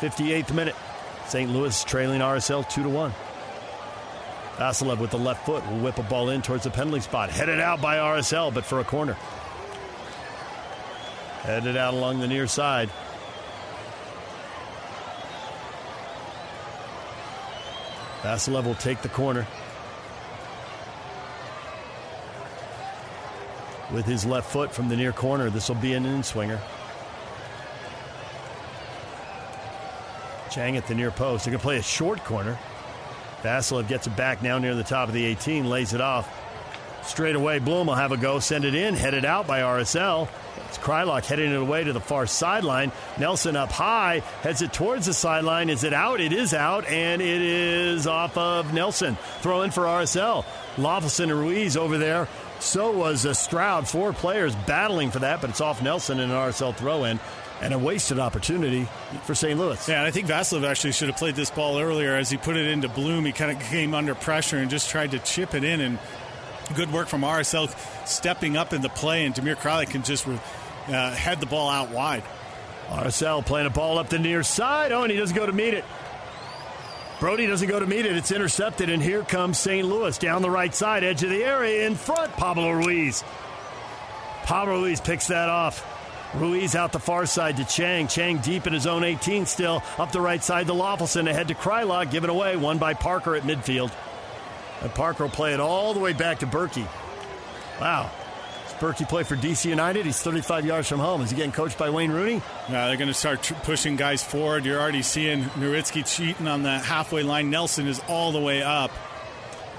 58th 0.00 0.54
minute. 0.54 0.76
St. 1.28 1.50
Louis 1.50 1.84
trailing 1.84 2.22
RSL 2.22 2.66
2 2.70 2.84
to 2.84 2.88
1. 2.88 3.12
Vassilev 4.56 4.98
with 4.98 5.10
the 5.10 5.18
left 5.18 5.44
foot 5.44 5.64
will 5.66 5.78
whip 5.80 5.98
a 5.98 6.02
ball 6.02 6.30
in 6.30 6.40
towards 6.40 6.64
the 6.64 6.70
penalty 6.70 7.00
spot. 7.00 7.28
Headed 7.28 7.60
out 7.60 7.82
by 7.82 7.98
RSL, 7.98 8.52
but 8.52 8.64
for 8.64 8.80
a 8.80 8.84
corner. 8.84 9.12
Headed 11.42 11.76
out 11.76 11.92
along 11.92 12.20
the 12.20 12.26
near 12.26 12.46
side. 12.46 12.90
Vassilev 18.22 18.64
will 18.64 18.74
take 18.74 19.02
the 19.02 19.10
corner. 19.10 19.46
With 23.92 24.06
his 24.06 24.24
left 24.24 24.50
foot 24.50 24.72
from 24.72 24.88
the 24.88 24.96
near 24.96 25.12
corner, 25.12 25.50
this 25.50 25.68
will 25.68 25.76
be 25.76 25.92
an 25.92 26.06
in 26.06 26.22
swinger. 26.22 26.60
Chang 30.50 30.76
at 30.76 30.86
the 30.86 30.94
near 30.94 31.10
post. 31.10 31.44
They're 31.44 31.52
going 31.52 31.60
to 31.60 31.64
play 31.64 31.76
a 31.78 31.82
short 31.82 32.24
corner. 32.24 32.58
Vassilev 33.42 33.88
gets 33.88 34.06
it 34.06 34.16
back 34.16 34.42
now 34.42 34.58
near 34.58 34.74
the 34.74 34.82
top 34.82 35.08
of 35.08 35.14
the 35.14 35.24
18, 35.24 35.68
lays 35.68 35.92
it 35.92 36.00
off. 36.00 36.28
Straight 37.02 37.36
away, 37.36 37.58
Blom 37.58 37.86
will 37.86 37.94
have 37.94 38.12
a 38.12 38.16
go, 38.16 38.38
send 38.38 38.64
it 38.64 38.74
in, 38.74 38.94
headed 38.94 39.24
out 39.24 39.46
by 39.46 39.60
RSL. 39.60 40.28
It's 40.68 40.76
Kreilach 40.76 41.24
heading 41.24 41.52
it 41.52 41.56
away 41.56 41.84
to 41.84 41.92
the 41.92 42.00
far 42.00 42.26
sideline. 42.26 42.92
Nelson 43.18 43.56
up 43.56 43.72
high, 43.72 44.22
heads 44.42 44.60
it 44.60 44.72
towards 44.72 45.06
the 45.06 45.14
sideline. 45.14 45.70
Is 45.70 45.84
it 45.84 45.94
out? 45.94 46.20
It 46.20 46.32
is 46.32 46.52
out, 46.52 46.86
and 46.86 47.22
it 47.22 47.40
is 47.40 48.06
off 48.06 48.36
of 48.36 48.74
Nelson. 48.74 49.16
Throw 49.40 49.62
in 49.62 49.70
for 49.70 49.84
RSL. 49.84 50.44
Löffelsend 50.76 51.30
and 51.30 51.40
Ruiz 51.40 51.76
over 51.76 51.96
there. 51.96 52.28
So 52.60 52.90
was 52.90 53.26
Stroud. 53.38 53.88
Four 53.88 54.12
players 54.12 54.54
battling 54.66 55.10
for 55.10 55.20
that, 55.20 55.40
but 55.40 55.50
it's 55.50 55.60
off 55.60 55.80
Nelson 55.80 56.20
and 56.20 56.30
an 56.30 56.36
RSL 56.36 56.76
throw 56.76 57.04
in 57.04 57.18
and 57.60 57.74
a 57.74 57.78
wasted 57.78 58.18
opportunity 58.18 58.86
for 59.24 59.34
St. 59.34 59.58
Louis. 59.58 59.88
Yeah, 59.88 59.98
and 59.98 60.06
I 60.06 60.10
think 60.10 60.28
Vassilev 60.28 60.64
actually 60.64 60.92
should 60.92 61.08
have 61.08 61.16
played 61.16 61.34
this 61.34 61.50
ball 61.50 61.78
earlier 61.78 62.14
as 62.14 62.30
he 62.30 62.36
put 62.36 62.56
it 62.56 62.66
into 62.66 62.88
Blom. 62.88 63.24
He 63.24 63.32
kind 63.32 63.50
of 63.50 63.60
came 63.68 63.94
under 63.94 64.14
pressure 64.14 64.58
and 64.58 64.70
just 64.70 64.90
tried 64.90 65.10
to 65.12 65.18
chip 65.18 65.54
it 65.54 65.64
in, 65.64 65.80
and 65.80 65.98
good 66.74 66.92
work 66.92 67.08
from 67.08 67.22
RSL 67.22 67.68
stepping 68.06 68.56
up 68.56 68.72
in 68.72 68.82
the 68.82 68.88
play, 68.88 69.24
and 69.24 69.34
Damir 69.34 69.56
Kreilach 69.56 69.90
can 69.90 70.02
just 70.02 70.26
uh, 70.26 71.10
head 71.12 71.40
the 71.40 71.46
ball 71.46 71.68
out 71.68 71.90
wide. 71.90 72.22
RSL 72.88 73.44
playing 73.44 73.66
a 73.66 73.70
ball 73.70 73.98
up 73.98 74.08
the 74.08 74.18
near 74.18 74.42
side. 74.42 74.92
Oh, 74.92 75.02
and 75.02 75.10
he 75.10 75.18
doesn't 75.18 75.36
go 75.36 75.44
to 75.44 75.52
meet 75.52 75.74
it. 75.74 75.84
Brody 77.20 77.46
doesn't 77.46 77.68
go 77.68 77.80
to 77.80 77.86
meet 77.86 78.06
it. 78.06 78.16
It's 78.16 78.30
intercepted, 78.30 78.88
and 78.88 79.02
here 79.02 79.24
comes 79.24 79.58
St. 79.58 79.86
Louis 79.86 80.16
down 80.18 80.40
the 80.40 80.50
right 80.50 80.72
side, 80.72 81.02
edge 81.02 81.22
of 81.24 81.30
the 81.30 81.42
area, 81.42 81.86
in 81.86 81.96
front. 81.96 82.32
Pablo 82.34 82.70
Ruiz. 82.70 83.24
Pablo 84.44 84.82
Ruiz 84.82 85.00
picks 85.00 85.26
that 85.26 85.48
off. 85.48 85.84
Ruiz 86.34 86.74
out 86.74 86.92
the 86.92 86.98
far 86.98 87.26
side 87.26 87.56
to 87.56 87.64
Chang. 87.64 88.06
Chang 88.06 88.38
deep 88.38 88.66
in 88.66 88.72
his 88.72 88.86
own 88.86 89.04
18 89.04 89.46
still. 89.46 89.82
Up 89.98 90.12
the 90.12 90.20
right 90.20 90.42
side 90.42 90.66
to 90.66 90.72
Löffelsend. 90.72 91.28
Ahead 91.28 91.48
to 91.48 91.54
Kreilach. 91.54 92.10
Given 92.10 92.30
away. 92.30 92.56
One 92.56 92.78
by 92.78 92.94
Parker 92.94 93.34
at 93.34 93.44
midfield. 93.44 93.92
And 94.82 94.94
Parker 94.94 95.24
will 95.24 95.30
play 95.30 95.54
it 95.54 95.60
all 95.60 95.94
the 95.94 96.00
way 96.00 96.12
back 96.12 96.40
to 96.40 96.46
Bürki. 96.46 96.86
Wow. 97.80 98.10
Does 98.64 98.74
Bürki 98.74 99.08
play 99.08 99.22
for 99.22 99.36
DC 99.36 99.64
United? 99.64 100.04
He's 100.04 100.20
35 100.20 100.66
yards 100.66 100.88
from 100.88 101.00
home. 101.00 101.22
Is 101.22 101.30
he 101.30 101.36
getting 101.36 101.52
coached 101.52 101.78
by 101.78 101.90
Wayne 101.90 102.10
Rooney? 102.12 102.42
Yeah, 102.68 102.86
they're 102.88 102.96
going 102.96 103.08
to 103.08 103.14
start 103.14 103.42
tr- 103.42 103.54
pushing 103.54 103.96
guys 103.96 104.22
forward. 104.22 104.64
You're 104.64 104.80
already 104.80 105.02
seeing 105.02 105.44
Nerwinski 105.44 106.06
cheating 106.06 106.46
on 106.46 106.62
the 106.62 106.78
halfway 106.78 107.22
line. 107.22 107.50
Nelson 107.50 107.86
is 107.86 108.00
all 108.06 108.32
the 108.32 108.40
way 108.40 108.62
up. 108.62 108.90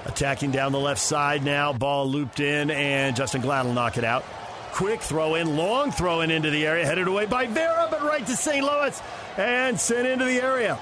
Attacking 0.06 0.50
down 0.50 0.72
the 0.72 0.80
left 0.80 1.00
side 1.00 1.44
now. 1.44 1.72
Ball 1.72 2.08
looped 2.08 2.40
in, 2.40 2.70
and 2.70 3.14
Justen 3.14 3.42
Glad 3.42 3.66
will 3.66 3.74
knock 3.74 3.98
it 3.98 4.04
out. 4.04 4.24
Quick 4.72 5.00
throw 5.00 5.34
in, 5.34 5.56
long 5.56 5.90
throw 5.90 6.20
in 6.20 6.30
into 6.30 6.50
the 6.50 6.66
area, 6.66 6.86
headed 6.86 7.08
away 7.08 7.26
by 7.26 7.46
Vera, 7.46 7.88
but 7.90 8.02
right 8.02 8.26
to 8.26 8.36
St. 8.36 8.64
Louis 8.64 9.02
and 9.36 9.78
sent 9.78 10.06
into 10.06 10.24
the 10.24 10.40
area. 10.40 10.78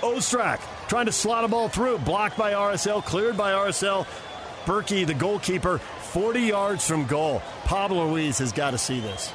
Ostrak 0.00 0.60
trying 0.88 1.06
to 1.06 1.12
slot 1.12 1.44
a 1.44 1.48
ball 1.48 1.68
through, 1.68 1.98
blocked 1.98 2.36
by 2.36 2.52
RSL, 2.52 3.04
cleared 3.04 3.36
by 3.36 3.52
RSL. 3.52 4.06
Bürki, 4.64 5.06
the 5.06 5.14
goalkeeper, 5.14 5.78
40 5.78 6.40
yards 6.40 6.86
from 6.86 7.06
goal. 7.06 7.42
Pablo 7.64 8.08
Ruiz 8.08 8.38
has 8.38 8.52
got 8.52 8.72
to 8.72 8.78
see 8.78 9.00
this. 9.00 9.32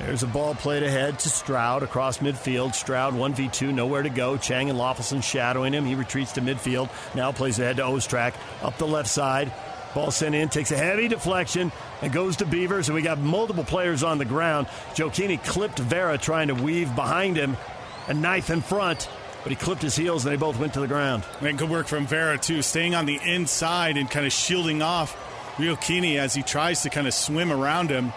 There's 0.00 0.22
a 0.22 0.26
ball 0.26 0.54
played 0.54 0.82
ahead 0.82 1.18
to 1.18 1.28
Stroud 1.28 1.82
across 1.82 2.18
midfield. 2.18 2.74
Stroud 2.74 3.14
1v2, 3.14 3.74
nowhere 3.74 4.02
to 4.02 4.08
go. 4.08 4.38
Chang 4.38 4.70
and 4.70 4.78
Löffelsend 4.78 5.22
shadowing 5.22 5.74
him. 5.74 5.84
He 5.84 5.94
retreats 5.94 6.32
to 6.32 6.40
midfield. 6.40 6.88
Now 7.14 7.32
plays 7.32 7.58
ahead 7.58 7.76
to 7.76 7.82
Ostrak. 7.82 8.34
Up 8.62 8.78
the 8.78 8.86
left 8.86 9.08
side. 9.08 9.52
Ball 9.94 10.10
sent 10.10 10.34
in, 10.34 10.48
takes 10.48 10.70
a 10.70 10.76
heavy 10.76 11.08
deflection, 11.08 11.72
and 12.00 12.12
goes 12.12 12.36
to 12.36 12.46
Beavers. 12.46 12.88
And 12.88 12.94
we 12.94 13.02
got 13.02 13.18
multiple 13.18 13.64
players 13.64 14.02
on 14.02 14.18
the 14.18 14.24
ground. 14.24 14.68
Gioacchini 14.94 15.42
clipped 15.44 15.78
Vera 15.78 16.16
trying 16.16 16.48
to 16.48 16.54
weave 16.54 16.94
behind 16.94 17.36
him, 17.36 17.56
a 18.06 18.14
knife 18.14 18.50
in 18.50 18.60
front, 18.60 19.08
but 19.42 19.50
he 19.50 19.56
clipped 19.56 19.82
his 19.82 19.96
heels 19.96 20.24
and 20.24 20.32
they 20.32 20.36
both 20.36 20.58
went 20.58 20.74
to 20.74 20.80
the 20.80 20.86
ground. 20.86 21.24
And 21.40 21.58
good 21.58 21.70
work 21.70 21.88
from 21.88 22.06
Vera, 22.06 22.38
too, 22.38 22.62
staying 22.62 22.94
on 22.94 23.06
the 23.06 23.18
inside 23.24 23.96
and 23.96 24.10
kind 24.10 24.26
of 24.26 24.32
shielding 24.32 24.82
off 24.82 25.16
Gioacchini 25.56 26.18
as 26.18 26.34
he 26.34 26.42
tries 26.42 26.82
to 26.82 26.90
kind 26.90 27.06
of 27.06 27.14
swim 27.14 27.50
around 27.50 27.90
him. 27.90 28.12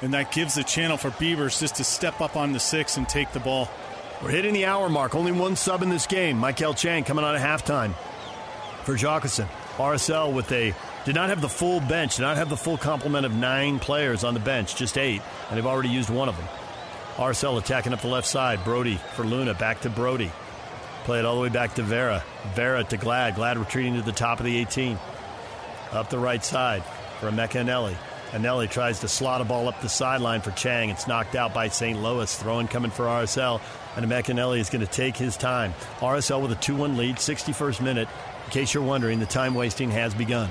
And 0.00 0.14
that 0.14 0.32
gives 0.32 0.54
the 0.54 0.64
channel 0.64 0.96
for 0.96 1.10
Beavers 1.10 1.58
just 1.58 1.76
to 1.76 1.84
step 1.84 2.20
up 2.20 2.36
on 2.36 2.52
the 2.52 2.60
six 2.60 2.96
and 2.96 3.08
take 3.08 3.32
the 3.32 3.40
ball. 3.40 3.68
We're 4.22 4.30
hitting 4.30 4.54
the 4.54 4.66
hour 4.66 4.88
mark. 4.88 5.14
Only 5.14 5.32
one 5.32 5.56
sub 5.56 5.82
in 5.82 5.90
this 5.90 6.06
game. 6.06 6.40
Maikel 6.40 6.76
Chang 6.76 7.04
coming 7.04 7.24
on 7.24 7.36
at 7.36 7.42
halftime 7.42 7.94
for 8.84 8.94
Jockerson. 8.94 9.48
RSL 9.76 10.32
with 10.32 10.50
a 10.50 10.74
did 11.04 11.14
not 11.14 11.28
have 11.28 11.40
the 11.40 11.48
full 11.48 11.80
bench, 11.80 12.16
did 12.16 12.22
not 12.22 12.36
have 12.36 12.48
the 12.48 12.56
full 12.56 12.76
complement 12.76 13.24
of 13.24 13.34
nine 13.34 13.78
players 13.78 14.24
on 14.24 14.34
the 14.34 14.40
bench, 14.40 14.76
just 14.76 14.98
eight, 14.98 15.22
and 15.48 15.56
they've 15.56 15.66
already 15.66 15.88
used 15.88 16.10
one 16.10 16.28
of 16.28 16.36
them. 16.36 16.46
RSL 17.16 17.58
attacking 17.58 17.92
up 17.92 18.00
the 18.00 18.08
left 18.08 18.28
side. 18.28 18.62
Brody 18.62 18.96
for 19.14 19.24
Luna, 19.24 19.52
back 19.54 19.80
to 19.80 19.90
Brody. 19.90 20.30
Play 21.02 21.18
it 21.18 21.24
all 21.24 21.34
the 21.34 21.40
way 21.40 21.48
back 21.48 21.74
to 21.74 21.82
Vera. 21.82 22.22
Vera 22.54 22.84
to 22.84 22.96
Glad. 22.96 23.34
Glad 23.34 23.58
retreating 23.58 23.96
to 23.96 24.02
the 24.02 24.12
top 24.12 24.38
of 24.38 24.46
the 24.46 24.56
18. 24.58 24.98
Up 25.90 26.10
the 26.10 26.18
right 26.18 26.44
side 26.44 26.84
for 27.18 27.28
Emeka 27.30 27.64
Eneli. 27.64 27.96
Eneli 28.30 28.70
tries 28.70 29.00
to 29.00 29.08
slot 29.08 29.40
a 29.40 29.44
ball 29.44 29.68
up 29.68 29.80
the 29.80 29.88
sideline 29.88 30.42
for 30.42 30.50
Chang. 30.50 30.90
It's 30.90 31.08
knocked 31.08 31.34
out 31.34 31.54
by 31.54 31.68
St. 31.68 32.00
Louis. 32.00 32.32
Throwing 32.36 32.68
coming 32.68 32.90
for 32.90 33.06
RSL. 33.06 33.60
And 33.96 34.06
Emeka 34.06 34.34
Eneli 34.34 34.58
is 34.58 34.70
going 34.70 34.86
to 34.86 34.92
take 34.92 35.16
his 35.16 35.36
time. 35.36 35.72
RSL 35.98 36.42
with 36.42 36.52
a 36.52 36.56
2 36.56 36.76
1 36.76 36.96
lead, 36.96 37.16
61st 37.16 37.80
minute. 37.80 38.08
In 38.44 38.50
case 38.52 38.74
you're 38.74 38.84
wondering, 38.84 39.18
the 39.18 39.26
time 39.26 39.54
wasting 39.54 39.90
has 39.90 40.14
begun. 40.14 40.50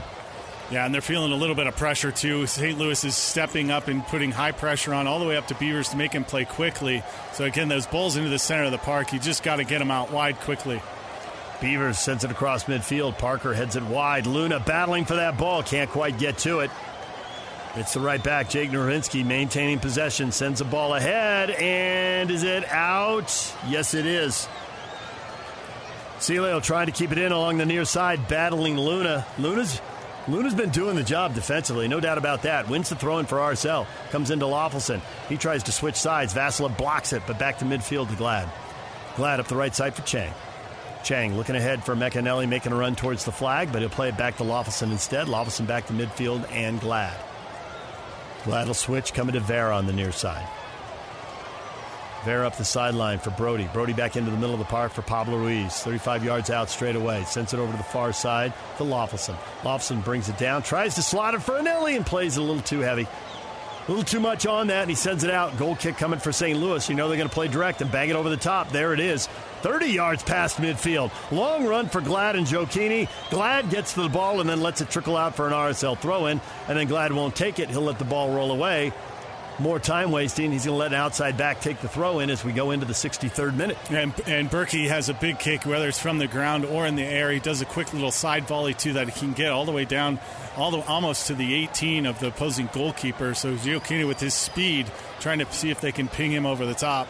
Yeah, 0.69 0.85
and 0.85 0.93
they're 0.93 1.01
feeling 1.01 1.31
a 1.31 1.35
little 1.35 1.55
bit 1.55 1.67
of 1.67 1.77
pressure 1.77 2.11
too. 2.11 2.45
St. 2.45 2.77
Louis 2.77 3.01
is 3.05 3.15
stepping 3.15 3.71
up 3.71 3.87
and 3.87 4.05
putting 4.05 4.31
high 4.31 4.51
pressure 4.51 4.93
on 4.93 5.07
all 5.07 5.19
the 5.19 5.25
way 5.25 5.37
up 5.37 5.47
to 5.47 5.55
Beavers 5.55 5.89
to 5.89 5.97
make 5.97 6.11
him 6.11 6.25
play 6.25 6.43
quickly. 6.43 7.03
So 7.33 7.45
again, 7.45 7.69
those 7.69 7.87
balls 7.87 8.17
into 8.17 8.29
the 8.29 8.39
center 8.39 8.63
of 8.63 8.71
the 8.71 8.77
park, 8.77 9.13
you 9.13 9.19
just 9.19 9.43
got 9.43 9.57
to 9.57 9.63
get 9.63 9.79
them 9.79 9.91
out 9.91 10.11
wide 10.11 10.37
quickly. 10.41 10.81
Beavers 11.61 11.97
sends 11.97 12.25
it 12.25 12.31
across 12.31 12.65
midfield. 12.65 13.17
Parker 13.17 13.53
heads 13.53 13.77
it 13.77 13.83
wide. 13.83 14.27
Luna 14.27 14.59
battling 14.59 15.05
for 15.05 15.15
that 15.15 15.37
ball, 15.37 15.63
can't 15.63 15.89
quite 15.89 16.19
get 16.19 16.37
to 16.39 16.59
it. 16.59 16.71
It's 17.75 17.93
the 17.93 17.99
right 17.99 18.21
back, 18.21 18.49
Jake 18.49 18.71
Nerwinski, 18.71 19.23
maintaining 19.23 19.79
possession, 19.79 20.31
sends 20.31 20.59
the 20.59 20.65
ball 20.65 20.95
ahead, 20.95 21.51
and 21.51 22.31
is 22.31 22.41
it 22.41 22.67
out? 22.69 23.55
Yes, 23.67 23.93
it 23.93 24.07
is. 24.07 24.47
Celio 26.17 26.61
trying 26.61 26.87
to 26.87 26.91
keep 26.91 27.11
it 27.11 27.19
in 27.19 27.31
along 27.31 27.57
the 27.57 27.65
near 27.67 27.85
side, 27.85 28.27
battling 28.27 28.77
Luna. 28.77 29.27
Luna's 29.37 29.79
Luna's 30.27 30.53
been 30.53 30.71
doing 30.71 30.97
the 30.97 31.03
job 31.03 31.33
defensively, 31.33 31.87
no 31.87 32.01
doubt 32.01 32.17
about 32.17 32.41
that. 32.41 32.67
Wins 32.67 32.89
the 32.89 32.95
throw 32.95 33.19
in 33.19 33.25
for 33.25 33.37
RSL. 33.37 33.87
Comes 34.09 34.29
into 34.29 34.45
Löffelsend. 34.45 35.01
He 35.29 35.37
tries 35.37 35.63
to 35.63 35.71
switch 35.71 35.95
sides. 35.95 36.33
Vassilev 36.33 36.77
blocks 36.77 37.13
it, 37.13 37.23
but 37.25 37.39
back 37.39 37.59
to 37.59 37.65
midfield 37.65 38.09
to 38.09 38.15
Glad. 38.15 38.49
Glad 39.15 39.39
up 39.39 39.47
the 39.47 39.55
right 39.55 39.73
side 39.73 39.95
for 39.95 40.01
Chang. 40.01 40.33
Chang 41.03 41.37
looking 41.37 41.55
ahead 41.55 41.81
for 41.83 41.95
Emeka 41.95 42.21
Eneli, 42.21 42.47
making 42.47 42.73
a 42.73 42.75
run 42.75 42.95
towards 42.95 43.23
the 43.23 43.31
flag, 43.31 43.71
but 43.71 43.79
he'll 43.79 43.89
play 43.89 44.09
it 44.09 44.17
back 44.17 44.35
to 44.37 44.43
Löffelsend 44.43 44.91
instead. 44.91 45.27
Löffelsend 45.27 45.67
back 45.67 45.85
to 45.87 45.93
midfield 45.93 46.45
and 46.51 46.81
Glad. 46.81 47.17
Glad 48.43 48.67
will 48.67 48.73
switch, 48.73 49.13
coming 49.13 49.33
to 49.33 49.39
Vera 49.39 49.77
on 49.77 49.87
the 49.87 49.93
near 49.93 50.11
side. 50.11 50.47
Vera 52.25 52.45
up 52.47 52.57
the 52.57 52.65
sideline 52.65 53.19
for 53.19 53.29
Brody. 53.31 53.69
Brody 53.73 53.93
back 53.93 54.15
into 54.15 54.31
the 54.31 54.37
middle 54.37 54.53
of 54.53 54.59
the 54.59 54.65
park 54.65 54.91
for 54.91 55.01
Pablo 55.01 55.37
Ruiz. 55.37 55.79
35 55.81 56.23
yards 56.23 56.49
out 56.49 56.69
straight 56.69 56.95
away. 56.95 57.23
Sends 57.25 57.53
it 57.53 57.59
over 57.59 57.71
to 57.71 57.77
the 57.77 57.83
far 57.83 58.11
side 58.11 58.53
to 58.77 58.83
Löffelsend. 58.83 59.37
Löffelsend 59.61 60.03
brings 60.03 60.27
it 60.29 60.37
down, 60.37 60.63
tries 60.63 60.95
to 60.95 61.01
slot 61.01 61.33
it 61.33 61.41
for 61.41 61.53
Eneli 61.53 61.95
and 61.95 62.05
plays 62.05 62.37
it 62.37 62.41
a 62.41 62.43
little 62.43 62.61
too 62.61 62.79
heavy. 62.79 63.07
A 63.87 63.91
little 63.91 64.03
too 64.03 64.19
much 64.19 64.45
on 64.45 64.67
that, 64.67 64.81
and 64.81 64.89
he 64.89 64.95
sends 64.95 65.23
it 65.23 65.31
out. 65.31 65.57
Goal 65.57 65.77
kick 65.77 65.95
coming 65.95 66.19
for 66.19 66.33
St. 66.33 66.59
Louis. 66.59 66.89
You 66.89 66.95
know 66.95 67.07
they're 67.07 67.15
going 67.15 67.29
to 67.29 67.33
play 67.33 67.47
direct 67.47 67.81
and 67.81 67.89
bang 67.89 68.09
it 68.09 68.17
over 68.17 68.27
the 68.27 68.35
top. 68.35 68.69
There 68.69 68.93
it 68.93 68.99
is. 68.99 69.27
30 69.61 69.87
yards 69.87 70.23
past 70.23 70.57
midfield. 70.57 71.09
Long 71.31 71.65
run 71.65 71.87
for 71.87 72.01
Glad 72.01 72.35
and 72.35 72.45
Gioacchini. 72.45 73.07
Glad 73.29 73.69
gets 73.69 73.93
to 73.93 74.01
the 74.01 74.09
ball 74.09 74.41
and 74.41 74.49
then 74.49 74.59
lets 74.59 74.81
it 74.81 74.89
trickle 74.89 75.15
out 75.15 75.35
for 75.35 75.47
an 75.47 75.53
RSL 75.53 75.97
throw 75.97 76.25
in, 76.25 76.41
and 76.67 76.77
then 76.77 76.87
Glad 76.87 77.13
won't 77.13 77.33
take 77.33 77.59
it. 77.59 77.69
He'll 77.69 77.81
let 77.81 77.97
the 77.97 78.03
ball 78.03 78.35
roll 78.35 78.51
away 78.51 78.91
more 79.59 79.79
time 79.79 80.11
wasting. 80.11 80.51
He's 80.51 80.65
going 80.65 80.75
to 80.75 80.79
let 80.79 80.93
an 80.93 80.99
outside 80.99 81.37
back 81.37 81.61
take 81.61 81.79
the 81.79 81.87
throw 81.87 82.19
in 82.19 82.29
as 82.29 82.43
we 82.43 82.51
go 82.51 82.71
into 82.71 82.85
the 82.85 82.93
63rd 82.93 83.55
minute. 83.55 83.77
And, 83.89 84.13
and 84.27 84.49
Berkey 84.49 84.87
has 84.87 85.09
a 85.09 85.13
big 85.13 85.39
kick, 85.39 85.65
whether 85.65 85.87
it's 85.87 85.99
from 85.99 86.17
the 86.17 86.27
ground 86.27 86.65
or 86.65 86.85
in 86.85 86.95
the 86.95 87.03
air. 87.03 87.31
He 87.31 87.39
does 87.39 87.61
a 87.61 87.65
quick 87.65 87.93
little 87.93 88.11
side 88.11 88.47
volley, 88.47 88.73
too, 88.73 88.93
that 88.93 89.09
he 89.09 89.19
can 89.19 89.33
get 89.33 89.51
all 89.51 89.65
the 89.65 89.71
way 89.71 89.85
down, 89.85 90.19
all 90.55 90.71
the, 90.71 90.79
almost 90.81 91.27
to 91.27 91.35
the 91.35 91.53
18 91.53 92.05
of 92.05 92.19
the 92.19 92.27
opposing 92.27 92.69
goalkeeper. 92.73 93.33
So 93.33 93.55
Gioacchini, 93.55 94.07
with 94.07 94.19
his 94.19 94.33
speed, 94.33 94.87
trying 95.19 95.39
to 95.39 95.51
see 95.51 95.71
if 95.71 95.81
they 95.81 95.91
can 95.91 96.07
ping 96.07 96.31
him 96.31 96.45
over 96.45 96.65
the 96.65 96.75
top. 96.75 97.07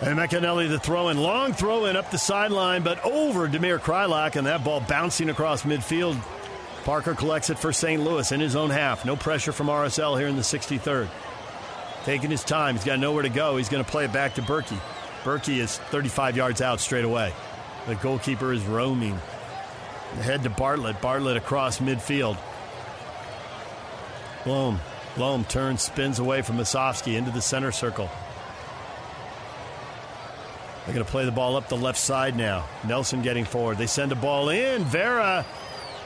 And 0.00 0.18
McAnally 0.18 0.68
the 0.68 0.78
throw 0.78 1.08
in. 1.08 1.18
Long 1.18 1.52
throw 1.52 1.86
in 1.86 1.96
up 1.96 2.10
the 2.10 2.18
sideline, 2.18 2.82
but 2.82 3.02
over 3.04 3.48
Damir 3.48 3.78
Kreilach, 3.78 4.36
and 4.36 4.46
that 4.46 4.64
ball 4.64 4.80
bouncing 4.80 5.30
across 5.30 5.62
midfield 5.62 6.20
Parker 6.84 7.14
collects 7.14 7.48
it 7.48 7.58
for 7.58 7.72
St. 7.72 8.02
Louis 8.02 8.30
in 8.30 8.40
his 8.40 8.54
own 8.54 8.70
half. 8.70 9.04
No 9.06 9.16
pressure 9.16 9.52
from 9.52 9.68
RSL 9.68 10.18
here 10.18 10.28
in 10.28 10.36
the 10.36 10.42
63rd. 10.42 11.08
Taking 12.04 12.30
his 12.30 12.44
time. 12.44 12.74
He's 12.74 12.84
got 12.84 12.98
nowhere 12.98 13.22
to 13.22 13.30
go. 13.30 13.56
He's 13.56 13.70
going 13.70 13.82
to 13.82 13.90
play 13.90 14.04
it 14.04 14.12
back 14.12 14.34
to 14.34 14.42
Bürki. 14.42 14.78
Bürki 15.22 15.58
is 15.58 15.78
35 15.78 16.36
yards 16.36 16.60
out 16.60 16.80
straight 16.80 17.06
away. 17.06 17.32
The 17.86 17.94
goalkeeper 17.94 18.52
is 18.52 18.62
roaming. 18.64 19.18
Head 20.20 20.42
to 20.42 20.50
Bartlett. 20.50 21.00
Bartlett 21.00 21.38
across 21.38 21.78
midfield. 21.78 22.36
Blom. 24.44 24.78
Blom 25.16 25.44
turns, 25.44 25.80
spins 25.80 26.18
away 26.18 26.42
from 26.42 26.58
Musovski 26.58 27.16
into 27.16 27.30
the 27.30 27.40
center 27.40 27.72
circle. 27.72 28.10
They're 30.84 30.94
going 30.94 31.06
to 31.06 31.10
play 31.10 31.24
the 31.24 31.32
ball 31.32 31.56
up 31.56 31.68
the 31.68 31.76
left 31.76 31.98
side 31.98 32.36
now. 32.36 32.68
Nelson 32.86 33.22
getting 33.22 33.46
forward. 33.46 33.78
They 33.78 33.86
send 33.86 34.12
a 34.12 34.16
ball 34.16 34.50
in. 34.50 34.84
Vera. 34.84 35.46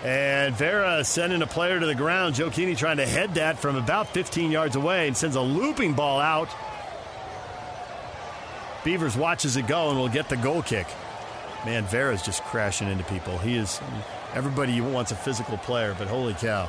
And 0.04 0.54
Vera 0.54 1.02
sending 1.02 1.42
a 1.42 1.46
player 1.46 1.80
to 1.80 1.86
the 1.86 1.94
ground. 1.94 2.36
Gioacchini 2.36 2.76
trying 2.76 2.98
to 2.98 3.06
head 3.06 3.34
that 3.34 3.58
from 3.58 3.76
about 3.76 4.08
15 4.08 4.50
yards 4.50 4.76
away 4.76 5.08
and 5.08 5.16
sends 5.16 5.34
a 5.34 5.40
looping 5.40 5.94
ball 5.94 6.20
out. 6.20 6.48
Beavers 8.84 9.16
watches 9.16 9.56
it 9.56 9.66
go 9.66 9.90
and 9.90 9.98
will 9.98 10.08
get 10.08 10.28
the 10.28 10.36
goal 10.36 10.62
kick. 10.62 10.86
Man, 11.64 11.84
Vera's 11.86 12.22
just 12.22 12.44
crashing 12.44 12.88
into 12.88 13.02
people. 13.04 13.36
He 13.38 13.56
is 13.56 13.80
everybody 14.34 14.80
wants 14.80 15.10
a 15.10 15.16
physical 15.16 15.58
player, 15.58 15.96
but 15.98 16.06
holy 16.06 16.34
cow. 16.34 16.68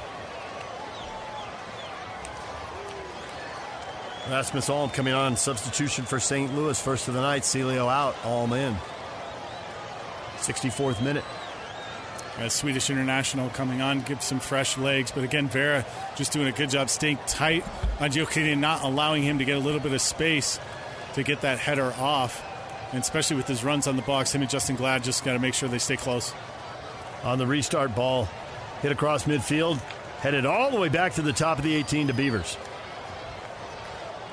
Rasmus 4.30 4.69
Alm 4.69 4.89
coming 4.89 5.14
on 5.14 5.35
substitution 5.38 6.06
for 6.06 6.19
St. 6.19 6.53
Louis, 6.56 6.80
first 6.80 7.07
of 7.07 7.14
the 7.14 7.22
night. 7.22 7.43
Celio 7.43 7.91
out, 7.91 8.15
Alm 8.26 8.53
in. 8.53 8.76
64th 10.38 11.01
minute. 11.01 11.23
A 12.40 12.49
Swedish 12.49 12.90
international 12.90 13.49
coming 13.49 13.82
on, 13.82 14.02
gives 14.02 14.26
some 14.26 14.40
fresh 14.40 14.78
legs. 14.78 15.11
But 15.11 15.26
again, 15.26 15.49
Vera 15.49 15.86
just 16.16 16.32
doing 16.32 16.48
a 16.48 16.53
good 16.53 16.70
job 16.70 16.90
staying 16.90 17.20
tight 17.28 17.66
on 17.99 18.11
Gioacchini 18.11 18.53
and 18.53 18.61
not 18.61 18.82
allowing 18.84 19.24
him 19.24 19.40
to 19.40 19.45
get 19.45 19.57
a 19.57 19.60
little 19.60 19.82
bit 19.82 19.91
of 19.91 20.02
space 20.02 20.57
to 21.16 21.24
get 21.24 21.41
that 21.41 21.60
header 21.60 21.94
off. 21.99 22.41
And 22.94 23.02
especially 23.02 23.36
with 23.36 23.48
his 23.48 23.64
runs 23.64 23.88
on 23.88 23.98
the 23.98 24.02
box, 24.03 24.34
him 24.34 24.41
and 24.41 24.49
Justen 24.49 24.78
Glad 24.78 25.03
just 25.03 25.26
got 25.26 25.34
to 25.34 25.40
make 25.40 25.53
sure 25.53 25.68
they 25.68 25.80
stay 25.80 25.98
close. 25.98 26.34
On 27.24 27.38
the 27.38 27.45
restart 27.45 27.94
ball, 27.94 28.30
hit 28.82 28.94
across 28.94 29.26
midfield, 29.26 29.78
headed 30.20 30.45
all 30.45 30.72
the 30.72 30.80
way 30.80 30.88
back 30.88 31.14
to 31.16 31.22
the 31.22 31.34
top 31.34 31.57
of 31.57 31.66
the 31.66 31.76
18 31.76 32.07
to 32.07 32.14
Beavers. 32.14 32.57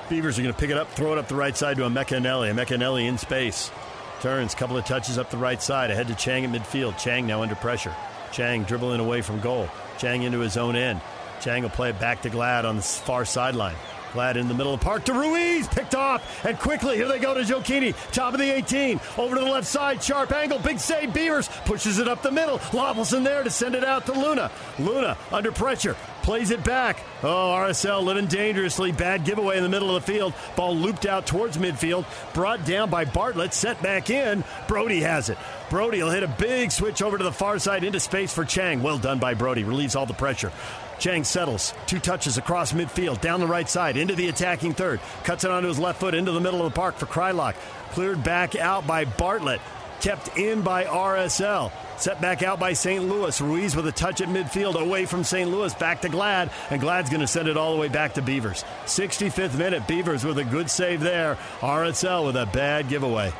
Beavers 0.09 0.39
are 0.39 0.43
going 0.43 0.55
to 0.55 0.61
pick 0.61 0.71
it 0.71 0.77
up, 0.77 0.89
throw 0.93 1.13
it 1.13 1.19
up 1.19 1.27
the 1.27 1.35
right 1.35 1.57
side 1.57 1.77
to 1.79 1.83
Emeka 1.83 2.19
Eneli. 2.19 2.53
Emeka 2.53 2.79
Eneli 2.79 3.09
in 3.09 3.19
space. 3.19 3.73
Turns, 4.21 4.55
couple 4.55 4.77
of 4.77 4.85
touches 4.85 5.19
up 5.19 5.31
the 5.31 5.37
right 5.37 5.63
side, 5.63 5.91
ahead 5.91 6.09
to 6.09 6.15
Chang 6.15 6.45
at 6.45 6.51
midfield. 6.51 6.99
Chang 6.99 7.27
now 7.27 7.43
under 7.43 7.55
pressure. 7.55 7.95
Chang 8.33 8.65
dribbling 8.65 9.01
away 9.01 9.23
from 9.23 9.41
goal. 9.41 9.69
Chang 9.99 10.23
into 10.23 10.41
his 10.41 10.57
own 10.57 10.75
end. 10.75 11.01
Chang 11.41 11.63
will 11.63 11.71
play 11.71 11.91
it 11.91 12.01
back 12.01 12.23
to 12.23 12.31
Glad 12.31 12.65
on 12.65 12.77
the 12.77 12.83
far 12.83 13.25
sideline. 13.25 13.77
Glad 14.13 14.39
in 14.39 14.49
the 14.49 14.55
middle 14.55 14.73
of 14.73 14.81
park 14.81 15.05
to 15.05 15.13
Ruiz, 15.13 15.69
picked 15.69 15.95
off, 15.95 16.45
and 16.47 16.59
quickly 16.59 16.97
here 16.97 17.07
they 17.07 17.19
go 17.19 17.35
to 17.35 17.41
Gioacchini, 17.41 17.95
top 18.13 18.33
of 18.33 18.41
the 18.41 18.51
18, 18.51 18.99
over 19.19 19.35
to 19.35 19.45
the 19.45 19.51
left 19.51 19.67
side, 19.67 20.03
sharp 20.03 20.33
angle, 20.33 20.59
big 20.59 20.79
save, 20.79 21.13
Beavers 21.13 21.51
pushes 21.67 21.99
it 21.99 22.09
up 22.09 22.23
the 22.23 22.31
middle, 22.31 22.59
lobbles 22.73 23.13
in 23.13 23.25
there 23.25 23.43
to 23.43 23.51
send 23.51 23.75
it 23.75 23.85
out 23.85 24.07
to 24.07 24.13
Luna. 24.13 24.51
Luna 24.79 25.19
under 25.31 25.53
pressure, 25.53 25.97
plays 26.27 26.51
it 26.51 26.65
back. 26.65 26.99
Oh, 27.23 27.55
RSL 27.55 28.03
living 28.03 28.27
dangerously, 28.27 28.91
bad 28.91 29.25
giveaway 29.25 29.59
in 29.59 29.63
the 29.63 29.69
middle 29.69 29.95
of 29.95 30.05
the 30.05 30.13
field, 30.13 30.35
ball 30.57 30.77
looped 30.77 31.07
out 31.07 31.25
towards 31.25 31.57
midfield, 31.57 32.05
brought 32.35 32.67
down 32.67 32.91
by 32.91 33.05
Bartlett, 33.05 33.55
set 33.55 33.81
back 33.81 34.11
in. 34.11 34.43
Brody 34.67 35.03
has 35.03 35.31
it. 35.31 35.39
Brody 35.71 36.03
will 36.03 36.11
hit 36.11 36.25
a 36.25 36.29
big 36.29 36.73
switch 36.73 37.01
over 37.01 37.17
to 37.17 37.23
the 37.23 37.31
far 37.31 37.61
side 37.61 37.85
into 37.85 38.01
space 38.01 38.35
for 38.35 38.45
Chang. 38.45 38.83
Well 38.83 38.99
done 38.99 39.21
by 39.21 39.35
Brody, 39.35 39.63
relieves 39.63 39.95
all 39.95 40.05
the 40.05 40.15
pressure. 40.15 40.51
Chang 40.99 41.23
settles, 41.23 41.73
two 41.87 42.01
touches 42.01 42.39
across 42.39 42.73
midfield, 42.73 43.21
down 43.21 43.39
the 43.39 43.47
right 43.47 43.69
side, 43.69 43.97
into 43.97 44.17
the 44.17 44.29
attacking 44.29 44.75
third. 44.75 44.99
Cuts 45.23 45.45
it 45.45 45.53
onto 45.53 45.69
his 45.69 45.79
left 45.79 46.01
foot 46.01 46.13
into 46.13 46.33
the 46.33 46.41
middle 46.41 46.61
of 46.61 46.73
the 46.73 46.77
park 46.77 46.97
for 46.97 47.07
Kreilach. 47.07 47.55
Cleared 47.93 48.25
back 48.25 48.57
out 48.57 48.85
by 48.85 49.05
Bartlett. 49.05 49.61
Kept 50.01 50.37
in 50.37 50.63
by 50.63 50.85
RSL. 50.85 51.73
Set 51.99 52.21
back 52.21 52.43
out 52.43 52.61
by 52.61 52.75
St. 52.75 53.09
Louis. 53.09 53.41
Ruiz 53.41 53.75
with 53.75 53.87
a 53.87 53.93
touch 53.93 54.21
at 54.21 54.29
midfield 54.29 54.75
away 54.75 55.07
from 55.07 55.25
St. 55.25 55.51
Louis. 55.51 55.75
Back 55.75 56.03
to 56.03 56.09
Glad. 56.09 56.51
And 56.71 56.81
Glad's 56.81 57.09
going 57.09 57.23
to 57.23 57.27
send 57.27 57.49
it 57.49 57.57
all 57.57 57.75
the 57.75 57.81
way 57.81 57.89
back 57.89 58.15
to 58.15 58.23
Beavers. 58.23 58.65
65th 58.85 59.57
minute. 59.57 59.87
Beavers 59.87 60.25
with 60.25 60.39
a 60.39 60.45
good 60.45 60.71
save 60.71 61.01
there. 61.01 61.39
RSL 61.61 62.27
with 62.27 62.37
a 62.37 62.47
bad 62.47 62.89
giveaway. 62.89 63.33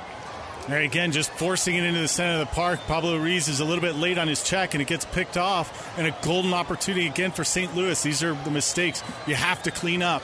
There 0.69 0.81
again, 0.81 1.13
just 1.13 1.31
forcing 1.31 1.77
it 1.77 1.85
into 1.85 2.01
the 2.01 2.09
center 2.09 2.41
of 2.41 2.49
the 2.49 2.55
park. 2.55 2.81
Pablo 2.89 3.17
Ruiz 3.19 3.47
is 3.47 3.61
a 3.61 3.65
little 3.65 3.83
bit 3.83 3.95
late 3.95 4.19
on 4.19 4.27
his 4.27 4.43
check, 4.43 4.75
and 4.75 4.83
it 4.83 4.89
gets 4.89 5.05
picked 5.05 5.37
off. 5.37 5.97
And 5.97 6.09
a 6.09 6.17
golden 6.23 6.55
opportunity 6.55 7.07
again 7.07 7.31
for 7.31 7.45
St. 7.45 7.77
Louis. 7.77 8.03
These 8.03 8.25
are 8.25 8.35
the 8.35 8.51
mistakes 8.51 9.05
you 9.29 9.37
have 9.37 9.63
to 9.65 9.71
clean 9.71 10.03
up. 10.03 10.23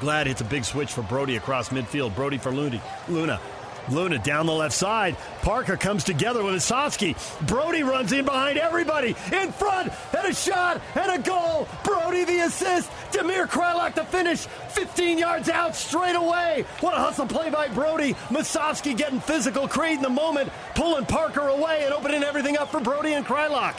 Glad 0.00 0.26
hits 0.28 0.40
a 0.40 0.44
big 0.44 0.64
switch 0.64 0.92
for 0.92 1.02
Brody 1.02 1.36
across 1.36 1.68
midfield. 1.68 2.14
Brody 2.14 2.38
for 2.38 2.50
Luna. 2.52 2.80
Luna. 3.08 3.40
Luna 3.90 4.18
down 4.18 4.46
the 4.46 4.52
left 4.52 4.74
side. 4.74 5.16
Parker 5.42 5.76
comes 5.76 6.04
together 6.04 6.42
with 6.42 6.54
Musovski. 6.54 7.16
Brody 7.46 7.82
runs 7.82 8.12
in 8.12 8.24
behind 8.24 8.58
everybody. 8.58 9.16
In 9.32 9.52
front, 9.52 9.92
and 10.16 10.28
a 10.28 10.34
shot, 10.34 10.80
and 10.94 11.12
a 11.12 11.18
goal. 11.18 11.68
Brody 11.84 12.24
the 12.24 12.40
assist. 12.40 12.90
Damir 13.12 13.46
Kreilach 13.46 13.94
the 13.94 14.04
finish. 14.04 14.46
15 14.70 15.18
yards 15.18 15.48
out 15.48 15.74
straight 15.74 16.16
away. 16.16 16.64
What 16.80 16.94
a 16.94 16.98
hustle 16.98 17.26
play 17.26 17.50
by 17.50 17.68
Brody. 17.68 18.14
Musovski 18.28 18.96
getting 18.96 19.20
physical, 19.20 19.68
creating 19.68 20.02
the 20.02 20.08
moment, 20.08 20.50
pulling 20.74 21.06
Parker 21.06 21.48
away 21.48 21.82
and 21.84 21.94
opening 21.94 22.22
everything 22.22 22.56
up 22.56 22.70
for 22.70 22.80
Brody 22.80 23.14
and 23.14 23.26
Kreilach. 23.26 23.76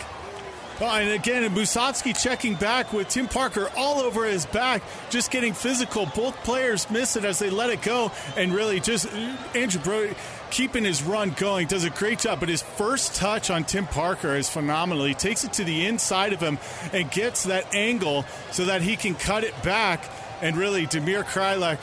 And 0.81 1.11
again, 1.11 1.43
Musovski 1.53 2.18
checking 2.19 2.56
back 2.56 2.93
with 2.93 3.10
Tim 3.10 3.27
Parker 3.27 3.69
all 3.76 3.99
over 3.99 4.26
his 4.26 4.45
back, 4.45 4.81
just 5.10 5.30
getting 5.30 5.53
physical. 5.53 6.06
Both 6.15 6.35
players 6.43 6.89
miss 6.89 7.15
it 7.15 7.26
as 7.26 7.39
they 7.39 7.49
let 7.49 7.69
it 7.69 7.81
go, 7.81 8.11
and 8.38 8.53
really 8.53 8.80
just 8.80 9.07
Andrew 9.53 9.81
Brody 9.81 10.15
keeping 10.51 10.84
his 10.84 11.03
run 11.03 11.31
going 11.31 11.68
does 11.68 11.84
a 11.84 11.89
great 11.89 12.19
job. 12.19 12.39
But 12.39 12.49
his 12.49 12.61
first 12.61 13.15
touch 13.15 13.49
on 13.49 13.64
Tim 13.65 13.85
Parker 13.88 14.35
is 14.35 14.49
phenomenal. 14.49 15.06
He 15.06 15.14
takes 15.14 15.43
it 15.43 15.53
to 15.53 15.64
the 15.64 15.85
inside 15.85 16.34
of 16.34 16.39
him 16.39 16.57
and 16.93 17.11
gets 17.11 17.43
that 17.43 17.73
angle 17.76 18.26
so 18.51 18.65
that 18.65 18.81
he 18.81 18.95
can 18.95 19.15
cut 19.15 19.43
it 19.43 19.61
back. 19.64 20.03
And 20.41 20.56
really, 20.56 20.88
Damir 20.88 21.23
Kreilach 21.23 21.77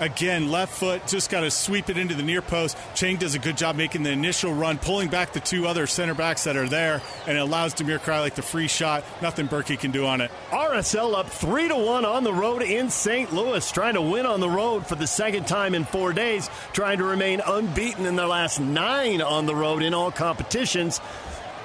Again, 0.00 0.50
left 0.50 0.72
foot, 0.72 1.06
just 1.06 1.30
got 1.30 1.40
to 1.40 1.50
sweep 1.50 1.90
it 1.90 1.96
into 1.96 2.14
the 2.14 2.22
near 2.22 2.42
post. 2.42 2.76
Chang 2.94 3.16
does 3.16 3.34
a 3.34 3.38
good 3.38 3.56
job 3.56 3.76
making 3.76 4.02
the 4.02 4.10
initial 4.10 4.52
run, 4.52 4.78
pulling 4.78 5.08
back 5.08 5.32
the 5.32 5.40
two 5.40 5.66
other 5.66 5.86
center 5.86 6.14
backs 6.14 6.44
that 6.44 6.56
are 6.56 6.68
there, 6.68 7.02
and 7.26 7.36
it 7.36 7.40
allows 7.40 7.74
Damir 7.74 7.98
Kreilach 7.98 8.34
the 8.34 8.42
free 8.42 8.68
shot. 8.68 9.04
Nothing 9.20 9.48
Bürki 9.48 9.78
can 9.78 9.90
do 9.90 10.06
on 10.06 10.20
it. 10.20 10.30
RSL 10.50 11.14
up 11.14 11.28
3 11.28 11.68
to 11.68 11.76
1 11.76 12.04
on 12.04 12.24
the 12.24 12.32
road 12.32 12.62
in 12.62 12.90
St. 12.90 13.32
Louis, 13.32 13.70
trying 13.70 13.94
to 13.94 14.02
win 14.02 14.26
on 14.26 14.40
the 14.40 14.50
road 14.50 14.86
for 14.86 14.96
the 14.96 15.06
second 15.06 15.46
time 15.46 15.74
in 15.74 15.84
four 15.84 16.12
days, 16.12 16.48
trying 16.72 16.98
to 16.98 17.04
remain 17.04 17.40
unbeaten 17.46 18.06
in 18.06 18.16
their 18.16 18.26
last 18.26 18.60
nine 18.60 19.22
on 19.22 19.46
the 19.46 19.54
road 19.54 19.82
in 19.82 19.94
all 19.94 20.10
competitions. 20.10 21.00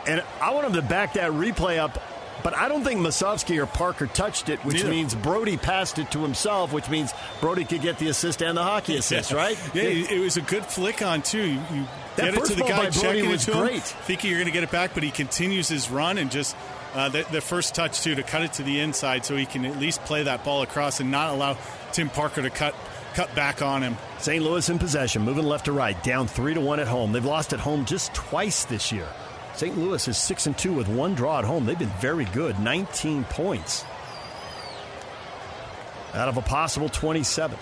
And 0.06 0.24
I 0.42 0.52
want 0.52 0.66
them 0.66 0.74
to 0.74 0.88
back 0.88 1.14
that 1.14 1.32
replay 1.32 1.78
up 1.78 2.02
but 2.44 2.56
I 2.56 2.68
don't 2.68 2.84
think 2.84 3.00
Musovski 3.00 3.62
or 3.62 3.66
Parker 3.66 4.08
touched 4.08 4.50
it, 4.50 4.60
which 4.64 4.84
means 4.84 5.16
Brody 5.16 5.58
passed 5.58 6.00
it 6.00 6.12
to 6.12 6.20
himself, 6.20 6.72
which 6.72 6.90
means 6.90 7.12
Brody 7.42 7.66
could 7.66 7.82
get 7.82 7.98
the 7.98 8.08
assist 8.08 8.42
and 8.42 8.58
the 8.58 8.64
hockey 8.64 8.96
assist, 8.98 9.32
right? 9.32 9.58
yeah, 9.74 9.84
it 9.84 10.20
was 10.20 10.38
a 10.38 10.42
good 10.42 10.66
flick 10.66 11.02
on 11.02 11.22
too. 11.22 11.46
You, 11.46 11.60
you 11.74 11.86
get 12.16 12.34
it 12.34 12.46
to 12.46 12.56
the 12.56 12.62
guy 12.64 12.90
checking 12.90 13.30
it 13.30 13.40
to 13.42 13.52
great. 13.52 13.74
him, 13.74 13.82
thinking 13.82 14.30
you're 14.30 14.40
going 14.40 14.48
to 14.48 14.54
get 14.54 14.64
it 14.64 14.72
back, 14.72 14.94
but 14.94 15.04
he 15.04 15.12
continues 15.12 15.68
his 15.68 15.90
run 15.90 16.18
and 16.18 16.32
just 16.32 16.56
uh, 16.94 17.10
the, 17.10 17.26
the, 17.32 17.42
first 17.42 17.76
touch 17.76 18.02
too 18.02 18.16
to 18.16 18.24
cut 18.24 18.42
it 18.42 18.54
to 18.54 18.64
the 18.64 18.80
inside, 18.80 19.26
so 19.26 19.36
he 19.36 19.46
can 19.46 19.66
at 19.66 19.78
least 19.78 20.04
play 20.06 20.24
that 20.24 20.44
ball 20.44 20.62
across 20.62 21.00
and 21.00 21.12
not 21.12 21.30
allow 21.34 21.58
Tim 21.92 22.10
Parker 22.10 22.42
to 22.42 22.50
cut 22.50 22.76
cut 23.14 23.34
back 23.34 23.64
on 23.64 23.82
him. 23.82 23.98
St. 24.20 24.44
Louis 24.44 24.70
in 24.70 24.78
possession, 24.78 25.24
moving 25.24 25.46
left 25.46 25.66
to 25.66 25.72
right, 25.72 26.02
down 26.04 26.28
three 26.28 26.54
to 26.54 26.62
one 26.62 26.80
at 26.80 26.88
home. 26.88 27.12
They've 27.12 27.26
lost 27.26 27.52
at 27.52 27.60
home 27.60 27.86
just 27.86 28.14
twice 28.14 28.66
this 28.66 28.92
year. 28.92 29.08
St. 29.58 29.76
Louis 29.76 30.08
is 30.08 30.18
6 30.18 30.46
and 30.46 30.56
2 30.56 30.72
with 30.72 30.88
one 30.88 31.16
draw 31.16 31.40
at 31.40 31.44
home. 31.44 31.66
They've 31.66 31.78
been 31.78 31.90
very 32.00 32.26
good, 32.26 32.60
19 32.60 33.24
points 33.24 33.86
out 36.14 36.30
of 36.30 36.38
a 36.38 36.44
possible 36.44 36.90
27. 36.90 37.58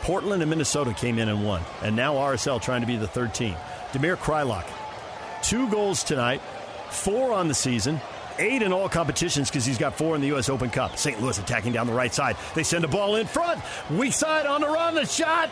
Portland 0.00 0.42
and 0.42 0.48
Minnesota 0.48 0.94
came 0.94 1.18
in 1.18 1.28
and 1.28 1.44
won, 1.44 1.60
and 1.82 1.94
now 1.94 2.14
RSL 2.14 2.60
trying 2.60 2.80
to 2.80 2.86
be 2.86 2.96
the 2.96 3.06
third 3.06 3.34
team. 3.34 3.54
Damir 3.92 4.16
Kreilach, 4.16 4.64
two 5.42 5.68
goals 5.68 6.02
tonight, 6.02 6.40
four 6.88 7.34
on 7.34 7.48
the 7.48 7.54
season, 7.54 8.00
eight 8.38 8.62
in 8.62 8.72
all 8.72 8.88
competitions 8.88 9.50
because 9.50 9.66
he's 9.66 9.76
got 9.76 9.94
four 9.94 10.14
in 10.14 10.22
the 10.22 10.28
U.S. 10.28 10.48
Open 10.48 10.70
Cup. 10.70 10.96
St. 10.96 11.20
Louis 11.20 11.38
attacking 11.38 11.72
down 11.72 11.86
the 11.86 11.92
right 11.92 12.14
side. 12.14 12.36
They 12.54 12.62
send 12.62 12.84
a 12.84 12.88
ball 12.88 13.16
in 13.16 13.26
front. 13.26 13.60
Weak 13.90 14.14
side 14.14 14.46
on 14.46 14.62
the 14.62 14.68
run, 14.68 14.94
the 14.94 15.04
shot. 15.04 15.50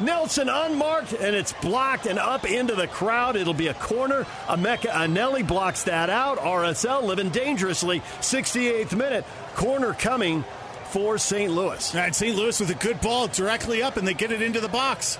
Nelson 0.00 0.48
unmarked, 0.48 1.12
and 1.12 1.34
it's 1.34 1.52
blocked 1.54 2.06
and 2.06 2.18
up 2.18 2.48
into 2.48 2.74
the 2.74 2.86
crowd. 2.86 3.34
It'll 3.34 3.54
be 3.54 3.66
a 3.66 3.74
corner. 3.74 4.24
Emeka 4.46 4.90
Eneli 4.90 5.46
blocks 5.46 5.84
that 5.84 6.08
out. 6.08 6.38
RSL 6.38 7.02
living 7.02 7.30
dangerously. 7.30 8.00
68th 8.20 8.96
minute. 8.96 9.24
Corner 9.56 9.92
coming 9.94 10.44
for 10.90 11.18
St. 11.18 11.50
Louis. 11.50 11.94
And 11.94 12.14
St. 12.14 12.36
Louis 12.36 12.58
with 12.60 12.70
a 12.70 12.74
good 12.74 13.00
ball 13.00 13.26
directly 13.26 13.82
up, 13.82 13.96
and 13.96 14.06
they 14.06 14.14
get 14.14 14.30
it 14.30 14.40
into 14.40 14.60
the 14.60 14.68
box. 14.68 15.18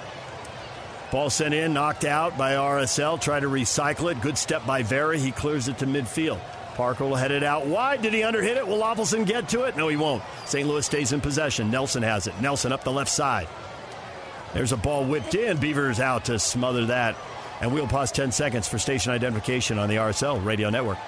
Ball 1.11 1.31
sent 1.31 1.55
in, 1.55 1.73
knocked 1.73 2.05
out 2.05 2.37
by 2.39 2.53
RSL. 2.53 3.21
Try 3.21 3.41
to 3.41 3.49
recycle 3.49 4.13
it. 4.13 4.21
Good 4.21 4.39
step 4.39 4.65
by 4.67 4.83
Vera. 4.83 5.17
He 5.19 5.33
clears 5.33 5.67
it 5.67 5.79
to 5.79 5.87
midfield. 5.87 6.39
Parker 6.75 7.05
will 7.05 7.17
head 7.17 7.33
it 7.33 7.43
out 7.43 7.67
wide. 7.67 8.03
Did 8.03 8.13
he 8.13 8.21
underhit 8.21 8.57
it? 8.57 8.67
Will 8.67 8.79
Löffelsend 8.79 9.27
get 9.27 9.49
to 9.49 9.65
it? 9.65 9.77
No, 9.77 9.89
he 9.89 9.97
won't. 9.97 10.23
St. 10.45 10.69
Louis 10.69 10.87
stays 10.87 11.13
in 11.13 11.21
possession. 11.21 11.73
Nelson 11.73 12.05
has 12.05 12.29
it. 12.29 12.41
Nelson 12.41 12.71
up 12.73 12.85
the 12.85 12.93
left 12.93 13.11
side. 13.11 13.49
There's 14.55 14.73
a 14.73 14.77
ball 14.77 15.05
whipped 15.05 15.35
in. 15.35 15.59
Beavers 15.59 16.01
out 16.01 16.27
to 16.27 16.39
smother 16.39 16.87
that. 16.87 17.16
And 17.61 17.73
we'll 17.73 17.89
pause 17.89 18.12
10 18.12 18.33
seconds 18.33 18.69
for 18.69 18.79
station 18.79 19.12
identification 19.12 19.79
on 19.79 19.89
the 19.89 19.97
RSL 19.97 20.45
radio 20.45 20.70
network. 20.70 20.99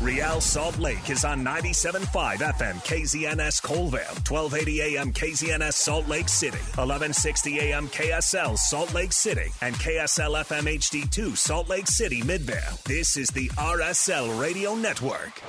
Real 0.00 0.40
Salt 0.40 0.78
Lake 0.78 1.10
is 1.10 1.24
on 1.24 1.44
97.5 1.44 2.36
FM 2.36 2.74
KZNS 2.84 3.60
Coalville, 3.60 4.30
1280 4.30 4.80
AM 4.82 5.12
KZNS 5.12 5.72
Salt 5.72 6.06
Lake 6.06 6.28
City, 6.28 6.56
1160 6.56 7.58
AM 7.58 7.88
KSL 7.88 8.56
Salt 8.56 8.94
Lake 8.94 9.12
City, 9.12 9.50
and 9.60 9.74
KSL 9.74 10.44
FM 10.44 10.72
HD2 10.78 11.36
Salt 11.36 11.68
Lake 11.68 11.88
City 11.88 12.22
Midvale. 12.22 12.78
This 12.84 13.16
is 13.16 13.28
the 13.30 13.48
RSL 13.50 14.40
Radio 14.40 14.76
Network. 14.76 15.42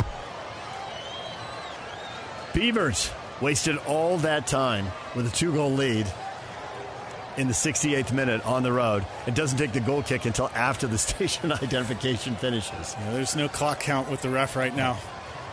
Beavers 2.53 3.11
wasted 3.41 3.77
all 3.87 4.17
that 4.17 4.47
time 4.47 4.87
with 5.15 5.27
a 5.27 5.35
two 5.35 5.53
goal 5.53 5.71
lead 5.71 6.11
in 7.37 7.47
the 7.47 7.53
68th 7.53 8.11
minute 8.11 8.45
on 8.45 8.63
the 8.63 8.71
road. 8.71 9.05
It 9.27 9.35
doesn't 9.35 9.57
take 9.57 9.71
the 9.71 9.79
goal 9.79 10.03
kick 10.03 10.25
until 10.25 10.49
after 10.53 10.87
the 10.87 10.97
station 11.09 11.51
identification 11.51 12.35
finishes. 12.35 12.95
Yeah, 12.99 13.11
there's 13.11 13.35
no 13.35 13.47
clock 13.47 13.79
count 13.79 14.09
with 14.09 14.21
the 14.21 14.29
ref 14.29 14.55
right 14.55 14.75
now. 14.75 14.97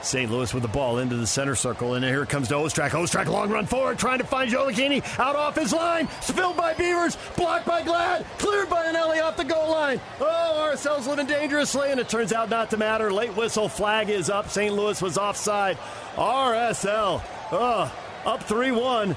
St. 0.02 0.30
Louis 0.30 0.52
with 0.54 0.62
the 0.62 0.68
ball 0.68 0.98
into 0.98 1.16
the 1.16 1.26
center 1.26 1.54
circle, 1.54 1.94
and 1.94 2.04
here 2.04 2.24
comes 2.26 2.48
to 2.48 2.54
Ostrak. 2.54 2.90
Ostrak 2.90 3.26
long 3.26 3.50
run 3.50 3.66
forward, 3.66 3.98
trying 3.98 4.18
to 4.18 4.24
find 4.24 4.50
Gioacchini 4.50 5.02
out 5.18 5.34
off 5.34 5.56
his 5.56 5.72
line. 5.72 6.08
Spilled 6.20 6.56
by 6.56 6.74
Beavers, 6.74 7.16
blocked 7.36 7.66
by 7.66 7.82
Glad, 7.82 8.24
cleared 8.38 8.68
by 8.68 8.86
Eneli 8.86 9.22
off 9.22 9.36
the 9.36 9.44
goal 9.44 9.70
line. 9.70 10.00
Oh, 10.20 10.70
RSL's 10.72 11.06
living 11.06 11.26
dangerously, 11.26 11.90
and 11.90 11.98
it 11.98 12.08
turns 12.08 12.32
out 12.32 12.50
not 12.50 12.70
to 12.70 12.76
matter. 12.76 13.12
Late 13.12 13.34
whistle 13.36 13.68
flag 13.68 14.08
is 14.08 14.30
up. 14.30 14.48
St. 14.48 14.72
Louis 14.72 15.00
was 15.02 15.18
offside. 15.18 15.76
RSL, 16.14 17.22
oh, 17.52 17.56
uh, 17.56 17.90
up 18.28 18.42
3 18.44 18.72
1 18.72 19.16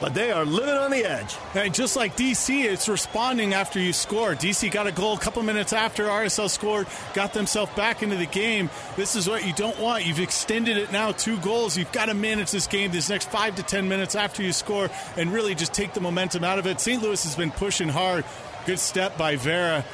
but 0.00 0.14
they 0.14 0.30
are 0.30 0.44
living 0.44 0.74
on 0.74 0.90
the 0.90 1.04
edge. 1.04 1.36
And 1.54 1.72
just 1.74 1.96
like 1.96 2.16
DC, 2.16 2.64
it's 2.64 2.88
responding 2.88 3.54
after 3.54 3.80
you 3.80 3.92
score. 3.92 4.34
DC 4.34 4.70
got 4.70 4.86
a 4.86 4.92
goal 4.92 5.14
a 5.14 5.18
couple 5.18 5.42
minutes 5.42 5.72
after 5.72 6.04
RSL 6.04 6.50
scored, 6.50 6.86
got 7.14 7.32
themselves 7.32 7.72
back 7.74 8.02
into 8.02 8.16
the 8.16 8.26
game. 8.26 8.70
This 8.96 9.16
is 9.16 9.28
what 9.28 9.46
you 9.46 9.52
don't 9.52 9.78
want. 9.78 10.04
You've 10.04 10.20
extended 10.20 10.76
it 10.76 10.92
now 10.92 11.12
two 11.12 11.38
goals. 11.38 11.76
You've 11.76 11.92
got 11.92 12.06
to 12.06 12.14
manage 12.14 12.50
this 12.50 12.66
game 12.66 12.90
this 12.90 13.08
next 13.08 13.30
five 13.30 13.56
to 13.56 13.62
ten 13.62 13.88
minutes 13.88 14.14
after 14.14 14.42
you 14.42 14.52
score 14.52 14.90
and 15.16 15.32
really 15.32 15.54
just 15.54 15.72
take 15.72 15.94
the 15.94 16.00
momentum 16.00 16.44
out 16.44 16.58
of 16.58 16.66
it. 16.66 16.80
St. 16.80 17.02
Louis 17.02 17.22
has 17.24 17.36
been 17.36 17.50
pushing 17.50 17.88
hard. 17.88 18.24
Good 18.66 18.78
step 18.78 19.16
by 19.16 19.36
Vera. 19.36 19.84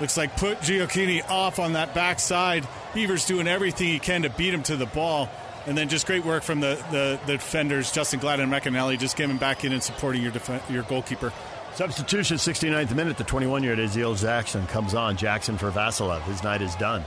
Looks 0.00 0.16
like 0.16 0.36
put 0.36 0.58
Gioacchini 0.58 1.28
off 1.30 1.58
on 1.58 1.74
that 1.74 1.94
backside. 1.94 2.66
Beaver's 2.94 3.26
doing 3.26 3.46
everything 3.46 3.88
he 3.88 3.98
can 3.98 4.22
to 4.22 4.30
beat 4.30 4.52
him 4.52 4.62
to 4.64 4.76
the 4.76 4.86
ball. 4.86 5.30
And 5.66 5.78
then 5.78 5.88
just 5.88 6.06
great 6.06 6.24
work 6.24 6.42
from 6.42 6.60
the, 6.60 6.82
the, 6.90 7.18
the 7.26 7.32
defenders, 7.34 7.90
Justen 7.90 8.20
Glad 8.20 8.40
and 8.40 8.52
McAnally, 8.52 8.98
just 8.98 9.16
getting 9.16 9.38
back 9.38 9.64
in 9.64 9.72
and 9.72 9.82
supporting 9.82 10.22
your 10.22 10.30
def- 10.30 10.70
your 10.70 10.82
goalkeeper. 10.82 11.32
Substitution, 11.74 12.36
69th 12.36 12.94
minute, 12.94 13.16
the 13.16 13.24
21 13.24 13.62
year 13.62 13.72
old 13.72 13.80
Aziel 13.80 14.20
Jackson 14.20 14.66
comes 14.66 14.94
on. 14.94 15.16
Jackson 15.16 15.58
for 15.58 15.70
Vassilev. 15.70 16.22
His 16.22 16.42
night 16.42 16.62
is 16.62 16.74
done. 16.76 17.02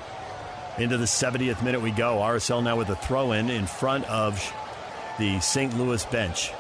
Into 0.78 0.98
the 0.98 1.06
70th 1.06 1.64
minute 1.64 1.82
we 1.82 1.92
go. 1.92 2.18
RSL 2.18 2.64
now 2.64 2.76
with 2.76 2.90
a 2.90 2.96
throw 2.96 3.32
in 3.32 3.50
in 3.50 3.66
front 3.66 4.06
of 4.06 4.54
the 5.20 5.40
St. 5.40 5.78
Louis 5.78 6.04
bench. 6.06 6.52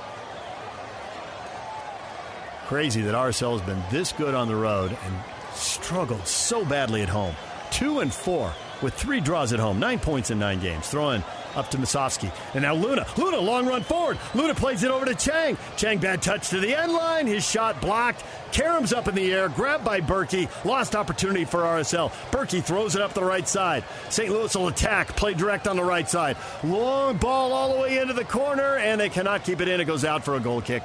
Crazy 2.67 3.01
that 3.01 3.15
RSL 3.15 3.57
has 3.57 3.61
been 3.61 3.81
this 3.91 4.11
good 4.11 4.33
on 4.35 4.47
the 4.47 4.55
road 4.55 4.95
and 5.03 5.15
struggled 5.53 6.25
so 6.27 6.63
badly 6.65 7.01
at 7.01 7.09
home. 7.09 7.35
Two 7.71 7.99
and 7.99 8.13
four 8.13 8.53
with 8.81 8.93
three 8.93 9.19
draws 9.19 9.53
at 9.53 9.59
home, 9.59 9.79
nine 9.79 9.99
points 9.99 10.31
in 10.31 10.39
nine 10.39 10.59
games. 10.59 10.87
Throwing 10.87 11.23
up 11.57 11.69
to 11.71 11.77
Musovski. 11.77 12.31
And 12.53 12.61
now 12.61 12.75
Luna. 12.75 13.05
Luna, 13.17 13.39
long 13.39 13.65
run 13.65 13.81
forward. 13.81 14.17
Luna 14.33 14.55
plays 14.55 14.83
it 14.83 14.91
over 14.91 15.05
to 15.05 15.15
Chang. 15.15 15.57
Chang, 15.75 15.97
bad 15.97 16.21
touch 16.21 16.49
to 16.49 16.59
the 16.59 16.75
end 16.75 16.93
line. 16.93 17.27
His 17.27 17.47
shot 17.47 17.81
blocked. 17.81 18.23
Karem's 18.51 18.93
up 18.93 19.07
in 19.07 19.15
the 19.15 19.33
air, 19.33 19.49
grabbed 19.49 19.83
by 19.83 19.99
Bürki. 19.99 20.47
Lost 20.63 20.95
opportunity 20.95 21.43
for 21.43 21.61
RSL. 21.61 22.11
Bürki 22.31 22.63
throws 22.63 22.95
it 22.95 23.01
up 23.01 23.13
the 23.13 23.23
right 23.23 23.47
side. 23.47 23.83
St. 24.09 24.29
Louis 24.29 24.55
will 24.55 24.67
attack, 24.67 25.15
play 25.15 25.33
direct 25.33 25.67
on 25.67 25.75
the 25.75 25.83
right 25.83 26.09
side. 26.09 26.37
Long 26.63 27.17
ball 27.17 27.51
all 27.51 27.75
the 27.75 27.81
way 27.81 27.97
into 27.97 28.13
the 28.13 28.23
corner, 28.23 28.77
and 28.77 29.01
they 29.01 29.09
cannot 29.09 29.43
keep 29.43 29.59
it 29.59 29.67
in. 29.67 29.81
It 29.81 29.85
goes 29.85 30.05
out 30.05 30.23
for 30.23 30.35
a 30.35 30.39
goal 30.39 30.61
kick. 30.61 30.83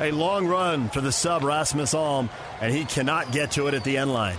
A 0.00 0.10
long 0.10 0.46
run 0.46 0.88
for 0.88 1.00
the 1.00 1.12
sub, 1.12 1.42
Rasmus 1.42 1.94
Alm, 1.94 2.28
and 2.60 2.72
he 2.72 2.84
cannot 2.84 3.32
get 3.32 3.52
to 3.52 3.68
it 3.68 3.74
at 3.74 3.84
the 3.84 3.96
end 3.96 4.12
line. 4.12 4.36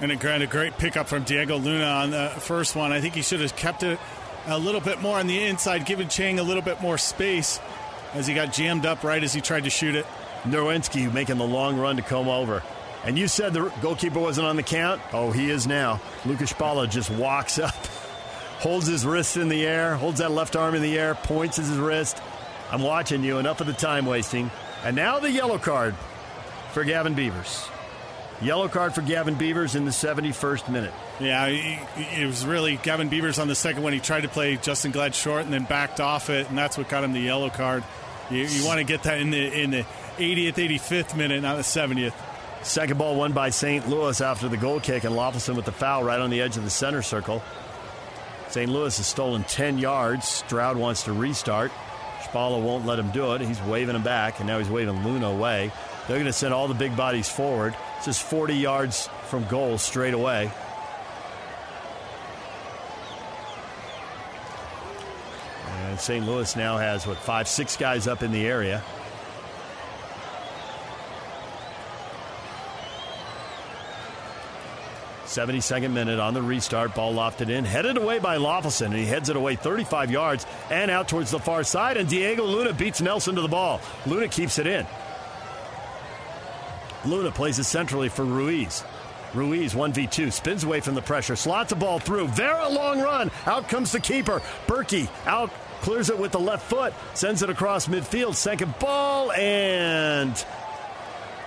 And 0.00 0.10
a 0.10 0.16
great, 0.16 0.42
a 0.42 0.46
great 0.46 0.76
pickup 0.76 1.08
from 1.08 1.22
Diego 1.22 1.56
Luna 1.56 1.84
on 1.84 2.10
the 2.10 2.28
first 2.38 2.74
one. 2.74 2.92
I 2.92 3.00
think 3.00 3.14
he 3.14 3.22
should 3.22 3.40
have 3.40 3.54
kept 3.54 3.82
it 3.82 3.98
a 4.46 4.58
little 4.58 4.80
bit 4.80 5.00
more 5.00 5.18
on 5.18 5.26
the 5.26 5.44
inside, 5.44 5.86
giving 5.86 6.08
Chang 6.08 6.38
a 6.38 6.42
little 6.42 6.62
bit 6.62 6.80
more 6.80 6.98
space 6.98 7.60
as 8.12 8.26
he 8.26 8.34
got 8.34 8.52
jammed 8.52 8.86
up 8.86 9.04
right 9.04 9.22
as 9.22 9.32
he 9.32 9.40
tried 9.40 9.64
to 9.64 9.70
shoot 9.70 9.94
it. 9.94 10.06
Nerwinski 10.44 11.12
making 11.12 11.38
the 11.38 11.46
long 11.46 11.78
run 11.78 11.96
to 11.96 12.02
come 12.02 12.28
over. 12.28 12.62
And 13.04 13.18
you 13.18 13.28
said 13.28 13.52
the 13.52 13.70
goalkeeper 13.82 14.20
wasn't 14.20 14.46
on 14.46 14.56
the 14.56 14.62
count? 14.62 15.00
Oh, 15.12 15.30
he 15.30 15.50
is 15.50 15.66
now. 15.66 16.00
Lukasz 16.24 16.54
Szpala 16.54 16.88
just 16.88 17.10
walks 17.10 17.58
up, 17.58 17.74
holds 18.58 18.86
his 18.86 19.04
wrist 19.04 19.36
in 19.36 19.48
the 19.48 19.66
air, 19.66 19.96
holds 19.96 20.18
that 20.20 20.30
left 20.30 20.56
arm 20.56 20.74
in 20.74 20.82
the 20.82 20.98
air, 20.98 21.14
points 21.14 21.58
at 21.58 21.66
his 21.66 21.76
wrist. 21.76 22.22
I'm 22.70 22.82
watching 22.82 23.22
you. 23.22 23.38
Enough 23.38 23.60
of 23.60 23.66
the 23.66 23.72
time 23.72 24.06
wasting. 24.06 24.50
And 24.84 24.96
now 24.96 25.18
the 25.18 25.30
yellow 25.30 25.58
card 25.58 25.94
for 26.72 26.84
Gavin 26.84 27.14
Beavers. 27.14 27.68
Yellow 28.44 28.68
card 28.68 28.94
for 28.94 29.00
Gavin 29.00 29.36
Beavers 29.36 29.74
in 29.74 29.86
the 29.86 29.90
71st 29.90 30.68
minute. 30.68 30.92
Yeah, 31.18 31.46
it 31.46 32.26
was 32.26 32.44
really 32.44 32.76
Gavin 32.76 33.08
Beavers 33.08 33.38
on 33.38 33.48
the 33.48 33.54
second 33.54 33.82
one. 33.82 33.94
He 33.94 34.00
tried 34.00 34.20
to 34.22 34.28
play 34.28 34.56
Justen 34.56 34.92
Glad 34.92 35.14
short 35.14 35.44
and 35.44 35.52
then 35.52 35.64
backed 35.64 35.98
off 35.98 36.28
it, 36.28 36.48
and 36.50 36.58
that's 36.58 36.76
what 36.76 36.90
got 36.90 37.04
him 37.04 37.14
the 37.14 37.20
yellow 37.20 37.48
card. 37.48 37.82
You, 38.30 38.44
you 38.44 38.66
want 38.66 38.78
to 38.78 38.84
get 38.84 39.04
that 39.04 39.18
in 39.18 39.30
the 39.30 39.62
in 39.62 39.70
the 39.70 39.86
80th, 40.18 40.54
85th 40.54 41.16
minute, 41.16 41.40
not 41.40 41.56
the 41.56 41.62
70th. 41.62 42.12
Second 42.62 42.98
ball 42.98 43.16
won 43.16 43.32
by 43.32 43.48
St. 43.48 43.88
Louis 43.88 44.20
after 44.20 44.48
the 44.48 44.58
goal 44.58 44.78
kick, 44.78 45.04
and 45.04 45.14
Löffelsend 45.14 45.56
with 45.56 45.64
the 45.64 45.72
foul 45.72 46.04
right 46.04 46.20
on 46.20 46.28
the 46.28 46.42
edge 46.42 46.58
of 46.58 46.64
the 46.64 46.70
center 46.70 47.00
circle. 47.00 47.42
St. 48.48 48.70
Louis 48.70 48.96
has 48.96 49.06
stolen 49.06 49.44
10 49.44 49.78
yards. 49.78 50.28
Stroud 50.28 50.76
wants 50.76 51.04
to 51.04 51.12
restart. 51.12 51.72
Szpala 52.22 52.62
won't 52.62 52.84
let 52.86 52.98
him 52.98 53.10
do 53.10 53.32
it. 53.34 53.40
He's 53.40 53.60
waving 53.62 53.94
him 53.94 54.02
back, 54.02 54.38
and 54.38 54.46
now 54.46 54.58
he's 54.58 54.70
waving 54.70 55.02
Luna 55.02 55.28
away. 55.28 55.72
They're 56.06 56.16
going 56.16 56.26
to 56.26 56.32
send 56.32 56.52
all 56.52 56.68
the 56.68 56.74
big 56.74 56.96
bodies 56.96 57.30
forward. 57.30 57.74
It's 57.96 58.04
just 58.04 58.22
40 58.22 58.54
yards 58.54 59.08
from 59.28 59.46
goal 59.46 59.78
straight 59.78 60.12
away. 60.12 60.50
And 65.94 65.98
St. 65.98 66.26
Louis 66.26 66.56
now 66.56 66.76
has, 66.76 67.06
what, 67.06 67.16
five, 67.16 67.48
six 67.48 67.76
guys 67.76 68.06
up 68.06 68.22
in 68.22 68.32
the 68.32 68.46
area. 68.46 68.82
Seventy-second 75.24 75.92
minute 75.92 76.20
on 76.20 76.34
the 76.34 76.42
restart. 76.42 76.94
Ball 76.94 77.14
lofted 77.14 77.48
in, 77.48 77.64
headed 77.64 77.96
away 77.96 78.18
by 78.18 78.36
Löffelsend, 78.36 78.86
and 78.86 78.94
he 78.94 79.04
heads 79.04 79.30
it 79.30 79.36
away 79.36 79.56
35 79.56 80.10
yards 80.10 80.46
and 80.70 80.90
out 80.90 81.08
towards 81.08 81.30
the 81.30 81.40
far 81.40 81.64
side. 81.64 81.96
And 81.96 82.08
Diego 82.08 82.44
Luna 82.44 82.72
beats 82.72 83.00
Nelson 83.00 83.34
to 83.34 83.40
the 83.40 83.48
ball. 83.48 83.80
Luna 84.06 84.28
keeps 84.28 84.58
it 84.58 84.66
in. 84.66 84.86
Luna 87.06 87.30
plays 87.30 87.58
it 87.58 87.64
centrally 87.64 88.08
for 88.08 88.24
Ruiz. 88.24 88.84
Ruiz 89.34 89.74
1v2 89.74 90.32
spins 90.32 90.64
away 90.64 90.80
from 90.80 90.94
the 90.94 91.02
pressure, 91.02 91.36
slots 91.36 91.72
a 91.72 91.76
ball 91.76 91.98
through. 91.98 92.28
Vera 92.28 92.68
long 92.68 93.00
run. 93.00 93.30
Out 93.46 93.68
comes 93.68 93.92
the 93.92 94.00
keeper. 94.00 94.40
Bürki 94.66 95.08
out 95.26 95.50
clears 95.80 96.08
it 96.08 96.18
with 96.18 96.32
the 96.32 96.40
left 96.40 96.70
foot, 96.70 96.94
sends 97.14 97.42
it 97.42 97.50
across 97.50 97.88
midfield. 97.88 98.34
Second 98.34 98.74
ball, 98.78 99.32
and 99.32 100.44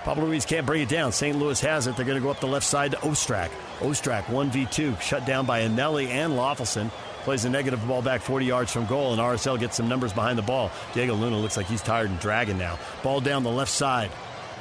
Pablo 0.04 0.26
Ruiz 0.26 0.46
can't 0.46 0.66
bring 0.66 0.82
it 0.82 0.88
down. 0.88 1.12
St. 1.12 1.36
Louis 1.36 1.60
has 1.60 1.86
it. 1.86 1.96
They're 1.96 2.06
going 2.06 2.18
to 2.18 2.24
go 2.24 2.30
up 2.30 2.40
the 2.40 2.46
left 2.46 2.66
side 2.66 2.92
to 2.92 2.96
Ostrak. 2.98 3.50
Ostrak 3.80 4.24
1v2, 4.24 5.00
shut 5.00 5.26
down 5.26 5.44
by 5.44 5.62
Eneli 5.62 6.08
and 6.08 6.34
Löffelsend. 6.34 6.90
Plays 7.24 7.44
a 7.44 7.50
negative 7.50 7.86
ball 7.86 8.00
back 8.00 8.22
40 8.22 8.46
yards 8.46 8.72
from 8.72 8.86
goal, 8.86 9.12
and 9.12 9.20
RSL 9.20 9.58
gets 9.58 9.76
some 9.76 9.88
numbers 9.88 10.12
behind 10.12 10.38
the 10.38 10.42
ball. 10.42 10.70
Diego 10.94 11.14
Luna 11.14 11.38
looks 11.38 11.56
like 11.56 11.66
he's 11.66 11.82
tired 11.82 12.08
and 12.08 12.18
dragging 12.20 12.56
now. 12.56 12.78
Ball 13.02 13.20
down 13.20 13.42
the 13.42 13.50
left 13.50 13.70
side. 13.70 14.10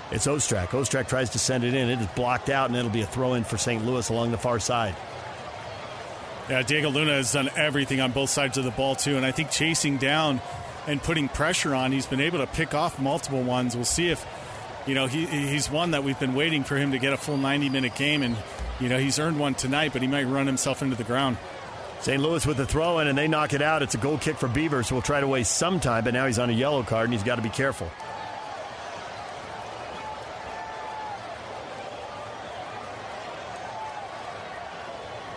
It's 0.10 0.26
Ostrak. 0.26 0.68
Ostrak 0.68 1.08
tries 1.10 1.32
to 1.32 1.40
send 1.40 1.64
it 1.64 1.74
in. 1.74 1.90
It 1.90 2.00
is 2.00 2.08
blocked 2.08 2.50
out, 2.50 2.70
and 2.70 2.78
it'll 2.78 2.92
be 2.92 3.02
a 3.02 3.08
throw 3.08 3.34
in 3.34 3.44
for 3.44 3.58
St. 3.58 3.86
Louis 3.86 4.08
along 4.10 4.32
the 4.32 4.38
far 4.38 4.60
side. 4.60 4.96
Yeah, 6.50 6.62
Diego 6.62 6.90
Luna 6.90 7.12
has 7.12 7.34
done 7.34 7.50
everything 7.58 8.00
on 8.00 8.14
both 8.14 8.30
sides 8.30 8.58
of 8.58 8.64
the 8.64 8.72
ball, 8.72 8.96
too. 8.96 9.18
And 9.18 9.26
I 9.26 9.32
think 9.32 9.52
chasing 9.52 9.98
down 9.98 10.40
and 10.88 11.04
putting 11.04 11.28
pressure 11.28 11.76
on, 11.76 11.92
he's 11.92 12.06
been 12.06 12.22
able 12.22 12.40
to 12.40 12.48
pick 12.48 12.74
off 12.74 13.00
multiple 13.00 13.44
ones. 13.44 13.76
We'll 13.76 13.84
see 13.84 14.10
if, 14.10 14.26
you 14.86 14.96
know, 14.96 15.08
he, 15.08 15.26
he's 15.26 15.70
one 15.70 15.92
that 15.92 16.06
we've 16.06 16.20
been 16.20 16.36
waiting 16.36 16.64
for 16.64 16.78
him 16.78 16.92
to 16.94 17.00
get 17.00 17.12
a 17.12 17.18
full 17.18 17.36
90 17.36 17.68
minute 17.68 17.96
game. 17.96 18.24
And, 18.24 18.38
you 18.80 18.88
know, 18.88 18.98
he's 18.98 19.20
earned 19.20 19.38
one 19.38 19.56
tonight, 19.56 19.92
but 19.92 20.02
he 20.02 20.08
might 20.08 20.24
run 20.24 20.48
himself 20.48 20.82
into 20.82 20.96
the 20.96 21.04
ground. 21.04 21.36
St. 22.00 22.22
Louis 22.22 22.46
with 22.46 22.56
the 22.56 22.66
throw 22.66 23.00
in, 23.00 23.08
and 23.08 23.18
they 23.18 23.28
knock 23.28 23.54
it 23.54 23.62
out. 23.62 23.82
It's 23.82 23.96
a 23.96 23.98
goal 23.98 24.18
kick 24.18 24.38
for 24.38 24.48
Beavers, 24.48 24.88
who 24.88 24.96
will 24.96 25.02
try 25.02 25.20
to 25.20 25.28
waste 25.28 25.58
some 25.58 25.82
time, 25.82 26.06
but 26.06 26.14
now 26.14 26.28
he's 26.28 26.40
on 26.40 26.50
a 26.50 26.54
yellow 26.54 26.84
card, 26.84 27.06
and 27.06 27.14
he's 27.14 27.24
got 27.24 27.36
to 27.36 27.42
be 27.42 27.50
careful. 27.50 27.92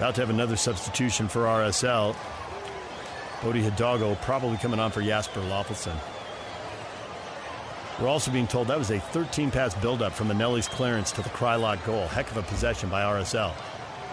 About 0.00 0.14
to 0.14 0.22
have 0.22 0.30
another 0.30 0.56
substitution 0.56 1.28
for 1.28 1.42
RSL. 1.42 2.16
Bode 3.42 3.56
Hidalgo 3.56 4.14
probably 4.22 4.56
coming 4.56 4.80
on 4.80 4.90
for 4.90 5.02
Jasper 5.02 5.40
Löffelsend. 5.40 6.00
We're 8.00 8.08
also 8.08 8.30
being 8.30 8.46
told 8.46 8.68
that 8.68 8.78
was 8.78 8.90
a 8.90 8.98
13 8.98 9.50
pass 9.50 9.74
buildup 9.74 10.14
from 10.14 10.28
Eneli's 10.28 10.68
clearance 10.68 11.12
to 11.12 11.22
the 11.22 11.28
Kreilach 11.28 11.84
goal. 11.84 12.06
Heck 12.06 12.30
of 12.30 12.38
a 12.38 12.42
possession 12.42 12.88
by 12.88 13.02
RSL. 13.02 13.52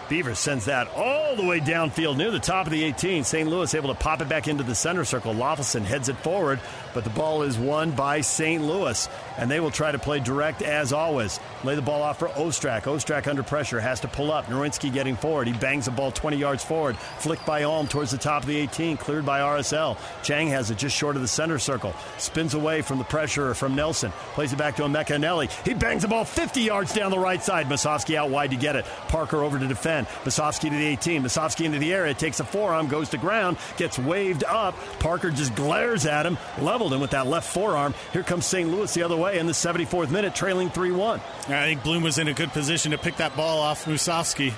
Beavers 0.10 0.40
sends 0.40 0.66
that 0.66 0.88
all 0.96 1.36
the 1.36 1.46
way 1.46 1.60
downfield 1.60 2.18
near 2.18 2.32
the 2.32 2.40
top 2.40 2.66
of 2.66 2.72
the 2.72 2.84
18. 2.84 3.24
St. 3.24 3.50
Louis 3.50 3.74
able 3.74 3.90
to 3.90 4.00
pop 4.00 4.22
it 4.22 4.30
back 4.30 4.48
into 4.48 4.64
the 4.64 4.76
center 4.76 5.04
circle. 5.04 5.34
Löffelsend 5.34 5.84
heads 5.84 6.10
it 6.10 6.18
forward, 6.18 6.60
but 6.94 7.04
the 7.04 7.10
ball 7.10 7.44
is 7.44 7.58
won 7.58 7.92
by 7.92 8.22
St. 8.22 8.64
Louis, 8.64 9.10
and 9.38 9.52
they 9.52 9.60
will 9.60 9.72
try 9.72 9.92
to 9.92 10.00
play 10.00 10.20
direct 10.20 10.62
as 10.62 10.94
always. 10.94 11.40
Lay 11.64 11.76
the 11.76 11.82
ball 11.82 12.02
off 12.02 12.20
for 12.20 12.30
Ostrak. 12.30 12.84
Ostrak 12.84 13.28
under 13.28 13.44
pressure 13.44 13.80
has 13.80 14.00
to 14.02 14.08
pull 14.08 14.32
up. 14.32 14.46
Nerwinski 14.46 14.92
getting 14.94 15.16
forward. 15.16 15.48
He 15.48 15.54
bangs 15.54 15.86
the 15.86 15.92
ball 15.92 16.12
20 16.12 16.38
yards 16.38 16.64
forward. 16.64 16.98
Flicked 16.98 17.46
by 17.46 17.64
Alm 17.64 17.88
towards 17.88 18.12
the 18.12 18.18
top 18.18 18.44
of 18.44 18.48
the 18.48 18.58
18. 18.58 18.98
Cleared 18.98 19.26
by 19.26 19.42
RSL. 19.42 19.98
Chang 20.24 20.48
has 20.50 20.72
it 20.72 20.78
just 20.78 20.96
short 20.96 21.16
of 21.16 21.22
the 21.22 21.28
center 21.28 21.60
circle. 21.60 21.94
Spins 22.18 22.54
away 22.54 22.82
from 22.82 22.98
the 22.98 23.04
pressure 23.04 23.54
from 23.54 23.76
Nelson. 23.76 24.12
Plays 24.34 24.54
it 24.54 24.58
back 24.58 24.76
to 24.78 24.84
Emeka. 24.84 25.18
He 25.66 25.74
bangs 25.74 26.04
the 26.04 26.08
ball 26.08 26.26
50 26.26 26.62
yards 26.62 26.94
down 26.94 27.12
the 27.12 27.18
right 27.18 27.44
side. 27.44 27.68
Musovski 27.68 28.16
out 28.16 28.30
wide 28.30 28.52
to 28.52 28.58
get 28.58 28.76
it. 28.76 28.86
Parker 29.08 29.44
over 29.44 29.58
to 29.58 29.68
defend. 29.68 29.97
Musovski 30.06 30.70
to 30.70 30.70
the 30.70 30.86
18. 30.86 31.24
Musovski 31.24 31.66
into 31.66 31.80
the 31.80 31.94
area. 31.94 32.14
Takes 32.14 32.40
a 32.40 32.44
forearm. 32.44 32.88
Goes 32.88 33.10
to 33.10 33.18
ground. 33.18 33.58
Gets 33.78 33.98
waved 33.98 34.44
up. 34.44 34.76
Parker 35.00 35.32
just 35.32 35.56
glares 35.56 36.06
at 36.06 36.26
him. 36.26 36.38
Leveled 36.60 36.94
him 36.94 37.02
with 37.02 37.12
that 37.12 37.28
left 37.28 37.52
forearm. 37.52 37.94
Here 38.14 38.24
comes 38.24 38.46
St. 38.46 38.70
Louis 38.70 38.94
the 38.94 39.04
other 39.04 39.18
way 39.18 39.40
in 39.40 39.46
the 39.48 39.54
74th 39.54 40.12
minute, 40.12 40.36
trailing 40.36 40.70
3 40.70 40.92
1. 40.92 41.20
I 41.20 41.66
think 41.66 41.84
Blom 41.84 42.04
was 42.04 42.18
in 42.18 42.28
a 42.28 42.34
good 42.34 42.50
position 42.50 42.92
to 42.92 42.98
pick 42.98 43.18
that 43.18 43.36
ball 43.36 43.60
off 43.60 43.86
Musovski. 43.86 44.54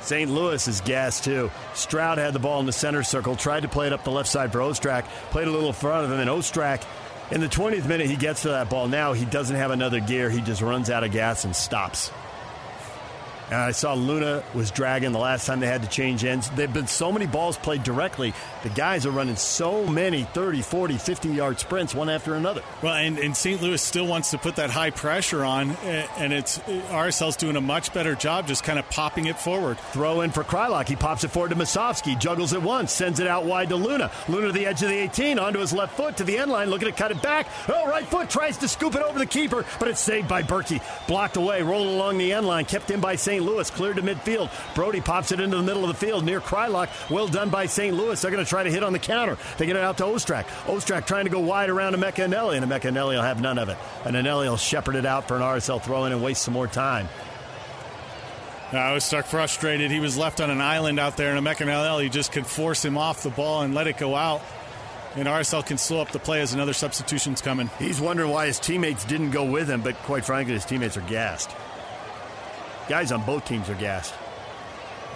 St. 0.00 0.30
Louis 0.30 0.68
is 0.68 0.80
gas 0.82 1.20
too. 1.20 1.50
Stroud 1.72 2.18
had 2.18 2.34
the 2.34 2.38
ball 2.38 2.60
in 2.60 2.66
the 2.66 2.72
center 2.72 3.02
circle, 3.02 3.36
tried 3.36 3.60
to 3.60 3.68
play 3.68 3.86
it 3.86 3.92
up 3.94 4.04
the 4.04 4.10
left 4.10 4.28
side 4.28 4.52
for 4.52 4.58
Ostrak, 4.58 5.04
played 5.30 5.48
a 5.48 5.50
little 5.50 5.68
in 5.68 5.74
front 5.74 6.04
of 6.04 6.12
him, 6.12 6.20
and 6.20 6.28
Ostrak, 6.28 6.84
in 7.30 7.40
the 7.40 7.48
20th 7.48 7.88
minute, 7.88 8.06
he 8.06 8.16
gets 8.16 8.42
to 8.42 8.48
that 8.48 8.68
ball. 8.68 8.86
Now 8.86 9.14
he 9.14 9.24
doesn't 9.24 9.56
have 9.56 9.70
another 9.70 10.00
gear. 10.00 10.28
He 10.28 10.42
just 10.42 10.60
runs 10.60 10.90
out 10.90 11.04
of 11.04 11.10
gas 11.10 11.44
and 11.46 11.56
stops. 11.56 12.10
And 13.50 13.60
I 13.60 13.72
saw 13.72 13.94
Luna 13.94 14.42
was 14.54 14.70
dragging 14.70 15.12
the 15.12 15.18
last 15.18 15.46
time 15.46 15.60
they 15.60 15.66
had 15.66 15.82
to 15.82 15.88
change 15.88 16.24
ends. 16.24 16.48
There 16.50 16.66
have 16.66 16.74
been 16.74 16.86
so 16.86 17.12
many 17.12 17.26
balls 17.26 17.56
played 17.58 17.82
directly. 17.82 18.32
The 18.62 18.70
guys 18.70 19.04
are 19.04 19.10
running 19.10 19.36
so 19.36 19.86
many 19.86 20.22
30, 20.22 20.62
40, 20.62 20.96
50 20.96 21.28
yard 21.28 21.60
sprints 21.60 21.94
one 21.94 22.08
after 22.08 22.34
another. 22.34 22.62
Well, 22.82 22.94
and, 22.94 23.18
and 23.18 23.36
St. 23.36 23.60
Louis 23.60 23.80
still 23.82 24.06
wants 24.06 24.30
to 24.30 24.38
put 24.38 24.56
that 24.56 24.70
high 24.70 24.90
pressure 24.90 25.44
on, 25.44 25.72
and 26.16 26.32
it's 26.32 26.58
uh, 26.60 26.82
RSL's 26.88 27.36
doing 27.36 27.56
a 27.56 27.60
much 27.60 27.92
better 27.92 28.14
job 28.14 28.46
just 28.46 28.64
kind 28.64 28.78
of 28.78 28.88
popping 28.88 29.26
it 29.26 29.38
forward. 29.38 29.78
Throw 29.92 30.22
in 30.22 30.30
for 30.30 30.44
Kreilach. 30.44 30.88
He 30.88 30.96
pops 30.96 31.24
it 31.24 31.28
forward 31.28 31.50
to 31.50 31.56
Musovski, 31.56 32.18
juggles 32.18 32.52
it 32.54 32.62
once, 32.62 32.92
sends 32.92 33.20
it 33.20 33.26
out 33.26 33.44
wide 33.44 33.68
to 33.68 33.76
Luna. 33.76 34.10
Luna 34.28 34.46
to 34.46 34.52
the 34.52 34.66
edge 34.66 34.82
of 34.82 34.88
the 34.88 34.96
18, 34.96 35.38
onto 35.38 35.58
his 35.58 35.72
left 35.72 35.96
foot 35.96 36.16
to 36.16 36.24
the 36.24 36.38
end 36.38 36.50
line, 36.50 36.70
looking 36.70 36.88
to 36.88 36.92
cut 36.92 37.10
it 37.10 37.20
back. 37.20 37.46
Oh, 37.68 37.88
right 37.88 38.06
foot 38.06 38.30
tries 38.30 38.56
to 38.58 38.68
scoop 38.68 38.94
it 38.94 39.02
over 39.02 39.18
the 39.18 39.26
keeper, 39.26 39.64
but 39.78 39.88
it's 39.88 40.00
saved 40.00 40.28
by 40.28 40.42
Bürki. 40.42 40.80
Blocked 41.06 41.36
away, 41.36 41.62
rolling 41.62 41.94
along 41.94 42.18
the 42.18 42.32
end 42.32 42.46
line, 42.46 42.64
kept 42.64 42.90
in 42.90 43.00
by 43.00 43.16
St. 43.16 43.33
Louis, 43.42 43.70
cleared 43.70 43.96
to 43.96 44.02
midfield. 44.02 44.50
Brody 44.74 45.00
pops 45.00 45.32
it 45.32 45.40
into 45.40 45.56
the 45.56 45.62
middle 45.62 45.84
of 45.84 45.88
the 45.88 46.06
field 46.06 46.24
near 46.24 46.40
Kreilach. 46.40 46.88
Well 47.10 47.28
done 47.28 47.50
by 47.50 47.66
St. 47.66 47.96
Louis. 47.96 48.20
They're 48.20 48.30
going 48.30 48.44
to 48.44 48.48
try 48.48 48.62
to 48.62 48.70
hit 48.70 48.82
on 48.82 48.92
the 48.92 48.98
counter. 48.98 49.38
They 49.58 49.66
get 49.66 49.76
it 49.76 49.82
out 49.82 49.98
to 49.98 50.04
Ostrak. 50.04 50.44
Ostrak 50.66 51.06
trying 51.06 51.24
to 51.24 51.30
go 51.30 51.40
wide 51.40 51.70
around 51.70 51.94
Emeka 51.94 52.26
Eneli, 52.26 52.56
and 52.56 52.66
Emeka 52.66 52.90
Eneli 52.90 53.14
will 53.14 53.22
have 53.22 53.40
none 53.40 53.58
of 53.58 53.68
it. 53.68 53.78
And 54.04 54.16
Eneli 54.16 54.48
will 54.48 54.56
shepherd 54.56 54.96
it 54.96 55.06
out 55.06 55.28
for 55.28 55.36
an 55.36 55.42
RSL 55.42 55.82
throw 55.82 56.04
in 56.04 56.12
and 56.12 56.22
waste 56.22 56.42
some 56.42 56.54
more 56.54 56.68
time. 56.68 57.08
I 58.72 58.92
was 58.92 59.04
stuck 59.04 59.26
frustrated. 59.26 59.90
He 59.90 60.00
was 60.00 60.16
left 60.16 60.40
on 60.40 60.50
an 60.50 60.60
island 60.60 60.98
out 60.98 61.16
there, 61.16 61.34
and 61.34 61.46
Emeka 61.46 61.66
Eneli 61.66 62.10
just 62.10 62.32
could 62.32 62.46
force 62.46 62.84
him 62.84 62.98
off 62.98 63.22
the 63.22 63.30
ball 63.30 63.62
and 63.62 63.74
let 63.74 63.86
it 63.86 63.98
go 63.98 64.14
out 64.14 64.42
and 65.16 65.28
RSL 65.28 65.64
can 65.64 65.78
slow 65.78 66.00
up 66.00 66.10
the 66.10 66.18
play 66.18 66.40
as 66.40 66.54
another 66.54 66.72
substitution's 66.72 67.40
coming. 67.40 67.70
He's 67.78 68.00
wondering 68.00 68.30
why 68.30 68.46
his 68.46 68.58
teammates 68.58 69.04
didn't 69.04 69.30
go 69.30 69.44
with 69.44 69.68
him, 69.68 69.80
but 69.80 69.94
quite 70.02 70.24
frankly, 70.24 70.54
his 70.54 70.64
teammates 70.64 70.96
are 70.96 71.02
gassed. 71.02 71.50
Guys 72.88 73.12
on 73.12 73.24
both 73.24 73.44
teams 73.44 73.68
are 73.70 73.74
gassed. 73.74 74.14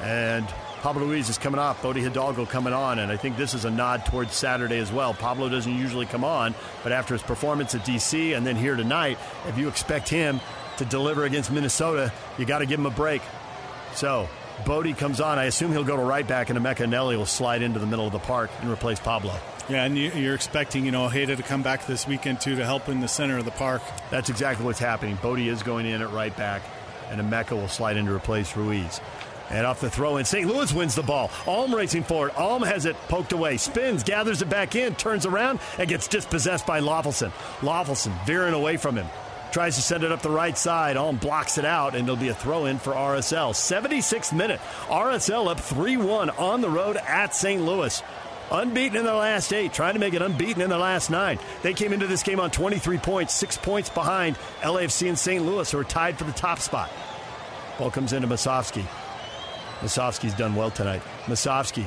And 0.02 0.46
Pablo 0.80 1.04
Ruiz 1.06 1.28
is 1.28 1.38
coming 1.38 1.58
off, 1.58 1.82
Bode 1.82 1.96
Hidalgo 1.96 2.46
coming 2.46 2.72
on, 2.72 3.00
and 3.00 3.10
I 3.10 3.16
think 3.16 3.36
this 3.36 3.52
is 3.52 3.64
a 3.64 3.70
nod 3.70 4.06
towards 4.06 4.32
Saturday 4.32 4.78
as 4.78 4.92
well. 4.92 5.12
Pablo 5.12 5.48
doesn't 5.48 5.76
usually 5.76 6.06
come 6.06 6.22
on, 6.22 6.54
but 6.84 6.92
after 6.92 7.14
his 7.14 7.22
performance 7.22 7.74
at 7.74 7.84
DC 7.84 8.36
and 8.36 8.46
then 8.46 8.54
here 8.54 8.76
tonight, 8.76 9.18
if 9.48 9.58
you 9.58 9.68
expect 9.68 10.08
him 10.08 10.40
to 10.76 10.84
deliver 10.84 11.24
against 11.24 11.50
Minnesota, 11.50 12.12
you 12.38 12.44
got 12.44 12.60
to 12.60 12.66
give 12.66 12.78
him 12.78 12.86
a 12.86 12.90
break. 12.90 13.22
So, 13.94 14.28
Bode 14.64 14.96
comes 14.96 15.20
on. 15.20 15.38
I 15.38 15.44
assume 15.44 15.72
he'll 15.72 15.84
go 15.84 15.96
to 15.96 16.02
right 16.02 16.26
back, 16.26 16.48
and 16.48 16.58
Emeka 16.58 16.86
Eneli 16.86 17.16
will 17.16 17.26
slide 17.26 17.62
into 17.62 17.80
the 17.80 17.86
middle 17.86 18.06
of 18.06 18.12
the 18.12 18.20
park 18.20 18.50
and 18.60 18.70
replace 18.70 19.00
Pablo. 19.00 19.34
Yeah, 19.68 19.84
and 19.84 19.98
you're 19.98 20.34
expecting, 20.34 20.84
you 20.84 20.92
know, 20.92 21.06
Ojeda 21.06 21.36
to 21.36 21.42
come 21.42 21.62
back 21.62 21.86
this 21.86 22.06
weekend, 22.06 22.40
too, 22.40 22.56
to 22.56 22.64
help 22.64 22.88
in 22.88 23.00
the 23.00 23.08
center 23.08 23.36
of 23.36 23.44
the 23.44 23.50
park. 23.50 23.82
That's 24.10 24.30
exactly 24.30 24.64
what's 24.64 24.78
happening. 24.78 25.18
Bode 25.20 25.40
is 25.40 25.62
going 25.62 25.86
in 25.86 26.00
at 26.00 26.10
right 26.12 26.34
back, 26.36 26.62
and 27.10 27.20
Emeka 27.20 27.52
will 27.52 27.68
slide 27.68 27.96
in 27.96 28.06
to 28.06 28.14
replace 28.14 28.56
Ruiz. 28.56 29.00
And 29.50 29.66
off 29.66 29.80
the 29.80 29.88
throw 29.88 30.18
in, 30.18 30.24
St. 30.24 30.46
Louis 30.46 30.72
wins 30.72 30.94
the 30.94 31.02
ball. 31.02 31.30
Alm 31.46 31.74
racing 31.74 32.02
forward. 32.02 32.32
Alm 32.36 32.62
has 32.62 32.84
it 32.84 32.96
poked 33.08 33.32
away, 33.32 33.56
spins, 33.56 34.02
gathers 34.02 34.42
it 34.42 34.50
back 34.50 34.76
in, 34.76 34.94
turns 34.94 35.24
around, 35.24 35.60
and 35.78 35.88
gets 35.88 36.06
dispossessed 36.06 36.66
by 36.66 36.80
Löffelsend. 36.80 37.32
Löffelsend 37.60 38.26
veering 38.26 38.54
away 38.54 38.76
from 38.76 38.96
him. 38.96 39.06
Tries 39.50 39.76
to 39.76 39.82
send 39.82 40.04
it 40.04 40.12
up 40.12 40.20
the 40.20 40.30
right 40.30 40.56
side. 40.58 40.98
Alm 40.98 41.16
blocks 41.16 41.56
it 41.56 41.64
out, 41.64 41.94
and 41.94 42.04
it'll 42.04 42.16
be 42.16 42.28
a 42.28 42.34
throw 42.34 42.66
in 42.66 42.78
for 42.78 42.92
RSL. 42.92 43.52
76th 43.52 44.34
minute. 44.34 44.60
RSL 44.88 45.48
up 45.48 45.58
3 45.58 45.96
1 45.96 46.30
on 46.30 46.60
the 46.60 46.68
road 46.68 46.98
at 46.98 47.34
St. 47.34 47.62
Louis. 47.62 48.02
Unbeaten 48.50 48.96
in 48.96 49.04
their 49.04 49.14
last 49.14 49.52
eight, 49.52 49.72
trying 49.72 49.94
to 49.94 50.00
make 50.00 50.14
it 50.14 50.22
unbeaten 50.22 50.62
in 50.62 50.70
their 50.70 50.78
last 50.78 51.10
nine. 51.10 51.38
They 51.62 51.74
came 51.74 51.92
into 51.92 52.06
this 52.06 52.22
game 52.22 52.40
on 52.40 52.50
23 52.50 52.98
points, 52.98 53.34
six 53.34 53.58
points 53.58 53.90
behind 53.90 54.36
LAFC 54.62 55.08
and 55.08 55.18
St. 55.18 55.44
Louis, 55.44 55.70
who 55.70 55.78
are 55.78 55.84
tied 55.84 56.18
for 56.18 56.24
the 56.24 56.32
top 56.32 56.58
spot. 56.58 56.90
Ball 57.78 57.90
comes 57.90 58.12
into 58.12 58.26
Musovski. 58.26 58.84
Musovski's 59.80 60.34
done 60.34 60.54
well 60.54 60.70
tonight. 60.70 61.02
Musovski 61.26 61.86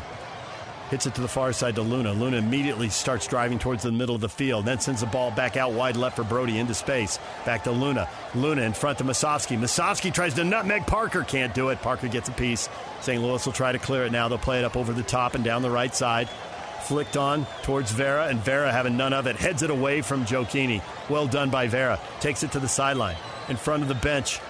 hits 0.91 1.05
it 1.05 1.15
to 1.15 1.21
the 1.21 1.27
far 1.27 1.53
side 1.53 1.75
to 1.75 1.81
Luna. 1.81 2.13
Luna 2.13 2.37
immediately 2.37 2.89
starts 2.89 3.25
driving 3.25 3.57
towards 3.57 3.81
the 3.83 3.91
middle 3.91 4.13
of 4.13 4.21
the 4.21 4.29
field, 4.29 4.65
then 4.65 4.79
sends 4.79 4.99
the 4.99 5.07
ball 5.07 5.31
back 5.31 5.55
out 5.55 5.71
wide 5.71 5.95
left 5.95 6.17
for 6.17 6.23
Brody 6.23 6.59
into 6.59 6.73
space. 6.73 7.17
Back 7.45 7.63
to 7.63 7.71
Luna. 7.71 8.09
Luna 8.35 8.61
in 8.61 8.73
front 8.73 8.97
to 8.97 9.05
Musovski. 9.05 9.57
Musovski 9.57 10.13
tries 10.13 10.33
to 10.35 10.43
nutmeg 10.43 10.85
Parker, 10.85 11.23
can't 11.23 11.53
do 11.53 11.69
it. 11.69 11.81
Parker 11.81 12.09
gets 12.09 12.29
a 12.29 12.33
piece. 12.33 12.69
St. 12.99 13.21
Louis 13.21 13.43
will 13.45 13.53
try 13.53 13.71
to 13.71 13.79
clear 13.79 14.05
it 14.05 14.11
now. 14.11 14.27
They'll 14.27 14.37
play 14.37 14.59
it 14.59 14.65
up 14.65 14.75
over 14.75 14.91
the 14.91 15.01
top 15.01 15.33
and 15.33 15.43
down 15.43 15.61
the 15.61 15.71
right 15.71 15.95
side. 15.95 16.29
Flicked 16.91 17.15
on 17.15 17.47
towards 17.63 17.89
Vera, 17.89 18.27
and 18.27 18.37
Vera 18.41 18.69
having 18.69 18.97
none 18.97 19.13
of 19.13 19.25
it. 19.25 19.37
Heads 19.37 19.63
it 19.63 19.69
away 19.69 20.01
from 20.01 20.25
Gioacchini. 20.25 20.81
Well 21.09 21.25
done 21.25 21.49
by 21.49 21.67
Vera. 21.67 21.97
Takes 22.19 22.43
it 22.43 22.51
to 22.51 22.59
the 22.59 22.67
sideline 22.67 23.15
in 23.47 23.55
front 23.55 23.81
of 23.81 23.87
the 23.87 23.95
bench 23.95 24.41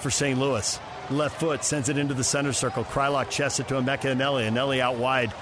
for 0.00 0.10
St. 0.10 0.36
Louis. 0.36 0.80
Left 1.10 1.38
foot 1.38 1.62
sends 1.62 1.88
it 1.88 1.96
into 1.96 2.12
the 2.12 2.24
center 2.24 2.52
circle. 2.52 2.82
Kreilach 2.82 3.30
chests 3.30 3.60
it 3.60 3.68
to 3.68 3.74
Emeka 3.74 4.16
Eneli. 4.16 4.50
Eneli 4.50 4.80
out 4.80 4.96
wide 4.96 5.32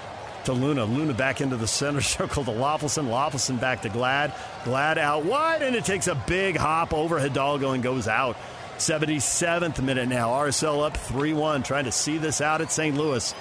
to 0.45 0.53
Luna. 0.53 0.85
Luna 0.85 1.15
back 1.15 1.41
into 1.41 1.57
the 1.57 1.65
center 1.65 2.01
circle 2.15 2.43
to 2.43 2.51
Löffelsend. 2.51 3.07
Löffelsend 3.07 3.59
back 3.59 3.81
to 3.81 3.89
Glad. 3.89 4.35
Glad 4.65 4.99
out 4.99 5.25
wide, 5.25 5.63
and 5.63 5.75
it 5.75 5.83
takes 5.83 6.05
a 6.05 6.13
big 6.13 6.57
hop 6.57 6.93
over 6.93 7.17
Hidalgo 7.17 7.71
and 7.71 7.81
goes 7.81 8.07
out. 8.07 8.37
77th 8.77 9.81
minute 9.81 10.09
now. 10.09 10.29
RSL 10.29 10.85
up 10.85 10.95
3 10.95 11.33
1, 11.33 11.63
trying 11.63 11.85
to 11.85 11.91
see 11.91 12.19
this 12.19 12.39
out 12.39 12.61
at 12.61 12.71
St. 12.71 12.95
Louis. 12.95 13.33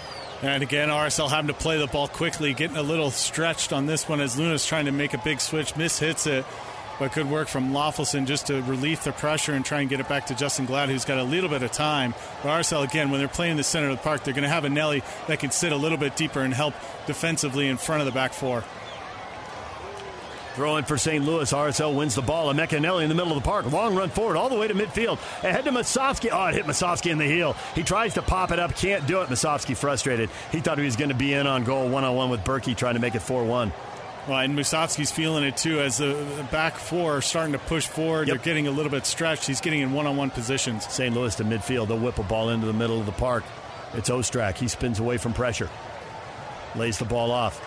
And 0.43 0.62
again, 0.62 0.89
RSL 0.89 1.31
having 1.31 1.47
to 1.47 1.55
play 1.55 1.78
the 1.78 1.86
ball 1.86 2.09
quickly, 2.09 2.52
getting 2.52 2.77
a 2.77 2.82
little 2.82 3.12
stretched 3.12 3.73
on 3.73 3.86
this 3.86 4.09
one 4.09 4.20
as 4.20 4.36
Luna's 4.36 4.66
trying 4.66 4.86
to 4.86 4.93
make 4.93 5.14
a 5.14 5.19
big 5.19 5.40
switch, 5.40 5.77
miss 5.77 6.01
hits 6.01 6.27
it. 6.27 6.44
But 6.98 7.12
good 7.12 7.31
work 7.31 7.48
from 7.48 7.73
Löffelsend 7.73 8.27
just 8.27 8.48
to 8.48 8.60
relieve 8.62 9.02
the 9.02 9.12
pressure 9.12 9.55
and 9.55 9.64
try 9.64 9.81
and 9.81 9.89
get 9.89 10.01
it 10.01 10.09
back 10.09 10.27
to 10.27 10.35
Justen 10.35 10.66
Glad, 10.66 10.89
who's 10.89 11.05
got 11.05 11.19
a 11.19 11.23
little 11.23 11.48
bit 11.48 11.62
of 11.62 11.73
time. 11.73 12.14
But 12.43 12.60
RSL, 12.60 12.85
again, 12.85 13.10
when 13.10 13.20
they're 13.20 13.28
playing 13.28 13.56
the 13.56 13.62
center 13.62 13.89
of 13.89 13.97
the 13.97 14.02
park, 14.02 14.24
they're 14.24 14.35
going 14.35 14.43
to 14.43 14.51
have 14.51 14.64
a 14.64 14.69
Nelly 14.69 15.02
that 15.28 15.39
can 15.39 15.52
sit 15.52 15.73
a 15.73 15.77
little 15.77 15.98
bit 15.98 16.16
deeper 16.16 16.40
and 16.40 16.52
help 16.52 16.74
defensively 17.06 17.69
in 17.69 17.77
front 17.77 18.01
of 18.01 18.06
the 18.06 18.12
back 18.12 18.32
four. 18.32 18.64
Throw 20.54 20.76
in 20.76 20.84
for 20.84 20.98
St. 20.98 21.24
Louis. 21.24 21.50
RSL 21.50 21.96
wins 21.96 22.14
the 22.14 22.22
ball. 22.22 22.52
Emeka 22.52 22.78
Eneli 22.78 23.04
in 23.04 23.08
the 23.08 23.14
middle 23.14 23.34
of 23.34 23.42
the 23.42 23.48
park. 23.48 23.70
Long 23.72 23.94
run 23.94 24.10
forward 24.10 24.36
all 24.36 24.50
the 24.50 24.56
way 24.56 24.68
to 24.68 24.74
midfield. 24.74 25.18
Ahead 25.42 25.64
to 25.64 25.70
Musovski. 25.70 26.28
Oh, 26.30 26.46
it 26.48 26.54
hit 26.54 26.66
Musovski 26.66 27.10
in 27.10 27.16
the 27.16 27.24
heel. 27.24 27.56
He 27.74 27.82
tries 27.82 28.14
to 28.14 28.22
pop 28.22 28.50
it 28.50 28.58
up. 28.58 28.76
Can't 28.76 29.06
do 29.06 29.22
it. 29.22 29.28
Musovski 29.28 29.74
frustrated. 29.74 30.28
He 30.50 30.60
thought 30.60 30.76
he 30.76 30.84
was 30.84 30.96
going 30.96 31.08
to 31.08 31.14
be 31.14 31.32
in 31.32 31.46
on 31.46 31.64
goal 31.64 31.88
one 31.88 32.04
on 32.04 32.14
one 32.14 32.28
with 32.28 32.44
Bürki 32.44 32.76
trying 32.76 32.94
to 32.94 33.00
make 33.00 33.14
it 33.14 33.22
4 33.22 33.44
1. 33.44 33.72
Well, 34.28 34.38
and 34.38 34.56
Musovski's 34.56 35.10
feeling 35.10 35.42
it 35.42 35.56
too 35.56 35.80
as 35.80 35.98
the 35.98 36.46
back 36.52 36.76
four 36.76 37.16
are 37.16 37.20
starting 37.22 37.54
to 37.54 37.58
push 37.58 37.88
forward. 37.88 38.28
Yep. 38.28 38.36
They're 38.36 38.44
getting 38.44 38.68
a 38.68 38.70
little 38.70 38.90
bit 38.90 39.04
stretched. 39.04 39.46
He's 39.46 39.60
getting 39.60 39.80
in 39.80 39.92
one 39.92 40.06
on 40.06 40.16
one 40.16 40.30
positions. 40.30 40.86
St. 40.86 41.12
Louis 41.14 41.34
to 41.36 41.44
midfield. 41.44 41.88
They'll 41.88 41.98
whip 41.98 42.18
a 42.18 42.22
ball 42.22 42.50
into 42.50 42.66
the 42.66 42.72
middle 42.72 43.00
of 43.00 43.06
the 43.06 43.12
park. 43.12 43.42
It's 43.94 44.10
Ostrak. 44.10 44.58
He 44.58 44.68
spins 44.68 45.00
away 45.00 45.16
from 45.16 45.32
pressure. 45.32 45.68
Lays 46.76 46.98
the 46.98 47.04
ball 47.04 47.32
off. 47.32 47.60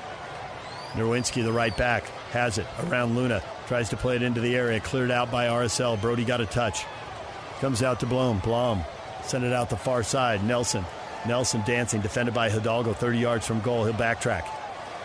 Nerwinski, 0.93 1.43
the 1.43 1.51
right 1.51 1.75
back, 1.75 2.05
has 2.35 2.57
it 2.57 2.67
around 2.87 3.15
Luna. 3.15 3.41
Tries 3.67 3.89
to 3.89 3.97
play 3.97 4.17
it 4.17 4.21
into 4.21 4.41
the 4.41 4.55
area. 4.55 4.79
Cleared 4.79 5.09
out 5.09 5.31
by 5.31 5.47
RSL. 5.47 5.99
Brody 5.99 6.25
got 6.25 6.41
a 6.41 6.45
touch. 6.45 6.85
Comes 7.61 7.81
out 7.81 8.01
to 8.01 8.05
Blom. 8.05 8.39
Blom 8.39 8.83
send 9.27 9.43
it 9.43 9.53
out 9.53 9.69
the 9.69 9.77
far 9.77 10.03
side. 10.03 10.43
Nelson. 10.43 10.85
Nelson 11.27 11.63
dancing, 11.65 12.01
defended 12.01 12.35
by 12.35 12.49
Hidalgo, 12.49 12.93
30 12.93 13.17
yards 13.17 13.47
from 13.47 13.59
goal. 13.61 13.83
He'll 13.83 13.93
backtrack. 13.93 14.47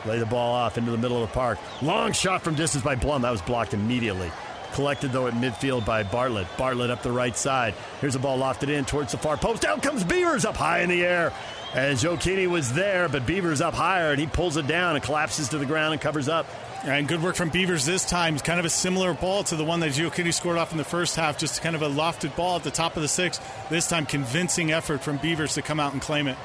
Lay 0.07 0.19
the 0.19 0.27
ball 0.27 0.55
off 0.55 0.78
into 0.78 0.90
the 0.90 0.98
middle 0.98 1.23
of 1.23 1.28
the 1.28 1.35
park. 1.35 1.59
Long 1.82 2.12
shot 2.12 2.43
from 2.43 2.55
distance 2.55 2.85
by 2.85 2.94
Blom. 2.94 3.23
That 3.23 3.31
was 3.31 3.43
blocked 3.43 3.74
immediately. 3.74 4.31
Collected, 4.73 5.12
though, 5.12 5.27
at 5.27 5.35
midfield 5.35 5.85
by 5.85 6.02
Bartlett. 6.02 6.47
Bartlett 6.57 6.90
up 6.90 7.02
the 7.02 7.11
right 7.11 7.36
side. 7.36 7.74
Here's 8.01 8.15
a 8.15 8.19
ball 8.19 8.39
lofted 8.39 8.69
in 8.69 8.85
towards 8.85 9.12
the 9.12 9.19
far 9.19 9.36
post. 9.36 9.62
Down 9.62 9.81
comes 9.81 10.05
Beavers 10.05 10.44
up 10.44 10.57
high 10.57 10.81
in 10.81 10.89
the 10.89 11.05
air. 11.05 11.32
And 11.74 11.97
Gioacchini 11.98 12.48
was 12.48 12.73
there, 12.73 13.09
but 13.09 13.27
Beavers 13.27 13.61
up 13.61 13.74
higher, 13.74 14.11
and 14.11 14.20
he 14.20 14.27
pulls 14.27 14.57
it 14.57 14.66
down 14.66 14.97
and 14.97 15.05
collapses 15.05 15.48
to 15.51 15.59
the 15.59 15.66
ground 15.66 15.93
and 15.93 16.01
covers 16.01 16.28
up. 16.28 16.47
And 16.82 17.07
good 17.07 17.23
work 17.23 17.36
from 17.36 17.51
Beavers 17.51 17.85
this 17.85 18.07
time. 18.07 18.39
Kind 18.39 18.59
of 18.59 18.65
a 18.65 18.70
similar 18.70 19.12
ball 19.12 19.44
to 19.44 19.57
the 19.57 19.65
one 19.65 19.81
that 19.81 19.90
Gioacchini 19.90 20.32
scored 20.32 20.57
off 20.57 20.73
in 20.73 20.78
the 20.78 20.85
first 20.85 21.15
half. 21.15 21.36
Just 21.36 21.61
kind 21.61 21.77
of 21.77 21.82
a 21.82 21.89
lofted 21.89 22.35
ball 22.36 22.57
at 22.57 22.62
the 22.62 22.70
top 22.70 22.97
of 22.97 23.02
the 23.02 23.09
six. 23.09 23.39
This 23.69 23.86
time, 23.86 24.07
convincing 24.07 24.73
effort 24.73 25.02
from 25.02 25.19
Beavers 25.19 25.55
to 25.55 25.62
come 25.62 25.78
out 25.78 25.93
and 25.93 26.01
claim 26.01 26.27
it. 26.27 26.39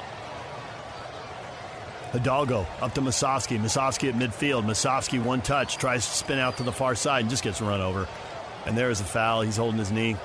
Hidalgo 2.11 2.67
up 2.81 2.93
to 2.95 3.01
Musovski. 3.01 3.57
Musovski 3.57 4.09
at 4.09 4.15
midfield. 4.15 4.65
Musovski 4.65 5.23
one 5.23 5.41
touch, 5.41 5.77
tries 5.77 6.05
to 6.05 6.13
spin 6.13 6.39
out 6.39 6.57
to 6.57 6.63
the 6.63 6.71
far 6.71 6.95
side 6.95 7.21
and 7.21 7.29
just 7.29 7.43
gets 7.43 7.61
run 7.61 7.79
over. 7.79 8.05
And 8.65 8.77
there 8.77 8.89
is 8.89 8.99
a 8.99 9.05
foul. 9.05 9.41
He's 9.41 9.57
holding 9.57 9.79
his 9.79 9.91
knee. 9.91 10.17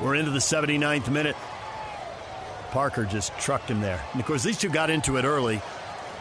We're 0.00 0.14
into 0.14 0.30
the 0.30 0.40
79th 0.40 1.10
minute. 1.10 1.36
Parker 2.70 3.06
just 3.06 3.36
trucked 3.38 3.70
him 3.70 3.80
there. 3.80 4.00
And 4.12 4.20
of 4.20 4.26
course, 4.26 4.42
these 4.42 4.58
two 4.58 4.68
got 4.68 4.90
into 4.90 5.16
it 5.16 5.24
early. 5.24 5.62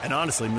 And 0.01 0.13
honestly, 0.13 0.49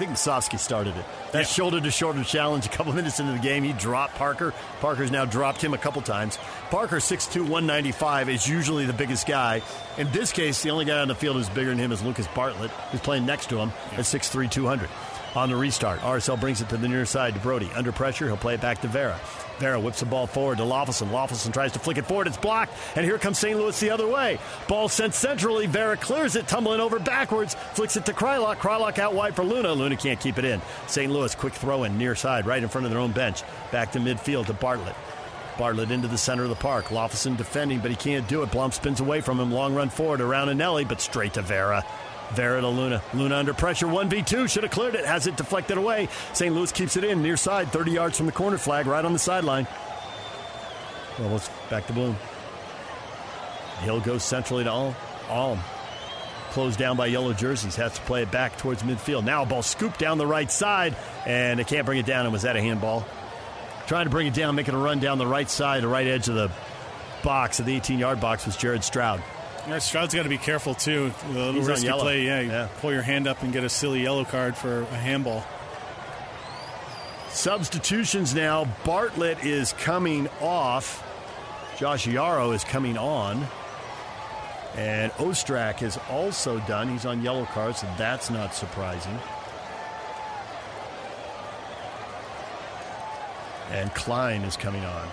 think 0.00 0.12
Musovski 0.12 0.58
started 0.58 0.96
it. 0.96 1.04
That 1.32 1.46
shoulder 1.46 1.78
to 1.78 1.90
shoulder 1.90 2.24
challenge 2.24 2.64
a 2.64 2.70
couple 2.70 2.92
minutes 3.00 3.20
into 3.20 3.32
the 3.32 3.38
game, 3.38 3.62
he 3.62 3.74
dropped 3.74 4.14
Parker. 4.14 4.54
Parker's 4.80 5.10
now 5.10 5.26
dropped 5.26 5.62
him 5.62 5.74
a 5.74 5.78
couple 5.78 6.00
times. 6.00 6.38
Parker, 6.70 6.98
6'2, 6.98 7.40
195, 7.40 8.28
is 8.28 8.48
usually 8.48 8.86
the 8.86 8.92
biggest 8.92 9.26
guy. 9.26 9.60
In 9.98 10.10
this 10.12 10.30
case, 10.30 10.62
the 10.62 10.70
only 10.70 10.84
guy 10.84 11.00
on 11.00 11.08
the 11.08 11.16
field 11.16 11.34
who's 11.34 11.48
bigger 11.48 11.70
than 11.70 11.78
him 11.78 11.90
is 11.90 12.00
Lucas 12.00 12.28
Bartlett, 12.28 12.70
who's 12.70 13.00
playing 13.00 13.26
next 13.26 13.48
to 13.50 13.58
him 13.58 13.72
at 13.92 14.04
6'3, 14.04 14.48
200. 14.48 14.88
On 15.34 15.48
the 15.48 15.56
restart, 15.56 16.00
RSL 16.00 16.40
brings 16.40 16.60
it 16.60 16.68
to 16.68 16.76
the 16.76 16.86
near 16.86 17.04
side 17.04 17.34
to 17.34 17.40
Brody. 17.40 17.70
Under 17.74 17.90
pressure, 17.90 18.26
he'll 18.26 18.36
play 18.36 18.54
it 18.54 18.60
back 18.60 18.80
to 18.82 18.88
Vera. 18.88 19.18
Vera 19.58 19.80
whips 19.80 20.00
the 20.00 20.06
ball 20.06 20.26
forward 20.26 20.58
to 20.58 20.64
Löffelsend. 20.64 21.10
Löffelsend 21.10 21.52
tries 21.52 21.72
to 21.72 21.78
flick 21.78 21.98
it 21.98 22.06
forward. 22.06 22.26
It's 22.26 22.36
blocked. 22.36 22.72
And 22.96 23.04
here 23.04 23.18
comes 23.18 23.38
St. 23.38 23.58
Louis 23.58 23.78
the 23.78 23.90
other 23.90 24.08
way. 24.08 24.38
Ball 24.66 24.88
sent 24.88 25.14
centrally. 25.14 25.66
Vera 25.66 25.96
clears 25.96 26.34
it, 26.34 26.48
tumbling 26.48 26.80
over 26.80 26.98
backwards. 26.98 27.54
Flicks 27.74 27.96
it 27.96 28.06
to 28.06 28.12
Kreilach. 28.12 28.56
Kreilach 28.56 28.98
out 28.98 29.14
wide 29.14 29.36
for 29.36 29.44
Luna. 29.44 29.72
Luna 29.72 29.96
can't 29.96 30.18
keep 30.18 30.38
it 30.38 30.44
in. 30.44 30.62
St. 30.86 31.12
Louis 31.12 31.34
quick 31.34 31.52
throw 31.52 31.84
in 31.84 31.98
near 31.98 32.14
side, 32.14 32.46
right 32.46 32.62
in 32.62 32.68
front 32.68 32.86
of 32.86 32.90
their 32.90 33.00
own 33.00 33.12
bench. 33.12 33.42
Back 33.70 33.92
to 33.92 33.98
midfield 33.98 34.46
to 34.46 34.54
Bartlett. 34.54 34.96
Bartlett 35.60 35.90
into 35.90 36.08
the 36.08 36.16
center 36.16 36.42
of 36.42 36.48
the 36.48 36.54
park. 36.54 36.86
Löffelsend 36.86 37.36
defending, 37.36 37.80
but 37.80 37.90
he 37.90 37.96
can't 37.96 38.26
do 38.26 38.42
it. 38.42 38.50
Blom 38.50 38.72
spins 38.72 38.98
away 38.98 39.20
from 39.20 39.38
him. 39.38 39.52
Long 39.52 39.74
run 39.74 39.90
forward 39.90 40.22
around 40.22 40.48
Eneli, 40.48 40.88
but 40.88 41.02
straight 41.02 41.34
to 41.34 41.42
Vera. 41.42 41.84
Vera 42.32 42.62
to 42.62 42.68
Luna. 42.68 43.02
Luna 43.12 43.36
under 43.36 43.52
pressure. 43.52 43.86
1v2. 43.86 44.48
Should 44.48 44.62
have 44.62 44.72
cleared 44.72 44.94
it. 44.94 45.04
Has 45.04 45.26
it 45.26 45.36
deflected 45.36 45.76
away. 45.76 46.08
St. 46.32 46.54
Louis 46.54 46.72
keeps 46.72 46.96
it 46.96 47.04
in 47.04 47.20
near 47.20 47.36
side, 47.36 47.70
30 47.70 47.90
yards 47.90 48.16
from 48.16 48.24
the 48.24 48.32
corner 48.32 48.56
flag, 48.56 48.86
right 48.86 49.04
on 49.04 49.12
the 49.12 49.18
sideline. 49.18 49.66
Well, 51.18 51.28
let's 51.28 51.50
back 51.68 51.86
to 51.88 51.92
Blom. 51.92 52.16
Hill 53.80 54.00
goes 54.00 54.24
centrally 54.24 54.64
to 54.64 54.70
Alm. 54.70 54.94
Alm. 55.28 55.60
Closed 56.52 56.78
down 56.78 56.96
by 56.96 57.04
yellow 57.04 57.34
jerseys. 57.34 57.76
Has 57.76 57.92
to 57.96 58.00
play 58.00 58.22
it 58.22 58.30
back 58.30 58.56
towards 58.56 58.82
midfield. 58.82 59.24
Now 59.24 59.42
a 59.42 59.46
ball 59.46 59.62
scooped 59.62 59.98
down 59.98 60.16
the 60.16 60.26
right 60.26 60.50
side, 60.50 60.96
and 61.26 61.60
they 61.60 61.64
can't 61.64 61.84
bring 61.84 61.98
it 61.98 62.06
down. 62.06 62.24
And 62.24 62.32
was 62.32 62.42
that 62.42 62.56
a 62.56 62.62
handball? 62.62 63.04
Trying 63.90 64.04
to 64.04 64.10
bring 64.10 64.28
it 64.28 64.34
down, 64.34 64.54
making 64.54 64.76
a 64.76 64.78
run 64.78 65.00
down 65.00 65.18
the 65.18 65.26
right 65.26 65.50
side, 65.50 65.82
the 65.82 65.88
right 65.88 66.06
edge 66.06 66.28
of 66.28 66.36
the 66.36 66.48
box, 67.24 67.58
of 67.58 67.66
the 67.66 67.74
18 67.74 67.98
yard 67.98 68.20
box, 68.20 68.46
was 68.46 68.56
Jared 68.56 68.84
Stroud. 68.84 69.20
Yeah, 69.66 69.80
Stroud's 69.80 70.14
got 70.14 70.22
to 70.22 70.28
be 70.28 70.38
careful 70.38 70.76
too. 70.76 71.12
The 71.32 71.32
little 71.32 71.54
He's 71.54 71.66
risky 71.66 71.88
play, 71.88 72.24
yeah, 72.24 72.40
you 72.40 72.50
Yeah. 72.52 72.68
Pull 72.80 72.92
your 72.92 73.02
hand 73.02 73.26
up 73.26 73.42
and 73.42 73.52
get 73.52 73.64
a 73.64 73.68
silly 73.68 74.04
yellow 74.04 74.24
card 74.24 74.56
for 74.56 74.82
a 74.82 74.94
handball. 74.94 75.44
Substitutions 77.30 78.32
now. 78.32 78.66
Bartlett 78.84 79.44
is 79.44 79.72
coming 79.72 80.28
off. 80.40 81.04
Josh 81.76 82.06
Yaro 82.06 82.54
is 82.54 82.62
coming 82.62 82.96
on. 82.96 83.44
And 84.76 85.10
Ostrak 85.14 85.82
is 85.82 85.98
also 86.08 86.60
done. 86.60 86.88
He's 86.88 87.06
on 87.06 87.22
yellow 87.22 87.44
cards, 87.46 87.80
so 87.80 87.88
that's 87.98 88.30
not 88.30 88.54
surprising. 88.54 89.18
And 93.70 93.94
Klein 93.94 94.42
is 94.42 94.56
coming 94.56 94.84
on. 94.84 95.08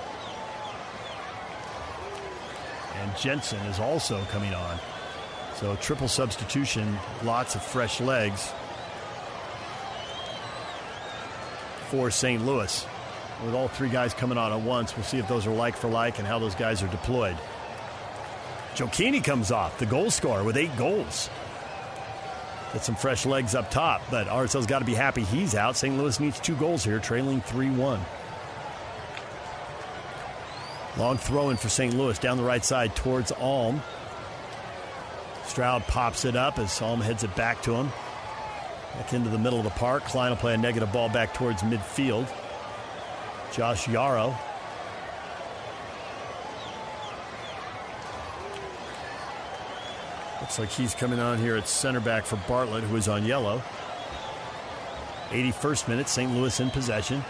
And 3.02 3.16
Jensen 3.18 3.60
is 3.68 3.80
also 3.80 4.24
coming 4.26 4.54
on. 4.54 4.80
So 5.56 5.76
triple 5.78 6.08
substitution, 6.08 6.98
lots 7.24 7.56
of 7.56 7.64
fresh 7.64 8.00
legs 8.02 8.52
for 11.90 12.12
St. 12.12 12.46
Louis. 12.46 12.86
With 13.46 13.54
all 13.54 13.68
three 13.68 13.90
guys 13.90 14.14
coming 14.14 14.38
on 14.38 14.52
at 14.52 14.62
once, 14.62 14.96
we'll 14.96 15.06
see 15.06 15.20
if 15.20 15.28
those 15.28 15.46
are 15.46 15.54
like 15.54 15.76
for 15.76 15.88
like 15.88 16.20
and 16.20 16.28
how 16.28 16.40
those 16.40 16.56
guys 16.56 16.82
are 16.82 16.88
deployed. 16.88 17.38
Gioacchini 18.76 19.24
comes 19.24 19.52
off, 19.52 19.78
the 19.80 19.86
goal 19.86 20.12
scorer, 20.12 20.44
with 20.44 20.58
eight 20.58 20.76
goals. 20.78 21.30
Got 22.74 22.84
some 22.84 22.96
fresh 22.96 23.26
legs 23.26 23.56
up 23.56 23.72
top, 23.72 24.02
but 24.12 24.28
RSL's 24.28 24.68
got 24.68 24.80
to 24.80 24.86
be 24.86 24.94
happy 24.94 25.24
he's 25.24 25.56
out. 25.56 25.76
St. 25.76 25.98
Louis 25.98 26.20
needs 26.20 26.40
two 26.40 26.56
goals 26.56 26.84
here, 26.84 27.00
trailing 27.00 27.42
3 27.42 27.72
1. 27.72 28.00
Long 30.98 31.18
throw 31.18 31.52
in 31.52 31.58
for 31.58 31.70
St. 31.70 31.94
Louis 31.96 32.18
down 32.18 32.38
the 32.38 32.44
right 32.44 32.66
side 32.66 32.96
towards 32.96 33.32
Alm. 33.32 33.82
Stroud 35.46 35.84
pops 35.84 36.26
it 36.26 36.36
up 36.36 36.58
as 36.58 36.82
Alm 36.82 37.02
heads 37.02 37.24
it 37.24 37.36
back 37.36 37.62
to 37.64 37.74
him. 37.74 37.92
Back 38.96 39.14
into 39.14 39.30
the 39.30 39.38
middle 39.38 39.60
of 39.60 39.64
the 39.64 39.72
park. 39.72 40.06
Klein 40.06 40.32
will 40.32 40.38
play 40.38 40.56
a 40.56 40.58
negative 40.58 40.92
ball 40.92 41.08
back 41.10 41.34
towards 41.34 41.62
midfield. 41.62 42.28
Josh 43.54 43.86
Yaro. 43.86 44.36
Looks 50.42 50.60
like 50.60 50.70
he's 50.70 50.96
coming 50.96 51.20
on 51.20 51.38
here 51.38 51.58
at 51.58 51.68
center 51.68 52.00
back 52.00 52.26
for 52.26 52.38
Bartlett, 52.48 52.84
who 52.84 52.96
is 52.96 53.08
on 53.08 53.24
yellow. 53.26 53.62
81st 55.30 55.88
minute, 55.88 56.08
St. 56.08 56.32
Louis 56.32 56.60
in 56.60 56.70
possession. 56.72 57.24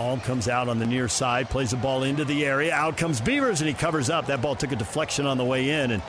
Alm 0.00 0.18
comes 0.20 0.48
out 0.48 0.70
on 0.70 0.78
the 0.78 0.86
near 0.86 1.08
side, 1.08 1.50
plays 1.50 1.72
the 1.72 1.76
ball 1.76 2.04
into 2.04 2.24
the 2.24 2.46
area. 2.46 2.72
Out 2.72 2.96
comes 2.96 3.20
Beavers, 3.20 3.60
and 3.60 3.68
he 3.68 3.74
covers 3.74 4.08
up. 4.08 4.26
That 4.26 4.40
ball 4.40 4.56
took 4.56 4.72
a 4.72 4.76
deflection 4.76 5.26
on 5.26 5.36
the 5.36 5.44
way 5.44 5.68
in 5.68 5.90
and 5.90 6.02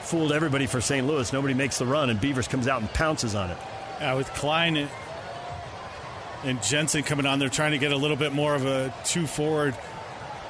fooled 0.00 0.32
everybody 0.32 0.64
for 0.64 0.80
St. 0.80 1.06
Louis. 1.06 1.30
Nobody 1.30 1.52
makes 1.52 1.76
the 1.76 1.84
run, 1.84 2.08
and 2.08 2.18
Beavers 2.18 2.48
comes 2.48 2.66
out 2.66 2.80
and 2.80 2.90
pounces 2.94 3.34
on 3.34 3.50
it. 3.50 3.58
Yeah, 4.00 4.14
with 4.14 4.32
Klein 4.32 4.88
and, 6.42 6.62
Jensen 6.62 7.02
coming 7.02 7.26
on, 7.26 7.38
they're 7.38 7.50
trying 7.50 7.72
to 7.72 7.78
get 7.78 7.92
a 7.92 7.96
little 7.96 8.16
bit 8.16 8.32
more 8.32 8.54
of 8.54 8.64
a 8.64 8.94
two 9.04 9.26
forward 9.26 9.76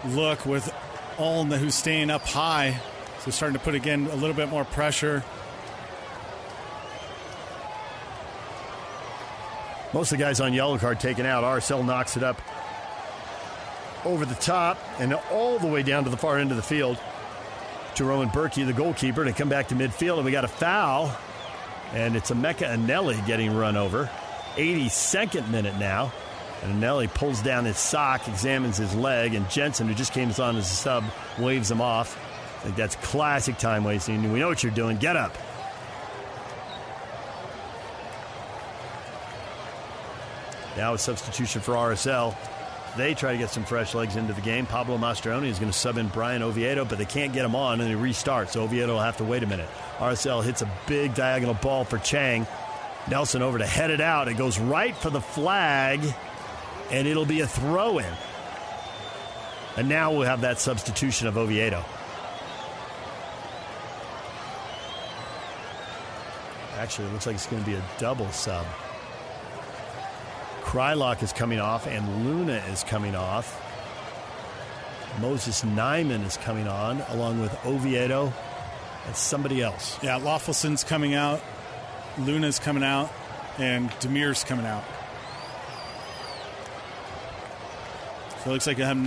look 0.07 0.47
with 0.47 0.73
Alm, 1.19 1.51
who's 1.51 1.75
staying 1.75 2.11
up 2.11 2.23
high. 2.23 2.81
So 3.25 3.33
starting 3.33 3.59
to 3.59 3.65
put 3.65 3.75
again 3.75 4.07
a 4.13 4.15
little 4.15 4.37
bit 4.37 4.51
more 4.51 4.65
pressure. 4.65 5.25
Most 9.93 10.13
of 10.13 10.19
the 10.19 10.25
guys 10.25 10.41
on 10.41 10.53
yellow 10.53 10.79
card 10.79 11.01
taken 11.01 11.27
out. 11.27 11.43
RSL 11.43 11.85
knocks 11.85 12.17
it 12.17 12.23
up 12.23 12.41
over 14.05 14.25
the 14.25 14.35
top 14.37 14.79
and 14.99 15.15
all 15.31 15.59
the 15.59 15.67
way 15.67 15.83
down 15.83 16.05
to 16.05 16.11
the 16.11 16.17
far 16.17 16.39
end 16.39 16.51
of 16.51 16.57
the 16.57 16.63
field 16.63 16.99
to 17.97 18.05
Roman 18.05 18.29
Bürki, 18.29 18.67
the 18.67 18.73
goalkeeper, 18.73 19.25
to 19.25 19.33
come 19.33 19.49
back 19.49 19.69
to 19.69 19.75
midfield. 19.75 20.17
And 20.17 20.25
we 20.25 20.33
got 20.33 20.45
a 20.45 20.49
foul, 20.49 21.17
and 21.93 22.17
it's 22.17 22.31
Emeka 22.31 22.69
Eneli 22.69 23.25
getting 23.27 23.55
run 23.57 23.77
over. 23.77 24.11
82nd 24.57 25.49
minute 25.51 25.79
now. 25.79 26.13
And 26.63 26.83
Anelli 26.83 27.13
pulls 27.13 27.43
down 27.43 27.67
his 27.67 27.79
sock, 27.79 28.27
examines 28.27 28.79
his 28.79 28.95
leg, 28.95 29.35
and 29.35 29.49
Jensen, 29.51 29.87
who 29.87 29.95
just 29.95 30.13
came 30.13 30.31
on 30.39 30.57
as 30.57 30.71
a 30.71 30.75
sub, 30.75 31.05
waves 31.39 31.71
him 31.71 31.81
off. 31.81 32.19
That's 32.77 32.97
classic 32.97 33.59
time 33.59 33.85
wasting. 33.85 34.33
We 34.33 34.39
know 34.39 34.49
what 34.49 34.63
you're 34.63 34.73
doing. 34.73 34.97
Get 34.97 35.17
up. 35.17 35.37
Now 40.77 40.95
a 40.95 40.99
substitution 40.99 41.61
for 41.61 41.75
RSL. 41.75 42.35
They 42.97 43.15
try 43.15 43.33
to 43.33 43.39
get 43.39 43.51
some 43.51 43.65
fresh 43.65 43.95
legs 43.95 44.15
into 44.15 44.33
the 44.33 44.41
game. 44.41 44.67
Pablo 44.67 44.97
Mastroeni 44.99 45.49
is 45.49 45.59
going 45.59 45.73
to 45.73 45.77
sub 45.77 45.99
in 45.99 46.07
Bryan 46.09 46.43
Oviedo, 46.43 46.85
but 46.85 46.97
they 46.97 47.05
can't 47.05 47.33
get 47.33 47.45
him 47.45 47.57
on, 47.57 47.81
and 47.81 47.91
they 47.91 47.97
restart. 47.97 48.51
So 48.51 48.63
Oviedo 48.63 48.93
will 48.93 49.01
have 49.01 49.17
to 49.17 49.25
wait 49.25 49.43
a 49.43 49.47
minute. 49.47 49.69
RSL 49.99 50.45
hits 50.45 50.63
a 50.63 50.71
big 50.87 51.15
diagonal 51.15 51.55
ball 51.55 51.85
for 51.85 51.99
Chang. 51.99 52.47
Nelson 53.11 53.43
over 53.43 53.59
to 53.59 53.67
head 53.67 53.91
it 53.91 54.01
out. 54.01 54.29
It 54.29 54.35
goes 54.35 54.61
right 54.61 54.97
for 54.97 55.11
the 55.11 55.21
flag, 55.21 56.01
and 56.91 57.09
it'll 57.09 57.27
be 57.27 57.41
a 57.41 57.47
throw 57.49 57.99
in. 57.99 58.15
And 59.77 59.89
now 59.89 60.13
we'll 60.13 60.23
have 60.29 60.43
that 60.43 60.61
substitution 60.61 61.27
of 61.27 61.37
Oviedo. 61.37 61.85
Actually, 66.77 67.09
it 67.09 67.13
looks 67.13 67.27
like 67.27 67.35
it's 67.35 67.47
going 67.47 67.63
to 67.63 67.69
be 67.69 67.77
a 67.77 67.83
double 67.99 68.31
sub. 68.31 68.67
Kreilach 70.65 71.23
is 71.23 71.33
coming 71.33 71.61
off, 71.61 71.87
and 71.87 72.25
Luna 72.25 72.63
is 72.71 72.83
coming 72.83 73.15
off. 73.15 73.61
Moses 75.21 75.63
Nyeman 75.63 76.25
is 76.27 76.37
coming 76.39 76.67
on, 76.67 77.01
along 77.11 77.41
with 77.41 77.55
Oviedo 77.65 78.33
and 79.07 79.15
somebody 79.15 79.63
else. 79.63 80.03
Yeah, 80.03 80.19
Löffelsend's 80.19 80.83
coming 80.83 81.15
out, 81.15 81.41
Luna's 82.19 82.59
coming 82.59 82.83
out, 82.83 83.13
and 83.59 83.91
Damir's 84.01 84.43
coming 84.43 84.67
out. 84.67 84.83
So 88.43 88.51
it 88.51 88.53
looks 88.55 88.67
like 88.67 88.79
you 88.79 88.85
have 88.85 88.99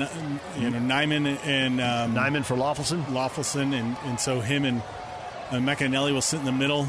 you 0.58 0.70
know 0.70 0.80
Nyeman 0.80 1.38
and 1.46 1.82
um, 1.82 2.16
Nyeman 2.16 2.46
for 2.46 2.56
Löffelsend, 2.56 3.04
Löffelsend, 3.06 3.74
and, 3.74 3.98
and 4.06 4.20
so 4.20 4.40
him 4.40 4.64
and 4.64 4.82
uh, 5.52 5.56
McAnally 5.56 6.14
will 6.14 6.22
sit 6.22 6.40
in 6.40 6.46
the 6.46 6.52
middle. 6.52 6.88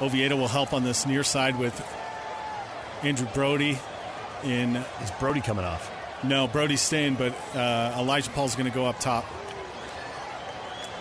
Oviedo 0.00 0.36
will 0.36 0.48
help 0.48 0.72
on 0.72 0.84
this 0.84 1.06
near 1.06 1.24
side 1.24 1.58
with 1.58 1.74
Andrew 3.02 3.26
Brody. 3.34 3.78
In 4.44 4.76
is 4.76 5.10
Brody 5.18 5.40
coming 5.40 5.64
off? 5.64 5.90
No, 6.22 6.46
Brody's 6.46 6.80
staying, 6.80 7.14
but 7.14 7.34
uh, 7.54 7.96
Elijah 7.98 8.30
Paul's 8.30 8.54
going 8.54 8.70
to 8.70 8.74
go 8.74 8.86
up 8.86 9.00
top. 9.00 9.24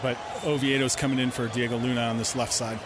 But 0.01 0.17
Oviedo's 0.45 0.95
coming 0.95 1.19
in 1.19 1.31
for 1.31 1.47
Diego 1.47 1.77
Luna 1.77 2.01
on 2.01 2.17
this 2.17 2.35
left 2.35 2.53
side. 2.53 2.79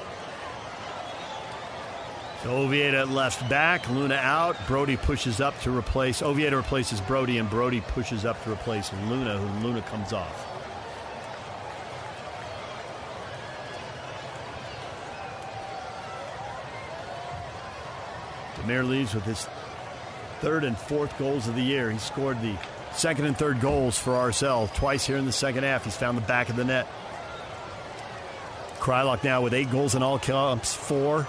So 2.44 2.52
Oviedo 2.52 3.06
left 3.08 3.50
back, 3.50 3.90
Luna 3.90 4.16
out. 4.16 4.56
Brody 4.68 4.98
pushes 4.98 5.42
up 5.42 5.60
to 5.62 5.76
replace. 5.76 6.22
Oviedo 6.22 6.58
replaces 6.58 7.02
Brody, 7.02 7.40
and 7.40 7.50
Brody 7.50 7.82
pushes 7.82 8.26
up 8.26 8.42
to 8.44 8.52
replace 8.52 8.92
Luna, 9.10 9.38
who 9.38 9.68
Luna 9.68 9.82
comes 9.84 10.14
off. 10.14 10.46
Damir 18.58 18.88
leaves 18.88 19.16
with 19.16 19.24
his 19.24 19.48
third 20.42 20.64
and 20.64 20.78
fourth 20.78 21.18
goals 21.18 21.48
of 21.48 21.56
the 21.56 21.62
year. 21.62 21.92
He 21.92 21.98
scored 21.98 22.42
the 22.42 22.56
second 22.94 23.26
and 23.26 23.38
third 23.38 23.60
goals 23.62 23.98
for 23.98 24.12
RSL 24.12 24.74
twice 24.74 25.06
here 25.06 25.18
in 25.18 25.26
the 25.26 25.32
second 25.32 25.64
half. 25.64 25.84
He's 25.84 25.98
found 25.98 26.18
the 26.18 26.22
back 26.22 26.50
of 26.50 26.56
the 26.56 26.66
net. 26.66 26.88
Kreilach 28.80 29.24
now 29.24 29.42
with 29.42 29.54
eight 29.54 29.70
goals 29.70 29.96
in 29.96 30.04
all 30.04 30.18
comps, 30.20 30.74
four 30.74 31.28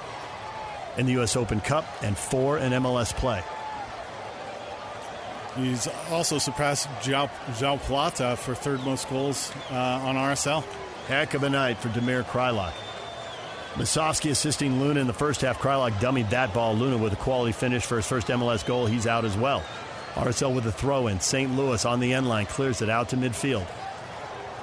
in 0.97 1.07
the 1.07 1.13
U.S. 1.13 1.37
Open 1.37 1.61
Cup 1.61 1.85
and 2.03 2.17
four 2.17 2.59
in 2.59 2.73
MLS 2.73 3.15
play. 3.15 3.43
He's 5.57 5.89
also 6.11 6.39
surpassed 6.39 6.89
João, 7.01 7.29
João 7.49 7.81
Plata 7.81 8.37
for 8.37 8.55
third 8.55 8.85
most 8.85 9.09
goals 9.11 9.53
uh, 9.71 9.75
on 9.75 10.15
RSL. 10.15 10.63
Heck 11.09 11.35
of 11.35 11.43
a 11.43 11.51
night 11.51 11.79
for 11.79 11.89
Damir 11.89 12.23
Kreilach. 12.23 12.73
Musovski 13.75 14.31
assisting 14.31 14.81
Luna 14.81 15.01
in 15.01 15.07
the 15.07 15.13
first 15.13 15.43
half. 15.43 15.59
Kreilach 15.59 15.93
dummied 16.01 16.31
that 16.31 16.53
ball. 16.53 16.75
Luna 16.75 16.97
with 16.97 17.13
a 17.13 17.17
quality 17.17 17.53
finish 17.53 17.85
for 17.85 17.97
his 17.97 18.07
first 18.07 18.29
MLS 18.29 18.67
goal. 18.67 18.87
He's 18.87 19.07
out 19.07 19.25
as 19.25 19.37
well. 19.37 19.63
RSL 20.15 20.55
with 20.55 20.67
a 20.67 20.73
throw 20.73 21.07
in. 21.07 21.21
St. 21.21 21.55
Louis 21.55 21.85
on 21.85 22.01
the 22.01 22.13
end 22.13 22.29
line 22.29 22.47
clears 22.47 22.83
it 22.83 22.91
out 22.91 23.11
to 23.11 23.17
midfield. 23.17 23.67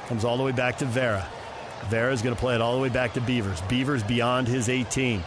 Comes 0.07 0.26
all 0.26 0.38
the 0.38 0.44
way 0.44 0.52
back 0.52 0.80
to 0.80 0.86
Vera. 0.86 1.27
Vera 1.88 2.11
is 2.11 2.22
going 2.22 2.36
to 2.36 2.40
play 2.40 2.56
it 2.56 2.61
all 2.61 2.76
the 2.76 2.82
way 2.82 2.90
back 2.90 3.14
to 3.14 3.22
Beavers. 3.22 3.61
Beavers 3.64 4.03
beyond 4.03 4.48
his 4.48 4.69
18. 4.69 5.23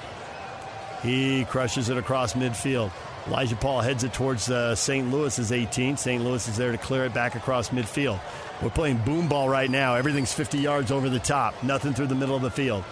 He 1.03 1.45
crushes 1.45 1.89
it 1.89 1.97
across 1.97 2.35
midfield. 2.35 2.91
Elijah 3.27 3.57
Paul 3.57 3.81
heads 3.81 4.05
it 4.05 4.13
towards 4.13 4.51
uh, 4.51 4.75
St. 4.75 5.11
Louis's 5.11 5.53
18. 5.53 5.97
St. 5.97 6.25
Louis 6.25 6.47
is 6.49 6.57
there 6.57 6.73
to 6.73 6.79
clear 6.79 7.05
it 7.05 7.15
back 7.15 7.35
across 7.35 7.69
midfield. 7.71 8.21
We're 8.63 8.71
playing 8.71 8.99
boom 8.99 9.29
ball 9.29 9.49
right 9.49 9.71
now. 9.71 9.95
Everything's 9.95 10.33
50 10.33 10.59
yards 10.59 10.91
over 10.91 11.09
the 11.09 11.19
top. 11.19 11.63
Nothing 11.63 11.95
through 11.95 12.09
the 12.09 12.15
middle 12.15 12.35
of 12.35 12.43
the 12.43 12.51
field. 12.51 12.85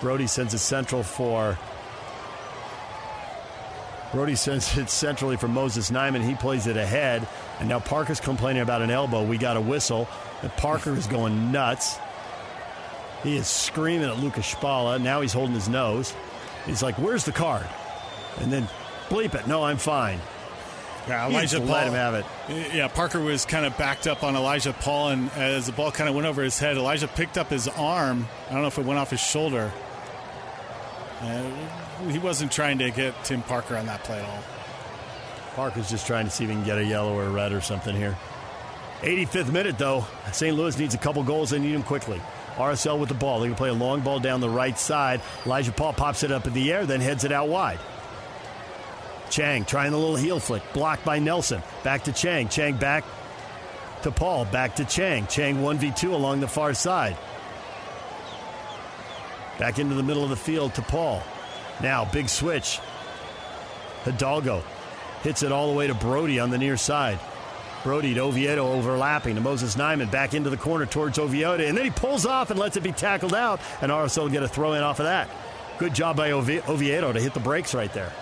Brody 0.00 0.26
sends 0.26 0.54
it 0.54 0.58
central 0.58 1.02
for. 1.02 1.58
Brody 4.12 4.36
sends 4.36 4.76
it 4.78 4.90
centrally 4.90 5.36
for 5.36 5.48
Moses 5.48 5.90
Nyeman. 5.90 6.26
He 6.26 6.34
plays 6.34 6.66
it 6.66 6.76
ahead. 6.76 7.26
And 7.60 7.68
now 7.68 7.80
Parker's 7.80 8.20
complaining 8.20 8.62
about 8.62 8.82
an 8.82 8.90
elbow. 8.90 9.24
We 9.24 9.38
got 9.38 9.56
a 9.56 9.60
whistle. 9.60 10.08
And 10.42 10.52
Parker 10.56 10.94
is 10.94 11.06
going 11.06 11.50
nuts. 11.50 11.98
He 13.22 13.36
is 13.36 13.48
screaming 13.48 14.08
at 14.08 14.16
Lukasz 14.16 14.54
Szpala. 14.54 15.00
Now 15.00 15.20
he's 15.20 15.32
holding 15.32 15.54
his 15.54 15.68
nose. 15.68 16.14
He's 16.66 16.82
like, 16.82 16.96
Where's 16.98 17.24
the 17.24 17.32
card? 17.32 17.66
And 18.38 18.52
then 18.52 18.68
bleep 19.08 19.34
it. 19.34 19.46
No, 19.48 19.64
I'm 19.64 19.78
fine. 19.78 20.20
Yeah, 21.08 21.26
Elijah 21.26 21.58
Paul. 21.58 21.66
Let 21.68 21.86
him 21.86 21.94
have 21.94 22.14
it. 22.14 22.24
Uh, 22.48 22.76
yeah, 22.76 22.88
Parker 22.88 23.20
was 23.20 23.46
kind 23.46 23.64
of 23.64 23.76
backed 23.78 24.06
up 24.06 24.22
on 24.22 24.36
Elijah 24.36 24.74
Paul, 24.74 25.08
and 25.08 25.30
as 25.32 25.66
the 25.66 25.72
ball 25.72 25.90
kind 25.90 26.08
of 26.08 26.14
went 26.14 26.26
over 26.26 26.42
his 26.42 26.58
head, 26.58 26.76
Elijah 26.76 27.08
picked 27.08 27.38
up 27.38 27.48
his 27.48 27.66
arm. 27.66 28.28
I 28.48 28.52
don't 28.52 28.60
know 28.60 28.68
if 28.68 28.78
it 28.78 28.84
went 28.84 28.98
off 28.98 29.10
his 29.10 29.20
shoulder. 29.20 29.72
Uh, 31.20 32.08
he 32.08 32.18
wasn't 32.18 32.52
trying 32.52 32.78
to 32.78 32.90
get 32.90 33.14
Tim 33.24 33.42
Parker 33.42 33.76
on 33.76 33.86
that 33.86 34.04
play 34.04 34.18
at 34.18 34.28
all. 34.28 34.42
Parker's 35.54 35.90
just 35.90 36.06
trying 36.06 36.24
to 36.24 36.30
see 36.30 36.44
if 36.44 36.50
he 36.50 36.56
can 36.56 36.64
get 36.64 36.78
a 36.78 36.84
yellow 36.84 37.14
or 37.14 37.24
a 37.24 37.30
red 37.30 37.52
or 37.52 37.60
something 37.60 37.94
here. 37.94 38.16
85th 39.00 39.52
minute, 39.52 39.78
though. 39.78 40.04
St. 40.32 40.56
Louis 40.56 40.78
needs 40.78 40.94
a 40.94 40.98
couple 40.98 41.22
goals. 41.22 41.50
They 41.50 41.58
need 41.58 41.72
them 41.72 41.82
quickly. 41.82 42.20
RSL 42.56 42.98
with 42.98 43.08
the 43.08 43.14
ball. 43.14 43.38
They're 43.38 43.48
going 43.48 43.54
to 43.54 43.58
play 43.58 43.68
a 43.68 43.74
long 43.74 44.00
ball 44.00 44.18
down 44.18 44.40
the 44.40 44.48
right 44.48 44.78
side. 44.78 45.20
Elijah 45.46 45.72
Paul 45.72 45.92
pops 45.92 46.22
it 46.22 46.32
up 46.32 46.46
in 46.46 46.52
the 46.52 46.72
air, 46.72 46.86
then 46.86 47.00
heads 47.00 47.24
it 47.24 47.32
out 47.32 47.48
wide. 47.48 47.78
Chang 49.30 49.64
trying 49.64 49.92
a 49.92 49.98
little 49.98 50.16
heel 50.16 50.40
flick, 50.40 50.62
blocked 50.72 51.04
by 51.04 51.18
Nelson. 51.18 51.62
Back 51.84 52.04
to 52.04 52.12
Chang. 52.12 52.48
Chang 52.48 52.76
back 52.76 53.04
to 54.02 54.10
Paul. 54.10 54.44
Back 54.46 54.76
to 54.76 54.84
Chang. 54.84 55.26
Chang 55.26 55.58
1v2 55.58 56.12
along 56.12 56.40
the 56.40 56.48
far 56.48 56.74
side. 56.74 57.16
Back 59.58 59.78
into 59.78 59.94
the 59.94 60.02
middle 60.02 60.22
of 60.24 60.30
the 60.30 60.36
field 60.36 60.74
to 60.74 60.82
Paul. 60.82 61.22
Now, 61.82 62.04
big 62.04 62.28
switch. 62.28 62.78
Hidalgo 64.04 64.62
hits 65.22 65.42
it 65.42 65.52
all 65.52 65.70
the 65.70 65.76
way 65.76 65.88
to 65.88 65.94
Brody 65.94 66.38
on 66.38 66.50
the 66.50 66.58
near 66.58 66.76
side. 66.76 67.18
Brody 67.84 68.14
to 68.14 68.20
Oviedo 68.20 68.72
overlapping 68.72 69.36
to 69.36 69.40
Moses 69.40 69.76
Nyeman 69.76 70.10
back 70.10 70.34
into 70.34 70.50
the 70.50 70.56
corner 70.56 70.86
towards 70.86 71.18
Oviedo, 71.18 71.64
and 71.64 71.76
then 71.76 71.84
he 71.84 71.90
pulls 71.90 72.26
off 72.26 72.50
and 72.50 72.58
lets 72.58 72.76
it 72.76 72.82
be 72.82 72.92
tackled 72.92 73.34
out, 73.34 73.60
and 73.80 73.92
RSL 73.92 74.22
will 74.22 74.28
get 74.30 74.42
a 74.42 74.48
throw 74.48 74.72
in 74.72 74.82
off 74.82 75.00
of 75.00 75.06
that. 75.06 75.28
Good 75.78 75.94
job 75.94 76.16
by 76.16 76.32
Oviedo 76.32 77.12
to 77.12 77.20
hit 77.20 77.34
the 77.34 77.40
brakes 77.40 77.74
right 77.74 77.92
there. 77.92 78.12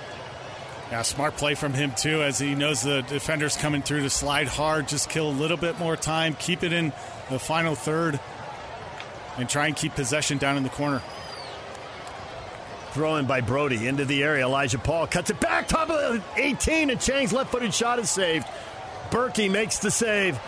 Yeah, 0.91 1.03
smart 1.03 1.37
play 1.37 1.55
from 1.55 1.73
him 1.73 1.93
too, 1.97 2.23
as 2.23 2.39
he 2.39 2.55
knows 2.55 2.83
the 2.83 3.03
defender's 3.03 3.57
coming 3.57 3.83
through 3.83 4.03
to 4.03 4.11
slide 4.11 4.47
hard, 4.47 4.89
just 4.89 5.09
kill 5.09 5.29
a 5.29 5.33
little 5.33 5.57
bit 5.57 5.79
more 5.79 5.97
time, 5.97 6.35
keep 6.35 6.63
it 6.63 6.73
in 6.73 6.93
the 7.31 7.39
final 7.39 7.75
third, 7.75 8.21
and 9.39 9.49
try 9.49 9.67
and 9.67 9.77
keep 9.77 9.95
possession 9.95 10.39
down 10.39 10.57
in 10.57 10.63
the 10.63 10.69
corner. 10.69 11.03
Throw 12.97 13.17
in 13.17 13.27
by 13.27 13.43
Brody 13.43 13.89
into 13.89 14.07
the 14.07 14.23
area. 14.25 14.47
Elijah 14.47 14.79
Paul 14.79 15.07
cuts 15.07 15.29
it 15.29 15.39
back, 15.39 15.69
top 15.69 15.91
of 15.91 16.15
the 16.15 16.23
18, 16.37 16.89
and 16.89 16.99
Chang's 16.99 17.31
left 17.31 17.53
footed 17.53 17.75
shot 17.75 17.99
is 17.99 18.09
saved. 18.09 18.47
Bürki 19.11 19.51
makes 19.51 19.81
the 19.81 19.91
save. 19.91 20.41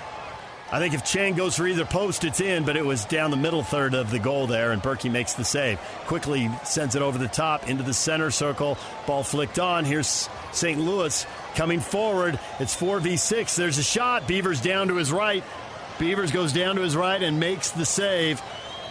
I 0.72 0.78
think 0.78 0.94
if 0.94 1.04
Chang 1.04 1.34
goes 1.34 1.58
for 1.58 1.66
either 1.66 1.84
post, 1.84 2.24
it's 2.24 2.40
in, 2.40 2.64
but 2.64 2.78
it 2.78 2.86
was 2.86 3.04
down 3.04 3.30
the 3.30 3.36
middle 3.36 3.62
third 3.62 3.92
of 3.92 4.10
the 4.10 4.18
goal 4.18 4.46
there, 4.46 4.72
and 4.72 4.82
Bürki 4.82 5.12
makes 5.12 5.34
the 5.34 5.44
save. 5.44 5.78
Quickly 6.06 6.50
sends 6.64 6.94
it 6.94 7.02
over 7.02 7.18
the 7.18 7.28
top 7.28 7.68
into 7.68 7.82
the 7.82 7.92
center 7.92 8.30
circle. 8.30 8.78
Ball 9.06 9.22
flicked 9.22 9.58
on. 9.58 9.84
Here's 9.84 10.30
St. 10.52 10.80
Louis 10.80 11.26
coming 11.54 11.80
forward. 11.80 12.40
It's 12.60 12.74
4v6. 12.74 13.56
There's 13.56 13.76
a 13.76 13.82
shot. 13.82 14.26
Beavers 14.26 14.62
down 14.62 14.88
to 14.88 14.96
his 14.96 15.12
right. 15.12 15.44
Beavers 15.98 16.32
goes 16.32 16.54
down 16.54 16.76
to 16.76 16.82
his 16.82 16.96
right 16.96 17.22
and 17.22 17.38
makes 17.38 17.72
the 17.72 17.84
save. 17.84 18.40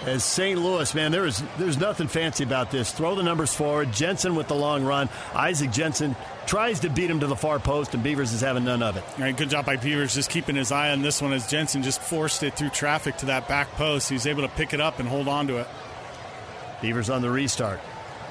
As 0.05 0.23
St. 0.23 0.57
Louis, 0.57 0.93
man, 0.95 1.11
there 1.11 1.25
is 1.25 1.43
there's 1.57 1.77
nothing 1.77 2.07
fancy 2.07 2.43
about 2.43 2.71
this. 2.71 2.91
Throw 2.91 3.15
the 3.15 3.23
numbers 3.23 3.53
forward. 3.53 3.91
Jensen 3.91 4.35
with 4.35 4.47
the 4.47 4.55
long 4.55 4.85
run. 4.85 5.09
Isaac 5.33 5.71
Jensen 5.71 6.15
tries 6.45 6.79
to 6.81 6.89
beat 6.89 7.09
him 7.09 7.19
to 7.19 7.27
the 7.27 7.35
far 7.35 7.59
post, 7.59 7.93
and 7.93 8.03
Beavers 8.03 8.31
is 8.31 8.39
having 8.39 8.63
none 8.63 8.81
of 8.81 8.95
it. 8.95 9.03
All 9.17 9.23
right, 9.23 9.35
good 9.35 9.49
job 9.49 9.65
by 9.65 9.75
Beavers 9.75 10.13
just 10.13 10.29
keeping 10.29 10.55
his 10.55 10.71
eye 10.71 10.91
on 10.91 11.01
this 11.01 11.21
one 11.21 11.33
as 11.33 11.47
Jensen 11.47 11.83
just 11.83 12.01
forced 12.01 12.43
it 12.43 12.55
through 12.55 12.69
traffic 12.69 13.17
to 13.17 13.25
that 13.25 13.49
back 13.49 13.69
post. 13.71 14.09
He's 14.09 14.27
able 14.27 14.43
to 14.43 14.49
pick 14.49 14.73
it 14.73 14.79
up 14.79 14.99
and 14.99 15.09
hold 15.09 15.27
on 15.27 15.47
to 15.47 15.57
it. 15.57 15.67
Beavers 16.81 17.09
on 17.09 17.21
the 17.21 17.29
restart. 17.29 17.79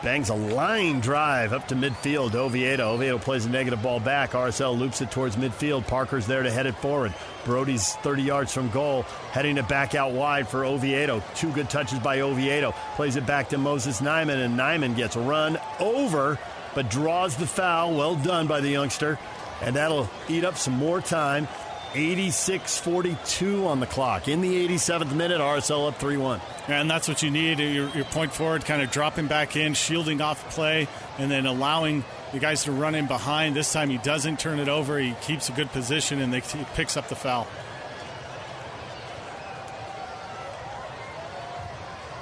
Bangs 0.02 0.28
a 0.28 0.34
line 0.34 1.00
drive 1.00 1.52
up 1.52 1.68
to 1.68 1.74
midfield. 1.74 2.34
Oviedo. 2.34 2.92
Oviedo 2.92 3.18
plays 3.18 3.46
a 3.46 3.50
negative 3.50 3.82
ball 3.82 3.98
back. 3.98 4.32
RSL 4.32 4.78
loops 4.78 5.00
it 5.00 5.10
towards 5.10 5.36
midfield. 5.36 5.86
Parker's 5.86 6.26
there 6.26 6.42
to 6.42 6.50
head 6.50 6.66
it 6.66 6.76
forward. 6.76 7.14
Brody's 7.44 7.94
30 7.96 8.22
yards 8.22 8.52
from 8.52 8.68
goal, 8.70 9.02
heading 9.32 9.56
it 9.56 9.68
back 9.68 9.94
out 9.94 10.12
wide 10.12 10.48
for 10.48 10.64
Oviedo. 10.64 11.22
Two 11.34 11.50
good 11.52 11.70
touches 11.70 11.98
by 11.98 12.20
Oviedo. 12.20 12.72
Plays 12.96 13.16
it 13.16 13.26
back 13.26 13.48
to 13.50 13.58
Moses 13.58 14.00
Nyeman, 14.00 14.44
and 14.44 14.58
Nyeman 14.58 14.94
gets 14.96 15.16
run 15.16 15.58
over 15.80 16.38
but 16.76 16.90
draws 16.90 17.34
the 17.36 17.46
foul. 17.46 17.96
Well 17.96 18.16
done 18.16 18.46
by 18.46 18.60
the 18.60 18.68
youngster. 18.68 19.18
And 19.62 19.74
that'll 19.74 20.08
eat 20.28 20.44
up 20.44 20.58
some 20.58 20.74
more 20.74 21.00
time. 21.00 21.48
86 21.96 22.78
42 22.78 23.66
on 23.66 23.80
the 23.80 23.86
clock. 23.86 24.28
In 24.28 24.42
the 24.42 24.68
87th 24.68 25.14
minute, 25.14 25.40
RSL 25.40 25.88
up 25.88 25.98
3 25.98 26.16
1. 26.18 26.40
And 26.68 26.90
that's 26.90 27.08
what 27.08 27.22
you 27.22 27.30
need. 27.30 27.58
Your, 27.58 27.88
your 27.88 28.04
point 28.04 28.32
forward 28.32 28.64
kind 28.64 28.82
of 28.82 28.90
dropping 28.90 29.26
back 29.26 29.56
in, 29.56 29.74
shielding 29.74 30.20
off 30.20 30.54
play, 30.54 30.88
and 31.18 31.30
then 31.30 31.46
allowing 31.46 32.04
the 32.32 32.38
guys 32.38 32.64
to 32.64 32.72
run 32.72 32.94
in 32.94 33.06
behind. 33.06 33.56
This 33.56 33.72
time 33.72 33.88
he 33.88 33.98
doesn't 33.98 34.38
turn 34.38 34.58
it 34.58 34.68
over. 34.68 34.98
He 34.98 35.14
keeps 35.22 35.48
a 35.48 35.52
good 35.52 35.70
position 35.70 36.20
and 36.20 36.32
they, 36.32 36.40
he 36.40 36.64
picks 36.74 36.96
up 36.96 37.08
the 37.08 37.16
foul. 37.16 37.46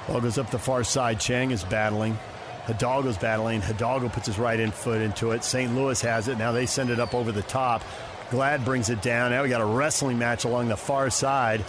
Ball 0.07 0.21
goes 0.21 0.39
up 0.39 0.51
the 0.51 0.59
far 0.59 0.85
side. 0.85 1.19
Chang 1.19 1.51
is 1.51 1.65
battling. 1.65 2.19
Hidalgo's 2.67 3.19
battling. 3.19 3.61
Hidalgo 3.63 4.09
puts 4.09 4.27
his 4.27 4.39
right 4.39 4.59
in 4.59 4.71
foot 4.71 5.01
into 5.01 5.33
it. 5.33 5.45
St. 5.45 5.75
Louis 5.75 6.01
has 6.03 6.29
it. 6.29 6.39
Now 6.39 6.53
they 6.53 6.67
send 6.67 6.91
it 6.91 7.01
up 7.01 7.15
over 7.15 7.33
the 7.33 7.43
top. 7.43 7.83
Glad 8.31 8.65
brings 8.65 8.91
it 8.91 9.03
down. 9.03 9.31
Now 9.31 9.43
we 9.43 9.49
got 9.49 9.61
a 9.61 9.67
wrestling 9.67 10.19
match 10.19 10.45
along 10.45 10.69
the 10.69 10.77
far 10.77 11.11
side. 11.11 11.65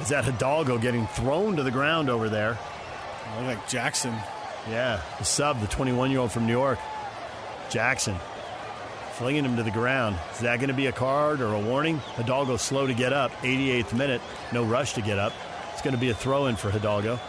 Is 0.00 0.08
that 0.08 0.24
Hidalgo 0.24 0.78
getting 0.78 1.06
thrown 1.06 1.56
to 1.56 1.62
the 1.62 1.70
ground 1.70 2.10
over 2.10 2.28
there? 2.28 2.58
Look 3.36 3.46
like 3.46 3.68
Jackson. 3.68 4.14
Yeah, 4.70 5.00
the 5.18 5.24
sub, 5.24 5.60
the 5.60 5.66
21 5.66 6.10
year 6.10 6.20
old 6.20 6.32
from 6.32 6.46
New 6.46 6.52
York. 6.52 6.78
Jackson 7.70 8.16
flinging 9.12 9.44
him 9.44 9.56
to 9.56 9.62
the 9.62 9.70
ground. 9.70 10.16
Is 10.32 10.40
that 10.40 10.58
going 10.58 10.68
to 10.68 10.74
be 10.74 10.86
a 10.86 10.92
card 10.92 11.40
or 11.40 11.54
a 11.54 11.60
warning? 11.60 11.98
Hidalgo 12.16 12.56
slow 12.56 12.86
to 12.86 12.94
get 12.94 13.12
up, 13.12 13.30
88th 13.42 13.92
minute, 13.92 14.20
no 14.52 14.64
rush 14.64 14.94
to 14.94 15.02
get 15.02 15.18
up. 15.18 15.32
It's 15.72 15.82
going 15.82 15.94
to 15.94 16.00
be 16.00 16.10
a 16.10 16.14
throw 16.14 16.46
in 16.46 16.56
for 16.56 16.70
Hidalgo. 16.70 17.20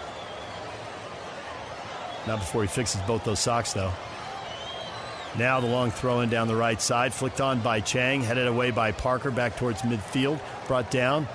Not 2.28 2.40
before 2.40 2.62
he 2.62 2.68
fixes 2.68 3.02
both 3.02 3.24
those 3.24 3.40
socks, 3.40 3.74
though. 3.74 3.92
Now 5.38 5.60
the 5.60 5.68
long 5.68 5.92
throw 5.92 6.22
in 6.22 6.30
down 6.30 6.48
the 6.48 6.56
right 6.56 6.82
side, 6.82 7.14
flicked 7.14 7.42
on 7.42 7.62
by 7.62 7.82
Chang, 7.82 8.22
headed 8.22 8.48
away 8.48 8.72
by 8.72 8.92
Parker 8.92 9.32
back 9.32 9.58
towards 9.58 9.82
midfield, 9.82 10.40
brought 10.68 10.90
down 10.90 11.28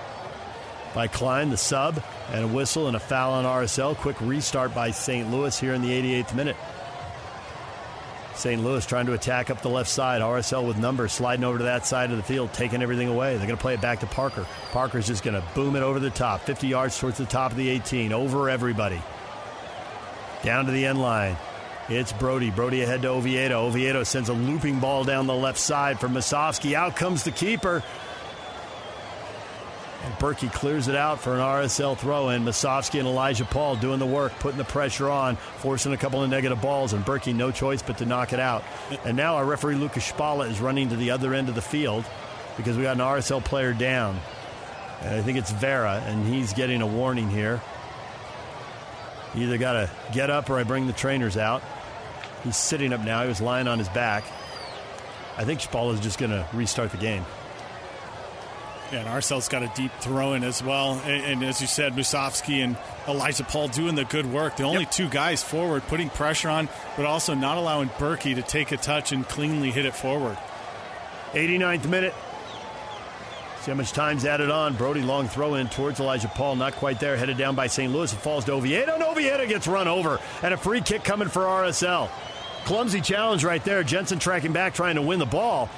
by 0.94 1.06
Klein, 1.06 1.50
the 1.50 1.56
sub, 1.56 2.02
and 2.32 2.44
a 2.44 2.48
whistle 2.48 2.86
and 2.86 2.96
a 2.96 3.00
foul 3.00 3.32
on 3.34 3.44
RSL. 3.44 3.96
Quick 3.96 4.20
restart 4.20 4.74
by 4.74 4.90
St. 4.90 5.30
Louis 5.30 5.58
here 5.58 5.74
in 5.74 5.82
the 5.82 5.90
88th 5.90 6.34
minute. 6.34 6.56
St. 8.34 8.62
Louis 8.62 8.84
trying 8.86 9.04
to 9.04 9.12
attack 9.12 9.50
up 9.50 9.60
the 9.60 9.68
left 9.68 9.90
side. 9.90 10.22
RSL 10.22 10.66
with 10.66 10.78
numbers 10.78 11.12
sliding 11.12 11.44
over 11.44 11.58
to 11.58 11.64
that 11.64 11.84
side 11.84 12.10
of 12.10 12.16
the 12.16 12.22
field, 12.22 12.52
taking 12.54 12.82
everything 12.82 13.08
away. 13.08 13.36
They're 13.36 13.46
going 13.46 13.58
to 13.58 13.60
play 13.60 13.74
it 13.74 13.82
back 13.82 14.00
to 14.00 14.06
Parker. 14.06 14.46
Parker's 14.72 15.06
just 15.06 15.22
going 15.22 15.34
to 15.34 15.46
boom 15.54 15.76
it 15.76 15.82
over 15.82 16.00
the 16.00 16.10
top, 16.10 16.40
50 16.40 16.66
yards 16.66 16.98
towards 16.98 17.18
the 17.18 17.26
top 17.26 17.50
of 17.50 17.58
the 17.58 17.68
18, 17.68 18.14
over 18.14 18.48
everybody. 18.48 19.02
Down 20.42 20.64
to 20.64 20.72
the 20.72 20.86
end 20.86 21.00
line. 21.00 21.36
It's 21.90 22.12
Brody. 22.12 22.52
Brody 22.52 22.82
ahead 22.82 23.02
to 23.02 23.08
Oviedo. 23.08 23.66
Oviedo 23.66 24.04
sends 24.04 24.28
a 24.28 24.32
looping 24.32 24.78
ball 24.78 25.02
down 25.02 25.26
the 25.26 25.34
left 25.34 25.58
side 25.58 25.98
for 25.98 26.06
Musovski. 26.06 26.74
Out 26.74 26.94
comes 26.94 27.24
the 27.24 27.32
keeper. 27.32 27.82
And 30.04 30.14
Bürki 30.14 30.52
clears 30.52 30.86
it 30.86 30.94
out 30.94 31.20
for 31.20 31.34
an 31.34 31.40
RSL 31.40 31.98
throw 31.98 32.28
in. 32.28 32.44
Musovski 32.44 33.00
and 33.00 33.08
Elijah 33.08 33.44
Paul 33.44 33.74
doing 33.74 33.98
the 33.98 34.06
work, 34.06 34.32
putting 34.38 34.56
the 34.56 34.64
pressure 34.64 35.10
on, 35.10 35.34
forcing 35.34 35.92
a 35.92 35.96
couple 35.96 36.22
of 36.22 36.30
negative 36.30 36.62
balls, 36.62 36.92
and 36.92 37.04
Bürki 37.04 37.34
no 37.34 37.50
choice 37.50 37.82
but 37.82 37.98
to 37.98 38.06
knock 38.06 38.32
it 38.32 38.38
out. 38.38 38.62
And 39.04 39.16
now 39.16 39.34
our 39.34 39.44
referee 39.44 39.74
Lukasz 39.74 40.12
Szpala 40.12 40.48
is 40.48 40.60
running 40.60 40.90
to 40.90 40.96
the 40.96 41.10
other 41.10 41.34
end 41.34 41.48
of 41.48 41.56
the 41.56 41.60
field 41.60 42.04
because 42.56 42.76
we 42.76 42.84
got 42.84 42.96
an 42.96 43.02
RSL 43.02 43.44
player 43.44 43.72
down. 43.72 44.16
And 45.02 45.16
I 45.16 45.22
think 45.22 45.38
it's 45.38 45.50
Vera, 45.50 46.00
and 46.06 46.24
he's 46.24 46.52
getting 46.52 46.82
a 46.82 46.86
warning 46.86 47.28
here. 47.28 47.60
Either 49.34 49.58
got 49.58 49.72
to 49.72 49.90
get 50.12 50.30
up 50.30 50.50
or 50.50 50.58
I 50.58 50.62
bring 50.62 50.86
the 50.86 50.92
trainers 50.92 51.36
out. 51.36 51.62
He's 52.44 52.56
sitting 52.56 52.92
up 52.92 53.00
now. 53.00 53.22
He 53.22 53.28
was 53.28 53.40
lying 53.40 53.68
on 53.68 53.78
his 53.78 53.88
back. 53.90 54.24
I 55.36 55.44
think 55.44 55.60
Szpala 55.60 55.94
is 55.94 56.00
just 56.00 56.18
going 56.18 56.30
to 56.30 56.46
restart 56.52 56.90
the 56.90 56.96
game. 56.96 57.24
Yeah, 58.92 59.00
and 59.00 59.08
RSL's 59.08 59.48
got 59.48 59.62
a 59.62 59.70
deep 59.76 59.92
throw 60.00 60.32
in 60.32 60.42
as 60.42 60.62
well. 60.62 61.00
And, 61.04 61.24
and, 61.24 61.44
as 61.44 61.60
you 61.60 61.68
said, 61.68 61.92
Musovski 61.92 62.64
and 62.64 62.76
Elijah 63.06 63.44
Paul 63.44 63.68
doing 63.68 63.94
the 63.94 64.04
good 64.04 64.26
work. 64.26 64.56
The 64.56 64.64
only 64.64 64.82
yep. 64.82 64.90
two 64.90 65.08
guys 65.08 65.44
forward, 65.44 65.84
putting 65.84 66.10
pressure 66.10 66.48
on, 66.48 66.68
but 66.96 67.06
also 67.06 67.34
not 67.34 67.56
allowing 67.56 67.88
Bürki 67.88 68.34
to 68.34 68.42
take 68.42 68.72
a 68.72 68.76
touch 68.76 69.12
and 69.12 69.26
cleanly 69.28 69.70
hit 69.70 69.86
it 69.86 69.94
forward. 69.94 70.36
89th 71.32 71.88
minute. 71.88 72.14
See 73.60 73.70
how 73.70 73.76
much 73.76 73.92
time's 73.92 74.24
added 74.24 74.50
on. 74.50 74.74
Brody 74.74 75.02
long 75.02 75.28
throw 75.28 75.54
in 75.54 75.68
towards 75.68 76.00
Elijah 76.00 76.28
Paul. 76.28 76.56
Not 76.56 76.74
quite 76.74 76.98
there. 76.98 77.16
Headed 77.16 77.36
down 77.36 77.54
by 77.54 77.66
St. 77.68 77.92
Louis. 77.92 78.12
It 78.12 78.16
falls 78.16 78.46
to 78.46 78.52
Oviedo. 78.52 78.94
And 78.94 79.02
Oviedo 79.02 79.46
gets 79.46 79.68
run 79.68 79.86
over. 79.86 80.18
And 80.42 80.54
a 80.54 80.56
free 80.56 80.80
kick 80.80 81.04
coming 81.04 81.28
for 81.28 81.42
RSL. 81.42 82.08
Clumsy 82.64 83.00
challenge 83.00 83.44
right 83.44 83.64
there. 83.64 83.82
Jensen 83.82 84.18
tracking 84.18 84.52
back, 84.52 84.74
trying 84.74 84.94
to 84.96 85.02
win 85.02 85.18
the 85.18 85.26
ball. 85.26 85.68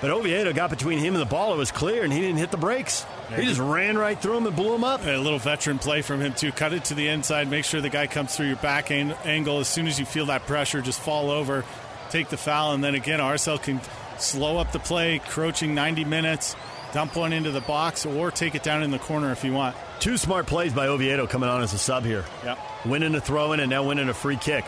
But 0.00 0.10
Oviedo 0.10 0.52
got 0.52 0.70
between 0.70 0.98
him 0.98 1.14
and 1.14 1.22
the 1.22 1.26
ball. 1.26 1.54
It 1.54 1.58
was 1.58 1.70
clear, 1.70 2.02
and 2.02 2.12
he 2.12 2.20
didn't 2.20 2.38
hit 2.38 2.50
the 2.50 2.56
brakes. 2.56 3.06
He 3.36 3.44
just 3.44 3.60
ran 3.60 3.96
right 3.96 4.20
through 4.20 4.38
him 4.38 4.46
and 4.46 4.56
blew 4.56 4.74
him 4.74 4.82
up. 4.82 5.06
A 5.06 5.16
little 5.16 5.38
veteran 5.38 5.78
play 5.78 6.02
from 6.02 6.20
him, 6.20 6.34
too. 6.34 6.50
Cut 6.50 6.72
it 6.72 6.86
to 6.86 6.94
the 6.94 7.06
inside. 7.06 7.48
Make 7.48 7.64
sure 7.64 7.80
the 7.80 7.88
guy 7.88 8.08
comes 8.08 8.36
through 8.36 8.48
your 8.48 8.56
back 8.56 8.90
angle. 8.90 9.60
As 9.60 9.68
soon 9.68 9.86
as 9.86 10.00
you 10.00 10.04
feel 10.04 10.26
that 10.26 10.46
pressure, 10.46 10.82
just 10.82 11.00
fall 11.00 11.30
over, 11.30 11.64
take 12.10 12.30
the 12.30 12.36
foul, 12.36 12.72
and 12.72 12.82
then 12.82 12.96
again, 12.96 13.20
RSL 13.20 13.62
can 13.62 13.80
slow 14.18 14.58
up 14.58 14.72
the 14.72 14.80
play, 14.80 15.20
crouching 15.20 15.72
90 15.72 16.04
minutes, 16.04 16.56
dump 16.92 17.14
one 17.14 17.32
into 17.32 17.52
the 17.52 17.60
box, 17.60 18.04
or 18.04 18.32
take 18.32 18.56
it 18.56 18.64
down 18.64 18.82
in 18.82 18.90
the 18.90 18.98
corner 18.98 19.30
if 19.30 19.44
you 19.44 19.52
want. 19.52 19.76
Two 20.00 20.16
smart 20.16 20.46
plays 20.46 20.72
by 20.72 20.88
Oviedo 20.88 21.28
coming 21.28 21.48
on 21.48 21.62
as 21.62 21.74
a 21.74 21.78
sub 21.78 22.04
here. 22.04 22.24
Yep. 22.44 22.58
Winning 22.86 23.14
a 23.14 23.20
throw 23.20 23.52
in 23.52 23.60
and 23.60 23.70
now 23.70 23.84
winning 23.84 24.08
a 24.08 24.14
free 24.14 24.36
kick. 24.36 24.64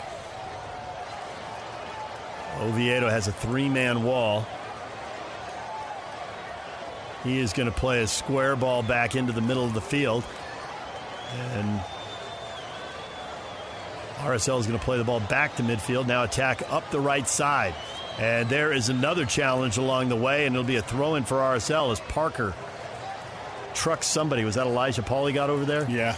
Oviedo 2.59 3.09
has 3.09 3.27
a 3.27 3.31
three 3.31 3.69
man 3.69 4.03
wall. 4.03 4.45
He 7.23 7.39
is 7.39 7.53
going 7.53 7.69
to 7.69 7.75
play 7.75 8.03
a 8.03 8.07
square 8.07 8.55
ball 8.55 8.83
back 8.83 9.15
into 9.15 9.33
the 9.33 9.41
middle 9.41 9.65
of 9.65 9.73
the 9.73 9.81
field. 9.81 10.23
And 11.53 11.81
RSL 14.17 14.59
is 14.59 14.67
going 14.67 14.79
to 14.79 14.85
play 14.85 14.97
the 14.97 15.03
ball 15.03 15.19
back 15.19 15.55
to 15.55 15.63
midfield. 15.63 16.07
Now 16.07 16.23
attack 16.23 16.61
up 16.71 16.89
the 16.91 16.99
right 16.99 17.27
side. 17.27 17.73
And 18.19 18.47
there 18.47 18.71
is 18.71 18.89
another 18.89 19.25
challenge 19.25 19.77
along 19.77 20.09
the 20.09 20.15
way, 20.15 20.45
and 20.45 20.55
it'll 20.55 20.65
be 20.65 20.77
a 20.77 20.81
throw 20.81 21.15
in 21.15 21.25
for 21.25 21.37
RSL 21.37 21.91
as 21.91 21.99
Parker 21.99 22.53
trucks 23.73 24.07
somebody. 24.07 24.45
Was 24.45 24.55
that 24.55 24.67
Elijah 24.67 25.03
Paul 25.03 25.25
he 25.27 25.33
got 25.33 25.49
over 25.49 25.65
there? 25.65 25.89
Yeah. 25.89 26.15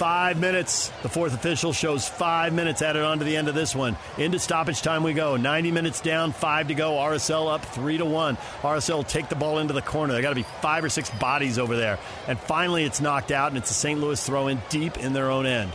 Five 0.00 0.40
minutes. 0.40 0.90
The 1.02 1.10
fourth 1.10 1.34
official 1.34 1.74
shows 1.74 2.08
five 2.08 2.54
minutes 2.54 2.80
added 2.80 3.02
on 3.02 3.18
to 3.18 3.24
the 3.26 3.36
end 3.36 3.48
of 3.48 3.54
this 3.54 3.76
one. 3.76 3.98
Into 4.16 4.38
stoppage 4.38 4.80
time 4.80 5.02
we 5.02 5.12
go. 5.12 5.36
90 5.36 5.72
minutes 5.72 6.00
down, 6.00 6.32
five 6.32 6.68
to 6.68 6.74
go. 6.74 6.92
RSL 6.92 7.52
up 7.52 7.62
three 7.66 7.98
to 7.98 8.06
one. 8.06 8.38
RSL 8.62 9.06
take 9.06 9.28
the 9.28 9.34
ball 9.34 9.58
into 9.58 9.74
the 9.74 9.82
corner. 9.82 10.14
There 10.14 10.22
got 10.22 10.30
to 10.30 10.36
be 10.36 10.46
five 10.62 10.84
or 10.84 10.88
six 10.88 11.10
bodies 11.10 11.58
over 11.58 11.76
there. 11.76 11.98
And 12.26 12.40
finally, 12.40 12.84
it's 12.84 13.02
knocked 13.02 13.30
out, 13.30 13.48
and 13.48 13.58
it's 13.58 13.70
a 13.70 13.74
St. 13.74 14.00
Louis 14.00 14.24
throw 14.24 14.48
in 14.48 14.62
deep 14.70 14.96
in 14.96 15.12
their 15.12 15.30
own 15.30 15.44
end. 15.44 15.70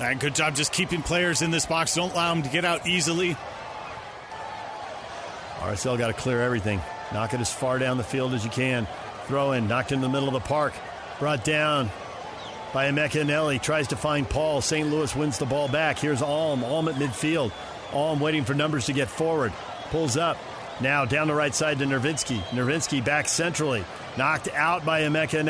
And 0.00 0.20
good 0.20 0.34
job 0.34 0.54
just 0.54 0.74
keeping 0.74 1.00
players 1.00 1.40
in 1.40 1.50
this 1.50 1.64
box. 1.64 1.94
Don't 1.94 2.12
allow 2.12 2.34
them 2.34 2.42
to 2.42 2.50
get 2.50 2.66
out 2.66 2.86
easily. 2.86 3.38
RSL 5.60 5.96
got 5.96 6.08
to 6.08 6.12
clear 6.12 6.42
everything. 6.42 6.82
Knock 7.14 7.32
it 7.32 7.40
as 7.40 7.50
far 7.50 7.78
down 7.78 7.96
the 7.96 8.04
field 8.04 8.34
as 8.34 8.44
you 8.44 8.50
can. 8.50 8.86
Throw 9.28 9.52
in, 9.52 9.66
knocked 9.66 9.92
in 9.92 10.02
the 10.02 10.10
middle 10.10 10.28
of 10.28 10.34
the 10.34 10.40
park. 10.40 10.74
Brought 11.18 11.42
down 11.42 11.88
by 12.74 12.90
Emeka 12.90 13.62
Tries 13.62 13.88
to 13.88 13.96
find 13.96 14.28
Paul. 14.28 14.60
St. 14.60 14.90
Louis 14.90 15.14
wins 15.14 15.38
the 15.38 15.46
ball 15.46 15.68
back. 15.68 15.96
Here's 15.98 16.20
Alm. 16.20 16.64
Alm 16.64 16.88
at 16.88 16.96
midfield. 16.96 17.52
Alm 17.92 18.18
waiting 18.18 18.44
for 18.44 18.52
numbers 18.52 18.86
to 18.86 18.92
get 18.92 19.08
forward. 19.08 19.52
Pulls 19.90 20.16
up. 20.16 20.36
Now 20.80 21.04
down 21.04 21.28
the 21.28 21.34
right 21.34 21.54
side 21.54 21.78
to 21.78 21.84
Nerwinski. 21.84 22.40
Nerwinski 22.48 23.02
back 23.02 23.28
centrally. 23.28 23.84
Knocked 24.18 24.48
out 24.48 24.84
by 24.84 25.02
Emeka 25.02 25.44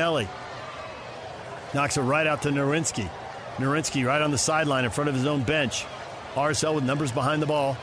Knocks 1.73 1.97
it 1.97 2.03
right 2.03 2.27
out 2.27 2.43
to 2.43 2.51
Nerwinski. 2.51 3.09
Nerwinski 3.57 4.07
right 4.07 4.21
on 4.21 4.31
the 4.31 4.39
sideline 4.39 4.85
in 4.85 4.91
front 4.91 5.09
of 5.09 5.15
his 5.15 5.25
own 5.25 5.43
bench. 5.43 5.87
RSL 6.35 6.75
with 6.75 6.85
numbers 6.85 7.11
behind 7.11 7.41
the 7.41 7.47
ball. 7.47 7.79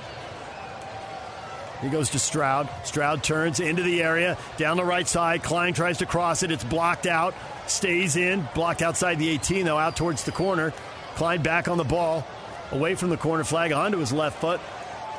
He 1.81 1.89
goes 1.89 2.11
to 2.11 2.19
Stroud. 2.19 2.69
Stroud 2.83 3.23
turns 3.23 3.59
into 3.59 3.81
the 3.81 4.03
area. 4.03 4.37
Down 4.57 4.77
the 4.77 4.85
right 4.85 5.07
side. 5.07 5.41
Klein 5.41 5.73
tries 5.73 5.97
to 5.97 6.05
cross 6.05 6.43
it. 6.43 6.51
It's 6.51 6.63
blocked 6.63 7.07
out. 7.07 7.33
Stays 7.65 8.15
in. 8.15 8.47
Blocked 8.53 8.83
outside 8.83 9.17
the 9.17 9.29
18, 9.29 9.65
though, 9.65 9.79
out 9.79 9.95
towards 9.95 10.23
the 10.23 10.31
corner. 10.31 10.73
Klein 11.15 11.41
back 11.41 11.67
on 11.67 11.77
the 11.77 11.83
ball. 11.83 12.25
Away 12.71 12.95
from 12.95 13.09
the 13.09 13.17
corner 13.17 13.43
flag 13.43 13.71
onto 13.71 13.97
his 13.97 14.13
left 14.13 14.39
foot. 14.39 14.61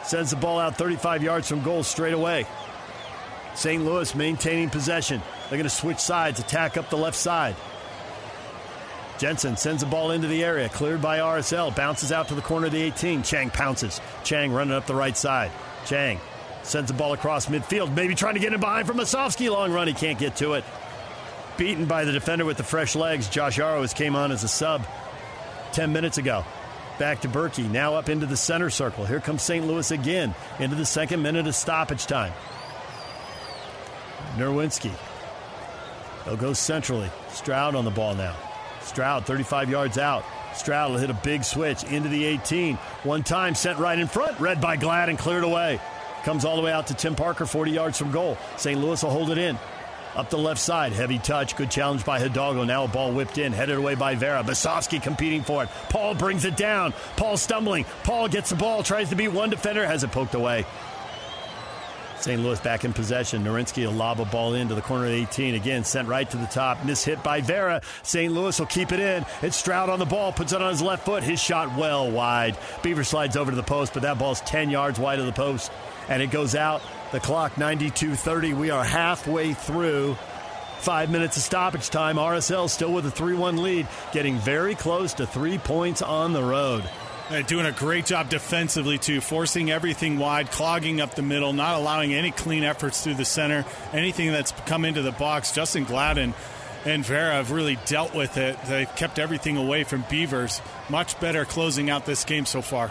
Sends 0.05 0.30
the 0.30 0.36
ball 0.36 0.59
out 0.59 0.76
35 0.76 1.22
yards 1.22 1.48
from 1.48 1.62
goal 1.62 1.82
straight 1.82 2.14
away. 2.14 2.47
St. 3.55 3.84
Louis 3.84 4.14
maintaining 4.14 4.70
possession. 4.70 5.20
They're 5.48 5.59
going 5.59 5.64
to 5.64 5.70
switch 5.70 5.98
sides, 5.98 6.40
attack 6.40 6.76
up 6.76 6.90
the 6.90 6.97
left 6.97 7.16
side. 7.16 7.55
Jensen 9.18 9.56
sends 9.56 9.82
the 9.82 9.89
ball 9.89 10.10
into 10.10 10.26
the 10.26 10.43
area, 10.43 10.68
cleared 10.70 11.02
by 11.02 11.18
RSL, 11.18 11.76
bounces 11.76 12.10
out 12.10 12.28
to 12.28 12.34
the 12.34 12.40
corner 12.40 12.66
of 12.66 12.72
the 12.72 12.82
18. 12.82 13.22
Chang 13.22 13.51
pounces. 13.51 14.01
Chang 14.24 14.52
running 14.52 14.74
up 14.74 14.86
the 14.86 14.94
right 14.94 15.16
side. 15.16 15.52
Chang 15.84 16.18
Sends 16.62 16.90
the 16.90 16.97
ball 16.97 17.12
across 17.12 17.47
midfield, 17.47 17.94
maybe 17.94 18.14
trying 18.14 18.34
to 18.34 18.40
get 18.40 18.52
it 18.52 18.60
behind 18.60 18.86
from 18.86 18.98
Musovski. 18.98 19.51
Long 19.51 19.72
run, 19.72 19.89
he 19.89 19.94
can't 19.94 20.18
get 20.18 20.36
to 20.36 20.55
it. 20.55 20.64
Beaten 21.56 21.86
by 21.86 22.05
the 22.05 22.12
defender 22.12 22.44
with 22.44 22.56
the 22.56 22.62
fresh 22.62 22.94
legs. 22.94 23.28
Josh 23.28 23.59
Arrows 23.59 23.93
came 23.93 24.16
on 24.16 24.32
as 24.32 24.44
a 24.44 24.48
sub 24.48 24.86
10 25.72 25.93
minutes 25.93 26.18
ago. 26.18 26.44
Back 26.98 27.22
to 27.22 27.28
Bürki, 27.28 27.68
now 27.68 27.94
up 27.94 28.09
into 28.09 28.26
the 28.26 28.36
center 28.36 28.70
circle. 28.70 29.05
Here 29.05 29.20
comes 29.20 29.43
St. 29.43 29.66
Louis 29.66 29.90
again 29.90 30.34
into 30.60 30.76
the 30.76 30.86
second 30.86 31.22
minute 31.22 31.47
of 31.47 31.55
stoppage 31.55 32.06
time. 32.06 32.32
Nerwinski. 34.36 34.93
They'll 36.24 36.36
go 36.36 36.52
centrally. 36.52 37.10
Stroud 37.30 37.74
on 37.74 37.84
the 37.84 37.90
ball 37.90 38.14
now. 38.14 38.36
Stroud, 38.82 39.26
35 39.26 39.70
yards 39.70 39.98
out. 39.98 40.24
Stroud 40.55 40.93
will 40.93 40.98
hit 40.98 41.10
a 41.10 41.14
big 41.14 41.44
switch 41.44 41.82
into 41.84 42.09
the 42.09 42.24
18. 42.24 42.76
One 43.05 43.22
time 43.22 43.55
sent 43.55 43.78
right 43.78 43.98
in 43.98 44.06
front, 44.06 44.39
read 44.39 44.60
by 44.60 44.76
Glad 44.76 45.09
and 45.09 45.18
cleared 45.18 45.44
away. 45.44 45.80
Comes 46.24 46.44
all 46.44 46.57
the 46.57 46.62
way 46.62 46.73
out 46.73 46.86
to 46.89 46.94
Tim 46.94 47.15
Parker, 47.15 47.47
40 47.47 47.70
yards 47.70 47.99
from 47.99 48.11
goal. 48.12 48.39
St. 48.57 48.81
Louis 48.81 49.03
will 49.03 49.11
hold 49.11 49.31
it 49.31 49.39
in. 49.39 49.59
Up 50.15 50.28
the 50.28 50.39
left 50.39 50.61
side, 50.61 50.93
heavy 50.93 51.19
touch, 51.19 51.57
good 51.57 51.70
challenge 51.70 52.05
by 52.05 52.20
Hidalgo. 52.20 52.65
Now 52.65 52.85
a 52.85 52.89
ball 52.89 53.12
whipped 53.12 53.39
in, 53.39 53.53
headed 53.53 53.78
away 53.78 53.94
by 53.94 54.15
Vera. 54.15 54.43
Musovski 54.44 55.03
competing 55.03 55.43
for 55.43 55.65
it. 55.65 55.70
Paul 55.89 56.15
brings 56.15 56.44
it 56.44 56.57
down. 56.57 56.93
Paul 57.16 57.39
stumbling. 57.39 57.86
Paul 58.05 58.28
gets 58.28 58.51
the 58.51 58.57
ball, 58.57 58.82
tries 58.82 59.09
to 59.09 59.16
beat 59.16 59.28
one 59.28 59.49
defender, 59.49 59.86
has 59.86 60.05
it 60.05 60.12
poked 60.12 60.35
away. 60.35 60.66
St. 62.20 62.40
Louis 62.40 62.61
back 62.61 62.85
in 62.85 62.93
possession. 62.93 63.43
Nerwinski 63.43 63.85
will 63.85 63.94
lob 63.94 64.20
a 64.20 64.24
ball 64.24 64.55
into 64.55 64.77
the 64.77 64.82
corner 64.82 65.07
of 65.07 65.12
18. 65.12 65.57
Again, 65.57 65.82
sent 65.82 66.07
right 66.07 66.31
to 66.31 66.36
the 66.36 66.47
top. 66.47 66.85
Miss 66.85 67.05
hit 67.05 67.20
by 67.23 67.40
Vera. 67.40 67.81
St. 68.05 68.32
Louis 68.32 68.57
will 68.57 68.66
keep 68.66 68.93
it 68.93 69.01
in. 69.01 69.27
It's 69.40 69.57
Stroud 69.57 69.90
on 69.90 69.99
the 69.99 70.05
ball, 70.05 70.31
puts 70.31 70.53
it 70.53 70.62
on 70.62 70.70
his 70.70 70.82
left 70.82 71.05
foot. 71.05 71.24
His 71.24 71.40
shot 71.40 71.77
well 71.77 72.09
wide. 72.09 72.57
Beaver 72.82 73.03
slides 73.03 73.36
over 73.36 73.51
to 73.51 73.57
the 73.57 73.62
post, 73.62 73.93
but 73.93 74.03
that 74.03 74.19
ball's 74.19 74.40
10 74.43 74.70
yards 74.70 75.01
wide 75.01 75.19
of 75.19 75.27
the 75.27 75.32
post. 75.32 75.73
And 76.08 76.22
it 76.22 76.30
goes 76.30 76.54
out. 76.54 76.82
The 77.12 77.20
clock 77.20 77.56
92:30. 77.56 78.54
We 78.54 78.70
are 78.70 78.84
halfway 78.84 79.54
through. 79.54 80.16
Five 80.80 81.10
minutes 81.10 81.36
of 81.36 81.44
stoppage 81.44 81.90
time. 81.90 82.16
RSL 82.16 82.68
still 82.68 82.92
with 82.92 83.06
a 83.06 83.10
3 83.10 83.34
1 83.34 83.62
lead, 83.62 83.86
getting 84.12 84.38
very 84.38 84.74
close 84.74 85.14
to 85.14 85.26
three 85.26 85.58
points 85.58 86.02
on 86.02 86.32
the 86.32 86.42
road. 86.42 86.82
Uh, 87.30 87.40
doing 87.42 87.66
a 87.66 87.72
great 87.72 88.04
job 88.04 88.28
defensively, 88.28 88.98
too, 88.98 89.20
forcing 89.20 89.70
everything 89.70 90.18
wide, 90.18 90.50
clogging 90.50 91.00
up 91.00 91.14
the 91.14 91.22
middle, 91.22 91.52
not 91.52 91.76
allowing 91.76 92.12
any 92.12 92.30
clean 92.32 92.64
efforts 92.64 93.02
through 93.02 93.14
the 93.14 93.24
center. 93.24 93.64
Anything 93.92 94.32
that's 94.32 94.50
come 94.66 94.84
into 94.84 95.02
the 95.02 95.12
box, 95.12 95.52
Justen 95.52 95.86
Gladden 95.86 96.34
and 96.84 97.04
Vera 97.04 97.34
have 97.34 97.50
really 97.50 97.78
dealt 97.86 98.14
with 98.14 98.36
it. 98.36 98.58
They've 98.64 98.92
kept 98.96 99.18
everything 99.18 99.56
away 99.56 99.84
from 99.84 100.04
Beavers. 100.10 100.60
Much 100.88 101.18
better 101.20 101.44
closing 101.44 101.90
out 101.90 102.06
this 102.06 102.24
game 102.24 102.44
so 102.44 102.60
far. 102.60 102.90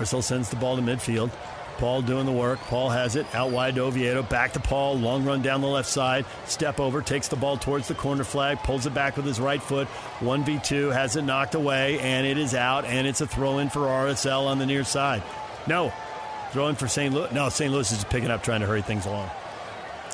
RSL 0.00 0.22
sends 0.22 0.50
the 0.50 0.56
ball 0.56 0.76
to 0.76 0.82
midfield. 0.82 1.30
Paul 1.78 2.02
doing 2.02 2.26
the 2.26 2.32
work. 2.32 2.60
Paul 2.60 2.90
has 2.90 3.16
it 3.16 3.26
out 3.34 3.50
wide 3.50 3.74
to 3.74 3.82
Oviedo. 3.82 4.22
Back 4.22 4.52
to 4.52 4.60
Paul. 4.60 4.96
Long 4.96 5.24
run 5.24 5.42
down 5.42 5.60
the 5.60 5.66
left 5.66 5.88
side. 5.88 6.24
Step 6.46 6.78
over. 6.78 7.02
Takes 7.02 7.28
the 7.28 7.36
ball 7.36 7.56
towards 7.56 7.88
the 7.88 7.94
corner 7.94 8.24
flag. 8.24 8.58
Pulls 8.58 8.86
it 8.86 8.94
back 8.94 9.16
with 9.16 9.26
his 9.26 9.40
right 9.40 9.62
foot. 9.62 9.88
1v2. 10.20 10.92
Has 10.92 11.16
it 11.16 11.22
knocked 11.22 11.54
away. 11.54 11.98
And 11.98 12.26
it 12.26 12.38
is 12.38 12.54
out. 12.54 12.84
And 12.84 13.06
it's 13.06 13.20
a 13.20 13.26
throw 13.26 13.58
in 13.58 13.70
for 13.70 13.80
RSL 13.80 14.46
on 14.46 14.58
the 14.58 14.66
near 14.66 14.84
side. 14.84 15.22
No. 15.66 15.92
Throw 16.52 16.68
in 16.68 16.76
for 16.76 16.86
St. 16.86 17.12
Louis. 17.12 17.32
No, 17.32 17.48
St. 17.48 17.72
Louis 17.72 17.90
is 17.90 18.04
picking 18.04 18.30
up, 18.30 18.44
trying 18.44 18.60
to 18.60 18.66
hurry 18.66 18.82
things 18.82 19.06
along. 19.06 19.28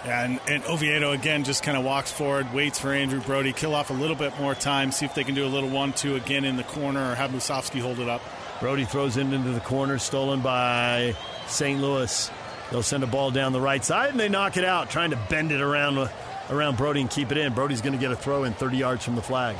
And, 0.04 0.40
and 0.48 0.64
Oviedo 0.64 1.12
again 1.12 1.44
just 1.44 1.62
kind 1.62 1.76
of 1.76 1.84
walks 1.84 2.10
forward, 2.10 2.54
waits 2.54 2.78
for 2.78 2.94
Andrew 2.94 3.20
Brody, 3.20 3.52
kill 3.52 3.74
off 3.74 3.90
a 3.90 3.92
little 3.92 4.16
bit 4.16 4.38
more 4.40 4.54
time, 4.54 4.92
see 4.92 5.04
if 5.04 5.14
they 5.14 5.24
can 5.24 5.34
do 5.34 5.44
a 5.44 5.48
little 5.48 5.68
one-two 5.68 6.16
again 6.16 6.46
in 6.46 6.56
the 6.56 6.62
corner, 6.62 7.12
or 7.12 7.14
have 7.14 7.32
Musovski 7.32 7.82
hold 7.82 7.98
it 7.98 8.08
up. 8.08 8.22
Brody 8.60 8.84
throws 8.84 9.16
it 9.16 9.22
into 9.22 9.50
the 9.52 9.60
corner, 9.60 9.98
stolen 9.98 10.42
by 10.42 11.16
St. 11.46 11.80
Louis. 11.80 12.30
They'll 12.70 12.82
send 12.82 13.02
a 13.02 13.06
ball 13.06 13.30
down 13.30 13.52
the 13.52 13.60
right 13.60 13.84
side, 13.84 14.10
and 14.10 14.20
they 14.20 14.28
knock 14.28 14.56
it 14.56 14.64
out, 14.64 14.90
trying 14.90 15.10
to 15.10 15.18
bend 15.28 15.50
it 15.50 15.60
around 15.60 16.10
around 16.50 16.76
Brody 16.76 17.00
and 17.00 17.10
keep 17.10 17.32
it 17.32 17.38
in. 17.38 17.54
Brody's 17.54 17.80
going 17.80 17.92
to 17.92 17.98
get 17.98 18.10
a 18.10 18.16
throw 18.16 18.44
in 18.44 18.52
30 18.52 18.76
yards 18.76 19.04
from 19.04 19.14
the 19.14 19.22
flag. 19.22 19.56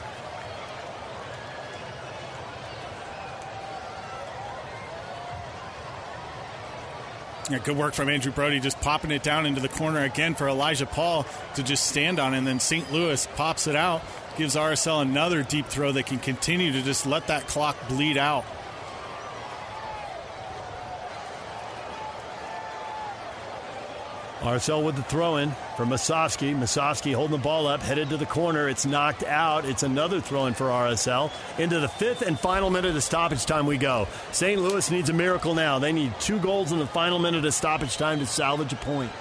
Yeah, 7.51 7.59
good 7.59 7.77
work 7.77 7.95
from 7.95 8.09
Andrew 8.09 8.31
Brody, 8.31 8.61
just 8.61 8.81
popping 8.81 9.11
it 9.11 9.25
down 9.25 9.45
into 9.45 9.61
the 9.61 9.69
corner 9.69 10.05
again 10.05 10.37
for 10.37 10.49
Elijah 10.49 10.87
Paul 10.87 11.27
to 11.57 11.65
just 11.65 11.87
stand 11.87 12.21
on. 12.21 12.33
And 12.33 12.47
then 12.47 12.61
St. 12.61 12.93
Louis 12.93 13.27
pops 13.35 13.67
it 13.67 13.75
out, 13.75 14.03
gives 14.37 14.55
RSL 14.55 15.03
another 15.03 15.43
deep 15.43 15.67
throw 15.67 15.91
that 15.91 16.07
can 16.07 16.19
continue 16.19 16.71
to 16.73 16.83
just 16.83 17.07
let 17.07 17.27
that 17.27 17.49
clock 17.49 17.77
bleed 17.89 18.17
out. 18.17 18.45
RSL 24.41 24.83
with 24.83 24.97
the 24.97 25.03
throw 25.03 25.37
in 25.37 25.51
for 25.77 25.85
Musovski. 25.85 26.57
Musovski 26.57 27.15
holding 27.15 27.37
the 27.37 27.43
ball 27.43 27.67
up, 27.67 27.83
headed 27.83 28.09
to 28.09 28.17
the 28.17 28.25
corner. 28.25 28.69
It's 28.71 28.87
knocked 28.87 29.23
out. 29.23 29.67
It's 29.67 29.83
another 29.83 30.19
throw 30.19 30.47
in 30.47 30.55
for 30.55 30.67
RSL. 30.69 31.31
Into 31.59 31.79
the 31.79 31.89
fifth 31.89 32.23
and 32.23 32.41
final 32.41 32.71
minute 32.71 32.97
of 32.97 33.03
stoppage 33.03 33.45
time 33.45 33.67
we 33.67 33.77
go. 33.77 34.09
St. 34.33 34.59
Louis 34.59 34.91
needs 34.91 35.11
a 35.11 35.13
miracle 35.13 35.55
now. 35.55 35.79
They 35.79 35.93
need 35.93 36.19
two 36.21 36.39
goals 36.39 36.73
in 36.73 36.79
the 36.79 36.87
final 36.87 37.19
minute 37.19 37.45
of 37.45 37.53
stoppage 37.53 37.99
time 37.99 38.19
to 38.21 38.27
salvage 38.27 38.73
a 38.73 38.77
point. 38.77 39.13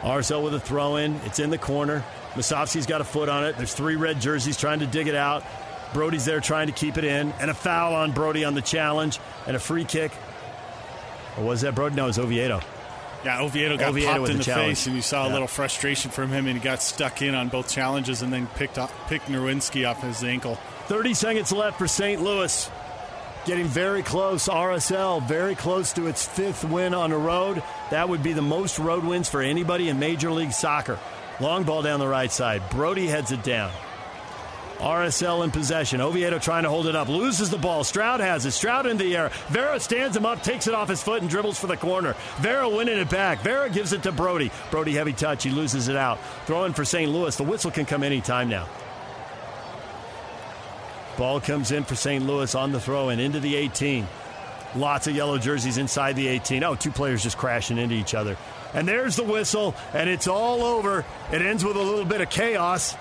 RSL 0.00 0.42
with 0.42 0.54
a 0.54 0.60
throw 0.60 0.96
in. 0.96 1.14
It's 1.26 1.40
in 1.40 1.50
the 1.50 1.58
corner. 1.58 2.02
Musovski's 2.32 2.86
got 2.86 3.02
a 3.02 3.04
foot 3.04 3.28
on 3.28 3.44
it. 3.44 3.58
There's 3.58 3.74
three 3.74 3.96
red 3.96 4.18
jerseys 4.18 4.56
trying 4.56 4.80
to 4.80 4.86
dig 4.86 5.08
it 5.08 5.14
out. 5.14 5.44
Brody's 5.92 6.24
there 6.24 6.40
trying 6.40 6.68
to 6.68 6.72
keep 6.72 6.98
it 6.98 7.04
in, 7.04 7.32
and 7.40 7.50
a 7.50 7.54
foul 7.54 7.94
on 7.94 8.12
Brody 8.12 8.44
on 8.44 8.54
the 8.54 8.62
challenge, 8.62 9.18
and 9.46 9.56
a 9.56 9.60
free 9.60 9.84
kick. 9.84 10.12
Or 11.36 11.44
was 11.44 11.62
that 11.62 11.74
Brody? 11.74 11.96
No, 11.96 12.04
it 12.04 12.08
was 12.08 12.18
Oviedo. 12.18 12.60
Yeah, 13.24 13.42
Oviedo 13.42 13.76
got 13.76 13.90
Oviedo 13.90 14.06
popped 14.06 14.30
in 14.30 14.38
the, 14.38 14.44
the 14.44 14.54
face, 14.54 14.86
and 14.86 14.96
you 14.96 15.02
saw 15.02 15.26
yeah. 15.26 15.32
a 15.32 15.34
little 15.34 15.48
frustration 15.48 16.10
from 16.10 16.30
him, 16.30 16.46
and 16.46 16.56
he 16.56 16.62
got 16.62 16.82
stuck 16.82 17.20
in 17.20 17.34
on 17.34 17.48
both 17.48 17.68
challenges, 17.68 18.22
and 18.22 18.32
then 18.32 18.46
picked 18.46 18.78
up, 18.78 18.90
picked 19.08 19.26
Nerwinski 19.26 19.88
off 19.88 20.02
his 20.02 20.24
ankle. 20.24 20.56
Thirty 20.86 21.12
seconds 21.12 21.52
left 21.52 21.78
for 21.78 21.86
St. 21.86 22.22
Louis, 22.22 22.70
getting 23.44 23.66
very 23.66 24.02
close. 24.02 24.48
RSL 24.48 25.26
very 25.28 25.54
close 25.54 25.92
to 25.94 26.06
its 26.06 26.26
fifth 26.26 26.64
win 26.64 26.94
on 26.94 27.10
the 27.10 27.16
road. 27.16 27.62
That 27.90 28.08
would 28.08 28.22
be 28.22 28.32
the 28.32 28.42
most 28.42 28.78
road 28.78 29.04
wins 29.04 29.28
for 29.28 29.42
anybody 29.42 29.88
in 29.88 29.98
Major 29.98 30.30
League 30.30 30.52
Soccer. 30.52 30.98
Long 31.40 31.64
ball 31.64 31.82
down 31.82 32.00
the 32.00 32.08
right 32.08 32.32
side. 32.32 32.62
Brody 32.70 33.06
heads 33.06 33.32
it 33.32 33.42
down. 33.42 33.70
RSL 34.80 35.44
in 35.44 35.50
possession. 35.50 36.00
Oviedo 36.00 36.38
trying 36.38 36.64
to 36.64 36.68
hold 36.68 36.86
it 36.86 36.96
up. 36.96 37.08
Loses 37.08 37.50
the 37.50 37.58
ball. 37.58 37.84
Stroud 37.84 38.20
has 38.20 38.46
it. 38.46 38.52
Stroud 38.52 38.86
in 38.86 38.96
the 38.96 39.16
air. 39.16 39.30
Vera 39.48 39.78
stands 39.78 40.16
him 40.16 40.26
up, 40.26 40.42
takes 40.42 40.66
it 40.66 40.74
off 40.74 40.88
his 40.88 41.02
foot, 41.02 41.20
and 41.20 41.30
dribbles 41.30 41.58
for 41.58 41.66
the 41.66 41.76
corner. 41.76 42.14
Vera 42.38 42.68
winning 42.68 42.98
it 42.98 43.10
back. 43.10 43.40
Vera 43.40 43.70
gives 43.70 43.92
it 43.92 44.02
to 44.02 44.12
Brody. 44.12 44.50
Brody 44.70 44.94
heavy 44.94 45.12
touch. 45.12 45.44
He 45.44 45.50
loses 45.50 45.88
it 45.88 45.96
out. 45.96 46.18
Throwing 46.46 46.72
for 46.72 46.84
St. 46.84 47.10
Louis. 47.10 47.36
The 47.36 47.44
whistle 47.44 47.70
can 47.70 47.86
come 47.86 48.02
anytime 48.02 48.48
now. 48.48 48.66
Ball 51.16 51.40
comes 51.40 51.70
in 51.70 51.84
for 51.84 51.94
St. 51.94 52.26
Louis 52.26 52.54
on 52.54 52.72
the 52.72 52.80
throw 52.80 53.10
and 53.10 53.20
into 53.20 53.40
the 53.40 53.54
18. 53.54 54.06
Lots 54.74 55.06
of 55.06 55.16
yellow 55.16 55.36
jerseys 55.36 55.78
inside 55.78 56.16
the 56.16 56.28
18. 56.28 56.64
Oh, 56.64 56.74
two 56.74 56.92
players 56.92 57.22
just 57.22 57.36
crashing 57.36 57.76
into 57.76 57.94
each 57.94 58.14
other. 58.14 58.36
And 58.72 58.86
there's 58.86 59.16
the 59.16 59.24
whistle, 59.24 59.74
and 59.92 60.08
it's 60.08 60.28
all 60.28 60.62
over. 60.62 61.04
It 61.32 61.42
ends 61.42 61.64
with 61.64 61.76
a 61.76 61.82
little 61.82 62.04
bit 62.04 62.20
of 62.20 62.30
chaos. 62.30 62.96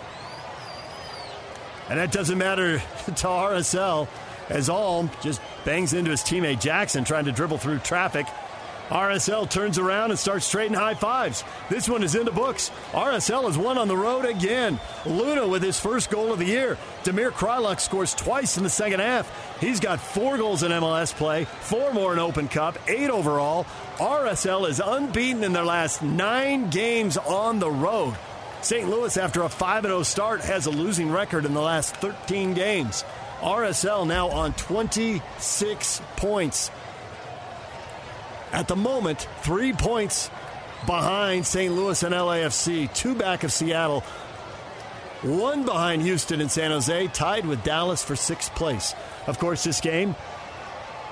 And 1.89 1.99
that 1.99 2.11
doesn't 2.11 2.37
matter 2.37 2.79
to 3.05 3.11
RSL 3.11 4.07
as 4.49 4.69
Alm 4.69 5.09
just 5.21 5.41
bangs 5.65 5.93
into 5.93 6.11
his 6.11 6.21
teammate 6.21 6.59
Jackson 6.59 7.03
trying 7.03 7.25
to 7.25 7.31
dribble 7.31 7.57
through 7.57 7.79
traffic. 7.79 8.27
RSL 8.89 9.47
turns 9.47 9.77
around 9.77 10.09
and 10.09 10.17
starts 10.17 10.49
trading 10.49 10.73
high 10.73 10.95
fives. 10.95 11.43
This 11.69 11.87
one 11.87 12.01
is 12.01 12.15
in 12.15 12.25
the 12.25 12.31
books. 12.31 12.71
RSL 12.91 13.43
has 13.43 13.55
won 13.55 13.77
on 13.77 13.87
the 13.87 13.95
road 13.95 14.25
again. 14.25 14.79
Luna 15.05 15.47
with 15.47 15.61
his 15.61 15.79
first 15.79 16.09
goal 16.09 16.33
of 16.33 16.39
the 16.39 16.45
year. 16.45 16.75
Damir 17.03 17.29
Kreilach 17.29 17.79
scores 17.79 18.15
twice 18.15 18.57
in 18.57 18.63
the 18.63 18.69
second 18.69 18.99
half. 18.99 19.59
He's 19.61 19.79
got 19.79 19.99
four 19.99 20.37
goals 20.37 20.63
in 20.63 20.71
MLS 20.71 21.13
play, 21.13 21.45
four 21.45 21.93
more 21.93 22.13
in 22.13 22.19
Open 22.19 22.47
Cup, 22.47 22.79
eight 22.87 23.11
overall. 23.11 23.65
RSL 23.97 24.67
is 24.67 24.81
unbeaten 24.83 25.43
in 25.43 25.53
their 25.53 25.65
last 25.65 26.01
nine 26.01 26.71
games 26.71 27.15
on 27.15 27.59
the 27.59 27.69
road. 27.69 28.15
St. 28.61 28.89
Louis, 28.89 29.15
after 29.17 29.43
a 29.43 29.49
5 29.49 29.83
0 29.83 30.03
start, 30.03 30.41
has 30.41 30.65
a 30.65 30.71
losing 30.71 31.11
record 31.11 31.45
in 31.45 31.53
the 31.53 31.61
last 31.61 31.95
13 31.97 32.53
games. 32.53 33.03
RSL 33.39 34.05
now 34.05 34.29
on 34.29 34.53
26 34.53 36.01
points. 36.17 36.69
At 38.51 38.67
the 38.67 38.75
moment, 38.75 39.27
three 39.41 39.71
points 39.73 40.29
behind 40.85 41.45
St. 41.45 41.73
Louis 41.73 42.01
and 42.03 42.13
LAFC, 42.13 42.93
two 42.93 43.15
back 43.15 43.43
of 43.43 43.53
Seattle, 43.53 44.01
one 45.21 45.65
behind 45.65 46.01
Houston 46.01 46.41
and 46.41 46.51
San 46.51 46.71
Jose, 46.71 47.07
tied 47.07 47.45
with 47.45 47.63
Dallas 47.63 48.03
for 48.03 48.15
sixth 48.15 48.53
place. 48.55 48.93
Of 49.27 49.39
course, 49.39 49.63
this 49.63 49.81
game 49.81 50.15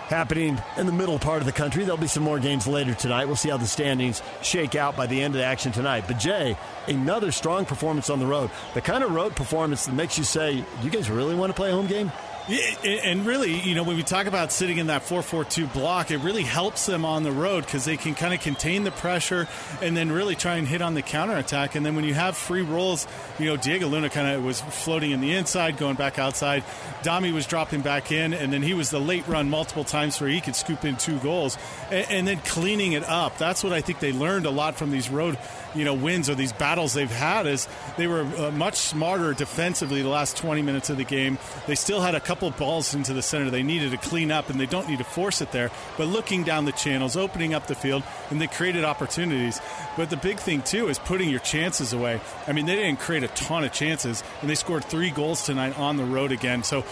happening 0.08 0.60
in 0.78 0.86
the 0.86 0.92
middle 0.92 1.20
part 1.20 1.42
of 1.42 1.46
the 1.46 1.52
country. 1.52 1.84
There'll 1.84 1.98
be 1.98 2.08
some 2.08 2.24
more 2.24 2.40
games 2.40 2.66
later 2.66 2.94
tonight. 2.94 3.26
We'll 3.26 3.36
see 3.36 3.50
how 3.50 3.58
the 3.58 3.68
standings 3.68 4.22
shake 4.42 4.76
out 4.76 4.96
by 4.96 5.06
the 5.06 5.22
end 5.22 5.36
of 5.36 5.40
the 5.40 5.46
action 5.46 5.72
tonight. 5.72 6.06
But 6.08 6.18
Jay, 6.18 6.58
another 6.88 7.32
strong 7.32 7.66
performance 7.66 8.10
on 8.10 8.20
the 8.20 8.26
road. 8.26 8.50
The 8.74 8.82
kind 8.82 9.04
of 9.04 9.12
road 9.12 9.36
performance 9.36 9.86
that 9.86 9.94
makes 9.94 10.18
you 10.18 10.24
say, 10.24 10.64
you 10.82 10.90
guys 10.90 11.10
really 11.10 11.36
want 11.36 11.50
to 11.50 11.56
play 11.56 11.70
a 11.70 11.74
home 11.74 11.88
game? 11.88 12.12
And 12.50 13.26
really, 13.26 13.60
you 13.60 13.76
know, 13.76 13.84
when 13.84 13.98
we 13.98 14.04
talk 14.04 14.26
about 14.26 14.54
sitting 14.54 14.78
in 14.78 14.88
that 14.88 15.04
4-4-2 15.04 15.72
block, 15.74 16.12
it 16.12 16.20
really 16.20 16.44
helps 16.44 16.86
them 16.86 17.04
on 17.04 17.24
the 17.24 17.32
road 17.32 17.66
because 17.66 17.84
they 17.84 17.98
can 17.98 18.16
kind 18.16 18.34
of 18.34 18.40
contain 18.40 18.86
the 18.86 18.92
pressure 18.92 19.48
and 19.82 19.98
then 19.98 20.12
really 20.12 20.36
try 20.36 20.56
and 20.56 20.68
hit 20.68 20.82
on 20.82 20.94
the 20.94 21.02
counterattack. 21.02 21.76
And 21.76 21.86
then 21.86 21.96
when 21.96 22.06
you 22.06 22.14
have 22.14 22.38
free 22.38 22.62
rolls, 22.62 23.06
you 23.38 23.48
know, 23.48 23.58
Diego 23.58 23.88
Luna 23.88 24.10
kind 24.10 24.28
of 24.28 24.46
was 24.46 24.62
floating 24.62 25.12
in 25.12 25.20
the 25.20 25.34
inside, 25.34 25.78
going 25.78 25.96
back 25.96 26.20
outside. 26.20 26.64
Dami 27.04 27.34
was 27.34 27.46
dropping 27.46 27.82
back 27.82 28.12
in, 28.12 28.34
and 28.34 28.54
then 28.54 28.62
he 28.62 28.74
was 28.74 28.90
the 28.90 29.00
late 29.00 29.28
run 29.28 29.50
multiple 29.50 29.84
times 29.84 30.20
where 30.22 30.30
he 30.30 30.40
could 30.40 30.56
scoop 30.56 30.86
in 30.86 30.96
two 30.96 31.20
goals 31.20 31.58
and, 31.92 32.10
and 32.10 32.28
then 32.28 32.38
cleaning 32.40 32.94
it 32.94 33.04
up. 33.04 33.38
That's 33.38 33.62
what 33.64 33.74
I 33.74 33.82
think 33.82 34.00
they 34.00 34.14
learned 34.14 34.46
a 34.46 34.52
lot 34.52 34.76
from 34.76 34.92
these 34.92 35.10
road 35.10 35.38
you 35.76 35.86
know 35.86 35.94
wins 35.94 36.30
or 36.30 36.36
these 36.36 36.54
battles 36.54 36.94
they've 36.94 37.10
had 37.10 37.48
is 37.48 37.68
they 37.98 38.08
were 38.08 38.22
uh, 38.22 38.52
much 38.52 38.76
smarter 38.76 39.34
defensively 39.34 40.02
the 40.02 40.10
last 40.10 40.38
20 40.38 40.62
minutes 40.62 40.90
of 40.90 40.98
the 40.98 41.04
game. 41.04 41.38
They 41.66 41.76
still 41.76 42.02
had 42.02 42.16
a 42.16 42.20
couple 42.20 42.50
balls 42.52 42.94
into 42.94 43.14
the 43.14 43.22
center 43.22 43.50
they 43.50 43.64
needed 43.64 43.92
to 43.92 43.98
clean 43.98 44.32
up, 44.32 44.50
and 44.50 44.60
they 44.60 44.66
don't 44.66 44.88
need 44.88 45.00
to 45.00 45.04
force 45.04 45.42
it 45.42 45.52
there. 45.52 45.72
But 45.98 46.08
looking 46.08 46.44
down 46.44 46.66
the 46.66 46.72
channels, 46.72 47.16
opening 47.18 47.54
up 47.54 47.68
the 47.68 47.76
field, 47.76 48.04
and 48.30 48.42
they 48.42 48.48
created 48.48 48.84
opportunities. 48.84 49.60
But 49.96 50.10
the 50.10 50.18
big 50.18 50.40
thing 50.40 50.62
too 50.62 50.90
is 50.90 51.00
putting 51.00 51.30
your 51.30 51.40
chances 51.40 51.94
away. 51.94 52.22
I 52.48 52.52
mean, 52.52 52.66
they 52.66 52.76
didn't 52.76 53.00
create 53.00 53.24
a 53.24 53.30
ton 53.30 53.64
of 53.64 53.72
chances, 53.72 54.24
and 54.42 54.50
they 54.50 54.56
scored 54.56 54.86
three 54.86 55.12
goals 55.12 55.46
tonight 55.46 55.78
on 55.78 55.98
the 55.98 56.06
road 56.06 56.32
again. 56.32 56.64
So 56.64 56.84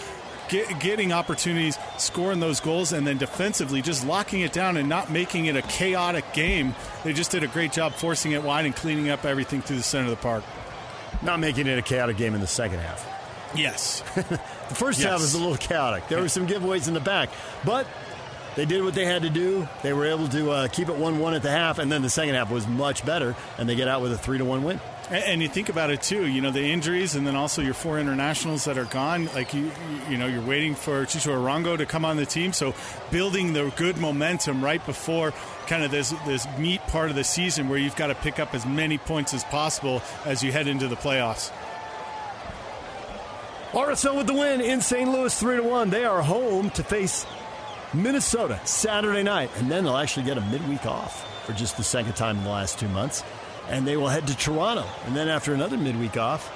get, 0.48 0.78
getting 0.80 1.12
opportunities, 1.12 1.78
scoring 1.98 2.40
those 2.40 2.60
goals, 2.60 2.92
and 2.92 3.06
then 3.06 3.18
defensively 3.18 3.82
just 3.82 4.06
locking 4.06 4.40
it 4.40 4.52
down 4.52 4.76
and 4.76 4.88
not 4.88 5.10
making 5.10 5.46
it 5.46 5.56
a 5.56 5.62
chaotic 5.62 6.32
game. 6.32 6.74
They 7.04 7.12
just 7.12 7.30
did 7.30 7.42
a 7.44 7.48
great 7.48 7.72
job 7.72 7.92
forcing 7.94 8.32
it 8.32 8.42
wide 8.42 8.66
and 8.66 8.74
cleaning 8.74 9.08
up 9.10 9.24
everything 9.24 9.62
through 9.62 9.76
the 9.76 9.82
center 9.82 10.04
of 10.04 10.10
the 10.10 10.16
park. 10.16 10.44
Not 11.22 11.40
making 11.40 11.66
it 11.66 11.78
a 11.78 11.82
chaotic 11.82 12.16
game 12.16 12.34
in 12.34 12.40
the 12.40 12.46
second 12.46 12.80
half. 12.80 13.06
Yes. 13.54 14.00
the 14.14 14.74
first 14.74 14.98
Yes. 15.00 15.08
half 15.10 15.20
was 15.20 15.34
a 15.34 15.38
little 15.38 15.56
chaotic. 15.56 16.08
There 16.08 16.20
were 16.20 16.28
some 16.30 16.46
giveaways 16.46 16.88
in 16.88 16.94
the 16.94 17.00
back, 17.00 17.30
but 17.64 17.86
they 18.54 18.64
did 18.64 18.82
what 18.82 18.94
they 18.94 19.04
had 19.04 19.22
to 19.22 19.30
do. 19.30 19.68
They 19.82 19.92
were 19.92 20.06
able 20.06 20.28
to 20.28 20.50
uh, 20.50 20.68
keep 20.68 20.88
it 20.88 20.96
one-one 20.96 21.34
at 21.34 21.42
the 21.42 21.50
half, 21.50 21.78
and 21.78 21.90
then 21.90 22.02
the 22.02 22.10
second 22.10 22.34
half 22.34 22.50
was 22.50 22.66
much 22.66 23.04
better, 23.06 23.34
and 23.58 23.68
they 23.68 23.74
get 23.76 23.86
out 23.88 24.02
with 24.02 24.12
a 24.12 24.18
three 24.18 24.38
to 24.38 24.44
one 24.44 24.62
win. 24.64 24.80
And, 25.08 25.40
you 25.40 25.48
think 25.48 25.68
about 25.68 25.90
it 25.90 26.02
too, 26.02 26.26
you 26.26 26.40
know, 26.40 26.50
the 26.50 26.64
injuries 26.72 27.14
and 27.14 27.24
then 27.24 27.36
also 27.36 27.62
your 27.62 27.74
four 27.74 28.00
internationals 28.00 28.64
that 28.64 28.76
are 28.76 28.86
gone. 28.86 29.26
Like 29.34 29.54
you, 29.54 29.70
you- 30.10 30.16
know, 30.18 30.26
you're 30.26 30.42
waiting 30.42 30.74
for 30.74 31.04
Chicho 31.04 31.32
Arango 31.36 31.78
to 31.78 31.86
come 31.86 32.04
on 32.04 32.16
the 32.16 32.26
team. 32.26 32.52
So 32.52 32.74
building 33.12 33.52
the 33.52 33.72
good 33.76 33.98
momentum 33.98 34.64
right 34.64 34.84
before 34.84 35.32
kind 35.68 35.84
of 35.84 35.92
this 35.92 36.10
this 36.26 36.46
meat 36.58 36.80
part 36.88 37.10
of 37.10 37.14
the 37.16 37.22
season 37.22 37.68
where 37.68 37.78
you've 37.78 37.94
got 37.94 38.08
to 38.08 38.16
pick 38.16 38.40
up 38.40 38.52
as 38.52 38.66
many 38.66 38.98
points 38.98 39.32
as 39.32 39.44
possible 39.44 40.02
as 40.24 40.42
you 40.42 40.50
head 40.50 40.66
into 40.66 40.88
the 40.88 40.96
playoffs. 40.96 41.52
RSL 43.72 44.16
with 44.16 44.26
the 44.26 44.34
win 44.34 44.60
in 44.60 44.80
St. 44.80 45.08
Louis, 45.10 45.38
three 45.38 45.56
to 45.56 45.62
one. 45.62 45.90
They 45.90 46.04
are 46.04 46.22
home 46.22 46.70
to 46.70 46.82
face 46.82 47.26
Minnesota 47.92 48.60
Saturday 48.64 49.22
night, 49.22 49.50
and 49.56 49.70
then 49.70 49.84
they'll 49.84 49.96
actually 49.96 50.24
get 50.26 50.38
a 50.38 50.40
midweek 50.40 50.86
off 50.86 51.44
for 51.46 51.52
just 51.52 51.76
the 51.76 51.84
second 51.84 52.14
time 52.14 52.38
in 52.38 52.44
the 52.44 52.50
last 52.50 52.78
two 52.78 52.88
months, 52.88 53.22
and 53.68 53.86
they 53.86 53.96
will 53.96 54.08
head 54.08 54.26
to 54.26 54.36
Toronto, 54.36 54.84
and 55.06 55.16
then 55.16 55.28
after 55.28 55.54
another 55.54 55.76
midweek 55.76 56.16
off, 56.16 56.52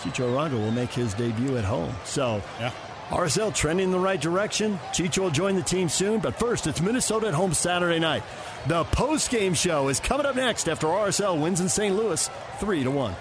Chicho 0.00 0.32
Arango 0.32 0.54
will 0.54 0.72
make 0.72 0.90
his 0.90 1.14
debut 1.14 1.56
at 1.56 1.64
home. 1.64 1.94
So, 2.04 2.42
yeah. 2.58 2.72
RSL 3.10 3.54
trending 3.54 3.86
in 3.86 3.90
the 3.92 3.98
right 3.98 4.20
direction. 4.20 4.78
Chicho 4.92 5.18
will 5.18 5.30
join 5.30 5.54
the 5.54 5.62
team 5.62 5.88
soon, 5.88 6.18
but 6.20 6.34
first, 6.34 6.66
it's 6.66 6.80
Minnesota 6.80 7.28
at 7.28 7.34
home 7.34 7.52
Saturday 7.52 7.98
night. 7.98 8.22
The 8.66 8.84
post-game 8.84 9.54
show 9.54 9.88
is 9.88 10.00
coming 10.00 10.24
up 10.24 10.34
next 10.34 10.68
after 10.68 10.86
RSL 10.86 11.40
wins 11.40 11.60
in 11.60 11.68
St. 11.68 11.94
Louis, 11.94 12.30
three 12.58 12.82
to 12.82 12.90
one. 12.90 13.14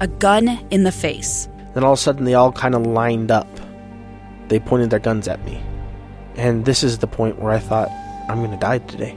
A 0.00 0.08
gun 0.08 0.48
in 0.70 0.84
the 0.84 0.92
face. 0.92 1.48
Then 1.74 1.84
all 1.84 1.92
of 1.92 1.98
a 1.98 2.02
sudden, 2.02 2.24
they 2.24 2.34
all 2.34 2.52
kind 2.52 2.74
of 2.74 2.86
lined 2.86 3.30
up. 3.30 3.48
They 4.48 4.58
pointed 4.58 4.90
their 4.90 4.98
guns 4.98 5.28
at 5.28 5.44
me. 5.44 5.62
And 6.34 6.64
this 6.64 6.82
is 6.82 6.98
the 6.98 7.06
point 7.06 7.38
where 7.38 7.52
I 7.52 7.58
thought, 7.58 7.88
I'm 8.28 8.38
going 8.38 8.50
to 8.50 8.56
die 8.56 8.78
today. 8.78 9.16